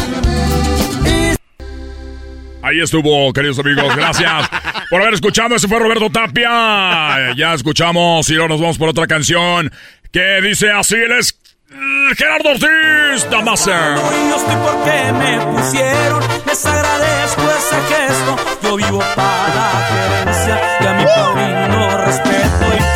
Ahí 2.67 2.81
estuvo, 2.81 3.33
queridos 3.33 3.61
amigos. 3.61 3.95
Gracias 3.95 4.49
por 4.91 5.01
haber 5.01 5.15
escuchado. 5.15 5.55
Ese 5.55 5.69
fue 5.69 5.79
Roberto 5.79 6.11
Tapia. 6.11 7.33
Ya 7.37 7.55
escuchamos 7.55 8.29
y 8.29 8.35
ahora 8.35 8.49
nos 8.49 8.61
vamos 8.61 8.77
por 8.77 8.89
otra 8.89 9.07
canción 9.07 9.71
que 10.11 10.41
dice 10.43 10.73
así. 10.73 10.97
Él 10.97 11.13
es 11.13 11.33
mm, 11.33 11.46
Gerardo 11.69 12.51
Ortiz 12.51 13.29
Damaser. 13.29 13.97
Yo 13.97 14.37
estoy 14.37 14.57
porque 14.57 15.13
me 15.13 15.41
pusieron. 15.47 16.23
Les 16.47 16.65
agradezco 16.65 17.43
ese 17.43 17.77
gesto. 17.89 18.37
Yo 18.63 18.77
vivo 18.77 18.99
para 19.17 19.49
la 19.55 19.71
gerencia 19.89 20.61
y 20.81 20.87
a 20.87 20.93
mi 20.95 21.05
padrino 21.05 21.99
respeto. 22.05 22.67
Y 22.79 22.95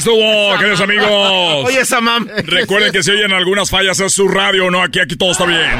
estuvo, 0.00 0.58
queridos 0.58 0.80
amigos. 0.80 1.64
Oye, 1.66 1.80
esa 1.80 2.00
mam. 2.00 2.26
Recuerden 2.44 2.92
que 2.92 3.02
si 3.02 3.10
oyen 3.10 3.32
algunas 3.32 3.70
fallas 3.70 4.00
es 4.00 4.12
su 4.12 4.28
radio, 4.28 4.70
no 4.70 4.82
aquí, 4.82 4.98
aquí 4.98 5.16
todo 5.16 5.32
está 5.32 5.44
bien. 5.44 5.70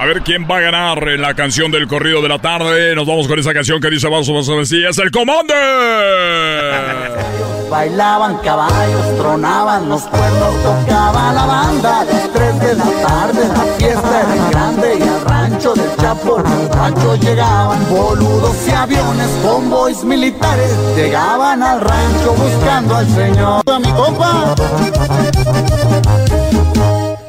A 0.00 0.06
ver 0.06 0.22
quién 0.22 0.46
va 0.48 0.58
a 0.58 0.60
ganar 0.60 1.08
en 1.08 1.20
la 1.20 1.34
canción 1.34 1.72
del 1.72 1.88
corrido 1.88 2.22
de 2.22 2.28
la 2.28 2.38
tarde. 2.38 2.94
Nos 2.94 3.04
vamos 3.04 3.26
con 3.26 3.36
esa 3.36 3.52
canción 3.52 3.80
que 3.80 3.90
dice 3.90 4.08
ver 4.08 4.24
si 4.66 4.84
es 4.84 4.96
el 4.98 5.10
comando. 5.10 5.52
Bailaban 7.68 8.38
caballos, 8.38 9.18
tronaban 9.18 9.88
los 9.88 10.02
cuernos, 10.02 10.62
tocaba 10.62 11.32
la 11.32 11.46
banda. 11.46 12.06
Tres 12.32 12.60
de 12.60 12.76
la 12.76 12.84
tarde, 13.06 13.48
la 13.48 13.64
fiesta 13.76 14.20
era 14.20 14.50
grande 14.50 14.98
y 14.98 15.02
al 15.02 15.20
rancho 15.22 15.74
del 15.74 15.96
Chapo, 15.96 16.44
rancho 16.72 17.16
llegaban 17.16 17.84
boludos 17.90 18.56
y 18.68 18.70
aviones, 18.70 19.28
convoys 19.42 20.04
militares. 20.04 20.70
Llegaban 20.96 21.60
al 21.62 21.80
rancho 21.80 22.34
buscando 22.34 22.94
al 22.96 23.08
señor. 23.08 23.62
A 23.66 23.78
mi 23.80 23.92
compa. 23.92 24.54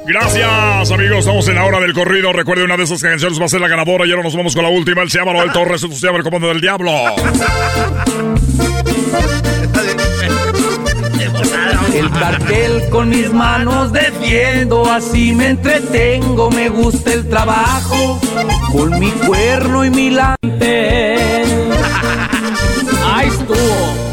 Gracias, 0.10 0.92
amigos. 0.92 1.20
Estamos 1.20 1.48
en 1.50 1.56
la 1.56 1.66
hora 1.66 1.80
del 1.80 1.94
corrido. 1.94 2.34
Recuerde, 2.34 2.64
una 2.64 2.76
de 2.76 2.84
esas 2.84 3.00
canciones 3.00 3.40
va 3.40 3.46
a 3.46 3.48
ser 3.48 3.62
la 3.62 3.68
ganadora. 3.68 4.08
Y 4.08 4.10
ahora 4.10 4.24
nos 4.24 4.36
vamos 4.36 4.56
con 4.56 4.64
la 4.64 4.70
última. 4.70 5.04
Él 5.04 5.12
se 5.12 5.20
llama 5.20 5.34
Noel 5.34 5.52
Torres. 5.52 5.84
Esto 5.84 5.96
se 5.96 6.08
llama 6.08 6.18
El 6.18 6.24
Comando 6.24 6.48
del 6.48 6.60
Diablo. 6.60 6.92
El 11.94 12.10
cartel 12.10 12.90
con 12.90 13.10
mis 13.10 13.32
manos 13.32 13.94
defiendo, 13.94 14.92
así 14.92 15.34
me 15.34 15.50
entretengo, 15.50 16.50
me 16.50 16.70
gusta 16.70 17.14
el 17.14 17.28
trabajo, 17.30 18.20
con 18.72 19.00
mi 19.00 19.12
cuerno 19.12 19.86
y 19.86 19.90
mi 19.90 20.10
lante. 20.10 21.18
Ahí 23.14 23.28
estuvo. 23.28 24.09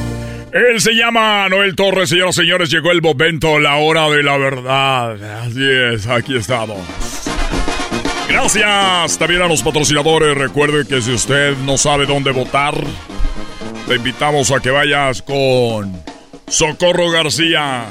Él 0.57 0.81
se 0.81 0.95
llama 0.95 1.51
Noel 1.51 1.77
Torres, 1.77 2.09
señoras 2.09 2.39
y 2.39 2.41
señores. 2.41 2.70
Llegó 2.70 2.91
el 2.91 3.03
momento, 3.03 3.59
la 3.61 3.77
hora 3.77 4.09
de 4.09 4.23
la 4.23 4.39
verdad. 4.39 5.43
Así 5.43 5.62
es, 5.62 6.07
aquí 6.07 6.35
estamos. 6.35 6.78
Gracias 8.27 9.19
también 9.19 9.43
a 9.43 9.49
los 9.49 9.62
patrocinadores. 9.62 10.35
Recuerde 10.35 10.87
que 10.87 11.03
si 11.03 11.12
usted 11.12 11.55
no 11.59 11.77
sabe 11.77 12.07
dónde 12.07 12.31
votar, 12.31 12.74
te 13.87 13.97
invitamos 13.97 14.51
a 14.51 14.61
que 14.61 14.70
vayas 14.70 15.20
con 15.20 16.03
Socorro 16.49 17.11
García. 17.11 17.85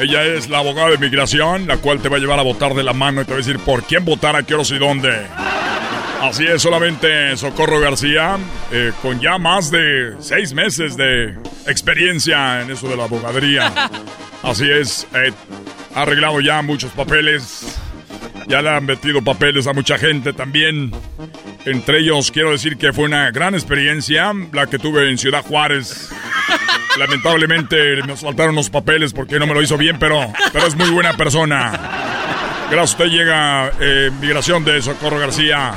Ella 0.00 0.24
es 0.24 0.48
la 0.48 0.58
abogada 0.58 0.90
de 0.90 0.98
migración, 0.98 1.68
la 1.68 1.76
cual 1.76 2.00
te 2.00 2.08
va 2.08 2.16
a 2.16 2.20
llevar 2.20 2.40
a 2.40 2.42
votar 2.42 2.74
de 2.74 2.82
la 2.82 2.92
mano 2.92 3.22
y 3.22 3.24
te 3.24 3.30
va 3.30 3.36
a 3.36 3.42
decir 3.42 3.60
por 3.60 3.84
quién 3.84 4.04
votar, 4.04 4.34
a 4.34 4.42
qué 4.42 4.54
horas 4.54 4.72
y 4.72 4.78
dónde. 4.78 5.12
Así 6.20 6.46
es, 6.46 6.60
solamente 6.60 7.34
Socorro 7.38 7.80
García, 7.80 8.38
eh, 8.70 8.92
con 9.00 9.20
ya 9.20 9.38
más 9.38 9.70
de 9.70 10.16
seis 10.20 10.52
meses 10.52 10.94
de 10.96 11.34
experiencia 11.66 12.60
en 12.60 12.70
eso 12.70 12.88
de 12.88 12.96
la 12.96 13.04
abogadería. 13.04 13.72
Así 14.42 14.70
es, 14.70 15.06
eh, 15.14 15.32
ha 15.94 16.02
arreglado 16.02 16.40
ya 16.40 16.60
muchos 16.60 16.92
papeles, 16.92 17.74
ya 18.46 18.60
le 18.60 18.68
han 18.68 18.84
metido 18.84 19.22
papeles 19.22 19.66
a 19.66 19.72
mucha 19.72 19.96
gente 19.96 20.34
también. 20.34 20.92
Entre 21.64 22.00
ellos, 22.00 22.30
quiero 22.30 22.50
decir 22.50 22.76
que 22.76 22.92
fue 22.92 23.04
una 23.04 23.30
gran 23.30 23.54
experiencia 23.54 24.32
la 24.52 24.66
que 24.66 24.78
tuve 24.78 25.08
en 25.08 25.16
Ciudad 25.16 25.42
Juárez. 25.42 26.10
Lamentablemente 26.98 28.02
me 28.06 28.14
faltaron 28.14 28.54
los 28.54 28.68
papeles 28.68 29.14
porque 29.14 29.38
no 29.38 29.46
me 29.46 29.54
lo 29.54 29.62
hizo 29.62 29.78
bien, 29.78 29.98
pero, 29.98 30.30
pero 30.52 30.66
es 30.66 30.74
muy 30.76 30.90
buena 30.90 31.14
persona. 31.16 31.72
Gracias 32.70 32.78
a 32.78 32.82
usted 32.82 33.06
llega 33.06 33.72
eh, 33.80 34.10
Migración 34.20 34.64
de 34.64 34.82
Socorro 34.82 35.18
García. 35.18 35.74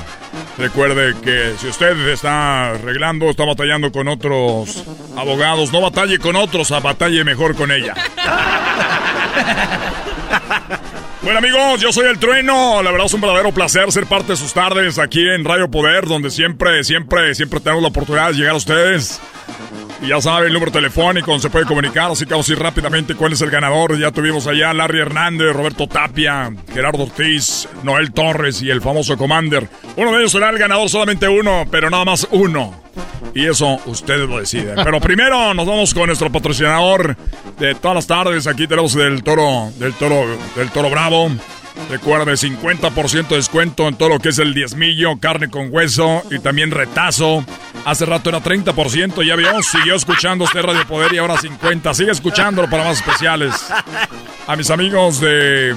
Recuerde 0.57 1.15
que 1.21 1.55
si 1.57 1.67
usted 1.67 1.97
está 2.09 2.71
arreglando, 2.71 3.29
está 3.29 3.43
batallando 3.45 3.91
con 3.91 4.07
otros 4.07 4.83
abogados, 5.17 5.71
no 5.73 5.81
batalle 5.81 6.19
con 6.19 6.35
otros, 6.35 6.71
a 6.71 6.79
batalle 6.79 7.23
mejor 7.23 7.55
con 7.55 7.71
ella. 7.71 7.95
Bueno 11.23 11.39
amigos, 11.39 11.79
yo 11.79 11.93
soy 11.93 12.07
el 12.07 12.19
Trueno. 12.19 12.83
La 12.83 12.91
verdad 12.91 13.07
es 13.07 13.13
un 13.13 13.21
verdadero 13.21 13.53
placer 13.53 13.89
ser 13.93 14.05
parte 14.07 14.33
de 14.33 14.37
sus 14.37 14.53
tardes 14.53 14.99
aquí 14.99 15.25
en 15.25 15.45
Radio 15.45 15.71
Poder, 15.71 16.05
donde 16.05 16.29
siempre, 16.29 16.83
siempre, 16.83 17.33
siempre 17.33 17.61
tenemos 17.61 17.81
la 17.81 17.87
oportunidad 17.87 18.27
de 18.31 18.33
llegar 18.33 18.51
a 18.51 18.57
ustedes. 18.57 19.21
Ya 20.07 20.19
saben, 20.19 20.47
el 20.47 20.53
número 20.53 20.71
telefónico 20.71 21.39
se 21.39 21.49
puede 21.49 21.65
comunicar, 21.65 22.11
así 22.11 22.25
que 22.25 22.31
vamos 22.31 22.49
a 22.49 22.51
ir 22.51 22.59
rápidamente 22.59 23.15
cuál 23.15 23.33
es 23.33 23.41
el 23.41 23.49
ganador. 23.49 23.97
Ya 23.97 24.11
tuvimos 24.11 24.45
allá 24.47 24.73
Larry 24.73 24.99
Hernández, 24.99 25.53
Roberto 25.53 25.87
Tapia, 25.87 26.53
Gerardo 26.73 27.03
Ortiz, 27.03 27.69
Noel 27.83 28.11
Torres 28.11 28.61
y 28.61 28.69
el 28.69 28.81
famoso 28.81 29.17
Commander. 29.17 29.69
Uno 29.95 30.11
de 30.11 30.19
ellos 30.19 30.33
será 30.33 30.49
el 30.49 30.57
ganador, 30.57 30.89
solamente 30.89 31.27
uno, 31.29 31.65
pero 31.71 31.89
nada 31.89 32.03
más 32.03 32.27
uno. 32.31 32.83
Y 33.33 33.47
eso 33.47 33.79
ustedes 33.85 34.27
lo 34.27 34.39
deciden. 34.39 34.75
Pero 34.83 34.99
primero 34.99 35.53
nos 35.53 35.65
vamos 35.65 35.93
con 35.93 36.07
nuestro 36.07 36.31
patrocinador 36.31 37.15
de 37.57 37.73
todas 37.75 37.95
las 37.95 38.07
tardes. 38.07 38.45
Aquí 38.45 38.67
tenemos 38.67 38.93
del 38.93 39.23
toro, 39.23 39.71
del 39.79 39.93
toro, 39.93 40.25
del 40.55 40.69
toro 40.69 40.89
bravo. 40.89 41.31
Recuerde, 41.89 42.33
50% 42.33 43.27
de 43.27 43.35
descuento 43.35 43.87
en 43.87 43.95
todo 43.95 44.09
lo 44.09 44.19
que 44.19 44.29
es 44.29 44.39
el 44.39 44.53
diezmillo, 44.53 45.17
carne 45.19 45.49
con 45.49 45.67
hueso 45.71 46.23
y 46.31 46.39
también 46.39 46.71
retazo. 46.71 47.43
Hace 47.85 48.05
rato 48.05 48.29
era 48.29 48.41
30%, 48.41 49.25
ya 49.25 49.35
vio, 49.35 49.61
siguió 49.61 49.95
escuchando 49.95 50.45
este 50.45 50.61
Radio 50.61 50.87
Poder 50.87 51.13
y 51.13 51.17
ahora 51.17 51.35
50%. 51.35 51.93
Sigue 51.93 52.11
escuchándolo 52.11 52.69
para 52.69 52.85
más 52.85 52.97
especiales. 52.97 53.53
A 54.47 54.55
mis 54.55 54.69
amigos 54.69 55.19
de 55.19 55.75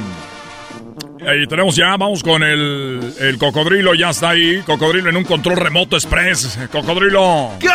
Y 1.21 1.47
tenemos 1.47 1.77
ya, 1.77 1.97
vamos 1.97 2.23
con 2.23 2.43
el, 2.43 3.15
el 3.21 3.39
cocodrilo, 3.39 3.95
ya 3.95 4.11
está 4.11 4.31
ahí. 4.31 4.63
Cocodrilo 4.67 5.11
en 5.11 5.17
un 5.17 5.25
control 5.25 5.57
remoto 5.57 5.97
express. 5.97 6.59
Cocodrilo. 6.71 7.53
¿Qué 7.61 7.69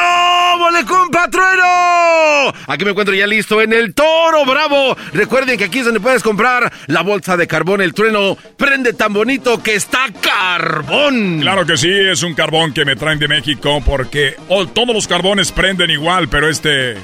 le 0.70 0.86
compa 0.86 1.30
trueno? 1.30 2.54
Aquí 2.68 2.86
me 2.86 2.92
encuentro 2.92 3.16
ya 3.16 3.26
listo 3.26 3.62
en 3.62 3.74
el 3.74 3.94
Toro 3.94 4.46
Bravo. 4.46 4.96
Recuerden 5.14 5.58
que 5.58 5.66
aquí 5.66 5.80
es 5.80 5.86
donde 5.86 6.00
puedes 6.00 6.24
comprar 6.24 6.72
la 6.88 7.02
bolsa 7.02 7.38
de 7.38 7.48
carbón. 7.48 7.82
El 7.82 7.94
trueno 7.94 8.38
prende 8.58 8.94
tan 8.94 9.14
bonito 9.14 9.62
que 9.64 9.76
está 9.76 10.08
carbón. 10.22 11.40
Claro 11.42 11.66
que 11.66 11.78
sí, 11.78 11.92
es 11.92 12.24
un 12.24 12.34
carbón 12.34 12.74
que 12.74 12.86
me 12.86 12.96
traen 12.96 13.20
de 13.20 13.28
México 13.28 13.82
porque 13.86 14.36
oh, 14.50 14.68
todos 14.68 14.94
los 14.94 15.08
carbones 15.08 15.52
prenden 15.52 15.90
igual, 15.90 16.30
pero 16.30 16.50
este 16.50 16.96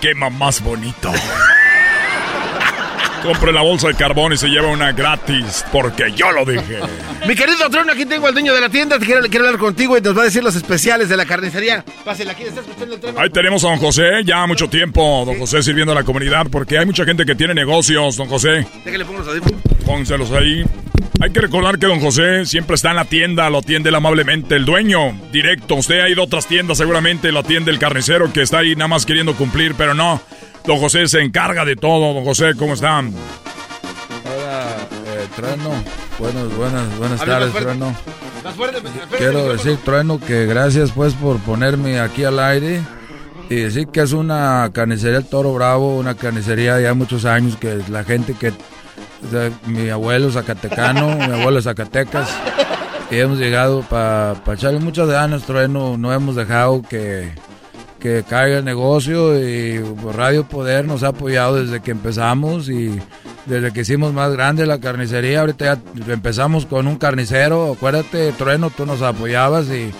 quema 0.00 0.30
más 0.30 0.62
bonito. 0.62 1.12
Compre 3.22 3.52
la 3.52 3.62
bolsa 3.62 3.88
de 3.88 3.94
carbón 3.94 4.32
y 4.32 4.36
se 4.36 4.48
lleva 4.48 4.68
una 4.68 4.92
gratis, 4.92 5.64
porque 5.72 6.12
yo 6.14 6.30
lo 6.32 6.44
dije. 6.44 6.78
Mi 7.26 7.34
querido 7.34 7.68
Trono, 7.68 7.92
aquí 7.92 8.06
tengo 8.06 8.26
al 8.26 8.32
dueño 8.32 8.54
de 8.54 8.60
la 8.60 8.68
tienda. 8.68 8.98
Quiero, 8.98 9.22
quiero 9.22 9.46
hablar 9.46 9.60
contigo 9.60 9.98
y 9.98 10.00
nos 10.00 10.16
va 10.16 10.22
a 10.22 10.24
decir 10.26 10.42
los 10.42 10.54
especiales 10.54 11.08
de 11.08 11.16
la 11.16 11.26
carnicería. 11.26 11.84
Pásela 12.04 12.32
aquí, 12.32 12.44
¿está 12.44 12.60
escuchando 12.60 12.94
el 12.94 13.00
Trono? 13.00 13.18
Ahí 13.18 13.30
tenemos 13.30 13.64
a 13.64 13.68
don 13.68 13.78
José, 13.78 14.22
ya 14.24 14.46
mucho 14.46 14.68
tiempo, 14.68 15.24
don 15.26 15.38
José 15.38 15.62
sirviendo 15.62 15.92
a 15.92 15.96
la 15.96 16.04
comunidad, 16.04 16.46
porque 16.50 16.78
hay 16.78 16.86
mucha 16.86 17.04
gente 17.04 17.26
que 17.26 17.34
tiene 17.34 17.54
negocios, 17.54 18.16
don 18.16 18.28
José. 18.28 18.66
Déjale, 18.84 19.04
pongo 19.04 19.18
los 19.18 19.28
audífonos. 19.28 19.60
Pónselos 19.84 20.30
ahí. 20.32 20.64
Hay 21.20 21.30
que 21.30 21.40
recordar 21.40 21.78
que 21.78 21.86
don 21.86 21.98
José 21.98 22.46
siempre 22.46 22.76
está 22.76 22.90
en 22.90 22.96
la 22.96 23.04
tienda, 23.04 23.50
lo 23.50 23.58
atiende 23.58 23.88
él 23.88 23.94
amablemente. 23.96 24.54
El 24.54 24.64
dueño, 24.64 25.18
directo. 25.32 25.74
Usted 25.74 26.00
ha 26.00 26.08
ido 26.08 26.22
a 26.22 26.26
otras 26.26 26.46
tiendas, 26.46 26.78
seguramente 26.78 27.32
lo 27.32 27.40
atiende 27.40 27.72
el 27.72 27.80
carnicero 27.80 28.32
que 28.32 28.42
está 28.42 28.58
ahí 28.58 28.76
nada 28.76 28.86
más 28.86 29.04
queriendo 29.04 29.34
cumplir, 29.34 29.74
pero 29.74 29.94
no. 29.94 30.22
Don 30.68 30.78
José 30.80 31.08
se 31.08 31.22
encarga 31.22 31.64
de 31.64 31.76
todo. 31.76 32.12
Don 32.12 32.24
José, 32.24 32.52
¿cómo 32.54 32.74
está? 32.74 32.98
Hola, 32.98 33.10
eh, 35.06 35.26
Trueno. 35.34 35.70
Buenas, 36.18 36.56
buenas, 36.56 36.98
buenas 36.98 37.24
tardes. 37.24 37.54
Trueno. 37.54 37.96
Espérate, 38.46 38.82
Quiero 39.16 39.50
decir, 39.50 39.78
Trueno, 39.82 40.20
que 40.20 40.44
gracias 40.44 40.92
pues 40.92 41.14
por 41.14 41.38
ponerme 41.38 42.00
aquí 42.00 42.24
al 42.24 42.38
aire 42.38 42.82
y 43.48 43.54
decir 43.54 43.88
que 43.88 44.00
es 44.00 44.12
una 44.12 44.68
carnicería 44.74 45.16
El 45.16 45.24
Toro 45.24 45.54
Bravo, 45.54 45.96
una 45.96 46.16
carnicería 46.16 46.78
ya 46.78 46.92
muchos 46.92 47.24
años 47.24 47.56
que 47.56 47.80
la 47.88 48.04
gente 48.04 48.34
que... 48.34 48.48
o 48.50 49.30
sea, 49.30 49.50
mi 49.64 49.88
abuelo 49.88 50.28
es 50.28 50.34
zacatecano, 50.34 51.16
mi 51.28 51.32
abuelo 51.32 51.60
es 51.60 51.64
Zacatecas 51.64 52.28
y 53.10 53.16
hemos 53.16 53.38
llegado 53.38 53.80
para 53.88 54.34
echarle 54.52 54.80
muchas 54.80 55.08
ganas, 55.08 55.44
Trueno, 55.44 55.96
no 55.96 56.12
hemos 56.12 56.36
dejado 56.36 56.82
que, 56.82 57.32
que 57.98 58.24
caiga 58.28 58.58
el 58.58 58.64
negocio 58.64 59.38
y 59.38 59.78
Radio 60.12 60.48
Poder 60.48 60.86
nos 60.86 61.02
ha 61.02 61.08
apoyado 61.08 61.62
desde 61.62 61.80
que 61.80 61.90
empezamos 61.90 62.68
y 62.68 62.98
desde 63.46 63.72
que 63.72 63.80
hicimos 63.80 64.12
más 64.12 64.32
grande 64.32 64.66
la 64.66 64.80
carnicería. 64.80 65.40
Ahorita 65.40 65.80
ya 65.94 66.12
empezamos 66.12 66.66
con 66.66 66.86
un 66.86 66.96
carnicero, 66.96 67.72
acuérdate, 67.72 68.32
Trueno, 68.32 68.70
tú 68.70 68.86
nos 68.86 69.02
apoyabas 69.02 69.66
y 69.68 69.90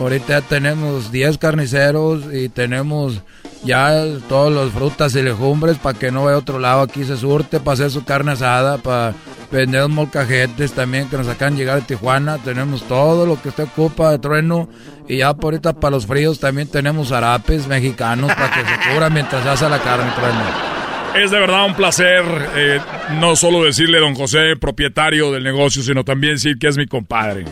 ahorita 0.00 0.40
ya 0.40 0.40
tenemos 0.42 1.12
10 1.12 1.38
carniceros 1.38 2.24
y 2.32 2.48
tenemos 2.48 3.22
ya 3.64 4.04
todas 4.28 4.52
las 4.52 4.72
frutas 4.72 5.14
y 5.14 5.22
legumbres 5.22 5.78
para 5.78 5.98
que 5.98 6.10
no 6.10 6.24
vaya 6.24 6.36
a 6.36 6.40
otro 6.40 6.58
lado. 6.58 6.82
Aquí 6.82 7.04
se 7.04 7.16
surte 7.16 7.60
para 7.60 7.74
hacer 7.74 7.90
su 7.90 8.04
carne 8.04 8.32
asada, 8.32 8.78
para 8.78 9.14
vender 9.50 9.88
molcajetes 9.88 10.72
también 10.72 11.08
que 11.08 11.16
nos 11.16 11.28
acaban 11.28 11.54
de 11.54 11.60
llegar 11.60 11.80
de 11.80 11.86
Tijuana. 11.86 12.38
Tenemos 12.38 12.82
todo 12.84 13.26
lo 13.26 13.40
que 13.40 13.48
usted 13.50 13.64
ocupa 13.64 14.10
de 14.10 14.18
trueno. 14.18 14.68
Y 15.08 15.18
ya 15.18 15.34
por 15.34 15.54
ahorita 15.54 15.74
para 15.74 15.92
los 15.92 16.06
fríos 16.06 16.40
también 16.40 16.68
tenemos 16.68 17.08
zarapes 17.08 17.66
mexicanos 17.66 18.32
para 18.34 18.50
que 18.50 18.60
se 18.60 18.90
cubra 18.90 19.10
mientras 19.10 19.42
se 19.42 19.48
hace 19.48 19.68
la 19.68 19.78
carne 19.78 20.10
trueno. 20.16 20.76
Es 21.14 21.30
de 21.30 21.40
verdad 21.40 21.64
un 21.64 21.74
placer 21.74 22.22
eh, 22.56 22.78
no 23.12 23.36
solo 23.36 23.64
decirle 23.64 24.00
don 24.00 24.14
José, 24.14 24.54
propietario 24.60 25.32
del 25.32 25.44
negocio, 25.44 25.82
sino 25.82 26.04
también 26.04 26.34
decir 26.34 26.58
que 26.58 26.68
es 26.68 26.76
mi 26.76 26.86
compadre. 26.86 27.46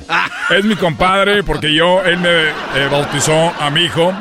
Es 0.51 0.65
mi 0.67 0.77
compadre 0.77 1.43
porque 1.43 1.75
yo, 1.75 2.03
él 2.05 2.19
me 2.19 2.29
eh, 2.29 2.89
bautizó 2.91 3.53
a 3.59 3.71
mi 3.71 3.85
hijo. 3.85 4.13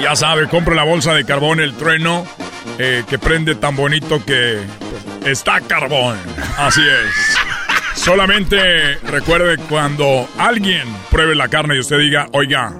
Ya 0.00 0.14
sabe, 0.16 0.48
compre 0.48 0.74
la 0.74 0.84
bolsa 0.84 1.12
de 1.14 1.24
carbón, 1.24 1.60
el 1.60 1.74
trueno, 1.74 2.24
eh, 2.78 3.04
que 3.08 3.18
prende 3.18 3.54
tan 3.54 3.76
bonito 3.76 4.24
que 4.24 4.60
está 5.24 5.60
carbón. 5.60 6.18
Así 6.56 6.82
es. 6.82 8.00
Solamente 8.00 8.94
recuerde 9.06 9.58
cuando 9.68 10.28
alguien 10.38 10.84
pruebe 11.10 11.34
la 11.34 11.48
carne 11.48 11.76
y 11.76 11.80
usted 11.80 11.98
diga, 11.98 12.26
oiga, 12.32 12.72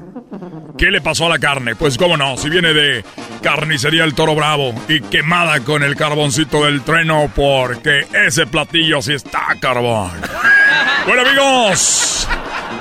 ¿Qué 0.78 0.92
le 0.92 1.00
pasó 1.00 1.26
a 1.26 1.30
la 1.30 1.40
carne? 1.40 1.74
Pues 1.74 1.98
cómo 1.98 2.16
no, 2.16 2.36
si 2.36 2.48
viene 2.48 2.72
de 2.72 3.04
carnicería 3.42 4.04
El 4.04 4.14
Toro 4.14 4.36
Bravo 4.36 4.72
y 4.88 5.00
quemada 5.00 5.58
con 5.60 5.82
el 5.82 5.96
carboncito 5.96 6.66
del 6.66 6.82
trueno 6.82 7.28
porque 7.34 8.06
ese 8.12 8.46
platillo 8.46 9.02
sí 9.02 9.14
está 9.14 9.56
carbón. 9.60 10.12
Bueno 11.04 11.22
amigos, 11.22 12.28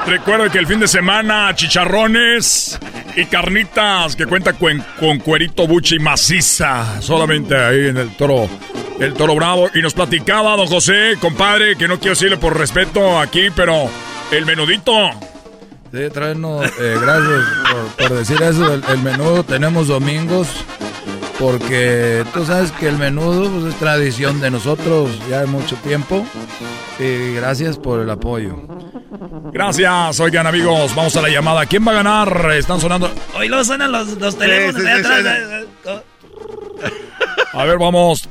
recuerden 0.07 0.49
que 0.49 0.57
el 0.57 0.67
fin 0.67 0.79
de 0.79 0.87
semana 0.87 1.53
chicharrones 1.53 2.79
y 3.15 3.25
carnitas 3.25 4.15
que 4.15 4.25
cuenta 4.25 4.53
con, 4.53 4.83
con 4.99 5.19
cuerito 5.19 5.67
buchi 5.67 5.99
maciza, 5.99 7.01
solamente 7.01 7.55
ahí 7.55 7.87
en 7.87 7.97
el 7.97 8.15
Toro, 8.15 8.49
el 8.99 9.13
Toro 9.13 9.35
Bravo. 9.35 9.69
Y 9.73 9.81
nos 9.81 9.93
platicaba 9.93 10.55
don 10.55 10.67
José, 10.67 11.17
compadre, 11.19 11.75
que 11.75 11.87
no 11.87 11.99
quiero 11.99 12.11
decirle 12.11 12.37
por 12.37 12.57
respeto 12.57 13.19
aquí, 13.19 13.49
pero 13.55 13.89
el 14.31 14.45
menudito. 14.45 15.11
Sí, 15.91 16.09
Trueno, 16.13 16.63
eh, 16.63 16.97
gracias 17.01 17.43
por, 17.97 18.13
decir 18.13 18.41
eso. 18.41 18.73
El 18.73 18.99
menudo 18.99 19.43
tenemos 19.43 19.87
domingos 19.87 20.47
porque 21.39 22.23
tú 22.33 22.45
sabes 22.45 22.71
que 22.73 22.87
el 22.87 22.97
menudo 22.97 23.49
pues, 23.49 23.73
es 23.73 23.79
tradición 23.79 24.39
de 24.41 24.49
nosotros 24.51 25.09
ya 25.29 25.41
de 25.41 25.45
mucho 25.47 25.75
tiempo. 25.77 26.25
Y 26.99 27.33
gracias 27.35 27.77
por 27.77 27.99
el 28.01 28.09
apoyo. 28.09 28.55
Gracias, 29.53 30.19
oigan 30.19 30.47
amigos, 30.47 30.93
vamos 30.95 31.15
a 31.15 31.21
la 31.21 31.29
llamada. 31.29 31.65
¿Quién 31.65 31.87
va 31.87 31.91
a 31.91 31.95
ganar? 31.95 32.51
Están 32.53 32.79
sonando. 32.81 33.09
Hoy 33.35 33.47
luego 33.47 33.63
suenan 33.63 33.91
los, 33.91 34.07
los 34.17 34.37
teléfonos 34.37 34.81
sí, 34.81 34.87
de 34.87 34.93
sí, 34.95 34.99
atrás. 34.99 36.03
A 37.53 37.63
ver, 37.65 37.77
vamos. 37.77 38.27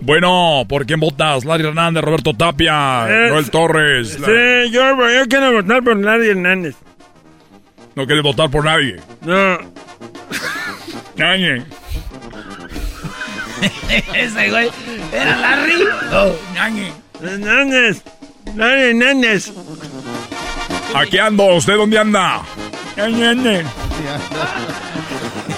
Bueno, 0.00 0.64
¿por 0.68 0.84
quién 0.84 0.98
votas? 1.00 1.44
Larry 1.44 1.66
Hernández, 1.68 2.02
Roberto 2.02 2.34
Tapia, 2.34 3.06
Eh, 3.08 3.28
Noel 3.30 3.50
Torres. 3.50 4.18
La- 4.18 4.26
Sí, 4.26 4.70
yo, 4.72 4.80
yo 4.96 5.26
quiero 5.28 5.52
votar 5.52 5.82
por 5.84 5.96
nadie 5.96 6.30
Hernández. 6.32 6.74
No 7.94 8.04
quieres 8.06 8.22
votar 8.24 8.50
por 8.50 8.64
nadie. 8.64 8.96
No. 9.20 9.58
Nadie. 11.16 11.62
Ese 14.14 14.50
güey 14.50 14.70
era 15.12 15.36
Larry. 15.36 15.84
Oh, 16.12 16.32
ñañe. 16.54 16.92
Hernández. 17.22 18.02
Larry 18.56 18.82
Hernández. 18.90 19.52
Aquí 20.94 21.18
ando. 21.18 21.44
¿Usted 21.54 21.76
dónde 21.76 21.98
anda? 21.98 22.42
Ñañe. 22.96 23.64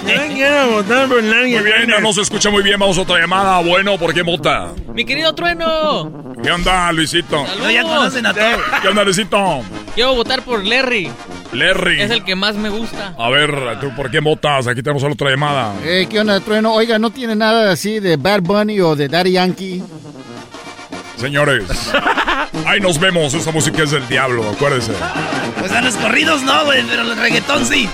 Quiero 0.05 0.71
votar 0.71 1.07
por 1.07 1.23
nadie 1.23 1.59
Muy 1.61 1.71
bien, 1.71 2.01
no 2.01 2.13
se 2.13 2.21
escucha 2.21 2.49
muy 2.49 2.61
bien. 2.61 2.79
Vamos 2.79 2.97
a 2.97 3.01
otra 3.01 3.19
llamada. 3.19 3.59
Bueno, 3.61 3.97
¿por 3.97 4.13
quién 4.13 4.25
vota? 4.25 4.71
Mi 4.93 5.03
querido 5.05 5.33
Trueno. 5.33 6.33
¿Qué 6.43 6.51
onda, 6.51 6.91
Luisito? 6.91 7.45
Saludos. 7.47 7.73
ya 7.73 7.83
conocen 7.83 8.25
a 8.25 8.33
todos. 8.33 8.61
¿Qué 8.81 8.87
onda, 8.87 9.03
Luisito? 9.03 9.63
Quiero 9.95 10.15
votar 10.15 10.41
por 10.43 10.63
Larry. 10.63 11.09
Larry. 11.55 12.01
Es 12.01 12.11
el 12.11 12.23
que 12.23 12.35
más 12.35 12.55
me 12.55 12.69
gusta. 12.69 13.13
A 13.17 13.29
ver, 13.29 13.51
¿tú 13.81 13.93
por 13.95 14.09
quién 14.11 14.23
votas? 14.23 14.67
Aquí 14.67 14.81
tenemos 14.83 15.03
otra 15.03 15.29
llamada. 15.29 15.73
Eh, 15.83 16.07
¿Qué 16.09 16.19
onda, 16.19 16.39
Trueno? 16.39 16.73
Oiga, 16.73 16.99
¿no 16.99 17.09
tiene 17.09 17.35
nada 17.35 17.71
así 17.71 17.99
de 17.99 18.17
Bad 18.17 18.41
Bunny 18.41 18.79
o 18.81 18.95
de 18.95 19.07
Daddy 19.07 19.31
Yankee? 19.33 19.83
Señores, 21.17 21.63
ahí 22.65 22.79
nos 22.81 22.99
vemos. 22.99 23.33
Esa 23.33 23.51
música 23.51 23.83
es 23.83 23.91
del 23.91 24.07
diablo, 24.07 24.49
acuérdense. 24.49 24.91
Pues 25.59 25.71
a 25.71 25.81
los 25.81 25.95
corridos 25.95 26.43
no, 26.43 26.65
güey, 26.65 26.83
pero 26.89 27.03
el 27.03 27.15
reggaetón 27.17 27.65
sí. 27.65 27.87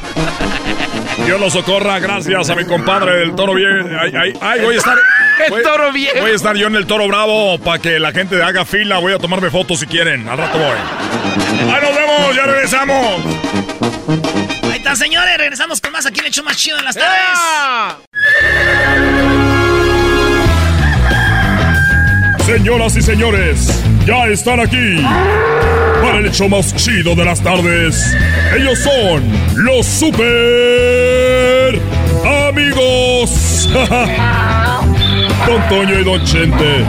Dios 1.26 1.40
lo 1.40 1.50
socorra, 1.52 2.00
gracias 2.00 2.50
a 2.50 2.56
mi 2.56 2.66
compadre 2.66 3.20
del 3.20 3.36
toro 3.36 3.54
bien. 3.54 3.96
Ay, 4.00 4.12
ay, 4.20 4.34
ay, 4.42 4.62
voy 4.62 4.76
a 4.76 4.78
estar. 4.80 4.98
El 5.46 5.52
voy- 5.52 5.64
toro 5.64 5.92
viejo. 5.92 6.20
Voy 6.20 6.32
a 6.32 6.36
estar 6.36 6.56
yo 6.56 6.68
en 6.68 6.76
el 6.76 6.86
toro 6.88 7.08
bravo 7.08 7.60
para 7.60 7.80
que 7.80 8.00
la 8.00 8.12
gente 8.12 8.42
haga 8.42 8.66
fila. 8.66 8.98
Voy 8.98 9.14
a 9.14 9.18
tomarme 9.20 9.50
fotos 9.52 9.80
si 9.80 9.86
quieren. 9.88 10.28
Al 10.28 10.38
rato 10.40 10.58
voy. 10.58 10.68
Ahí 11.74 11.82
nos 11.82 11.96
vemos, 11.96 12.11
ya 12.36 12.46
regresamos. 12.46 13.22
Ahí 14.64 14.78
está, 14.78 14.96
señores. 14.96 15.38
Regresamos 15.38 15.82
con 15.82 15.92
más 15.92 16.06
aquí 16.06 16.20
en 16.20 16.26
el 16.26 16.32
hecho 16.32 16.44
más 16.44 16.58
chido 16.58 16.78
en 16.80 16.86
las 16.86 16.96
tardes. 16.96 17.40
Señoras 22.46 22.98
y 22.98 23.02
señores, 23.02 23.82
ya 24.06 24.26
están 24.28 24.60
aquí 24.60 25.02
para 26.02 26.18
el 26.18 26.26
hecho 26.26 26.50
más 26.50 26.76
chido 26.76 27.16
de 27.16 27.24
las 27.24 27.42
tardes. 27.42 28.14
Ellos 28.58 28.80
son 28.80 29.24
los 29.56 29.86
super 29.86 31.80
amigos. 32.50 33.70
Don 35.48 35.70
Toño 35.70 36.00
y 36.00 36.04
Don 36.04 36.24
Chente. 36.26 36.86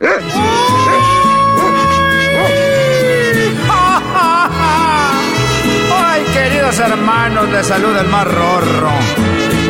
Ay, 0.00 1.03
queridos 6.74 6.92
hermanos, 6.92 7.48
les 7.50 7.66
saluda 7.66 8.00
el 8.00 8.08
más 8.08 8.24
rorro. 8.26 8.90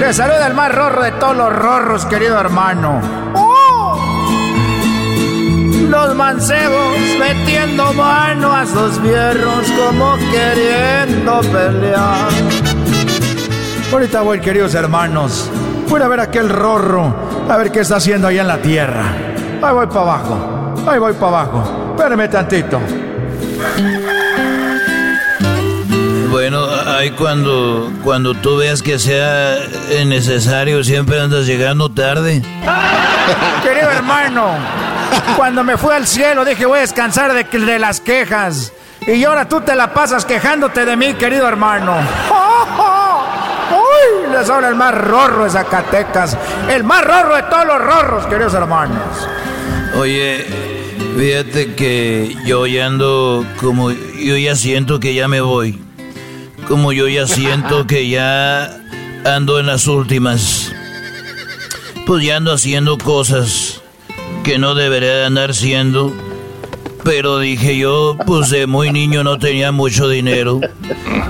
Les 0.01 0.16
saluda 0.16 0.47
el 0.47 0.55
más 0.55 0.74
rorro 0.74 1.02
de 1.02 1.12
todos 1.12 1.36
los 1.36 1.52
rorros, 1.52 2.06
querido 2.06 2.40
hermano. 2.40 3.01
¡Oh! 3.35 4.01
Los 5.90 6.14
mancebos 6.14 6.97
metiendo 7.18 7.93
mano 7.93 8.52
a 8.52 8.64
sus 8.64 8.98
fierros 9.01 9.70
como 9.72 10.16
queriendo 10.31 11.40
pelear. 11.40 12.28
Ahorita 13.93 14.22
voy, 14.22 14.40
queridos 14.40 14.74
hermanos. 14.74 15.51
Voy 15.89 16.01
a 16.01 16.09
ver 16.09 16.20
aquel 16.20 16.48
rorro, 16.48 17.14
a 17.48 17.56
ver 17.59 17.70
qué 17.70 17.81
está 17.81 17.97
haciendo 17.97 18.28
allá 18.28 18.40
en 18.40 18.48
la 18.48 18.59
tierra. 18.59 19.05
Ahí 19.62 19.74
voy 19.74 19.86
para 19.89 20.01
abajo, 20.01 20.74
ahí 20.86 20.98
voy 20.98 21.12
para 21.12 21.26
abajo. 21.26 21.94
Espérame 21.97 22.31
tantito. 22.31 22.81
Bueno, 26.35 26.66
ahí 26.69 27.12
cuando, 27.12 27.93
cuando 28.02 28.35
tú 28.35 28.56
veas 28.56 28.82
que 28.82 28.98
sea 28.98 29.56
necesario, 30.05 30.82
siempre 30.82 31.20
andas 31.20 31.47
llegando 31.47 31.89
tarde. 31.89 32.43
Querido 33.62 33.89
hermano, 33.89 34.48
cuando 35.36 35.62
me 35.62 35.77
fui 35.77 35.94
al 35.94 36.09
cielo 36.09 36.44
dije 36.44 36.66
voy 36.66 36.78
a 36.78 36.81
descansar 36.81 37.32
de, 37.32 37.44
de 37.44 37.78
las 37.78 38.01
quejas. 38.01 38.73
Y 39.06 39.23
ahora 39.23 39.48
tú 39.48 39.61
te 39.61 39.77
la 39.77 39.94
pasas 39.94 40.24
quejándote 40.24 40.85
de 40.85 40.97
mí, 40.97 41.15
querido 41.15 41.47
hermano. 41.47 41.94
¡Uy! 43.70 44.32
Les 44.32 44.51
habla 44.51 44.70
el 44.70 44.74
más 44.74 44.93
rorro 44.93 45.44
de 45.44 45.51
Zacatecas. 45.51 46.36
El 46.69 46.82
más 46.82 47.05
rorro 47.05 47.36
de 47.36 47.43
todos 47.44 47.65
los 47.65 47.78
rorros, 47.78 48.27
queridos 48.27 48.55
hermanos. 48.55 49.28
Oye, 49.97 50.44
fíjate 51.16 51.77
que 51.77 52.35
yo 52.44 52.66
ya 52.66 52.86
ando 52.86 53.47
como... 53.61 53.93
Yo 53.93 54.36
ya 54.36 54.56
siento 54.56 54.98
que 54.98 55.15
ya 55.15 55.28
me 55.28 55.40
voy. 55.40 55.84
Como 56.68 56.92
yo 56.92 57.08
ya 57.08 57.26
siento 57.26 57.86
que 57.86 58.08
ya 58.08 58.80
ando 59.24 59.60
en 59.60 59.66
las 59.66 59.86
últimas. 59.86 60.72
Pues 62.06 62.24
ya 62.24 62.36
ando 62.36 62.52
haciendo 62.52 62.98
cosas 62.98 63.82
que 64.44 64.58
no 64.58 64.74
debería 64.74 65.14
de 65.14 65.24
andar 65.26 65.50
haciendo. 65.50 66.12
Pero 67.02 67.38
dije 67.38 67.76
yo, 67.76 68.16
pues 68.26 68.50
de 68.50 68.66
muy 68.66 68.90
niño 68.90 69.24
no 69.24 69.38
tenía 69.38 69.72
mucho 69.72 70.08
dinero. 70.08 70.60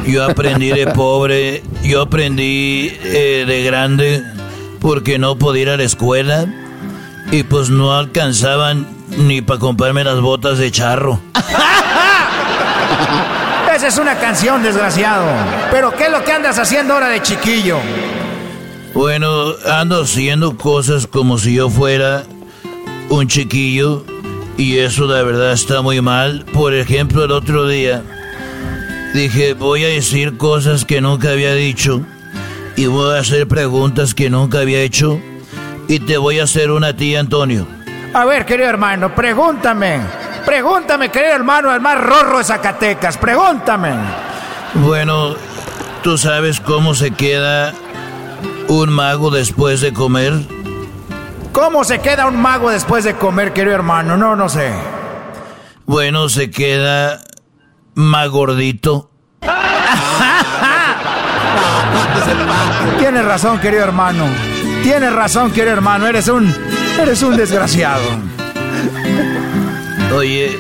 Yo 0.06 0.24
aprendí 0.24 0.68
de 0.68 0.86
pobre, 0.86 1.62
yo 1.82 2.02
aprendí 2.02 2.92
eh, 3.02 3.44
de 3.46 3.64
grande 3.64 4.22
porque 4.80 5.18
no 5.18 5.36
podía 5.36 5.62
ir 5.62 5.70
a 5.70 5.76
la 5.76 5.84
escuela. 5.84 6.46
Y 7.32 7.42
pues 7.42 7.70
no 7.70 7.96
alcanzaban 7.96 8.86
ni 9.16 9.40
para 9.40 9.58
comprarme 9.58 10.04
las 10.04 10.20
botas 10.20 10.58
de 10.58 10.70
charro. 10.70 11.20
Esa 13.84 13.96
es 13.96 13.98
una 13.98 14.18
canción, 14.18 14.62
desgraciado. 14.62 15.26
Pero 15.70 15.94
¿qué 15.94 16.04
es 16.04 16.10
lo 16.10 16.24
que 16.24 16.32
andas 16.32 16.58
haciendo 16.58 16.94
ahora 16.94 17.10
de 17.10 17.20
chiquillo? 17.20 17.76
Bueno, 18.94 19.28
ando 19.70 20.00
haciendo 20.00 20.56
cosas 20.56 21.06
como 21.06 21.36
si 21.36 21.56
yo 21.56 21.68
fuera 21.68 22.22
un 23.10 23.28
chiquillo 23.28 24.02
y 24.56 24.78
eso 24.78 25.04
la 25.04 25.22
verdad 25.22 25.52
está 25.52 25.82
muy 25.82 26.00
mal. 26.00 26.46
Por 26.54 26.72
ejemplo, 26.72 27.24
el 27.24 27.32
otro 27.32 27.68
día 27.68 28.02
dije, 29.12 29.52
voy 29.52 29.84
a 29.84 29.88
decir 29.88 30.38
cosas 30.38 30.86
que 30.86 31.02
nunca 31.02 31.32
había 31.32 31.52
dicho 31.52 32.00
y 32.76 32.86
voy 32.86 33.14
a 33.14 33.20
hacer 33.20 33.46
preguntas 33.46 34.14
que 34.14 34.30
nunca 34.30 34.60
había 34.60 34.80
hecho 34.80 35.20
y 35.88 35.98
te 35.98 36.16
voy 36.16 36.38
a 36.38 36.44
hacer 36.44 36.70
una 36.70 36.86
a 36.86 36.96
ti, 36.96 37.16
Antonio. 37.16 37.66
A 38.14 38.24
ver, 38.24 38.46
querido 38.46 38.70
hermano, 38.70 39.14
pregúntame. 39.14 40.23
Pregúntame, 40.44 41.10
querido 41.10 41.34
hermano, 41.34 41.74
el 41.74 41.80
más 41.80 42.00
rorro 42.00 42.38
de 42.38 42.44
Zacatecas. 42.44 43.16
Pregúntame. 43.16 43.94
Bueno, 44.74 45.34
¿tú 46.02 46.18
sabes 46.18 46.60
cómo 46.60 46.94
se 46.94 47.12
queda 47.12 47.72
un 48.68 48.90
mago 48.90 49.30
después 49.30 49.80
de 49.80 49.92
comer? 49.92 50.34
¿Cómo 51.52 51.84
se 51.84 52.00
queda 52.00 52.26
un 52.26 52.40
mago 52.40 52.70
después 52.70 53.04
de 53.04 53.14
comer, 53.14 53.52
querido 53.52 53.74
hermano? 53.74 54.16
No, 54.16 54.36
no 54.36 54.48
sé. 54.48 54.72
Bueno, 55.86 56.28
se 56.28 56.50
queda 56.50 57.20
más 57.94 58.28
gordito. 58.28 59.10
Tienes 62.98 63.24
razón, 63.24 63.58
querido 63.60 63.84
hermano. 63.84 64.26
Tienes 64.82 65.12
razón, 65.12 65.52
querido 65.52 65.74
hermano. 65.74 66.06
Eres 66.06 66.28
un. 66.28 66.52
Eres 66.98 67.22
un 67.22 67.36
desgraciado. 67.36 68.02
Oye, 70.16 70.56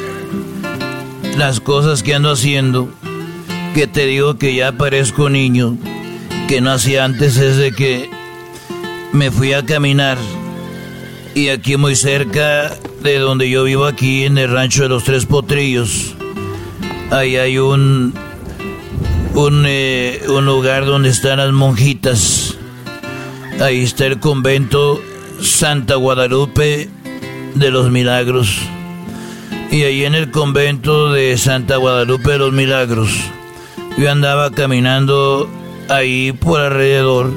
las 1.38 1.60
cosas 1.60 2.02
que 2.02 2.12
ando 2.12 2.32
haciendo, 2.32 2.88
que 3.72 3.86
te 3.86 4.04
digo 4.04 4.36
que 4.36 4.52
ya 4.52 4.72
parezco 4.72 5.30
niño, 5.30 5.76
que 6.48 6.60
no 6.60 6.72
hacía 6.72 7.04
antes, 7.04 7.36
es 7.36 7.56
de 7.56 7.70
que 7.70 8.10
me 9.12 9.30
fui 9.30 9.52
a 9.52 9.64
caminar. 9.64 10.18
Y 11.36 11.50
aquí 11.50 11.76
muy 11.76 11.94
cerca 11.94 12.76
de 13.02 13.18
donde 13.20 13.48
yo 13.48 13.62
vivo, 13.62 13.84
aquí 13.84 14.24
en 14.24 14.38
el 14.38 14.50
rancho 14.50 14.82
de 14.82 14.88
los 14.88 15.04
Tres 15.04 15.24
Potrillos, 15.24 16.16
ahí 17.12 17.36
hay 17.36 17.58
un, 17.58 18.12
un, 19.34 19.64
eh, 19.68 20.20
un 20.28 20.46
lugar 20.46 20.84
donde 20.84 21.10
están 21.10 21.38
las 21.38 21.52
monjitas. 21.52 22.56
Ahí 23.60 23.84
está 23.84 24.06
el 24.06 24.18
convento 24.18 25.00
Santa 25.40 25.94
Guadalupe 25.94 26.88
de 27.54 27.70
los 27.70 27.92
Milagros. 27.92 28.58
Y 29.74 29.82
ahí 29.82 30.04
en 30.04 30.14
el 30.14 30.30
convento 30.30 31.10
de 31.10 31.36
Santa 31.36 31.78
Guadalupe 31.78 32.30
de 32.30 32.38
los 32.38 32.52
Milagros, 32.52 33.10
yo 33.98 34.08
andaba 34.08 34.52
caminando 34.52 35.50
ahí 35.88 36.30
por 36.30 36.60
alrededor. 36.60 37.32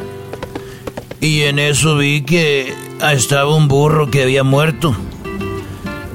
Y 1.19 1.41
en 1.45 1.57
eso 1.57 1.97
vi 1.97 2.21
que 2.21 2.75
estaba 3.01 3.55
un 3.55 3.67
burro 3.67 4.11
que 4.11 4.21
había 4.21 4.43
muerto. 4.43 4.95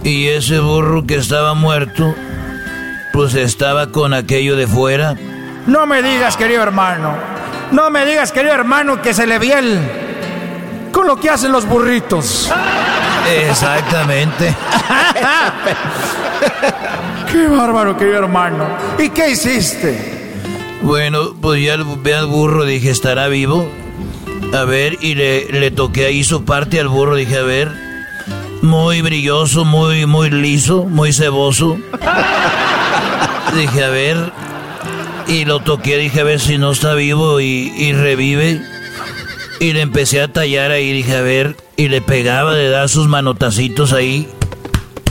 Y 0.05 0.29
ese 0.29 0.61
burro 0.61 1.09
que 1.09 1.17
estaba 1.17 1.55
muerto, 1.55 2.15
pues 3.13 3.35
estaba 3.35 3.89
con 3.91 4.15
aquello 4.15 4.55
de 4.55 4.69
fuera. 4.69 5.17
No 5.67 5.89
me 5.89 6.05
digas, 6.05 6.37
querido 6.37 6.63
hermano. 6.63 7.17
No 7.73 7.91
me 7.91 8.07
digas, 8.07 8.31
querido 8.31 8.55
hermano, 8.55 9.03
que 9.03 9.13
se 9.13 9.27
le 9.27 9.41
vi 9.41 9.51
el. 9.51 9.81
con 10.93 11.09
lo 11.09 11.17
que 11.17 11.31
hacen 11.31 11.51
los 11.51 11.67
burritos. 11.67 12.49
Exactamente. 13.31 14.55
Qué 17.33 17.49
bárbaro, 17.49 17.97
querido 17.97 18.19
hermano. 18.19 18.67
¿Y 18.99 19.09
qué 19.11 19.31
hiciste? 19.31 20.41
Bueno, 20.83 21.35
pues 21.41 21.65
ya 21.65 21.77
ve 21.77 22.15
al 22.15 22.27
burro, 22.27 22.65
dije, 22.65 22.91
¿estará 22.91 23.29
vivo? 23.29 23.69
A 24.53 24.65
ver, 24.65 24.99
y 25.01 25.15
le, 25.15 25.47
le 25.53 25.71
toqué 25.71 26.07
ahí 26.07 26.25
su 26.25 26.45
parte 26.45 26.81
al 26.81 26.89
burro, 26.89 27.17
dije, 27.17 27.39
a 27.39 27.43
ver. 27.43 27.71
Muy 28.61 29.01
brilloso, 29.01 29.65
muy, 29.65 30.07
muy 30.07 30.31
liso, 30.31 30.85
muy 30.85 31.13
ceboso. 31.13 31.79
dije, 33.57 33.85
a 33.85 33.89
ver. 33.89 34.33
Y 35.29 35.45
lo 35.45 35.61
toqué, 35.61 35.97
dije, 35.97 36.21
a 36.21 36.25
ver 36.25 36.41
si 36.41 36.59
no 36.59 36.73
está 36.73 36.95
vivo 36.95 37.41
y, 37.41 37.73
y 37.77 37.93
revive. 37.93 38.61
Y 39.63 39.73
le 39.75 39.81
empecé 39.81 40.21
a 40.21 40.27
tallar 40.27 40.73
ahí, 40.73 40.93
dije, 40.93 41.17
a 41.17 41.21
ver. 41.21 41.57
Y 41.77 41.87
le 41.87 42.01
pegaba, 42.01 42.53
le 42.53 42.69
daba 42.69 42.89
sus 42.89 43.07
manotacitos 43.07 43.93
ahí. 43.93 44.29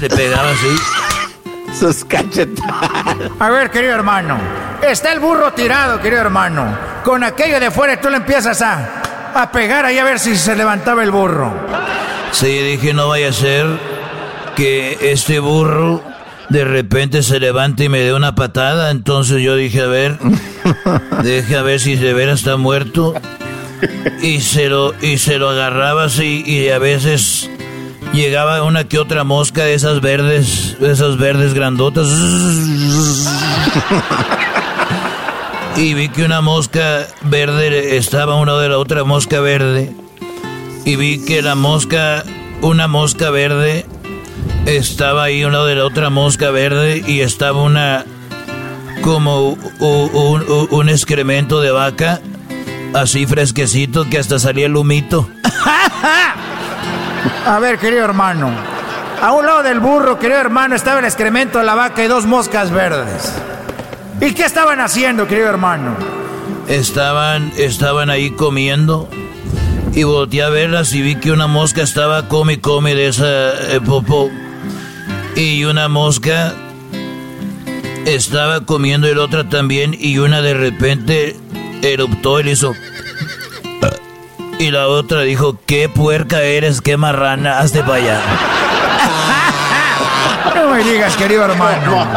Le 0.01 0.09
pegaba 0.09 0.49
así. 0.49 1.79
Sus 1.79 2.03
cachetadas. 2.03 3.31
A 3.39 3.49
ver, 3.49 3.71
querido 3.71 3.93
hermano. 3.93 4.37
Está 4.85 5.13
el 5.13 5.21
burro 5.21 5.53
tirado, 5.53 6.01
querido 6.01 6.19
hermano. 6.19 6.77
Con 7.01 7.23
aquello 7.23 7.61
de 7.61 7.71
fuera 7.71 8.01
tú 8.01 8.09
le 8.09 8.17
empiezas 8.17 8.61
a, 8.61 9.31
a 9.33 9.49
pegar 9.53 9.85
ahí 9.85 9.97
a 9.99 10.03
ver 10.03 10.19
si 10.19 10.35
se 10.35 10.53
levantaba 10.53 11.01
el 11.01 11.11
burro. 11.11 11.53
Sí, 12.33 12.47
dije, 12.47 12.93
no 12.93 13.07
vaya 13.07 13.29
a 13.29 13.33
ser 13.33 13.65
que 14.57 14.97
este 15.13 15.39
burro 15.39 16.03
de 16.49 16.65
repente 16.65 17.23
se 17.23 17.39
levante 17.39 17.85
y 17.85 17.89
me 17.89 17.99
dé 17.99 18.13
una 18.13 18.35
patada. 18.35 18.91
Entonces 18.91 19.41
yo 19.41 19.55
dije, 19.55 19.79
a 19.83 19.87
ver, 19.87 20.17
deje 21.23 21.55
a 21.55 21.61
ver 21.61 21.79
si 21.79 21.95
de 21.95 22.13
veras 22.13 22.39
está 22.39 22.57
muerto. 22.57 23.13
Y 24.21 24.41
se 24.41 24.69
lo, 24.69 24.93
y 25.01 25.17
se 25.17 25.37
lo 25.39 25.49
agarraba 25.49 26.05
así 26.05 26.43
y 26.45 26.69
a 26.69 26.77
veces 26.77 27.49
llegaba 28.13 28.61
una 28.63 28.83
que 28.83 28.99
otra 28.99 29.23
mosca 29.23 29.63
de 29.63 29.73
esas 29.73 30.01
verdes, 30.01 30.77
de 30.79 30.91
esas 30.91 31.17
verdes 31.17 31.53
grandotas. 31.53 32.07
Y 35.75 35.93
vi 35.93 36.09
que 36.09 36.23
una 36.23 36.41
mosca 36.41 37.07
verde 37.23 37.97
estaba 37.97 38.35
una 38.35 38.57
de 38.57 38.69
la 38.69 38.77
otra 38.77 39.03
mosca 39.03 39.39
verde. 39.39 39.91
Y 40.85 40.95
vi 40.95 41.23
que 41.23 41.41
la 41.41 41.55
mosca, 41.55 42.23
una 42.61 42.87
mosca 42.87 43.29
verde, 43.29 43.85
estaba 44.65 45.23
ahí 45.23 45.43
una 45.43 45.63
de 45.63 45.75
la 45.75 45.85
otra 45.85 46.09
mosca 46.09 46.51
verde 46.51 47.03
y 47.07 47.21
estaba 47.21 47.61
una 47.61 48.05
como 49.01 49.49
un, 49.49 49.59
un, 49.79 50.67
un 50.69 50.89
excremento 50.89 51.61
de 51.61 51.71
vaca, 51.71 52.21
así 52.93 53.25
fresquecito 53.25 54.09
que 54.09 54.17
hasta 54.17 54.39
salía 54.39 54.65
el 54.65 54.75
humito. 54.75 55.29
A 57.45 57.59
ver, 57.59 57.79
querido 57.79 58.05
hermano. 58.05 58.51
A 59.21 59.33
un 59.33 59.45
lado 59.45 59.63
del 59.63 59.79
burro, 59.79 60.17
querido 60.17 60.39
hermano, 60.39 60.75
estaba 60.75 60.99
el 60.99 61.05
excremento 61.05 61.59
de 61.59 61.65
la 61.65 61.75
vaca 61.75 62.03
y 62.03 62.07
dos 62.07 62.25
moscas 62.25 62.71
verdes. 62.71 63.33
¿Y 64.19 64.33
qué 64.33 64.45
estaban 64.45 64.79
haciendo, 64.79 65.27
querido 65.27 65.47
hermano? 65.47 65.95
Estaban, 66.67 67.51
estaban 67.57 68.09
ahí 68.09 68.31
comiendo 68.31 69.07
y 69.93 70.03
volteé 70.03 70.43
a 70.43 70.49
verlas 70.49 70.93
y 70.93 71.01
vi 71.01 71.15
que 71.15 71.31
una 71.31 71.47
mosca 71.47 71.81
estaba 71.81 72.27
come 72.27 72.61
come 72.61 72.95
de 72.95 73.07
esa 73.07 73.25
eh, 73.25 73.81
popó. 73.85 74.29
y 75.35 75.65
una 75.65 75.87
mosca 75.87 76.53
estaba 78.05 78.61
comiendo 78.61 79.07
el 79.07 79.19
otra 79.19 79.49
también 79.49 79.95
y 79.97 80.17
una 80.17 80.41
de 80.41 80.53
repente 80.53 81.35
eruptó 81.81 82.39
y 82.39 82.43
le 82.43 82.51
hizo... 82.51 82.73
Y 84.59 84.69
la 84.69 84.87
otra 84.87 85.21
dijo, 85.21 85.57
qué 85.65 85.89
puerca 85.89 86.41
eres, 86.43 86.81
qué 86.81 86.95
marrana, 86.95 87.59
hazte 87.59 87.81
para 87.81 87.95
allá. 87.95 88.21
No 90.55 90.69
me 90.69 90.83
digas, 90.83 91.15
querido 91.15 91.45
hermano. 91.45 92.07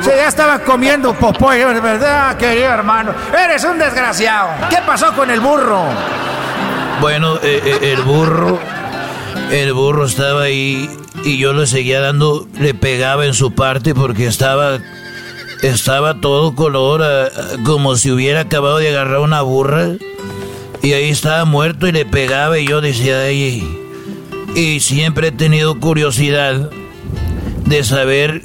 Se 0.02 0.16
ya 0.16 0.28
estaba 0.28 0.58
comiendo 0.60 1.14
popó, 1.14 1.50
de 1.50 1.80
verdad, 1.80 2.36
querido 2.36 2.70
hermano. 2.70 3.12
Eres 3.32 3.64
un 3.64 3.78
desgraciado. 3.78 4.50
¿Qué 4.70 4.78
pasó 4.86 5.12
con 5.12 5.30
el 5.30 5.40
burro? 5.40 5.84
Bueno, 7.00 7.36
eh, 7.42 7.60
eh, 7.64 7.92
el 7.92 8.02
burro, 8.02 8.58
el 9.50 9.72
burro 9.72 10.06
estaba 10.06 10.42
ahí 10.42 10.90
y 11.24 11.38
yo 11.38 11.52
le 11.52 11.66
seguía 11.66 12.00
dando, 12.00 12.48
le 12.58 12.72
pegaba 12.72 13.26
en 13.26 13.34
su 13.34 13.54
parte 13.54 13.94
porque 13.94 14.26
estaba, 14.26 14.78
estaba 15.62 16.20
todo 16.20 16.54
color, 16.54 17.02
ah, 17.02 17.28
como 17.64 17.96
si 17.96 18.10
hubiera 18.10 18.40
acabado 18.40 18.78
de 18.78 18.88
agarrar 18.88 19.20
una 19.20 19.42
burra. 19.42 19.92
Y 20.82 20.92
ahí 20.92 21.08
estaba 21.08 21.44
muerto 21.44 21.88
y 21.88 21.92
le 21.92 22.04
pegaba 22.04 22.58
y 22.58 22.66
yo 22.66 22.80
decía, 22.80 23.20
ahí. 23.20 23.66
Y 24.54 24.80
siempre 24.80 25.28
he 25.28 25.32
tenido 25.32 25.78
curiosidad 25.80 26.70
de 27.64 27.84
saber 27.84 28.42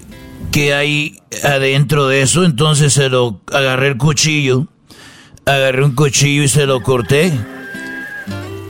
qué 0.51 0.73
hay 0.73 1.19
adentro 1.43 2.07
de 2.07 2.21
eso. 2.21 2.43
Entonces 2.43 2.93
se 2.93 3.09
lo 3.09 3.39
agarré 3.51 3.89
el 3.89 3.97
cuchillo, 3.97 4.67
agarré 5.45 5.83
un 5.83 5.95
cuchillo 5.95 6.43
y 6.43 6.47
se 6.47 6.65
lo 6.65 6.81
corté. 6.81 7.31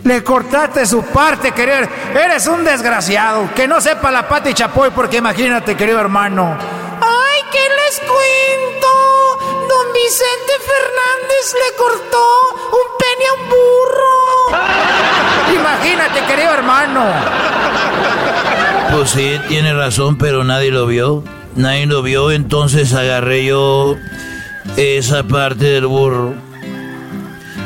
Le 0.03 0.23
cortaste 0.23 0.85
su 0.85 1.03
parte, 1.03 1.51
querido. 1.51 1.77
Eres 2.13 2.47
un 2.47 2.63
desgraciado. 2.63 3.49
Que 3.55 3.67
no 3.67 3.79
sepa 3.79 4.11
la 4.11 4.27
pata 4.27 4.49
y 4.49 4.53
chapoy, 4.53 4.89
porque 4.93 5.17
imagínate, 5.17 5.75
querido 5.75 5.99
hermano. 5.99 6.80
¡Ay, 7.51 7.53
qué 7.57 7.59
les 7.59 7.99
cuento! 7.99 8.87
Don 9.67 9.87
Vicente 9.93 10.53
Fernández 10.65 11.53
le 11.53 11.69
cortó 11.77 12.25
un 12.71 12.87
pene 12.99 13.25
a 13.27 13.33
un 13.33 13.43
burro. 13.49 14.17
Imagínate, 15.59 16.17
querido 16.27 16.51
hermano. 16.53 17.03
Pues 18.91 19.09
sí, 19.11 19.39
tiene 19.47 19.73
razón, 19.73 20.17
pero 20.17 20.43
nadie 20.43 20.71
lo 20.71 20.85
vio. 20.85 21.23
Nadie 21.55 21.85
lo 21.85 22.01
vio, 22.01 22.31
entonces 22.31 22.93
agarré 22.93 23.45
yo 23.45 23.95
esa 24.77 25.23
parte 25.23 25.65
del 25.65 25.85
burro 25.87 26.33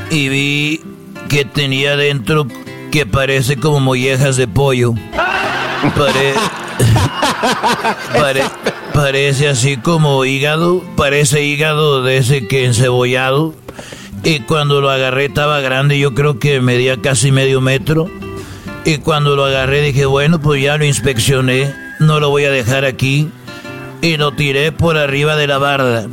y 0.09 0.29
vi 0.29 0.81
que 1.29 1.45
tenía 1.45 1.95
dentro 1.95 2.47
que 2.91 3.05
parece 3.05 3.59
como 3.59 3.79
mollejas 3.79 4.37
de 4.37 4.47
pollo. 4.47 4.93
Pare- 5.97 6.33
pare- 8.13 8.43
parece 8.93 9.47
así 9.49 9.77
como 9.77 10.25
hígado, 10.25 10.83
parece 10.95 11.43
hígado 11.43 12.03
de 12.03 12.17
ese 12.17 12.47
que 12.47 12.65
encebollado. 12.65 13.53
Y 14.23 14.39
cuando 14.39 14.81
lo 14.81 14.89
agarré 14.89 15.25
estaba 15.25 15.59
grande, 15.59 15.99
yo 15.99 16.13
creo 16.15 16.39
que 16.39 16.59
medía 16.61 16.97
casi 17.01 17.31
medio 17.31 17.61
metro. 17.61 18.09
Y 18.85 18.97
cuando 18.99 19.35
lo 19.35 19.45
agarré 19.45 19.81
dije, 19.81 20.05
bueno, 20.05 20.39
pues 20.39 20.61
ya 20.61 20.77
lo 20.77 20.85
inspeccioné, 20.85 21.73
no 21.99 22.19
lo 22.19 22.29
voy 22.29 22.45
a 22.45 22.51
dejar 22.51 22.85
aquí. 22.85 23.29
Y 24.01 24.17
lo 24.17 24.31
tiré 24.31 24.71
por 24.71 24.97
arriba 24.97 25.35
de 25.35 25.47
la 25.47 25.57
barda. 25.57 26.07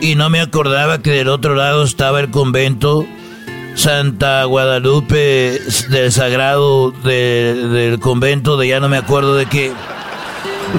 Y 0.00 0.14
no 0.14 0.30
me 0.30 0.40
acordaba 0.40 1.00
que 1.00 1.10
del 1.10 1.28
otro 1.28 1.54
lado 1.54 1.84
estaba 1.84 2.20
el 2.20 2.30
convento 2.30 3.06
Santa 3.74 4.44
Guadalupe 4.44 5.60
del 5.90 6.12
Sagrado 6.12 6.90
de- 7.04 7.68
del 7.68 8.00
convento 8.00 8.56
de 8.56 8.68
ya 8.68 8.80
no 8.80 8.88
me 8.88 8.96
acuerdo 8.98 9.34
de 9.36 9.46
qué. 9.46 9.72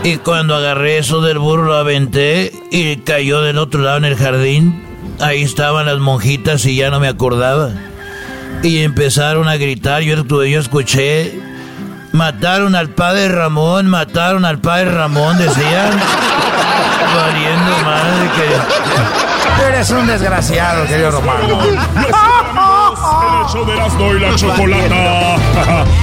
Y 0.02 0.18
cuando 0.18 0.56
agarré 0.56 0.98
eso 0.98 1.22
del 1.22 1.38
burro 1.38 1.66
lo 1.66 1.76
aventé 1.76 2.52
y 2.72 2.98
cayó 2.98 3.42
del 3.42 3.58
otro 3.58 3.82
lado 3.82 3.98
en 3.98 4.06
el 4.06 4.16
jardín. 4.16 4.84
Ahí 5.20 5.44
estaban 5.44 5.86
las 5.86 6.00
monjitas 6.00 6.66
y 6.66 6.76
ya 6.76 6.90
no 6.90 7.00
me 7.00 7.08
acordaba. 7.08 7.70
Y 8.64 8.84
empezaron 8.84 9.48
a 9.48 9.58
gritar, 9.58 10.02
yo, 10.02 10.24
yo 10.24 10.60
escuché, 10.60 11.40
mataron 12.12 12.76
al 12.76 12.90
padre 12.90 13.30
Ramón, 13.30 13.88
mataron 13.88 14.46
al 14.46 14.60
padre 14.60 14.92
Ramón, 14.92 15.38
decían. 15.38 15.92
Valiendo 17.16 17.72
madre 17.84 18.30
que... 18.36 19.68
Eres 19.68 19.92
un 19.92 20.08
desgraciado, 20.08 20.86
querido 20.88 21.10
hermano. 21.10 21.60
El 23.44 23.50
show 23.52 23.66
de 23.66 23.74
Erasmo 23.74 24.14
y 24.14 24.20
la 24.20 24.36
chocolata. 24.36 25.86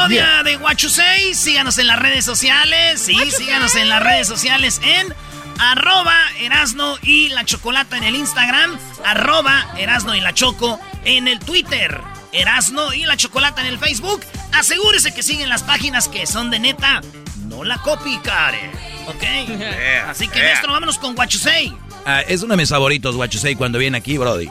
Parodia 0.00 0.42
de 0.44 0.56
Guachusei. 0.56 1.34
Síganos 1.34 1.78
en 1.78 1.86
las 1.86 1.98
redes 1.98 2.24
sociales. 2.24 3.02
Sí, 3.02 3.16
síganos 3.30 3.74
en 3.74 3.88
las 3.88 4.02
redes 4.02 4.26
sociales 4.26 4.80
en 4.82 5.14
arroba 5.58 6.16
Erasno 6.40 6.96
y 7.02 7.28
la 7.28 7.44
Chocolata 7.44 7.98
en 7.98 8.04
el 8.04 8.14
Instagram. 8.14 8.78
Arroba 9.04 9.74
Erasno 9.76 10.14
y 10.14 10.20
la 10.20 10.32
Choco 10.32 10.80
en 11.04 11.28
el 11.28 11.38
Twitter. 11.38 12.00
Erasno 12.32 12.94
y 12.94 13.04
la 13.04 13.16
Chocolata 13.16 13.60
en 13.60 13.66
el 13.66 13.78
Facebook. 13.78 14.22
Asegúrese 14.52 15.12
que 15.12 15.22
siguen 15.22 15.48
las 15.48 15.62
páginas 15.62 16.08
que 16.08 16.26
son 16.26 16.50
de 16.50 16.60
neta. 16.60 17.02
No 17.48 17.64
la 17.64 17.78
copicare. 17.78 18.70
¿Ok? 19.06 19.22
Así 20.08 20.28
que, 20.28 20.38
yeah. 20.38 20.48
maestro, 20.48 20.72
vámonos 20.72 20.98
con 20.98 21.14
Guachusei. 21.14 21.76
Ah, 22.06 22.22
es 22.22 22.42
uno 22.42 22.54
de 22.54 22.62
mis 22.62 22.70
favoritos, 22.70 23.16
Guachusei, 23.16 23.54
cuando 23.54 23.78
viene 23.78 23.98
aquí, 23.98 24.16
Brody. 24.16 24.48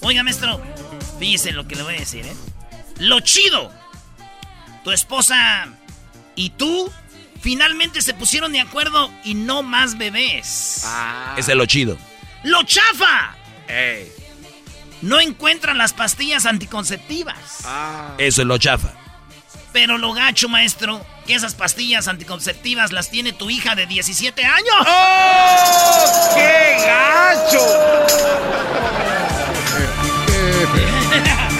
Oiga, 0.00 0.22
maestro, 0.22 0.62
fíjese 1.18 1.52
lo 1.52 1.68
que 1.68 1.74
le 1.74 1.82
voy 1.82 1.96
a 1.96 1.98
decir, 1.98 2.24
¿eh? 2.24 2.34
Lo 2.98 3.20
chido. 3.20 3.70
Tu 4.86 4.92
esposa 4.92 5.66
y 6.36 6.50
tú 6.50 6.92
finalmente 7.40 8.00
se 8.02 8.14
pusieron 8.14 8.52
de 8.52 8.60
acuerdo 8.60 9.10
y 9.24 9.34
no 9.34 9.64
más 9.64 9.98
bebés. 9.98 10.86
Ese 11.36 11.50
es 11.50 11.58
lo 11.58 11.66
chido. 11.66 11.98
¡Lo 12.44 12.62
chafa! 12.62 13.34
No 15.02 15.18
encuentran 15.18 15.76
las 15.76 15.92
pastillas 15.92 16.46
anticonceptivas. 16.46 17.64
Eso 18.18 18.42
es 18.42 18.46
lo 18.46 18.58
chafa. 18.58 18.92
Pero 19.72 19.98
lo 19.98 20.12
gacho, 20.12 20.48
maestro, 20.48 21.04
que 21.26 21.34
esas 21.34 21.56
pastillas 21.56 22.06
anticonceptivas 22.06 22.92
las 22.92 23.10
tiene 23.10 23.32
tu 23.32 23.50
hija 23.50 23.74
de 23.74 23.88
17 23.88 24.44
años. 24.44 24.86
¡Oh! 24.86 26.34
¡Qué 26.36 26.76
gacho! 26.86 27.58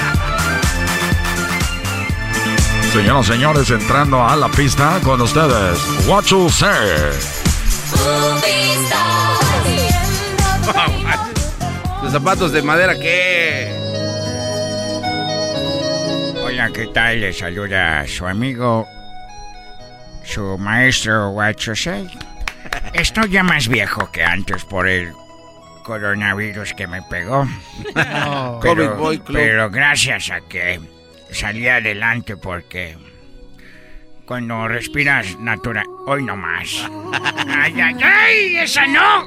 Señoras 2.96 3.28
y 3.28 3.32
señores, 3.32 3.70
entrando 3.70 4.26
a 4.26 4.34
la 4.36 4.48
pista 4.48 4.98
con 5.04 5.20
ustedes, 5.20 5.78
What 6.06 6.24
You 6.24 6.48
Say. 6.48 6.72
Los 12.02 12.12
zapatos 12.12 12.52
de 12.52 12.62
madera, 12.62 12.98
¿qué? 12.98 13.70
Hola, 16.42 16.70
¿qué 16.72 16.86
tal? 16.86 17.20
Le 17.20 17.34
saluda 17.34 18.06
su 18.06 18.26
amigo, 18.26 18.88
su 20.24 20.56
maestro 20.56 21.32
Huachosei. 21.32 22.08
Estoy 22.94 23.28
ya 23.28 23.42
más 23.42 23.68
viejo 23.68 24.10
que 24.10 24.24
antes 24.24 24.64
por 24.64 24.88
el 24.88 25.12
coronavirus 25.84 26.72
que 26.72 26.86
me 26.86 27.02
pegó. 27.02 27.46
Oh. 28.28 28.58
pero, 28.62 28.96
COVID 28.96 28.98
Boy 28.98 29.18
Club. 29.18 29.36
pero 29.36 29.68
gracias 29.70 30.30
a 30.30 30.40
que 30.40 30.80
salí 31.30 31.68
adelante 31.68 32.36
porque 32.36 32.96
cuando 34.26 34.66
respiras 34.68 35.38
natural... 35.38 35.86
Hoy 36.06 36.24
no 36.24 36.36
más. 36.36 36.68
¡Ay, 37.48 37.80
ay, 37.80 37.96
ay! 38.02 38.56
¡Esa 38.58 38.86
no! 38.86 39.26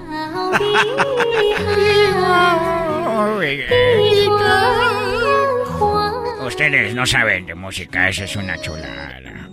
Ustedes 6.45 6.95
no 6.95 7.05
saben 7.05 7.45
de 7.45 7.55
música, 7.55 8.09
esa 8.09 8.25
es 8.25 8.35
una 8.35 8.59
chulada. 8.59 9.49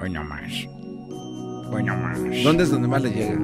Hoy 0.00 0.10
no 0.10 0.24
más. 0.24 0.52
Hoy 1.70 1.82
no 1.82 1.96
más. 1.96 2.18
¿Dónde 2.42 2.62
es 2.64 2.70
donde 2.70 2.88
más 2.88 3.02
le 3.02 3.10
llega? 3.10 3.36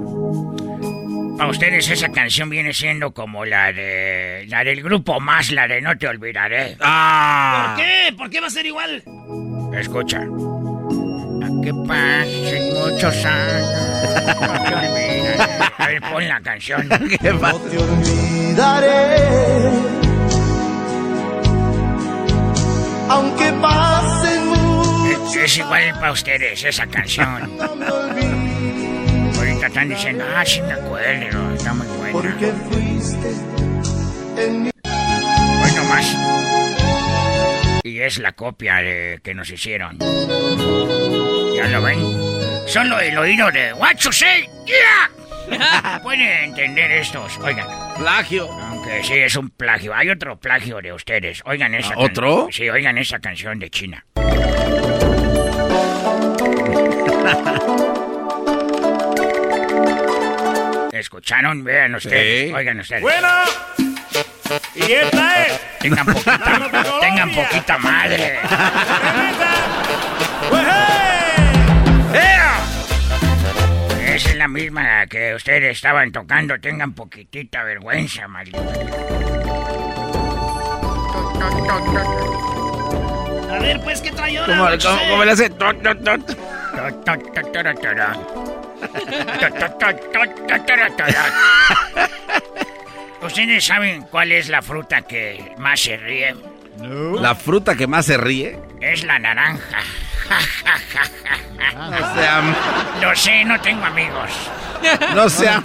Para 1.36 1.50
ustedes 1.50 1.90
esa 1.90 2.08
canción 2.10 2.50
viene 2.50 2.72
siendo 2.72 3.12
como 3.12 3.44
la 3.44 3.72
de 3.72 4.44
la 4.48 4.62
del 4.64 4.82
grupo 4.82 5.18
más, 5.20 5.50
la 5.50 5.66
de 5.66 5.80
No 5.80 5.96
te 5.96 6.06
olvidaré. 6.06 6.76
¿Por 6.76 7.76
qué? 7.76 8.14
¿Por 8.16 8.30
qué 8.30 8.40
va 8.40 8.46
a 8.46 8.50
ser 8.50 8.66
igual? 8.66 9.02
Escucha. 9.74 10.20
que 11.62 11.72
pasen 11.86 12.74
muchos 12.74 13.24
años. 13.24 13.66
No 14.40 14.62
te 14.64 14.74
olvides. 14.74 15.40
A 15.78 15.86
ver, 15.86 16.00
pon 16.02 16.28
la 16.28 16.40
canción. 16.40 16.88
¿Qué 17.20 17.32
No 17.32 17.58
te 17.60 17.78
olvidaré. 17.78 19.22
Aunque 23.08 23.52
pasen 23.60 24.46
muchos 24.46 25.36
Es, 25.36 25.44
es 25.44 25.58
igual 25.58 25.92
para 25.94 26.12
ustedes 26.12 26.64
esa 26.64 26.86
canción. 26.86 27.26
Ahorita 27.28 27.68
están 29.72 29.88
diciendo, 29.88 30.22
ah, 30.36 30.44
sí 30.44 30.60
me 30.60 30.72
acuerdo, 30.74 31.54
está 31.54 31.72
muy 31.72 31.86
buena. 31.86 32.12
porque 32.12 32.52
fuiste 32.70 33.28
en 34.36 34.64
mi 34.64 34.70
Bueno, 34.84 35.84
más. 35.88 36.14
Y 37.82 38.00
es 38.00 38.18
la 38.18 38.32
copia 38.32 38.76
de, 38.76 39.20
que 39.22 39.34
nos 39.34 39.48
hicieron. 39.48 39.98
¿Ya 39.98 41.68
lo 41.68 41.80
ven? 41.80 41.98
Solo 42.66 43.00
el 43.00 43.16
oído 43.16 43.50
de 43.50 43.72
What 43.72 43.96
you 43.96 44.12
say, 44.12 44.46
yeah. 44.66 46.00
Pueden 46.02 46.20
entender 46.44 46.90
estos. 46.92 47.38
Oigan. 47.38 47.66
Plagio. 47.98 48.52
Aunque 48.52 49.02
sí, 49.02 49.14
es 49.14 49.34
un 49.36 49.48
plagio. 49.48 49.94
Hay 49.94 50.10
otro 50.10 50.38
plagio 50.38 50.82
de 50.82 50.92
ustedes. 50.92 51.40
Oigan 51.46 51.74
esa 51.74 51.94
¿Ah, 51.94 51.98
otro? 52.00 52.42
can- 52.44 52.52
Sí, 52.52 52.68
oigan 52.68 52.98
esa 52.98 53.18
canción 53.20 53.58
de 53.58 53.70
China. 53.70 54.04
¿Escucharon? 61.02 61.64
Vean 61.64 61.96
ustedes. 61.96 62.48
Sí. 62.48 62.54
Oigan 62.54 62.78
ustedes. 62.78 63.02
Bueno, 63.02 63.28
y 64.76 64.92
esta 64.92 65.44
es. 65.46 65.60
Tengan 65.80 66.06
poquita, 66.06 66.70
tengan 67.00 67.30
poquita 67.34 67.78
madre. 67.78 68.38
Esa 74.06 74.28
es 74.30 74.36
la 74.36 74.46
misma 74.48 75.06
que 75.06 75.34
ustedes 75.34 75.76
estaban 75.76 76.12
tocando. 76.12 76.58
Tengan 76.60 76.92
poquitita 76.92 77.62
vergüenza, 77.64 78.28
maldito. 78.28 78.60
A 83.50 83.58
ver, 83.58 83.80
pues, 83.80 84.00
¿qué 84.00 84.10
trae 84.12 84.38
ahora? 84.38 84.56
¿Cómo, 84.56 84.68
cómo- 84.96 85.10
cómo 85.10 85.24
le 85.24 85.32
hace? 85.32 85.50
¿Ustedes 93.22 93.64
saben 93.64 94.02
cuál 94.10 94.32
es 94.32 94.48
la 94.48 94.62
fruta 94.62 95.02
que 95.02 95.54
más 95.58 95.80
se 95.80 95.96
ríe? 95.96 96.34
La 97.20 97.34
fruta 97.34 97.76
que 97.76 97.86
más 97.86 98.06
se 98.06 98.16
ríe. 98.16 98.58
Es 98.80 99.04
la 99.04 99.18
naranja. 99.18 99.78
No 101.74 102.14
sea- 102.14 102.42
Lo 103.00 103.14
sé, 103.16 103.44
no 103.44 103.60
tengo 103.60 103.84
amigos. 103.84 104.30
No 105.14 105.28
sea- 105.28 105.62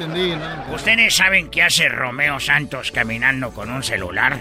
¿Ustedes 0.72 1.16
saben 1.16 1.50
qué 1.50 1.64
hace 1.64 1.90
Romeo 1.90 2.40
Santos 2.40 2.92
caminando 2.92 3.52
con 3.52 3.72
un 3.72 3.82
celular? 3.82 4.38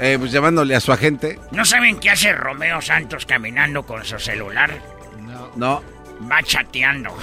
Eh, 0.00 0.16
pues 0.18 0.30
llamándole 0.32 0.74
a 0.76 0.80
su 0.80 0.92
agente. 0.92 1.38
¿No 1.50 1.64
saben 1.64 1.98
qué 1.98 2.10
hace 2.10 2.32
Romeo 2.32 2.80
Santos 2.80 3.26
caminando 3.26 3.82
con 3.82 4.04
su 4.04 4.18
celular? 4.18 4.70
No. 5.56 5.82
Va 6.28 6.42
chateando. 6.42 7.16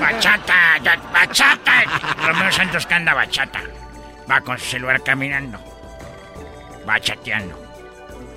bachata, 0.00 0.80
bachata. 1.12 1.82
Romeo 2.26 2.52
Santos 2.52 2.86
que 2.86 2.94
anda 2.94 3.14
bachata. 3.14 3.60
Va 4.30 4.40
con 4.40 4.58
su 4.58 4.66
celular 4.66 5.02
caminando. 5.02 5.58
Va 6.88 7.00
chateando. 7.00 7.58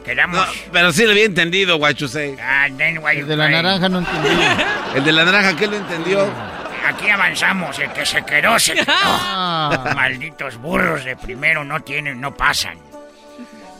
Quedamos. 0.04 0.40
No, 0.40 0.54
pero 0.72 0.92
sí 0.92 1.04
lo 1.06 1.12
había 1.12 1.26
entendido, 1.26 1.78
Guachusei. 1.78 2.36
Ah, 2.42 2.68
then 2.76 2.98
why 2.98 3.16
you 3.16 3.22
El 3.22 3.28
de 3.28 3.38
la 3.38 3.50
naranja 3.50 3.90
no 3.90 4.00
entendí. 4.00 4.30
El 4.96 5.04
de 5.04 5.12
la 5.12 5.26
naranja, 5.26 5.56
¿qué 5.56 5.68
lo 5.68 5.78
entendió? 5.78 6.28
Aquí 6.88 7.10
avanzamos, 7.10 7.78
el 7.78 7.92
que 7.94 8.06
se 8.06 8.24
quedó, 8.26 8.60
se 8.60 8.74
quedó. 8.74 8.86
Ah. 8.88 9.94
Malditos 9.96 10.58
burros 10.58 11.06
de 11.06 11.16
primero 11.16 11.64
no 11.64 11.80
tienen, 11.82 12.20
no 12.20 12.36
pasan. 12.36 12.78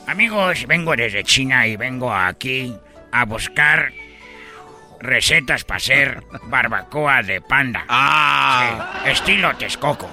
Amigos, 0.06 0.66
vengo 0.66 0.94
desde 0.94 1.24
China 1.24 1.66
y 1.66 1.76
vengo 1.76 2.14
aquí 2.14 2.74
a 3.10 3.24
buscar 3.24 3.92
recetas 5.02 5.64
para 5.64 5.78
hacer 5.78 6.22
barbacoa 6.44 7.22
de 7.22 7.40
panda. 7.40 7.84
Ah. 7.88 9.00
Sí, 9.04 9.10
estilo 9.10 9.54
Texcoco. 9.56 10.08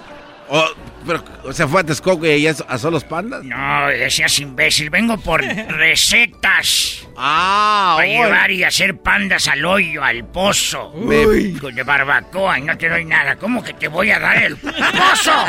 Oh, 0.51 0.65
pero, 1.05 1.23
o 1.43 1.53
sea, 1.53 1.67
fue 1.67 1.81
a 1.81 1.83
Texcoco 1.83 2.25
y 2.25 2.29
ella 2.31 2.55
asó 2.67 2.89
los 2.89 3.03
pandas. 3.03 3.43
No, 3.43 3.87
seas 4.09 4.39
imbécil, 4.39 4.89
vengo 4.89 5.15
por 5.19 5.41
recetas. 5.43 7.07
Ah, 7.15 7.93
Para 7.97 8.07
llevar 8.07 8.49
y 8.49 8.63
hacer 8.63 8.97
pandas 8.97 9.47
al 9.47 9.63
hoyo, 9.63 10.03
al 10.03 10.25
pozo. 10.25 10.89
Uy. 10.91 11.53
Con 11.59 11.75
De 11.75 11.83
barbacoa 11.83 12.57
y 12.57 12.63
no 12.63 12.75
te 12.77 12.89
doy 12.89 13.05
nada. 13.05 13.35
¿Cómo 13.35 13.63
que 13.63 13.73
te 13.73 13.87
voy 13.87 14.09
a 14.09 14.19
dar 14.19 14.37
el 14.41 14.57
pozo? 14.57 15.31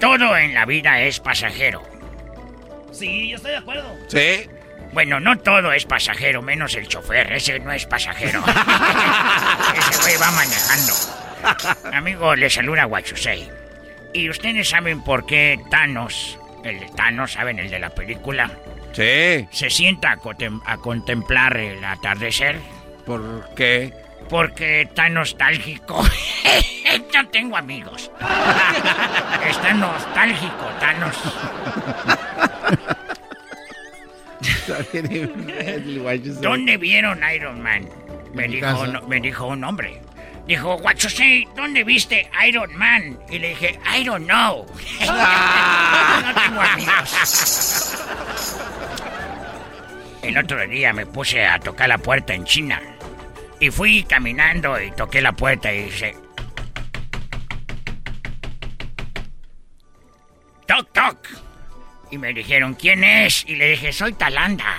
Todo 0.00 0.36
en 0.36 0.54
la 0.54 0.64
vida 0.64 1.00
es 1.02 1.20
pasajero. 1.20 1.82
Sí, 2.92 3.28
yo 3.28 3.36
estoy 3.36 3.52
de 3.52 3.56
acuerdo. 3.58 3.94
Sí. 4.08 4.48
Bueno, 4.92 5.20
no 5.20 5.36
todo 5.38 5.72
es 5.72 5.84
pasajero, 5.84 6.42
menos 6.42 6.74
el 6.74 6.88
chofer. 6.88 7.32
Ese 7.32 7.58
no 7.60 7.70
es 7.72 7.86
pasajero. 7.86 8.42
Ese 9.76 10.02
güey 10.02 10.16
va 10.16 10.30
manejando. 10.32 10.92
Amigo, 11.96 12.34
le 12.34 12.50
saluda 12.50 12.84
Guachusei. 12.84 13.48
¿Y 14.12 14.28
ustedes 14.30 14.68
saben 14.68 15.02
por 15.04 15.26
qué 15.26 15.60
Thanos, 15.70 16.38
el 16.64 16.80
de 16.80 16.86
Thanos, 16.96 17.32
¿saben? 17.32 17.58
El 17.58 17.70
de 17.70 17.78
la 17.78 17.90
película, 17.90 18.50
Sí. 18.92 19.46
se 19.52 19.70
sienta 19.70 20.12
a, 20.12 20.16
contem- 20.16 20.62
a 20.64 20.78
contemplar 20.78 21.56
el 21.58 21.84
atardecer? 21.84 22.56
¿Por 23.06 23.54
qué? 23.54 23.92
Porque 24.28 24.82
está 24.82 25.08
nostálgico. 25.08 26.02
Yo 27.14 27.28
tengo 27.28 27.56
amigos. 27.56 28.10
Está 29.48 29.72
nostálgico, 29.74 30.66
Thanos. 30.80 31.16
¿Dónde 36.40 36.76
vieron 36.76 37.20
Iron 37.34 37.62
Man? 37.62 37.88
Me 38.34 38.48
dijo, 38.48 38.66
casa. 38.66 38.86
no- 38.86 39.02
me 39.08 39.20
dijo 39.20 39.46
un 39.46 39.64
hombre. 39.64 40.00
Dijo, 40.46 40.78
Guachosei, 40.78 41.46
¿dónde 41.54 41.84
viste 41.84 42.30
Iron 42.46 42.74
Man? 42.76 43.18
Y 43.28 43.38
le 43.38 43.50
dije, 43.50 43.78
I 43.94 44.04
don't 44.04 44.24
know. 44.26 44.64
no 45.00 46.34
tengo 46.42 46.60
amigos. 46.60 47.96
El 50.22 50.38
otro 50.38 50.66
día 50.66 50.92
me 50.92 51.06
puse 51.06 51.44
a 51.44 51.58
tocar 51.58 51.88
la 51.88 51.98
puerta 51.98 52.34
en 52.34 52.44
China. 52.44 52.80
Y 53.60 53.70
fui 53.70 54.04
caminando 54.04 54.80
y 54.80 54.90
toqué 54.92 55.20
la 55.20 55.32
puerta 55.32 55.72
y 55.72 55.84
dice... 55.84 56.14
Toc, 60.66 60.92
toc. 60.92 61.26
Y 62.10 62.18
me 62.18 62.32
dijeron, 62.32 62.74
¿quién 62.74 63.04
es? 63.04 63.44
Y 63.46 63.56
le 63.56 63.70
dije, 63.70 63.92
soy 63.92 64.14
Talanda. 64.14 64.74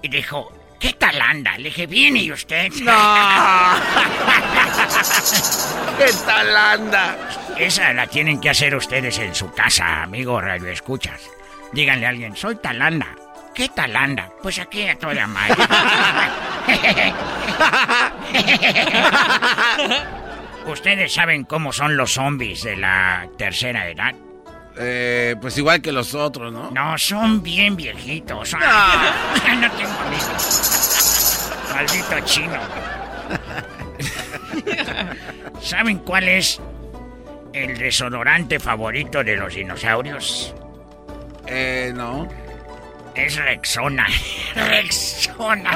Y 0.00 0.08
dijo, 0.08 0.50
¿qué 0.80 0.94
Talanda? 0.94 1.56
Le 1.58 1.64
dije, 1.64 1.86
¿viene 1.86 2.20
y 2.20 2.32
usted? 2.32 2.72
No. 2.82 2.92
¿Qué 5.98 6.06
Talanda? 6.26 7.16
Esa 7.58 7.92
la 7.92 8.06
tienen 8.06 8.40
que 8.40 8.50
hacer 8.50 8.74
ustedes 8.74 9.18
en 9.18 9.34
su 9.34 9.52
casa, 9.52 10.02
amigo 10.02 10.40
Radio 10.40 10.68
Escuchas. 10.68 11.20
Díganle 11.72 12.06
a 12.06 12.10
alguien, 12.10 12.36
soy 12.36 12.56
Talanda. 12.56 13.06
¿Qué 13.54 13.68
Talanda? 13.68 14.30
Pues 14.42 14.58
aquí 14.58 14.88
a 14.88 14.98
toda 14.98 15.26
madre. 15.26 15.56
¿Ustedes 20.66 21.12
saben 21.12 21.44
cómo 21.44 21.72
son 21.72 21.96
los 21.96 22.14
zombies 22.14 22.62
de 22.62 22.76
la 22.76 23.28
tercera 23.36 23.88
edad? 23.88 24.14
Eh, 24.78 25.36
pues 25.40 25.56
igual 25.58 25.80
que 25.82 25.92
los 25.92 26.14
otros, 26.14 26.52
¿no? 26.52 26.70
No, 26.70 26.96
son 26.98 27.42
bien 27.42 27.76
viejitos. 27.76 28.50
Son- 28.50 28.60
no 29.60 29.70
tengo 29.72 29.92
amigos. 30.06 31.50
Maldito 31.74 32.20
chino. 32.24 32.58
¿Saben 35.60 35.98
cuál 35.98 36.28
es 36.28 36.60
el 37.52 37.78
desodorante 37.78 38.58
favorito 38.58 39.22
de 39.22 39.36
los 39.36 39.54
dinosaurios? 39.54 40.54
Eh, 41.46 41.92
no. 41.94 42.28
Es 43.14 43.36
Rexona. 43.36 44.06
Rexona. 44.54 45.70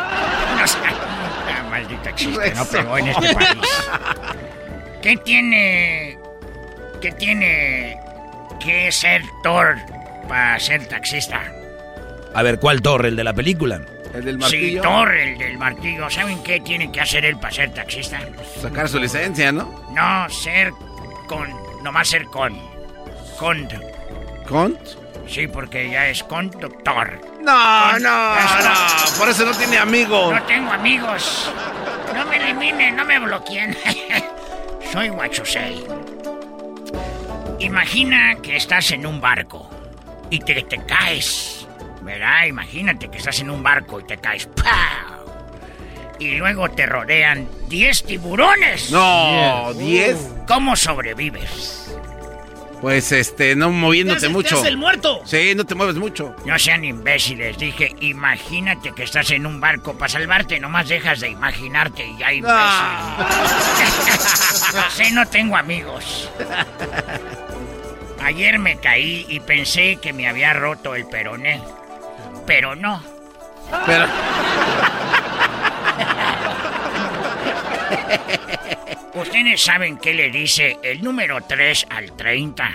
No 0.59 0.66
sé. 0.66 0.78
Ah, 0.85 1.64
maldito 1.70 2.10
chiste, 2.14 2.55
no 2.55 2.64
pegó 2.64 2.98
en 2.98 3.09
este 3.09 3.35
país. 3.35 3.48
¿Qué 5.02 5.16
tiene. 5.18 6.18
¿Qué 7.01 7.12
tiene 7.12 8.01
que 8.59 8.91
ser 8.93 9.23
Thor 9.43 9.77
para 10.28 10.59
ser 10.61 10.87
taxista? 10.87 11.43
A 12.35 12.43
ver, 12.43 12.59
¿cuál 12.59 12.83
torre? 12.83 13.09
¿El 13.09 13.16
de 13.16 13.24
la 13.24 13.33
película? 13.33 13.81
El 14.15 14.24
del 14.24 14.35
Sí, 14.35 14.41
martillo. 14.41 14.83
Thor, 14.83 15.15
el 15.15 15.39
del 15.39 15.59
martillo. 15.59 16.11
¿Saben 16.11 16.43
qué 16.43 16.61
tiene 16.61 16.91
que 16.93 17.01
hacer 17.01 17.24
él 17.24 17.39
para 17.39 17.53
ser 17.53 17.73
taxista? 17.73 18.20
Sacar 18.61 18.89
su 18.89 18.99
licencia, 18.99 19.53
¿no? 19.53 19.85
No, 19.93 20.28
ser 20.31 20.73
con. 21.27 21.49
Nomás 21.83 22.09
ser 22.09 22.24
con. 22.27 22.59
Con. 23.39 23.69
¿Con? 24.49 24.78
Sí, 25.28 25.47
porque 25.49 25.91
ya 25.91 26.09
es 26.09 26.23
conductor. 26.23 27.20
No, 27.43 27.99
no, 27.99 28.35
no. 28.35 29.19
Por 29.19 29.28
eso 29.28 29.45
no 29.45 29.53
tiene 29.53 29.78
amigos. 29.78 30.35
No 30.35 30.43
tengo 30.45 30.73
amigos. 30.73 31.51
No 32.15 32.24
me 32.27 32.37
eliminen, 32.37 32.97
no 32.97 33.05
me 33.05 33.19
bloqueen. 33.19 33.77
Soy 34.93 35.09
Guachosei. 35.09 35.85
Imagina 37.59 38.37
que 38.43 38.57
estás 38.57 38.91
en 38.91 39.07
un 39.07 39.20
barco 39.20 39.70
y 40.31 40.41
te, 40.41 40.62
te 40.62 40.85
caes. 40.85 41.66
¿Verdad? 42.03 42.47
Imagínate 42.47 43.09
que 43.11 43.19
estás 43.19 43.41
en 43.41 43.51
un 43.51 43.62
barco 43.62 44.01
y 44.01 44.05
te 44.05 44.19
caes. 44.19 44.47
¡Pau! 44.47 45.27
Y 46.19 46.37
luego 46.37 46.70
te 46.70 46.87
rodean 46.87 47.49
10 47.69 48.05
tiburones. 48.05 48.91
No, 48.91 49.73
10. 49.74 50.16
¿Cómo 50.47 50.77
sobrevives? 50.77 51.83
Pues 52.81 53.11
este, 53.11 53.57
no 53.57 53.70
moviéndote 53.70 54.20
Te 54.20 54.27
te 54.27 54.33
mucho. 54.33 54.57
haces 54.57 54.69
el 54.69 54.77
muerto. 54.77 55.23
Sí, 55.24 55.55
no 55.57 55.65
te 55.65 55.74
mueves 55.74 55.97
mucho. 55.97 56.37
No 56.45 56.59
sean 56.59 56.85
imbéciles, 56.85 57.57
dije, 57.59 57.95
imagínate 58.01 58.93
que 58.93 59.03
estás 59.03 59.31
en 59.31 59.47
un 59.47 59.61
barco 59.61 59.95
para 59.95 60.11
salvarte, 60.11 60.61
nomás 60.61 60.87
dejas 60.89 61.20
de 61.20 61.31
imaginarte 61.31 62.07
y 62.07 62.19
ya 62.19 62.33
imbécil. 62.33 62.59
sí, 65.05 65.11
no 65.12 65.27
tengo 65.27 65.57
amigos. 65.57 66.31
Ayer 68.23 68.59
me 68.59 68.79
caí 68.79 69.27
y 69.29 69.41
pensé 69.41 69.97
que 69.97 70.13
me 70.13 70.29
había 70.29 70.53
roto 70.53 70.95
el 70.95 71.07
peroné, 71.07 71.61
pero 72.47 72.75
no. 72.75 73.03
Pero. 73.87 74.07
¿Ustedes 79.15 79.63
saben 79.63 79.97
qué 79.99 80.13
le 80.13 80.31
dice 80.31 80.79
el 80.83 81.03
número 81.03 81.41
3 81.41 81.87
al 81.91 82.17
30? 82.17 82.71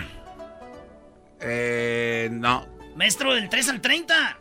Eh, 1.41 2.29
no. 2.31 2.67
Maestro, 2.95 3.33
del 3.33 3.49
3 3.49 3.69
al 3.69 3.81
30. 3.81 4.37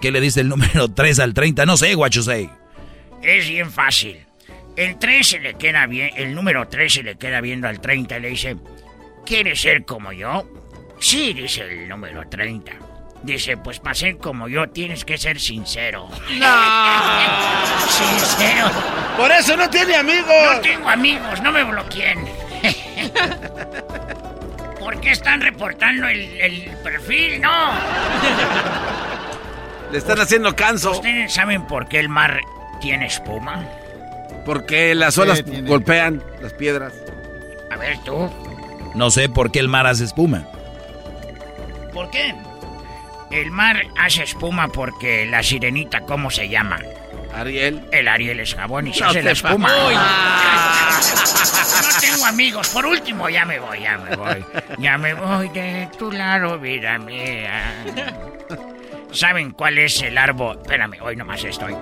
¿Qué 0.00 0.10
le 0.12 0.20
dice 0.20 0.40
el 0.40 0.48
número 0.48 0.88
3 0.88 1.20
al 1.20 1.34
30? 1.34 1.66
No 1.66 1.76
sé, 1.76 1.94
guachusei. 1.94 2.50
Es 3.22 3.48
bien 3.48 3.70
fácil. 3.70 4.24
El 4.76 4.98
3 4.98 5.26
se 5.26 5.40
le 5.40 5.54
queda 5.54 5.86
bien, 5.86 6.10
el 6.16 6.34
número 6.34 6.68
3 6.68 6.92
se 6.92 7.02
le 7.02 7.16
queda 7.16 7.40
viendo 7.40 7.66
al 7.66 7.80
30 7.80 8.16
y 8.16 8.20
le 8.20 8.28
dice, 8.28 8.56
¿quieres 9.28 9.60
ser 9.60 9.84
como 9.84 10.10
yo? 10.12 10.44
Sí, 10.98 11.34
dice 11.34 11.62
el 11.62 11.88
número 11.88 12.26
30. 12.28 12.72
Dice, 13.22 13.56
pues 13.58 13.78
para 13.78 13.94
ser 13.94 14.16
como 14.16 14.48
yo 14.48 14.68
tienes 14.70 15.04
que 15.04 15.18
ser 15.18 15.38
sincero. 15.38 16.08
sincero. 17.88 18.70
Por 19.16 19.30
eso 19.30 19.56
no 19.56 19.68
tiene 19.68 19.96
amigos. 19.96 20.54
No 20.54 20.60
tengo 20.60 20.88
amigos, 20.88 21.42
no 21.42 21.52
me 21.52 21.62
bloqueen. 21.62 22.26
¿Por 24.80 24.98
qué 25.00 25.10
están 25.10 25.42
reportando 25.42 26.08
el, 26.08 26.20
el 26.40 26.70
perfil? 26.82 27.40
No. 27.42 27.72
Le 29.92 29.98
están 29.98 30.20
haciendo 30.20 30.56
canso. 30.56 30.92
¿Ustedes 30.92 31.34
saben 31.34 31.66
por 31.66 31.86
qué 31.88 32.00
el 32.00 32.08
mar 32.08 32.40
tiene 32.80 33.06
espuma? 33.06 33.66
Porque 34.46 34.94
las 34.94 35.18
olas 35.18 35.44
golpean 35.66 36.22
las 36.40 36.54
piedras. 36.54 36.94
A 37.70 37.76
ver 37.76 37.98
tú. 38.04 38.30
No 38.98 39.10
sé 39.12 39.28
por 39.28 39.52
qué 39.52 39.60
el 39.60 39.68
mar 39.68 39.86
hace 39.86 40.02
espuma. 40.02 40.42
¿Por 41.94 42.10
qué? 42.10 42.34
El 43.30 43.52
mar 43.52 43.80
hace 43.96 44.24
espuma 44.24 44.66
porque 44.66 45.24
la 45.24 45.44
sirenita, 45.44 46.00
¿cómo 46.00 46.32
se 46.32 46.48
llama? 46.48 46.80
Ariel. 47.32 47.80
El 47.92 48.08
Ariel 48.08 48.40
es 48.40 48.56
jabón 48.56 48.88
y 48.88 48.92
se 48.92 49.02
No 49.02 49.10
hace 49.10 49.22
la 49.22 49.30
espuma. 49.30 49.72
Uy. 49.86 49.94
No 49.94 52.00
tengo 52.00 52.26
amigos. 52.26 52.70
Por 52.70 52.86
último, 52.86 53.28
ya 53.28 53.44
me 53.44 53.60
voy, 53.60 53.82
ya 53.82 53.98
me 53.98 54.16
voy. 54.16 54.44
Ya 54.78 54.98
me 54.98 55.14
voy 55.14 55.48
de 55.50 55.88
tu 55.96 56.10
lado, 56.10 56.58
vida 56.58 56.98
mía. 56.98 57.84
¿Saben 59.12 59.52
cuál 59.52 59.78
es 59.78 60.02
el 60.02 60.18
árbol? 60.18 60.58
Espérame, 60.60 60.96
hoy 61.02 61.14
nomás 61.14 61.44
estoy. 61.44 61.76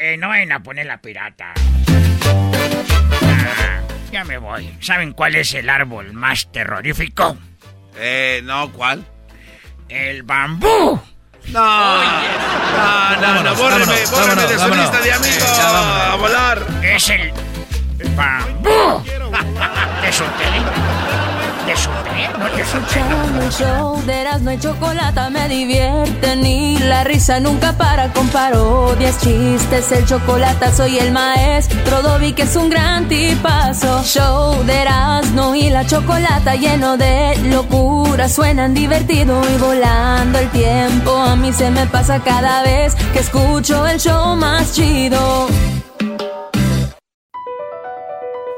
Eh, 0.00 0.16
no 0.18 0.28
vayan 0.28 0.52
a 0.52 0.62
poner 0.62 0.86
la 0.86 0.98
pirata. 0.98 1.54
Ah, 3.22 3.80
ya 4.12 4.24
me 4.24 4.38
voy. 4.38 4.76
¿Saben 4.80 5.12
cuál 5.12 5.34
es 5.36 5.54
el 5.54 5.68
árbol 5.68 6.12
más 6.12 6.50
terrorífico? 6.52 7.36
Eh, 7.96 8.40
no, 8.44 8.70
¿cuál? 8.72 9.04
El 9.88 10.22
bambú. 10.22 11.00
No. 11.48 12.02
No, 12.02 13.16
no, 13.20 13.42
no, 13.42 13.54
bórreme, 13.54 13.84
vámonos, 13.86 14.10
bórreme 14.10 14.42
de 14.42 14.54
su 14.54 14.60
vámonos. 14.60 14.78
lista 14.78 15.00
de 15.00 15.12
amigos. 15.12 15.58
a 15.58 16.16
volar. 16.16 16.58
Es 16.82 17.08
el 17.08 17.32
bambú. 18.16 19.04
¿Te 20.02 20.12
solté? 21.64 21.72
¿Te 21.72 21.76
solté? 21.76 22.38
¿No 22.38 22.50
te 22.50 22.64
solté? 22.64 23.00
Escuchando 23.00 23.42
el 23.42 23.50
show 23.50 24.02
de 24.06 24.20
Erasmo 24.20 24.50
y 24.50 24.58
Chocolata 24.58 25.30
me 25.30 25.48
divierten 25.48 26.46
y 26.46 26.78
la 26.78 27.04
risa 27.04 27.40
nunca 27.40 27.72
para 27.72 28.12
con 28.12 28.28
parodias, 28.28 29.18
chistes, 29.20 29.90
el 29.92 30.04
chocolate 30.04 30.72
soy 30.72 30.98
el 30.98 31.12
maestro 31.12 32.02
Dobby 32.02 32.32
que 32.32 32.42
es 32.42 32.56
un 32.56 32.70
gran 32.70 33.08
tipazo. 33.08 34.02
Show 34.04 34.64
de 34.64 34.82
Erasmo 34.82 35.54
y 35.54 35.70
la 35.70 35.86
Chocolata 35.86 36.54
lleno 36.54 36.96
de 36.96 37.36
locura, 37.44 38.28
suenan 38.28 38.74
divertido 38.74 39.40
y 39.48 39.58
volando 39.58 40.38
el 40.38 40.50
tiempo. 40.50 41.16
A 41.16 41.36
mí 41.36 41.52
se 41.52 41.70
me 41.70 41.86
pasa 41.86 42.20
cada 42.20 42.62
vez 42.62 42.94
que 43.12 43.20
escucho 43.20 43.86
el 43.86 43.98
show 43.98 44.36
más 44.36 44.72
chido. 44.72 45.48